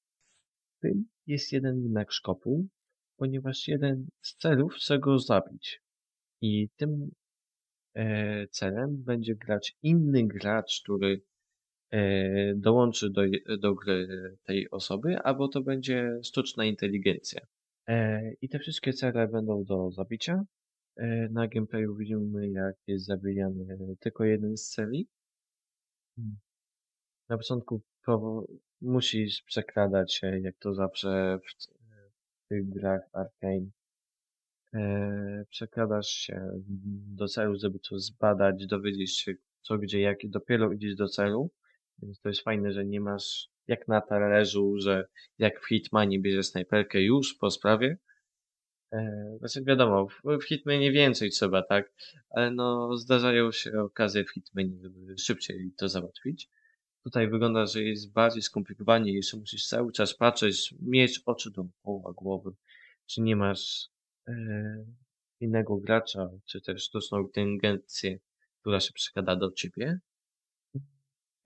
Tym 0.82 1.04
jest 1.26 1.52
jeden 1.52 1.82
jednak 1.82 2.12
szkopuł, 2.12 2.68
ponieważ 3.16 3.68
jeden 3.68 4.06
z 4.22 4.36
celów 4.36 4.74
chce 4.74 4.98
go 4.98 5.18
zabić. 5.18 5.80
I 6.40 6.68
tym 6.76 7.10
e, 7.94 8.48
celem 8.48 9.02
będzie 9.02 9.34
grać 9.34 9.76
inny 9.82 10.26
gracz, 10.26 10.82
który 10.82 11.22
e, 11.90 12.54
dołączy 12.54 13.10
do, 13.10 13.22
do 13.58 13.74
gry 13.74 14.08
tej 14.44 14.70
osoby, 14.70 15.18
albo 15.18 15.48
to 15.48 15.60
będzie 15.60 16.18
sztuczna 16.24 16.64
inteligencja. 16.64 17.40
E, 17.88 18.32
I 18.40 18.48
te 18.48 18.58
wszystkie 18.58 18.92
cele 18.92 19.28
będą 19.28 19.64
do 19.64 19.90
zabicia. 19.90 20.44
E, 20.96 21.28
na 21.28 21.48
gameplayu 21.48 21.96
widzimy, 21.96 22.50
jak 22.50 22.76
jest 22.86 23.06
zabijany 23.06 23.96
tylko 24.00 24.24
jeden 24.24 24.56
z 24.56 24.68
celi. 24.68 25.08
Mm. 26.18 26.36
Na 27.28 27.38
początku 27.38 27.82
musisz 28.82 29.42
przekradać 29.42 30.14
się, 30.14 30.40
jak 30.40 30.58
to 30.58 30.74
zawsze 30.74 31.38
w, 31.38 31.66
tych 32.48 32.68
grach 32.68 33.02
Arkane. 33.12 33.66
E, 34.74 35.44
przekradasz 35.50 36.08
się 36.08 36.60
do 37.16 37.28
celu, 37.28 37.58
żeby 37.58 37.78
coś 37.78 38.00
zbadać, 38.00 38.66
dowiedzieć 38.66 39.18
się 39.18 39.32
co, 39.62 39.78
gdzie, 39.78 40.00
jak 40.00 40.24
i 40.24 40.28
dopiero 40.28 40.72
idziesz 40.72 40.94
do 40.94 41.08
celu. 41.08 41.50
Więc 42.02 42.20
to 42.20 42.28
jest 42.28 42.42
fajne, 42.42 42.72
że 42.72 42.84
nie 42.84 43.00
masz 43.00 43.48
jak 43.66 43.88
na 43.88 44.00
talerzu, 44.00 44.76
że 44.78 45.08
jak 45.38 45.60
w 45.60 45.68
Hitmanie 45.68 46.20
bierzesz 46.20 46.46
snajperkę 46.46 47.02
już 47.02 47.34
po 47.34 47.50
sprawie. 47.50 47.98
E, 48.92 49.36
znaczy 49.38 49.64
wiadomo, 49.64 50.06
w, 50.08 50.38
w 50.42 50.44
Hitmanie 50.44 50.92
więcej 50.92 51.30
trzeba, 51.30 51.62
tak? 51.62 51.92
Ale 52.30 52.50
no 52.50 52.96
zdarzają 52.96 53.52
się 53.52 53.80
okazje 53.80 54.24
w 54.24 54.30
Hitmanie, 54.30 54.78
żeby 54.82 55.18
szybciej 55.18 55.72
to 55.76 55.88
załatwić. 55.88 56.48
Tutaj 57.04 57.28
wygląda, 57.28 57.66
że 57.66 57.82
jest 57.82 58.12
bardziej 58.12 58.42
skomplikowanie, 58.42 59.12
jeszcze 59.12 59.36
musisz 59.36 59.66
cały 59.66 59.92
czas 59.92 60.14
patrzeć, 60.14 60.74
mieć 60.80 61.22
oczy 61.26 61.50
dookoła 61.50 62.12
głowy, 62.12 62.52
czy 63.06 63.20
nie 63.20 63.36
masz 63.36 63.88
e, 64.28 64.34
innego 65.40 65.76
gracza, 65.76 66.30
czy 66.44 66.60
też 66.60 66.82
sztuczną 66.82 67.20
inteligencję, 67.22 68.18
która 68.60 68.80
się 68.80 68.92
przykrada 68.92 69.36
do 69.36 69.50
ciebie. 69.50 69.98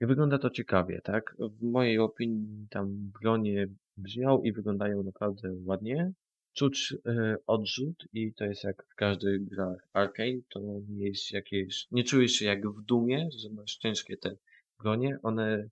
I 0.01 0.05
wygląda 0.05 0.37
to 0.37 0.49
ciekawie, 0.49 1.01
tak? 1.03 1.35
W 1.39 1.63
mojej 1.63 1.99
opinii 1.99 2.67
tam 2.69 3.11
bronie 3.21 3.67
brzmią 3.97 4.41
i 4.41 4.51
wyglądają 4.51 5.03
naprawdę 5.03 5.55
ładnie. 5.65 6.11
Czuć 6.53 6.95
e, 7.05 7.35
odrzut 7.47 8.03
i 8.13 8.33
to 8.33 8.45
jest 8.45 8.63
jak 8.63 8.85
w 8.85 8.95
każdych 8.95 9.49
grach 9.49 9.87
Arkane, 9.93 10.41
to 10.49 10.59
nie 10.89 11.07
jest 11.07 11.31
jakieś, 11.31 11.87
nie 11.91 12.03
czujesz 12.03 12.31
się 12.31 12.45
jak 12.45 12.69
w 12.69 12.81
Dumie, 12.81 13.29
że 13.37 13.49
masz 13.49 13.77
ciężkie 13.77 14.17
te 14.17 14.37
bronie, 14.79 15.17
one 15.23 15.69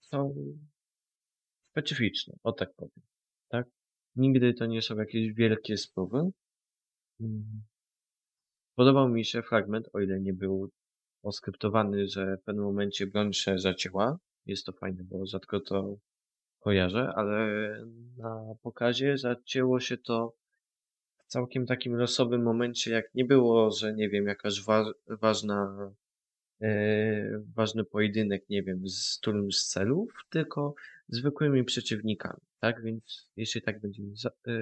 są 0.00 0.34
specyficzne, 1.70 2.34
o 2.42 2.52
tak 2.52 2.74
powiem, 2.76 3.02
tak? 3.48 3.66
Nigdy 4.16 4.54
to 4.54 4.66
nie 4.66 4.82
są 4.82 4.96
jakieś 4.96 5.32
wielkie 5.32 5.76
spływy. 5.76 6.30
Mm. 7.20 7.62
Podobał 8.74 9.08
mi 9.08 9.24
się 9.24 9.42
fragment, 9.42 9.88
o 9.92 10.00
ile 10.00 10.20
nie 10.20 10.32
był 10.32 10.70
oskryptowany, 11.22 12.06
że 12.08 12.36
w 12.36 12.44
pewnym 12.44 12.64
momencie 12.64 13.06
broń 13.06 13.32
się 13.32 13.58
zacięła. 13.58 14.18
Jest 14.46 14.66
to 14.66 14.72
fajne, 14.72 15.04
bo 15.04 15.26
rzadko 15.26 15.60
to 15.60 15.96
kojarzę, 16.60 17.12
ale 17.16 17.46
na 18.16 18.54
pokazie 18.62 19.18
zacięło 19.18 19.80
się 19.80 19.98
to 19.98 20.32
w 21.18 21.26
całkiem 21.26 21.66
takim 21.66 21.96
losowym 21.96 22.42
momencie, 22.42 22.90
jak 22.90 23.14
nie 23.14 23.24
było, 23.24 23.70
że 23.70 23.94
nie 23.94 24.08
wiem, 24.08 24.26
jakaś 24.26 24.64
wa 24.64 24.92
ważna, 25.08 25.90
ważny 27.56 27.84
pojedynek, 27.84 28.48
nie 28.48 28.62
wiem, 28.62 28.88
z 28.88 29.18
którymś 29.18 29.56
z 29.56 29.68
celów, 29.68 30.12
tylko 30.30 30.74
zwykłymi 31.08 31.64
przeciwnikami, 31.64 32.40
tak? 32.60 32.82
Więc 32.82 33.30
jeśli 33.36 33.62
tak 33.62 33.80
będzie 33.80 34.02
e, 34.48 34.52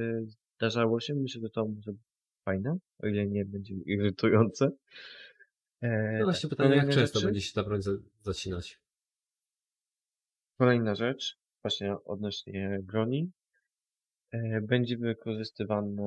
zdarzało 0.57 1.01
się, 1.01 1.15
myślę, 1.15 1.41
że 1.41 1.51
to 1.51 1.67
może 1.69 1.93
być 1.93 2.01
fajne, 2.45 2.79
o 2.99 3.07
ile 3.07 3.27
nie 3.27 3.45
będzie 3.45 3.75
irytujące. 3.75 4.71
E, 5.81 6.19
No 6.19 6.25
właśnie 6.25 6.49
pytanie, 6.49 6.77
jak 6.77 6.91
często 6.91 7.19
rzeczy? 7.19 7.27
będzie 7.27 7.41
się 7.41 7.53
ta 7.55 7.63
broń 7.65 7.83
za- 7.83 7.99
zacinać? 8.23 8.81
Kolejna 10.59 10.95
rzecz, 10.95 11.37
właśnie 11.63 11.97
odnośnie 12.05 12.79
broni, 12.83 13.31
e, 14.31 14.61
będzie 14.61 14.97
wykorzystywane 14.97 16.03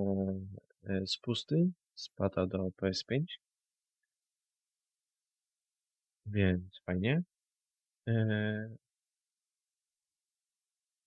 e, 0.83 1.07
spusty 1.07 1.71
z 1.95 2.09
pada 2.09 2.45
do 2.47 2.57
PS5. 2.81 3.23
Więc 6.25 6.81
fajnie. 6.85 7.23
E, 8.07 8.69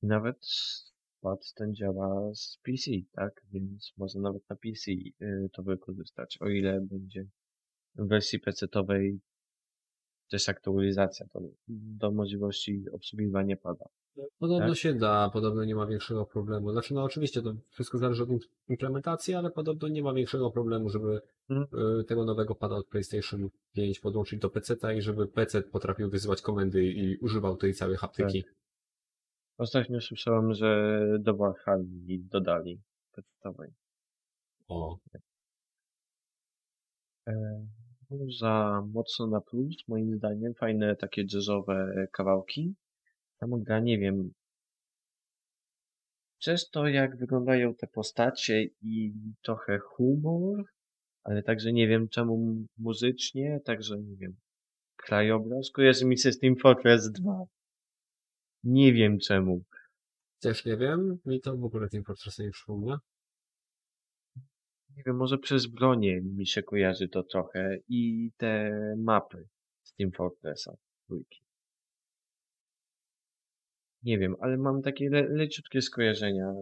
Nawet 0.04 0.46
pad 1.20 1.52
ten 1.54 1.74
działa 1.74 2.34
z 2.34 2.58
PC, 2.62 2.90
tak? 3.12 3.42
Więc 3.52 3.92
można 3.96 4.20
nawet 4.20 4.50
na 4.50 4.56
PC 4.56 4.92
e, 5.20 5.48
to 5.52 5.62
wykorzystać, 5.62 6.38
o 6.40 6.48
ile 6.48 6.80
będzie 6.80 7.26
w 7.94 8.08
wersji 8.08 8.40
PC-towej 8.40 9.18
też 10.30 10.48
aktualizacja 10.48 11.26
do, 11.34 11.40
do 11.68 12.12
możliwości 12.12 12.84
obsługiwania 12.92 13.56
pada. 13.56 13.84
Podobno 14.38 14.68
Tak? 14.68 14.76
się 14.76 14.94
da, 14.94 15.30
podobno 15.32 15.64
nie 15.64 15.74
ma 15.74 15.86
większego 15.86 16.26
problemu. 16.26 16.72
Znaczy, 16.72 16.94
no 16.94 17.02
oczywiście 17.04 17.42
to 17.42 17.54
wszystko 17.70 17.98
zależy 17.98 18.22
od 18.22 18.30
im- 18.30 18.38
implementacji, 18.68 19.34
ale 19.34 19.50
podobno 19.50 19.88
nie 19.88 20.02
ma 20.02 20.14
większego 20.14 20.50
problemu, 20.50 20.88
żeby 20.88 21.20
y, 22.00 22.04
tego 22.04 22.24
nowego 22.24 22.54
pada 22.54 22.74
od 22.74 22.86
PlayStation 22.86 23.48
5 23.72 24.00
podłączyć 24.00 24.40
do 24.40 24.50
PC-ta 24.50 24.92
i 24.92 25.02
żeby 25.02 25.26
PC 25.26 25.62
potrafił 25.62 26.10
wysyłać 26.10 26.42
komendy 26.42 26.84
i 26.84 27.16
używał 27.16 27.56
tej 27.56 27.74
całej 27.74 27.96
haptyki. 27.96 28.44
Ostatnio 29.58 30.00
słyszałem, 30.00 30.54
że 30.54 30.98
do 31.20 31.34
Valhalla 31.36 31.84
dodali 32.30 32.80
podstawowej. 33.14 33.70
O, 34.68 34.98
E, 37.28 37.66
za 38.40 38.82
mocno 38.92 39.26
na 39.26 39.40
plus, 39.40 39.76
moim 39.88 40.16
zdaniem, 40.16 40.54
fajne 40.54 40.96
takie 40.96 41.24
jazzowe 41.34 42.06
kawałki. 42.12 42.74
Sama 43.44 43.58
gra, 43.58 43.80
nie 43.80 43.98
wiem, 43.98 44.32
przez 46.38 46.70
to 46.70 46.88
jak 46.88 47.16
wyglądają 47.16 47.74
te 47.74 47.86
postacie 47.86 48.64
i 48.82 49.12
trochę 49.42 49.78
humor, 49.78 50.64
ale 51.24 51.42
także 51.42 51.72
nie 51.72 51.88
wiem 51.88 52.08
czemu 52.08 52.66
muzycznie, 52.78 53.60
także 53.64 53.98
nie 53.98 54.16
wiem, 54.16 54.36
krajobraz 54.96 55.70
kojarzy 55.70 56.06
mi 56.06 56.18
się 56.18 56.32
z 56.32 56.38
Team 56.38 56.56
Fortress 56.56 57.12
2. 57.12 57.44
Nie 58.64 58.92
wiem 58.92 59.18
czemu. 59.18 59.64
też 60.40 60.64
nie 60.64 60.76
wiem, 60.76 61.18
mi 61.24 61.40
to 61.40 61.56
w 61.56 61.64
ogóle 61.64 61.88
Team 61.88 62.04
Fortress 62.04 62.38
nie 62.38 62.50
przypomina. 62.50 63.00
Nie 64.96 65.02
wiem, 65.06 65.16
może 65.16 65.38
przez 65.38 65.66
bronię 65.66 66.20
mi 66.20 66.46
się 66.46 66.62
kojarzy 66.62 67.08
to 67.08 67.22
trochę 67.22 67.78
i 67.88 68.30
te 68.36 68.72
mapy 68.98 69.48
z 69.82 69.94
Team 69.94 70.12
Fortressa 70.12 70.76
dwójki. 71.06 71.43
Nie 74.04 74.18
wiem, 74.18 74.36
ale 74.40 74.56
mam 74.56 74.82
takie 74.82 75.10
le 75.10 75.22
leciutkie 75.22 75.82
skojarzenia. 75.82 76.54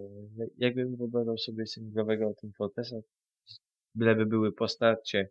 Jakbym 0.58 0.96
wyobrażał 0.96 1.38
sobie 1.38 1.66
singlowego 1.66 2.34
Team 2.34 2.52
Fortressa, 2.52 2.96
byleby 3.94 4.26
były 4.26 4.52
postacie 4.52 5.28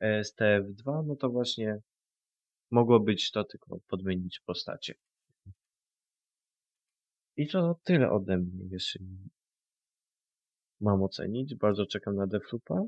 e, 0.00 0.24
z 0.24 0.34
TF2, 0.36 1.06
no 1.06 1.16
to 1.16 1.30
właśnie 1.30 1.80
mogło 2.70 3.00
być 3.00 3.30
to 3.30 3.44
tylko 3.44 3.78
podmienić 3.88 4.40
postacie. 4.40 4.94
I 7.36 7.48
to 7.48 7.80
tyle 7.84 8.10
ode 8.10 8.38
mnie, 8.38 8.64
jeśli 8.70 9.06
mam 10.80 11.02
ocenić. 11.02 11.54
Bardzo 11.54 11.86
czekam 11.86 12.16
na 12.16 12.26
Deathloopa. 12.26 12.84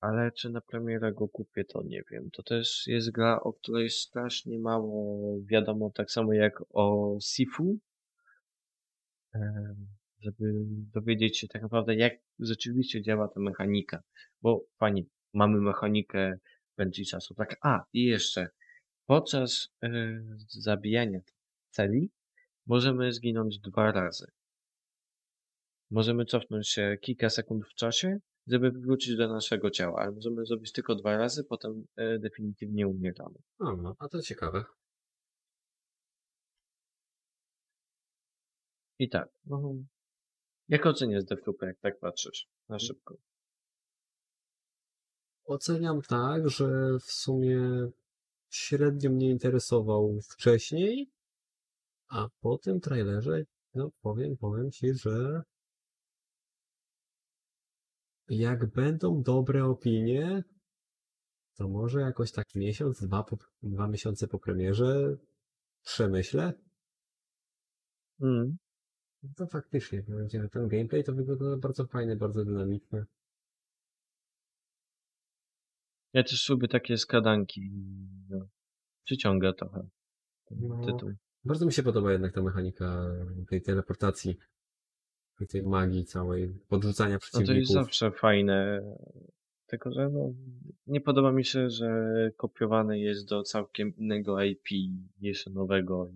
Ale 0.00 0.32
czy 0.32 0.50
na 0.50 0.60
premierę 0.60 1.12
go 1.12 1.28
kupię, 1.28 1.64
to 1.64 1.82
nie 1.82 2.02
wiem. 2.10 2.30
To 2.30 2.42
też 2.42 2.86
jest 2.86 3.10
gra, 3.10 3.40
o 3.40 3.52
której 3.52 3.90
strasznie 3.90 4.58
mało 4.58 5.38
wiadomo, 5.44 5.90
tak 5.94 6.10
samo 6.10 6.32
jak 6.32 6.62
o 6.70 7.16
Sifu. 7.22 7.78
Żeby 10.20 10.52
dowiedzieć 10.94 11.38
się 11.38 11.48
tak 11.48 11.62
naprawdę, 11.62 11.94
jak 11.94 12.12
rzeczywiście 12.38 13.02
działa 13.02 13.28
ta 13.28 13.40
mechanika. 13.40 14.02
Bo 14.42 14.64
fajnie, 14.78 15.02
mamy 15.34 15.60
mechanikę 15.60 16.38
pętli 16.74 17.06
czasu. 17.06 17.34
Tak, 17.34 17.56
a 17.62 17.84
i 17.92 18.04
jeszcze, 18.04 18.48
podczas 19.06 19.68
e, 19.82 19.88
zabijania 20.48 21.20
celi 21.70 22.10
możemy 22.66 23.12
zginąć 23.12 23.58
dwa 23.58 23.92
razy. 23.92 24.26
Możemy 25.90 26.24
cofnąć 26.24 26.68
się 26.68 26.96
kilka 27.00 27.30
sekund 27.30 27.66
w 27.66 27.74
czasie, 27.74 28.18
żeby 28.48 28.70
wrócić 28.70 29.16
do 29.16 29.28
naszego 29.28 29.70
ciała, 29.70 30.00
ale 30.00 30.12
możemy 30.12 30.46
zrobić 30.46 30.72
tylko 30.72 30.94
dwa 30.94 31.16
razy, 31.16 31.44
potem 31.44 31.86
e, 31.96 32.18
definitywnie 32.18 32.88
umieramy. 32.88 33.38
No, 33.60 33.76
no, 33.76 33.96
a 33.98 34.08
to 34.08 34.22
ciekawe. 34.22 34.64
I 38.98 39.08
tak, 39.08 39.28
no, 39.46 39.74
jak 40.68 40.86
oceniasz 40.86 41.24
Deathloop, 41.24 41.62
jak 41.62 41.78
tak 41.80 41.98
patrzysz 41.98 42.46
na 42.68 42.78
szybko? 42.78 43.16
Oceniam 45.44 46.02
tak, 46.02 46.48
że 46.48 46.98
w 46.98 47.12
sumie 47.12 47.90
średnio 48.50 49.10
mnie 49.10 49.30
interesował 49.30 50.20
wcześniej, 50.22 51.10
a 52.08 52.28
po 52.40 52.58
tym 52.58 52.80
trailerze, 52.80 53.44
no 53.74 53.90
powiem, 54.02 54.36
powiem 54.36 54.70
ci, 54.70 54.94
że 54.94 55.42
jak 58.28 58.66
będą 58.66 59.22
dobre 59.22 59.64
opinie, 59.64 60.44
to 61.56 61.68
może 61.68 62.00
jakoś 62.00 62.32
tak 62.32 62.46
miesiąc, 62.54 63.00
dwa, 63.00 63.22
po, 63.22 63.36
dwa 63.62 63.88
miesiące 63.88 64.28
po 64.28 64.38
premierze 64.38 65.16
przemyślę. 65.84 66.52
Mm. 68.20 68.58
No 69.22 69.30
To 69.36 69.46
faktycznie, 69.46 70.02
ci, 70.30 70.40
że 70.40 70.48
ten 70.48 70.68
gameplay 70.68 71.04
to 71.04 71.12
wygląda 71.12 71.56
bardzo 71.56 71.86
fajny, 71.86 72.16
bardzo 72.16 72.44
dynamiczny. 72.44 73.04
Ja 76.12 76.22
też 76.22 76.48
lubię 76.48 76.68
takie 76.68 76.96
skradanki. 76.96 77.70
No. 78.28 78.48
Przyciąga 79.04 79.52
trochę 79.52 79.88
No. 80.50 80.86
tytuł. 80.86 81.12
Bardzo 81.44 81.66
mi 81.66 81.72
się 81.72 81.82
podoba 81.82 82.12
jednak 82.12 82.32
ta 82.34 82.42
mechanika 82.42 83.04
tej 83.48 83.62
teleportacji, 83.62 84.36
tej 85.46 85.62
magii 85.62 86.04
całej, 86.04 86.48
podrzucania 86.68 87.14
No 87.14 87.18
to 87.18 87.24
jest 87.26 87.32
przeciwników. 87.44 87.72
zawsze 87.74 88.10
fajne. 88.10 88.82
Tylko, 89.66 89.92
że 89.92 90.08
no, 90.08 90.32
nie 90.86 91.00
podoba 91.00 91.32
mi 91.32 91.44
się, 91.44 91.70
że 91.70 91.90
kopiowane 92.36 92.98
jest 92.98 93.28
do 93.28 93.42
całkiem 93.42 93.96
innego 93.96 94.42
IP, 94.42 94.68
jeszcze 95.20 95.50
nowego. 95.50 96.10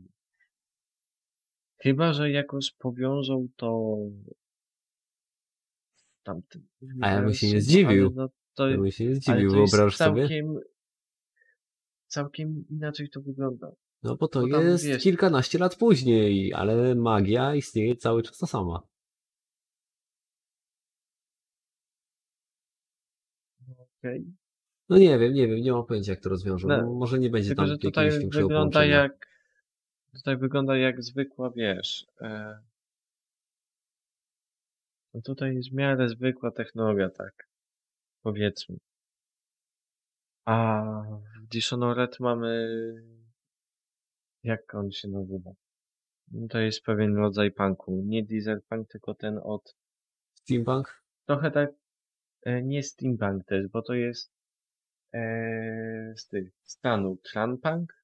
Chyba, 1.83 2.13
że 2.13 2.31
jakoś 2.31 2.71
powiążą 2.71 3.49
to 3.57 3.97
tamtym. 6.23 6.69
A 7.01 7.11
ja 7.11 7.23
bym 7.23 7.35
się 7.35 7.49
nie 7.53 7.61
zdziwił. 7.61 8.13
No, 8.15 8.29
to, 8.55 8.69
Ja 8.71 8.77
bym 8.77 8.91
się 8.91 9.07
nie 9.07 9.15
zdziwił, 9.15 9.51
wyobrażasz 9.51 9.97
sobie? 9.97 10.29
całkiem, 12.07 12.65
inaczej 12.71 13.09
to 13.11 13.21
wygląda. 13.21 13.73
No 14.03 14.17
bo 14.17 14.29
to 14.29 14.41
bo 14.41 14.61
jest 14.61 14.87
wiesz- 14.87 15.03
kilkanaście 15.03 15.59
lat 15.59 15.77
później, 15.77 16.53
ale 16.55 16.95
magia 16.95 17.55
istnieje 17.55 17.97
cały 17.97 18.23
czas 18.23 18.39
ta 18.39 18.47
sama. 18.47 18.83
Okej. 24.03 24.25
No 24.89 24.99
nie 24.99 25.19
wiem, 25.19 25.33
nie 25.33 25.49
wiem, 25.49 25.61
nie 25.61 25.73
mam 25.73 25.87
pojęcia 25.87 26.13
jak 26.13 26.21
to 26.21 26.29
rozwiążą. 26.29 26.69
No, 26.69 26.95
może 26.95 27.19
nie 27.19 27.31
będzie 27.31 27.49
Tylko, 27.49 27.63
tam 27.63 27.69
że 27.69 27.79
tutaj 27.79 28.11
wygląda 28.11 28.49
połączenia. 28.55 29.03
jak. 29.03 29.27
Tutaj 30.15 30.37
wygląda 30.37 30.77
jak 30.77 31.03
zwykła, 31.03 31.51
wiesz. 31.51 32.07
E, 32.21 32.59
no 35.15 35.21
tutaj 35.23 35.55
jest 35.55 35.71
w 35.71 35.75
miarę 35.75 36.09
zwykła 36.09 36.51
technologia, 36.51 37.11
tak. 37.11 37.49
Powiedzmy. 38.23 38.77
A 40.45 40.83
w 41.43 41.47
Dishonored 41.47 42.21
mamy. 42.21 42.69
Jak 44.45 44.75
on 44.75 44.91
się 44.91 45.09
nazywa? 45.09 45.51
No 46.33 46.49
to 46.49 46.59
jest 46.59 46.83
pewien 46.83 47.17
rodzaj 47.17 47.53
punku. 47.53 48.03
Nie 48.07 48.23
dieselpunk, 48.25 48.89
tylko 48.89 49.15
ten 49.15 49.41
od. 49.43 49.75
Steampunk? 50.35 51.03
Trochę 51.27 51.51
tak. 51.51 51.71
E, 52.43 52.63
nie 52.63 52.83
steampunk 52.83 53.45
też, 53.45 53.69
bo 53.69 53.83
to 53.83 53.95
jest. 53.95 54.33
E, 55.15 56.15
z 56.17 56.29
tych 56.29 56.51
stanu 56.63 57.19
tranpunk. 57.33 58.03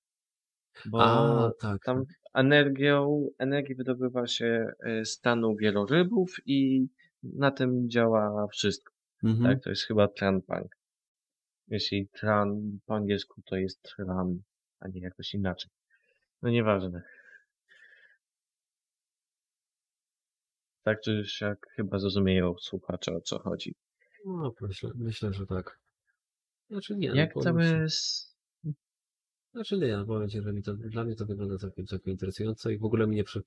Bo 0.86 1.02
A, 1.02 1.50
tak. 1.60 1.84
tam 1.84 2.04
energią, 2.34 3.28
energię 3.38 3.74
wydobywa 3.74 4.26
się 4.26 4.72
e, 4.80 5.04
stanu 5.04 5.56
wielorybów 5.56 6.36
i 6.46 6.88
na 7.22 7.50
tym 7.50 7.90
działa 7.90 8.46
wszystko. 8.52 8.92
Mhm. 9.24 9.54
Tak, 9.54 9.64
to 9.64 9.70
jest 9.70 9.82
chyba 9.82 10.08
tranpunk. 10.08 10.76
Jeśli 11.68 12.08
tran 12.08 12.78
po 12.86 12.94
angielsku 12.94 13.42
to 13.42 13.56
jest 13.56 13.82
tran, 13.82 14.38
a 14.80 14.88
nie 14.88 15.00
jakoś 15.00 15.34
inaczej. 15.34 15.70
No 16.42 16.50
nieważne. 16.50 17.02
Tak 20.82 21.00
czy 21.00 21.24
siak 21.26 21.66
chyba 21.76 21.98
zrozumieją 21.98 22.54
słuchacze 22.58 23.12
o 23.12 23.20
co 23.20 23.38
chodzi. 23.38 23.74
No, 24.26 24.54
myślę, 24.60 24.90
myślę, 24.94 25.32
że 25.32 25.46
tak. 25.46 25.78
Znaczy 26.70 26.96
nie, 26.96 27.08
Jak 27.08 27.36
no, 27.36 27.42
powiem 27.42 27.58
ci- 27.58 27.64
całe... 27.68 27.82
s- 27.84 28.36
Znaczy 29.54 29.78
nie, 29.78 29.96
no 29.96 30.06
powiem 30.06 30.28
ci, 30.28 30.42
że 30.42 30.52
mi 30.52 30.62
to, 30.62 30.74
dla 30.74 31.04
mnie 31.04 31.14
to 31.16 31.26
wygląda 31.26 31.58
całkiem, 31.58 31.86
całkiem 31.86 32.12
interesująco 32.12 32.70
i 32.70 32.78
w 32.78 32.84
ogóle 32.84 33.06
mi 33.06 33.16
nie 33.16 33.24
przy... 33.24 33.42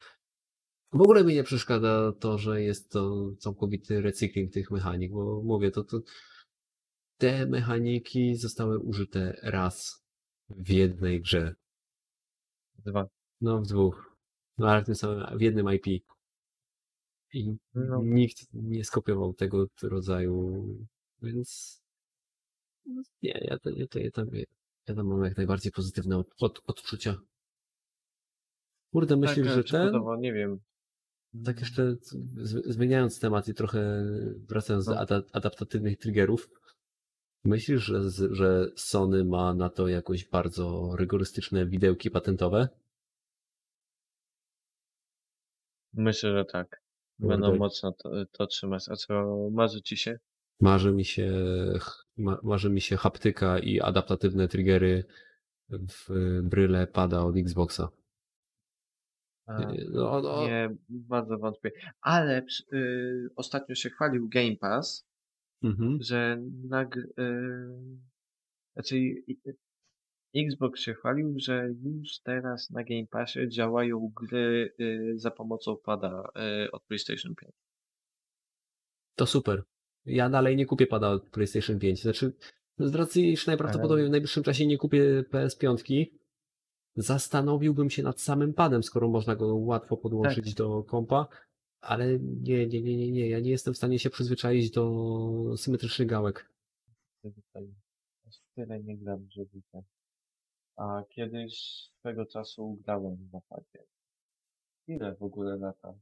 W 0.94 1.02
ogóle 1.02 1.24
mi 1.24 1.34
nie 1.34 1.44
przeszkadza 1.44 2.14
to, 2.20 2.38
że 2.38 2.62
jest 2.62 2.92
to 2.92 3.32
całkowity 3.40 4.02
recykling 4.02 4.54
tych 4.54 4.72
mechanik, 4.72 5.12
bo 5.12 5.42
mówię, 5.44 5.72
to, 5.72 5.84
to 5.84 6.02
te 7.18 7.46
mechaniki 7.46 8.36
zostały 8.36 8.80
użyte 8.80 9.40
raz 9.44 10.04
w 10.50 10.70
jednej 10.70 11.22
grze. 11.22 11.56
Dwa. 12.86 13.08
No 13.42 13.62
w 13.62 13.68
dwóch. 13.68 14.16
No 14.58 14.70
ale 14.70 14.82
w 14.82 14.86
tym 14.86 14.96
samym, 14.96 15.38
w 15.38 15.42
jednym 15.42 15.66
IP. 15.74 16.04
I 17.34 17.58
No. 17.76 18.02
nikt 18.04 18.38
nie 18.54 18.84
skopiował 18.86 19.34
tego 19.34 19.68
rodzaju, 19.82 20.66
więc 21.22 21.82
nie, 23.22 23.40
ja 23.42 23.60
to, 23.60 23.70
ja 23.70 23.88
to, 23.88 24.00
ja 24.00 24.12
tam, 24.12 24.28
ja 24.88 24.96
tam 24.96 25.08
mam 25.08 25.24
jak 25.24 25.38
najbardziej 25.38 25.72
pozytywne 25.72 26.18
od, 26.18 26.28
od, 26.40 26.62
odczucia. 26.68 27.16
Kurde, 28.94 29.18
myślisz, 29.18 29.48
tak, 29.48 29.56
że 29.56 29.64
ten... 29.64 29.94
nie 30.20 30.34
wiem. 30.34 30.60
Tak 31.46 31.60
jeszcze 31.60 31.96
zmieniając 32.66 33.20
temat 33.20 33.48
i 33.48 33.54
trochę 33.54 34.06
wracając 34.50 34.86
do 34.86 34.92
No. 34.92 35.00
ada- 35.00 35.24
adaptatywnych 35.34 35.98
triggerów, 35.98 36.50
myślisz, 37.44 37.82
że, 37.84 38.02
że 38.32 38.68
Sony 38.76 39.26
ma 39.26 39.54
na 39.54 39.70
to 39.70 39.88
jakoś 39.88 40.30
bardzo 40.30 40.96
rygorystyczne 40.96 41.66
widełki 41.66 42.12
patentowe? 42.12 42.70
Myślę, 45.94 46.32
że 46.32 46.46
tak. 46.46 46.81
Będą 47.22 47.56
mocno 47.56 47.92
to, 47.92 48.26
to 48.32 48.48
trzymać. 48.48 48.90
A 48.90 48.96
co 48.96 49.50
marzy 49.52 49.82
ci 49.82 49.98
się? 49.98 50.20
Marzy 50.62 50.92
mi 50.92 51.06
się, 51.06 51.32
ma, 52.18 52.40
marzy 52.44 52.70
mi 52.70 52.82
się 52.82 52.98
haptyka 52.98 53.60
i 53.60 53.82
adaptatywne 53.82 54.48
triggery 54.48 55.04
w 55.70 56.10
bryle 56.44 56.88
pada 56.88 57.24
od 57.24 57.38
Xboxa. 57.38 57.90
A, 59.46 59.60
No, 59.90 60.22
no, 60.22 60.48
Nie, 60.48 60.76
bardzo 60.90 61.38
wątpię. 61.38 61.72
Ale 62.02 62.46
y, 62.74 63.30
ostatnio 63.36 63.76
się 63.76 63.90
chwalił 63.90 64.30
Game 64.30 64.56
Pass, 64.56 65.08
mhm. 65.64 65.98
że 66.02 66.42
nag... 66.70 66.98
Y, 66.98 67.02
znaczy 68.74 68.96
y, 68.96 69.56
Xbox 70.36 70.82
się 70.82 70.94
chwalił, 70.94 71.34
że 71.38 71.70
już 71.84 72.20
teraz 72.20 72.70
na 72.70 72.84
Game 72.84 73.08
Passie 73.08 73.50
działają 73.50 74.12
gry 74.16 74.74
y, 74.80 75.14
za 75.16 75.32
pomocą 75.32 75.78
pada 75.84 76.32
y, 76.66 76.72
od 76.72 76.84
PlayStation 76.84 77.36
5. 77.36 77.52
To 79.16 79.26
super. 79.26 79.64
Ja 80.06 80.30
dalej 80.30 80.56
nie 80.56 80.66
kupię 80.66 80.88
pada 80.88 81.10
od 81.10 81.30
PlayStation 81.30 81.80
5. 81.80 82.02
Znaczy, 82.02 82.34
z 82.80 82.96
racji, 82.96 83.32
iż 83.32 83.48
najprawdopodobniej 83.48 84.08
w 84.08 84.12
najbliższym 84.12 84.44
czasie 84.44 84.68
nie 84.68 84.78
kupię 84.78 85.24
PS5, 85.32 86.06
zastanowiłbym 86.96 87.90
się 87.90 88.04
nad 88.04 88.22
samym 88.22 88.54
padem, 88.54 88.84
skoro 88.84 89.10
można 89.10 89.36
go 89.36 89.56
łatwo 89.56 89.98
podłączyć 89.98 90.46
Tak. 90.46 90.54
do 90.54 90.84
kompa, 90.84 91.28
ale 91.82 92.20
nie, 92.20 92.68
nie, 92.68 92.82
nie, 92.82 92.98
nie, 92.98 93.12
nie. 93.12 93.30
Ja 93.30 93.40
nie 93.40 93.52
jestem 93.52 93.74
w 93.74 93.78
stanie 93.78 94.00
się 94.00 94.10
przyzwyczaić 94.10 94.72
do 94.72 95.58
symetrycznych 95.58 96.08
gałek. 96.08 96.52
Tyle 98.56 98.80
nie 98.84 98.98
gram, 98.98 99.28
żeby 99.30 99.62
tak. 99.72 99.84
A 100.82 101.04
kiedyś 101.10 101.54
swego 102.00 102.26
czasu 102.26 102.78
grałem 102.86 103.30
na 103.34 103.42
padzie. 103.50 103.86
Ile 104.88 105.16
w 105.16 105.24
ogóle 105.24 105.58
lata? 105.58 105.94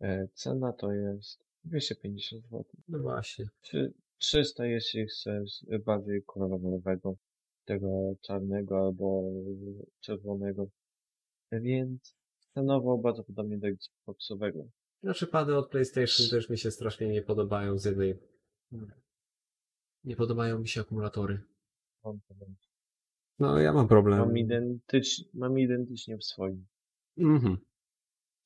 E, 0.00 0.28
cena 0.34 0.72
to 0.72 0.92
jest 0.92 1.44
250 1.64 2.42
zł. 2.42 2.64
No 2.88 2.98
właśnie. 2.98 3.44
Czy 3.60 3.92
300 4.18 4.66
jeśli 4.66 5.06
chcesz 5.06 5.66
bardziej 5.84 6.22
kolorowego, 6.22 7.16
tego 7.64 8.14
czarnego 8.20 8.78
albo 8.78 9.22
czerwonego. 10.00 10.66
Więc 11.52 12.16
cenowo 12.54 12.98
bardzo 12.98 13.24
podobnie 13.24 13.58
do 13.58 13.66
Xboxowego. 13.68 14.68
Znaczy 15.02 15.26
pady 15.26 15.56
od 15.56 15.70
PlayStation 15.70 16.26
też 16.30 16.50
mi 16.50 16.58
się 16.58 16.70
strasznie 16.70 17.08
nie 17.08 17.22
podobają 17.22 17.78
z 17.78 17.84
jednej... 17.84 18.18
Nie 20.04 20.16
podobają 20.16 20.58
mi 20.58 20.68
się 20.68 20.80
akumulatory. 20.80 21.42
Mam. 22.04 22.20
No 23.38 23.58
ja 23.60 23.72
mam 23.72 23.88
problem. 23.88 24.18
mam, 24.18 24.38
identycz, 24.38 25.24
mam 25.34 25.58
identycznie 25.58 26.18
w 26.18 26.24
swoim. 26.24 26.66
Mhm. 27.18 27.56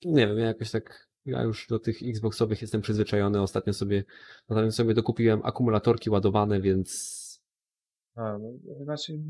Nie 0.05 0.27
wiem, 0.27 0.39
ja 0.39 0.47
jakoś 0.47 0.71
tak, 0.71 1.09
ja 1.27 1.43
już 1.43 1.67
do 1.69 1.79
tych 1.79 2.03
Xboxowych 2.03 2.63
jestem 2.63 2.81
przyzwyczajony. 2.81 3.43
Ostatnio 3.43 3.73
sobie, 3.73 4.05
ostatnio 4.49 4.73
sobie 4.73 4.95
dokupiłem 4.95 5.41
akumulatorki 5.45 6.11
ładowane, 6.11 6.61
więc 6.61 7.21
A, 8.15 8.39
no, 8.39 8.53
raczej 8.87 9.21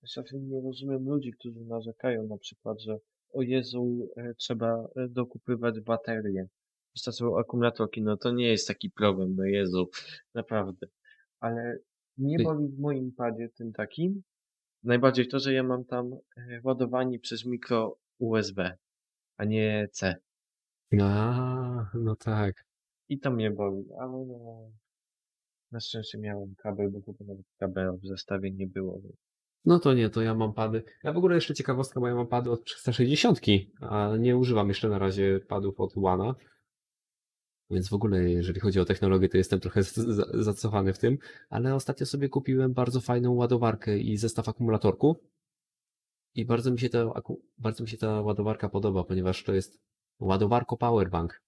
też 0.00 0.16
raczej 0.16 0.40
nie 0.40 0.60
rozumiem 0.60 1.04
ludzi, 1.04 1.32
którzy 1.32 1.60
narzekają 1.60 2.26
na 2.26 2.38
przykład, 2.38 2.80
że 2.80 2.98
o 3.32 3.42
Jezu, 3.42 4.08
e, 4.16 4.34
trzeba 4.34 4.88
e, 4.96 5.08
dokupywać 5.08 5.80
baterie. 5.80 6.46
Wystarczą 6.94 7.38
akumulatorki, 7.38 8.02
no 8.02 8.16
to 8.16 8.32
nie 8.32 8.48
jest 8.48 8.68
taki 8.68 8.90
problem, 8.90 9.34
no 9.36 9.44
Jezu, 9.44 9.88
naprawdę. 10.34 10.86
Ale 11.40 11.78
mnie 12.18 12.36
Ty- 12.36 12.44
boli 12.44 12.68
w 12.68 12.78
moim 12.78 13.12
padzie 13.12 13.48
tym 13.48 13.72
takim, 13.72 14.22
najbardziej 14.82 15.28
to, 15.28 15.38
że 15.38 15.52
ja 15.52 15.62
mam 15.62 15.84
tam 15.84 16.12
e, 16.36 16.60
ładowanie 16.64 17.18
przez 17.18 17.44
mikro 17.44 17.96
USB, 18.18 18.76
a 19.36 19.44
nie 19.44 19.88
C. 19.92 20.14
a, 21.00 21.90
no 21.94 22.16
tak. 22.16 22.64
I 23.08 23.18
to 23.18 23.30
mnie 23.30 23.50
boli, 23.50 23.84
ale 24.00 24.26
no, 24.26 24.70
na 25.72 25.80
szczęście 25.80 26.18
miałem 26.18 26.54
kabel, 26.58 26.90
bo 26.90 27.00
chyba 27.00 27.24
nawet 27.24 27.46
kabela 27.58 27.92
w 27.92 28.06
zestawie 28.06 28.50
nie 28.50 28.66
było. 28.66 29.00
No 29.64 29.78
to 29.78 29.94
nie, 29.94 30.10
to 30.10 30.22
ja 30.22 30.34
mam 30.34 30.52
pady. 30.52 30.82
Ja 31.04 31.12
w 31.12 31.16
ogóle 31.16 31.34
jeszcze 31.34 31.54
ciekawostka, 31.54 32.00
bo 32.00 32.08
ja 32.08 32.14
mam 32.14 32.26
pady 32.26 32.50
od 32.50 32.64
360, 32.64 33.40
a 33.80 34.16
nie 34.18 34.36
używam 34.36 34.68
jeszcze 34.68 34.88
na 34.88 34.98
razie 34.98 35.40
padów 35.48 35.80
od 35.80 35.96
Łana. 35.96 36.34
Więc 37.70 37.88
w 37.88 37.92
ogóle, 37.92 38.30
jeżeli 38.30 38.60
chodzi 38.60 38.80
o 38.80 38.84
technologię, 38.84 39.28
to 39.28 39.36
jestem 39.36 39.60
trochę 39.60 39.82
zacofany 40.34 40.92
w 40.92 40.98
tym, 40.98 41.18
ale 41.48 41.74
ostatnio 41.74 42.06
sobie 42.06 42.28
kupiłem 42.28 42.72
bardzo 42.72 43.00
fajną 43.00 43.34
ładowarkę 43.34 43.98
i 43.98 44.16
zestaw 44.16 44.48
akumulatorku. 44.48 45.16
I 46.34 46.46
bardzo 46.46 46.70
mi 46.70 46.78
się 46.78 46.88
ta, 46.88 47.22
bardzo 47.58 47.84
mi 47.84 47.88
się 47.88 47.96
ta 47.96 48.20
ładowarka 48.20 48.68
podoba, 48.68 49.04
ponieważ 49.04 49.44
to 49.44 49.54
jest 49.54 49.78
ładowarko 50.20 50.76
powerbank. 50.76 51.42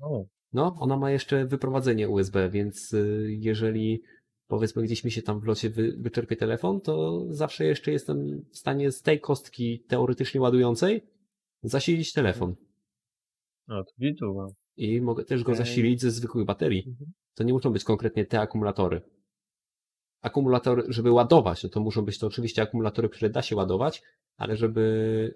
O, 0.00 0.24
No, 0.52 0.76
ona 0.78 0.96
ma 0.96 1.10
jeszcze 1.10 1.46
wyprowadzenie 1.46 2.08
USB, 2.08 2.50
więc 2.50 2.92
y, 2.92 3.26
jeżeli 3.38 4.02
powiedzmy 4.46 4.82
gdzieś 4.82 5.04
mi 5.04 5.10
się 5.10 5.22
tam 5.22 5.40
w 5.40 5.44
locie 5.44 5.70
wy, 5.70 5.96
wyczerpie 5.98 6.36
telefon, 6.36 6.80
to 6.80 7.24
zawsze 7.28 7.64
jeszcze 7.64 7.92
jestem 7.92 8.44
w 8.52 8.58
stanie 8.58 8.92
z 8.92 9.02
tej 9.02 9.20
kostki 9.20 9.84
teoretycznie 9.88 10.40
ładującej 10.40 11.06
zasilić 11.62 12.12
telefon. 12.12 12.54
no 13.68 13.84
to 13.84 13.92
widzę. 13.98 14.63
I 14.76 15.00
mogę 15.00 15.24
też 15.24 15.42
go 15.42 15.54
zasilić 15.54 16.00
ze 16.00 16.10
zwykłych 16.10 16.46
baterii. 16.46 16.84
Mhm. 16.88 17.12
To 17.34 17.44
nie 17.44 17.52
muszą 17.52 17.72
być 17.72 17.84
konkretnie 17.84 18.26
te 18.26 18.40
akumulatory. 18.40 19.02
Akumulatory, 20.22 20.82
żeby 20.88 21.10
ładować, 21.10 21.62
no 21.62 21.68
to 21.68 21.80
muszą 21.80 22.02
być 22.02 22.18
to 22.18 22.26
oczywiście 22.26 22.62
akumulatory, 22.62 23.08
które 23.08 23.30
da 23.30 23.42
się 23.42 23.56
ładować, 23.56 24.02
ale 24.36 24.56
żeby 24.56 25.34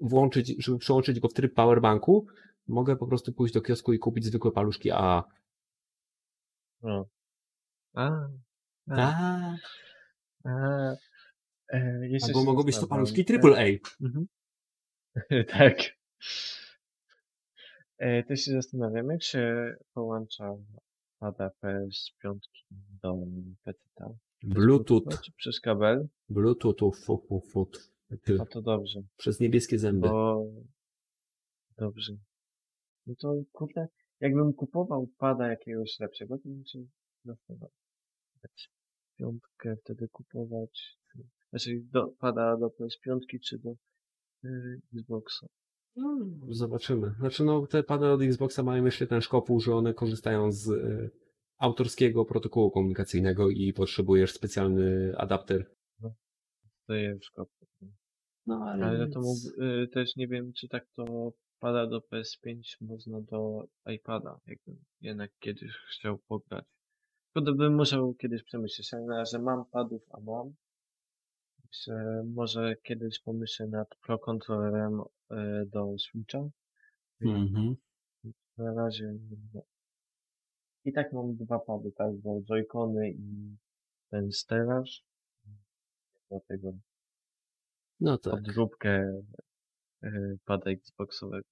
włączyć, 0.00 0.54
żeby 0.64 0.78
przełączyć 0.78 1.20
go 1.20 1.28
w 1.28 1.32
tryb 1.32 1.54
powerbanku, 1.54 2.26
mogę 2.68 2.96
po 2.96 3.06
prostu 3.06 3.32
pójść 3.32 3.54
do 3.54 3.60
kiosku 3.60 3.92
i 3.92 3.98
kupić 3.98 4.24
zwykłe 4.24 4.52
paluszki 4.52 4.90
AA. 4.90 5.24
No. 6.82 7.06
A, 7.94 8.28
a, 8.88 8.96
A, 8.96 9.56
a. 10.44 10.96
E, 11.68 12.08
jeszcze 12.08 12.28
albo 12.28 12.44
mogą 12.44 12.62
być 12.62 12.78
to 12.78 12.86
paluszki 12.86 13.24
AAA. 13.32 13.66
Mhm. 14.00 14.26
tak. 15.58 15.76
E, 18.02 18.22
też 18.22 18.40
się 18.40 18.52
zastanawiam, 18.52 19.10
jak 19.10 19.22
się 19.22 19.74
połącza 19.94 20.56
pada 21.18 21.50
PS5 21.62 22.38
do 23.02 23.14
PC-ta. 23.64 24.08
Bluetooth, 24.42 25.02
Czy 25.24 25.32
przez 25.32 25.60
kabel? 25.60 26.08
Bluetooth, 26.28 26.92
fu, 26.94 27.18
fu, 27.28 27.40
fu, 27.40 27.70
ty, 28.22 28.34
No 28.34 28.46
to 28.46 28.62
dobrze, 28.62 29.00
przez 29.16 29.40
niebieskie 29.40 29.78
zęby. 29.78 30.08
bo... 30.08 30.46
Dobrze. 31.78 32.12
No 33.06 33.14
to 33.20 33.34
kurde, 33.52 33.86
jakbym 34.20 34.52
kupował 34.52 35.08
pada 35.18 35.48
jakiegoś 35.48 36.00
lepszego, 36.00 36.38
to 36.38 36.48
bym 36.48 36.64
się 36.66 36.78
zastanawiał. 37.24 37.70
Piątkę 39.18 39.76
wtedy 39.76 40.08
kupować. 40.08 40.98
Znaczy 41.50 41.80
do, 41.92 42.08
pada 42.18 42.56
do 42.56 42.66
PS5 42.66 43.18
czy 43.44 43.58
do 43.58 43.70
y, 44.44 44.80
Xboxa. 44.94 45.46
No, 45.96 46.18
zobaczymy. 46.48 47.14
Znaczy, 47.18 47.44
no, 47.44 47.66
te 47.66 47.82
pady 47.82 48.06
od 48.06 48.22
Xboxa 48.22 48.62
mają 48.62 48.84
jeszcze 48.84 49.06
ten 49.06 49.20
szkopuł, 49.20 49.60
że 49.60 49.74
one 49.74 49.94
korzystają 49.94 50.52
z 50.52 50.70
e, 50.70 51.10
autorskiego 51.58 52.24
protokołu 52.24 52.70
komunikacyjnego 52.70 53.50
i 53.50 53.72
potrzebujesz 53.72 54.32
specjalny 54.32 55.12
adapter. 55.16 55.66
To 56.86 56.94
jest 56.94 57.24
szkoda. 57.24 57.50
No, 58.46 58.64
ale, 58.64 58.86
Ale 58.86 59.08
to 59.08 59.20
mógł, 59.20 59.62
y, 59.62 59.88
też 59.88 60.16
nie 60.16 60.28
wiem, 60.28 60.52
czy 60.52 60.68
tak 60.68 60.86
to 60.96 61.32
pada 61.60 61.86
do 61.86 62.00
PS5 62.00 62.60
można 62.80 63.20
do 63.20 63.64
iPada, 63.86 64.40
jakbym 64.46 64.84
jednak 65.00 65.30
kiedyś 65.38 65.70
chciał 65.90 66.18
pograć. 66.18 66.64
Tylko 67.34 67.54
bym 67.54 67.74
musiał 67.74 68.14
kiedyś 68.14 68.42
przemyśleć, 68.42 68.94
ale 68.94 69.02
na 69.02 69.16
razie 69.16 69.38
mam 69.38 69.64
padów, 69.64 70.02
a 70.10 70.20
mam. 70.20 70.54
Myślę, 71.66 72.24
może 72.34 72.76
kiedyś 72.82 73.20
pomyślę 73.20 73.66
nad 73.66 73.88
Pro 74.06 74.18
Controllerem 74.18 75.00
y, 75.00 75.04
do 75.66 75.98
Switcha. 75.98 76.48
Mhm. 77.20 77.74
Na 78.58 78.74
razie 78.74 79.14
nie. 79.54 79.62
I 80.84 80.92
tak 80.92 81.12
mam 81.12 81.36
dwa 81.36 81.58
pady, 81.58 81.92
tak, 81.92 82.16
bo 82.16 82.40
Joy-Cony 82.40 83.10
i 83.10 83.56
ten 84.10 84.32
stelaż. 84.32 85.04
Dlatego 86.30 86.72
No 88.00 88.18
tak. 88.18 88.32
podróbkę 88.32 89.22
y, 90.04 90.38
pada 90.44 90.70
Xboxowego. 90.70 91.48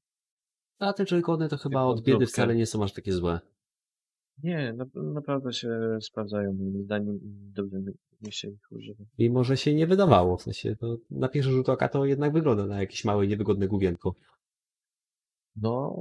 A 0.79 0.93
te 0.93 1.05
joycony 1.05 1.49
to 1.49 1.57
chyba 1.57 1.83
od 1.83 2.03
biedy 2.03 2.27
wcale 2.27 2.55
nie 2.55 2.67
są 2.67 2.85
aż 2.85 2.93
takie 2.93 3.13
złe. 3.13 3.41
Nie, 4.43 4.73
na, 4.73 4.87
naprawdę 4.95 5.53
się 5.53 5.99
sprawdzają 6.01 6.53
moim 6.53 6.85
zdaniem 6.85 7.17
i 7.17 7.53
dobrze 7.53 7.79
mi 8.21 8.33
się 8.33 8.49
ich 8.49 8.73
używa. 8.73 9.05
Mimo, 9.19 9.45
że 9.45 9.57
się 9.57 9.75
nie 9.75 9.87
wydawało. 9.87 10.37
W 10.37 10.43
sensie, 10.43 10.77
to 10.77 10.97
na 11.11 11.29
pierwszy 11.29 11.51
rzut 11.51 11.69
oka 11.69 11.89
to 11.89 12.05
jednak 12.05 12.33
wygląda 12.33 12.67
na 12.67 12.81
jakieś 12.81 13.05
małe, 13.05 13.27
niewygodne 13.27 13.69
główienko. 13.69 14.15
No, 15.57 15.97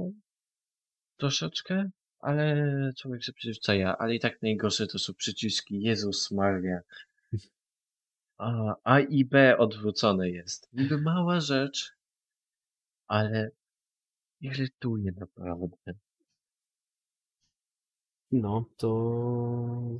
troszeczkę, 1.16 1.90
ale 2.18 2.66
człowiek 2.98 3.24
się 3.24 3.32
przyzwyczaja, 3.32 3.98
ale 3.98 4.14
i 4.14 4.20
tak 4.20 4.42
najgorsze 4.42 4.86
to 4.86 4.98
są 4.98 5.14
przyciski. 5.14 5.80
Jezus 5.80 6.30
Maria. 6.30 6.80
A, 8.38 8.74
A 8.84 9.00
i 9.00 9.24
B 9.24 9.58
odwrócone 9.58 10.30
jest. 10.30 10.68
Niby 10.72 11.00
mała 11.00 11.40
rzecz, 11.40 11.92
ale 13.06 13.50
irytuje 14.40 15.12
naprawdę. 15.12 15.92
No, 18.32 18.64
to... 18.76 18.88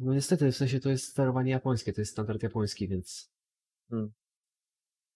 No 0.01 0.15
niestety, 0.15 0.53
w 0.53 0.57
sensie 0.57 0.81
to 0.81 0.91
jest 0.91 1.05
sterowanie 1.05 1.51
japońskie, 1.51 1.93
to 1.93 2.01
jest 2.01 2.13
standard 2.13 2.43
japoński, 2.43 2.89
więc... 2.89 3.31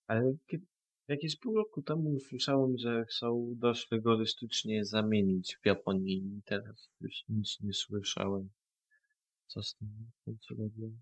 Ale 0.06 0.36
kiedy, 0.46 0.66
jakieś 1.08 1.36
pół 1.36 1.56
roku 1.56 1.82
temu 1.82 2.20
słyszałem, 2.20 2.78
że 2.78 3.04
chcą 3.04 3.54
dość 3.56 3.90
rygorystycznie 3.90 4.84
zamienić 4.84 5.58
w 5.62 5.66
Japonii 5.66 6.16
i 6.16 6.42
teraz 6.42 6.90
już 7.00 7.24
nic 7.28 7.60
nie 7.60 7.72
słyszałem. 7.72 8.50
Co 9.46 9.62
z 9.62 9.74
tym 9.74 10.10
końcu 10.24 10.54
robią? 10.54 10.92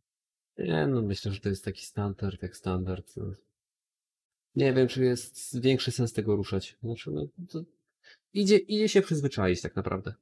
Nie, 0.58 0.86
no 0.86 1.02
myślę, 1.02 1.32
że 1.32 1.40
to 1.40 1.48
jest 1.48 1.64
taki 1.64 1.80
standard, 1.80 2.42
jak 2.42 2.56
standard. 2.56 3.16
No. 3.16 3.32
Nie 4.54 4.72
wiem, 4.72 4.88
czy 4.88 5.04
jest 5.04 5.60
większy 5.60 5.90
sens 5.90 6.12
tego 6.12 6.36
ruszać. 6.36 6.78
Znaczy, 6.82 7.10
no, 7.10 7.26
to 7.48 7.64
idzie, 8.32 8.56
idzie 8.56 8.88
się 8.88 9.02
przyzwyczaić 9.02 9.62
tak 9.62 9.76
naprawdę. 9.76 10.14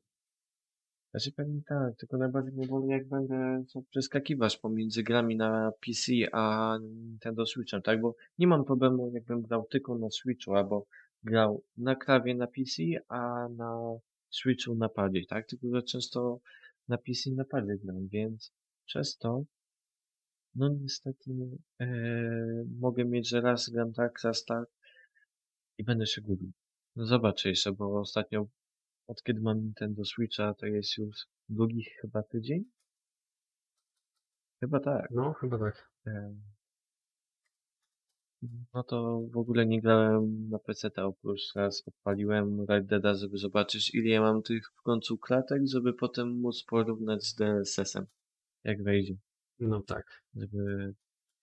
Znaczy 1.10 1.32
pewnie 1.32 1.62
tak, 1.66 1.96
tylko 1.96 2.16
najbardziej 2.16 2.52
mnie 2.52 2.66
boli 2.66 2.88
jak 2.88 3.08
będę 3.08 3.64
przeskakiwać 3.90 4.56
pomiędzy 4.56 5.02
grami 5.02 5.36
na 5.36 5.72
PC 5.86 6.12
a 6.32 6.76
Nintendo 6.82 7.46
Switchem, 7.46 7.82
tak? 7.82 8.00
Bo 8.00 8.16
nie 8.38 8.46
mam 8.46 8.64
problemu 8.64 9.10
jakbym 9.14 9.42
grał 9.42 9.66
tylko 9.70 9.98
na 9.98 10.10
Switchu, 10.10 10.54
albo 10.54 10.86
grał 11.22 11.62
na 11.76 11.96
klawie 11.96 12.34
na 12.34 12.46
PC, 12.46 12.82
a 13.08 13.48
na 13.48 13.98
Switchu 14.30 14.74
na 14.74 14.88
padzie, 14.88 15.26
tak? 15.28 15.46
Tylko 15.46 15.66
że 15.74 15.82
często 15.82 16.40
na 16.88 16.98
PC 16.98 17.30
na 17.30 17.44
padzie 17.44 17.78
gram, 17.78 18.08
więc 18.08 18.52
przez 18.86 19.16
to 19.16 19.44
no 20.54 20.68
niestety 20.68 21.30
e, 21.80 21.86
mogę 22.80 23.04
mieć, 23.04 23.28
że 23.28 23.40
raz 23.40 23.70
gram 23.70 23.92
tak, 23.92 24.22
raz 24.24 24.44
tak 24.44 24.68
i 25.78 25.84
będę 25.84 26.06
się 26.06 26.20
gubił. 26.20 26.52
No 26.96 27.06
zobaczę 27.06 27.48
jeszcze, 27.48 27.72
bo 27.72 28.00
ostatnio 28.00 28.46
od 29.10 29.22
kiedy 29.22 29.40
mam 29.40 29.60
Nintendo 29.60 30.04
Switcha, 30.04 30.54
to 30.54 30.66
jest 30.66 30.98
już 30.98 31.26
drugi 31.48 31.84
chyba 32.00 32.22
tydzień? 32.22 32.64
Chyba 34.60 34.80
tak. 34.80 35.08
No, 35.10 35.32
chyba 35.32 35.58
tak. 35.58 35.90
No 38.74 38.82
to 38.82 39.20
w 39.32 39.36
ogóle 39.36 39.66
nie 39.66 39.80
grałem 39.80 40.48
na 40.48 40.58
PC, 40.58 40.90
oprócz 40.96 41.54
raz 41.54 41.82
odpaliłem 41.88 42.64
Red 42.68 42.86
Deada, 42.86 43.14
żeby 43.14 43.38
zobaczyć 43.38 43.94
ile 43.94 44.08
ja 44.08 44.20
mam 44.20 44.42
tych 44.42 44.62
w 44.78 44.82
końcu 44.82 45.18
klatek, 45.18 45.62
żeby 45.66 45.94
potem 45.94 46.28
móc 46.40 46.64
porównać 46.64 47.24
z 47.24 47.34
DLSS-em, 47.34 48.06
jak 48.64 48.82
wejdzie, 48.82 49.14
No 49.58 49.82
tak. 49.82 50.22
żeby 50.34 50.94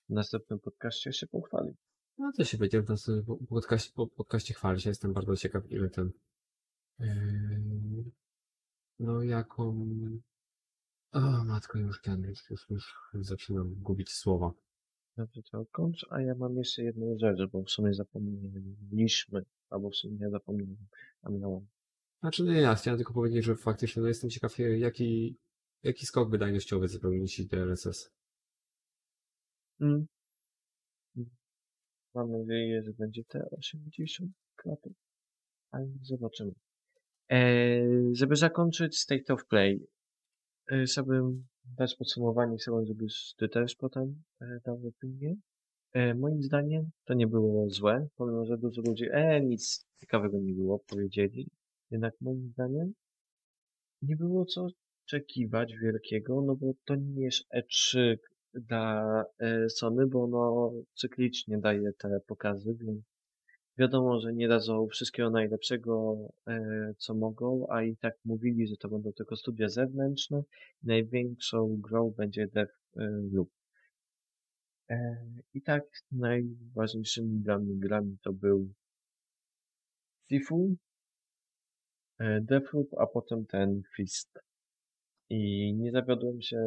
w 0.10 0.14
następnym 0.14 0.60
podcaście 0.60 1.14
się 1.14 1.28
pochwalić. 1.28 1.76
No 2.18 2.32
to 2.38 2.44
się 2.44 2.58
będzie 2.58 2.82
w 2.82 2.90
nas 2.90 3.12
po 3.26 3.38
podcaście, 3.50 3.92
po 3.96 4.08
podcaście 4.08 4.54
chwalić. 4.54 4.86
Ja 4.86 4.90
jestem 4.92 5.14
bardzo 5.14 5.36
ciekaw, 5.36 5.72
ile 5.72 5.90
ten... 5.90 6.12
Yy, 7.00 8.04
no, 9.00 9.24
jaką... 9.24 9.90
O, 11.12 11.44
matko, 11.44 11.80
już 11.80 12.02
ten, 12.02 12.24
już, 12.24 12.50
już, 12.50 12.70
już 12.70 13.26
zaczynam 13.26 13.76
gubić 13.76 14.12
słowa. 14.12 14.54
Dobrze, 15.18 15.42
to 15.52 15.66
kończ, 15.72 16.06
a 16.10 16.22
ja 16.22 16.36
mam 16.36 16.58
jeszcze 16.58 16.84
jedną 16.84 17.18
rzecz, 17.18 17.40
bo 17.52 17.64
w 17.64 17.70
sumie 17.70 17.94
zapomnieliśmy, 17.94 19.46
albo 19.70 19.90
w 19.90 19.96
sumie 19.96 20.18
nie 20.20 20.30
zapomniałem, 20.30 20.88
a 21.22 21.30
miałem. 21.30 21.68
Znaczy, 22.20 22.44
nie, 22.44 22.62
ja 22.62 22.76
chciałem 22.76 22.98
tylko 22.98 23.14
powiedzieć, 23.14 23.46
że 23.46 23.56
faktycznie 23.56 24.02
no, 24.02 24.08
jestem 24.08 24.30
ciekaw, 24.30 24.58
jaki, 24.60 25.38
jaki 25.84 26.06
skok 26.06 26.30
wydajnościowy 26.30 26.88
zrobił 26.88 27.28
ci 27.28 27.48
DLSS. 27.48 28.12
Mm. 29.82 30.08
Mam 32.14 32.32
nadzieję, 32.32 32.84
że 32.84 32.94
będzie 32.94 33.24
te 33.24 33.50
80 33.50 34.32
klatek, 34.56 34.94
ale 35.72 35.88
zobaczymy. 36.02 36.52
Eee, 37.30 38.16
żeby 38.16 38.36
zakończyć 38.36 38.98
State 38.98 39.34
of 39.34 39.46
Play, 39.46 39.88
e, 40.72 40.84
chciałbym 40.84 41.48
dać 41.78 41.96
podsumowanie, 41.96 42.58
chciałbym, 42.58 42.86
żebyś 42.86 43.34
ty 43.38 43.50
też 43.50 43.76
potem 43.76 44.24
e, 44.42 44.60
dał 44.66 44.88
opinię. 44.88 45.36
E, 45.94 46.14
moim 46.14 46.44
zdaniem 46.44 46.90
to 47.06 47.14
nie 47.14 47.28
było 47.28 47.70
złe, 47.70 48.08
pomimo 48.16 48.46
że 48.46 48.58
dużo 48.58 48.82
ludzi, 48.82 49.06
e, 49.12 49.42
nic 49.42 49.86
ciekawego 50.02 50.40
nie 50.40 50.54
było, 50.54 50.80
powiedzieli. 50.80 51.48
Jednak 51.92 52.14
moim 52.22 52.50
zdaniem 52.54 52.94
nie 54.02 54.16
było 54.16 54.46
co 54.46 54.68
oczekiwać 55.06 55.74
wielkiego, 55.82 56.42
no 56.42 56.56
bo 56.56 56.74
to 56.86 56.96
nie 56.96 57.22
jest 57.22 57.46
E3 57.56 58.18
dla 58.54 59.24
e, 59.40 59.70
Sony, 59.70 60.08
bo 60.08 60.24
ono 60.24 60.72
cyklicznie 60.94 61.58
daje 61.58 61.94
te 61.94 62.20
pokazy, 62.28 62.74
więc 62.80 63.02
wiadomo, 63.78 64.20
że 64.20 64.34
nie 64.34 64.48
dadzą 64.48 64.88
wszystkiego 64.88 65.30
najlepszego, 65.30 66.18
e, 66.48 66.94
co 66.98 67.14
mogą, 67.14 67.68
a 67.70 67.84
i 67.84 67.98
tak 67.98 68.16
mówili, 68.26 68.68
że 68.68 68.78
to 68.78 68.90
będą 68.90 69.14
tylko 69.14 69.36
studia 69.36 69.70
zewnętrzne. 69.70 70.44
Największą 70.84 71.78
grą 71.82 72.14
będzie 72.18 72.48
Deathloop. 72.48 73.50
E, 74.90 75.26
I 75.54 75.62
tak 75.62 75.84
najważniejszymi 76.12 77.40
dla 77.40 77.60
mnie 77.60 77.76
grami 77.76 78.18
to 78.24 78.34
był 78.34 78.74
Sifu, 80.30 80.76
e, 82.20 82.42
Deathloop, 82.42 82.88
a 82.98 83.08
potem 83.08 83.46
ten 83.46 83.82
Fist. 83.96 84.40
I 85.30 85.74
nie 85.74 85.92
zawiodłem 85.92 86.42
się 86.42 86.60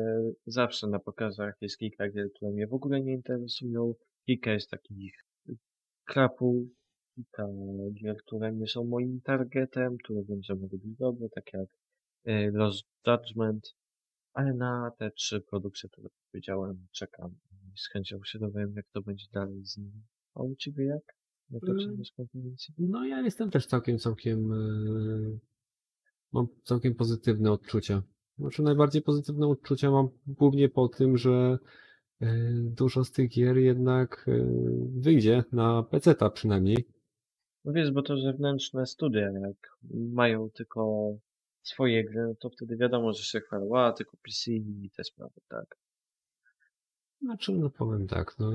zawsze 0.47 0.87
na 0.87 0.99
pokazach. 0.99 1.55
Jest 1.61 1.79
kilka 1.79 2.09
gier, 2.09 2.33
które 2.35 2.51
mnie 2.51 2.67
w 2.67 2.75
ogóle 2.75 3.01
nie 3.01 3.13
interesują. 3.13 3.95
Kilka 4.27 4.53
jest 4.53 4.71
takich 4.71 5.25
krapów, 6.05 6.80
kilka 7.15 7.47
gier, 7.93 8.17
które 8.17 8.53
nie 8.53 8.67
są 8.67 8.85
moim 8.85 9.21
targetem, 9.21 9.97
które 10.05 10.23
wiem, 10.25 10.43
że 10.43 10.55
mogą 10.55 10.79
być 10.79 10.97
dobre, 10.99 11.29
tak 11.29 11.53
jak 11.53 11.69
e, 12.25 12.51
Lost 12.51 12.87
Judgment. 13.07 13.75
Ale 14.33 14.55
na 14.55 14.91
te 14.99 15.11
trzy 15.11 15.41
produkcje, 15.41 15.89
które 15.89 16.09
powiedziałem, 16.31 16.87
czekam. 16.93 17.31
I 17.75 17.79
z 17.79 17.89
chęcią 17.89 18.19
się 18.25 18.39
dowiem, 18.39 18.73
jak 18.77 18.87
to 18.93 19.03
będzie 19.03 19.27
dalej 19.33 19.65
z 19.65 19.77
nimi. 19.77 20.03
A 20.35 20.43
u 20.43 20.55
ciebie 20.57 20.85
jak? 20.85 21.03
Na 21.51 21.61
to 21.61 21.73
Mm. 21.73 22.05
z 22.05 22.13
konferencji? 22.13 22.75
No 22.79 23.07
ja 23.07 23.21
jestem 23.21 23.51
też 23.51 23.67
całkiem, 23.67 23.99
całkiem... 23.99 24.51
Yy, 24.51 25.39
mam 26.33 26.47
całkiem 26.65 26.95
pozytywne 26.95 27.53
odczucia. 27.53 28.03
Znaczy 28.39 28.63
najbardziej 28.63 29.03
pozytywne 29.03 29.47
odczucia 29.47 29.91
mam 29.91 30.09
głównie 30.27 30.69
po 30.69 30.89
tym, 30.89 31.17
że 31.17 31.59
yy, 32.21 32.29
dużo 32.77 33.05
z 33.05 33.13
tych 33.13 33.31
gier 33.31 33.57
jednak 33.57 34.27
wyjdzie 34.97 35.45
na 35.53 35.83
PC-ta 35.83 36.31
przynajmniej. 36.31 36.85
No 37.65 37.73
wiesz, 37.73 37.93
bo 37.93 38.03
to 38.03 38.17
zewnętrzne 38.17 38.87
studia, 38.87 39.21
jak 39.21 39.77
mają 39.93 40.51
tylko 40.51 41.11
swoje 41.63 42.05
gry, 42.05 42.27
no 42.29 42.35
to 42.35 42.51
wtedy 42.51 42.77
wiadomo, 42.77 43.13
że 43.13 43.23
się 43.23 43.41
chwalą, 43.41 43.79
a 43.79 43.93
tylko 43.93 44.17
PC 44.17 44.51
i 44.51 44.91
te 44.97 45.05
sprawy, 45.05 45.41
tak. 45.49 45.79
Znaczy, 47.23 47.53
no 47.53 47.71
powiem 47.71 48.07
tak, 48.07 48.39
no. 48.39 48.53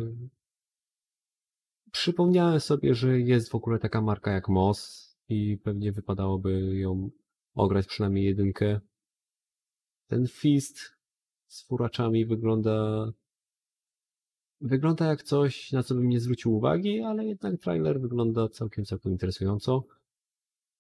Przypomniałem 1.92 2.60
sobie, 2.60 2.96
że 2.96 3.20
jest 3.20 3.52
w 3.52 3.56
ogóle 3.56 3.80
taka 3.80 4.02
marka 4.02 4.32
jak 4.32 4.50
MOS 4.50 5.12
i 5.30 5.58
pewnie 5.58 5.92
wypadałoby 5.92 6.76
ją 6.76 7.10
ograć 7.54 7.88
przynajmniej 7.88 8.26
jedynkę. 8.26 8.80
Ten 10.08 10.28
Fist 10.28 10.80
z 11.48 11.68
furaczami 11.68 12.26
wygląda 12.26 13.08
wygląda 14.62 15.06
jak 15.06 15.24
coś, 15.24 15.72
na 15.72 15.84
co 15.84 15.96
bym 15.96 16.10
nie 16.10 16.20
zwrócił 16.20 16.56
uwagi, 16.56 17.02
ale 17.02 17.26
jednak 17.26 17.62
trailer 17.62 18.02
wygląda 18.02 18.50
całkiem, 18.50 18.86
całkiem 18.86 19.12
interesująco. 19.12 19.84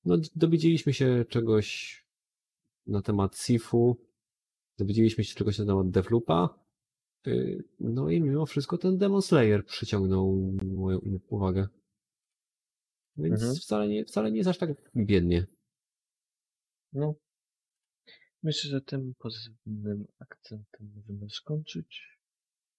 No, 0.05 0.17
dowiedzieliśmy 0.35 0.93
się 0.93 1.25
czegoś 1.29 1.99
na 2.87 3.01
temat 3.01 3.37
Sifu, 3.37 3.97
dowiedzieliśmy 4.77 5.23
się 5.23 5.35
czegoś 5.35 5.59
na 5.59 5.65
temat 5.65 5.89
Deathloopa, 5.89 6.65
Y, 7.27 7.63
No 7.79 8.09
i 8.09 8.21
mimo 8.21 8.45
wszystko 8.45 8.77
ten 8.77 8.97
Demon 8.97 9.21
Slayer 9.21 9.65
przyciągnął 9.65 10.35
moją 10.65 10.99
uwagę. 11.27 11.67
Więc 13.17 13.41
Mhm. 13.41 13.55
wcale, 13.55 13.87
nie, 13.87 14.05
wcale 14.05 14.31
nie 14.31 14.37
jest 14.37 14.49
aż 14.49 14.57
tak 14.57 14.69
biednie. 14.95 15.45
No. 16.93 17.15
Myślę, 18.43 18.71
że 18.71 18.81
tym 18.81 19.13
pozytywnym 19.17 20.05
akcentem 20.19 20.91
możemy 20.95 21.29
skończyć. 21.29 22.14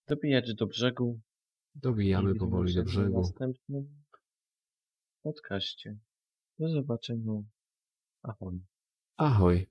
Dobijać 0.09 0.55
do 0.55 0.67
brzegu. 0.67 1.21
Dobijamy 1.75 2.35
powoli 2.35 2.75
do 2.75 2.83
w 2.83 2.85
brzegu. 2.85 3.19
następnym 3.19 4.05
podcaście. 5.23 5.99
Do 6.59 6.69
zobaczenia. 6.69 7.43
Ahoj. 8.23 8.61
Ahoj. 9.17 9.67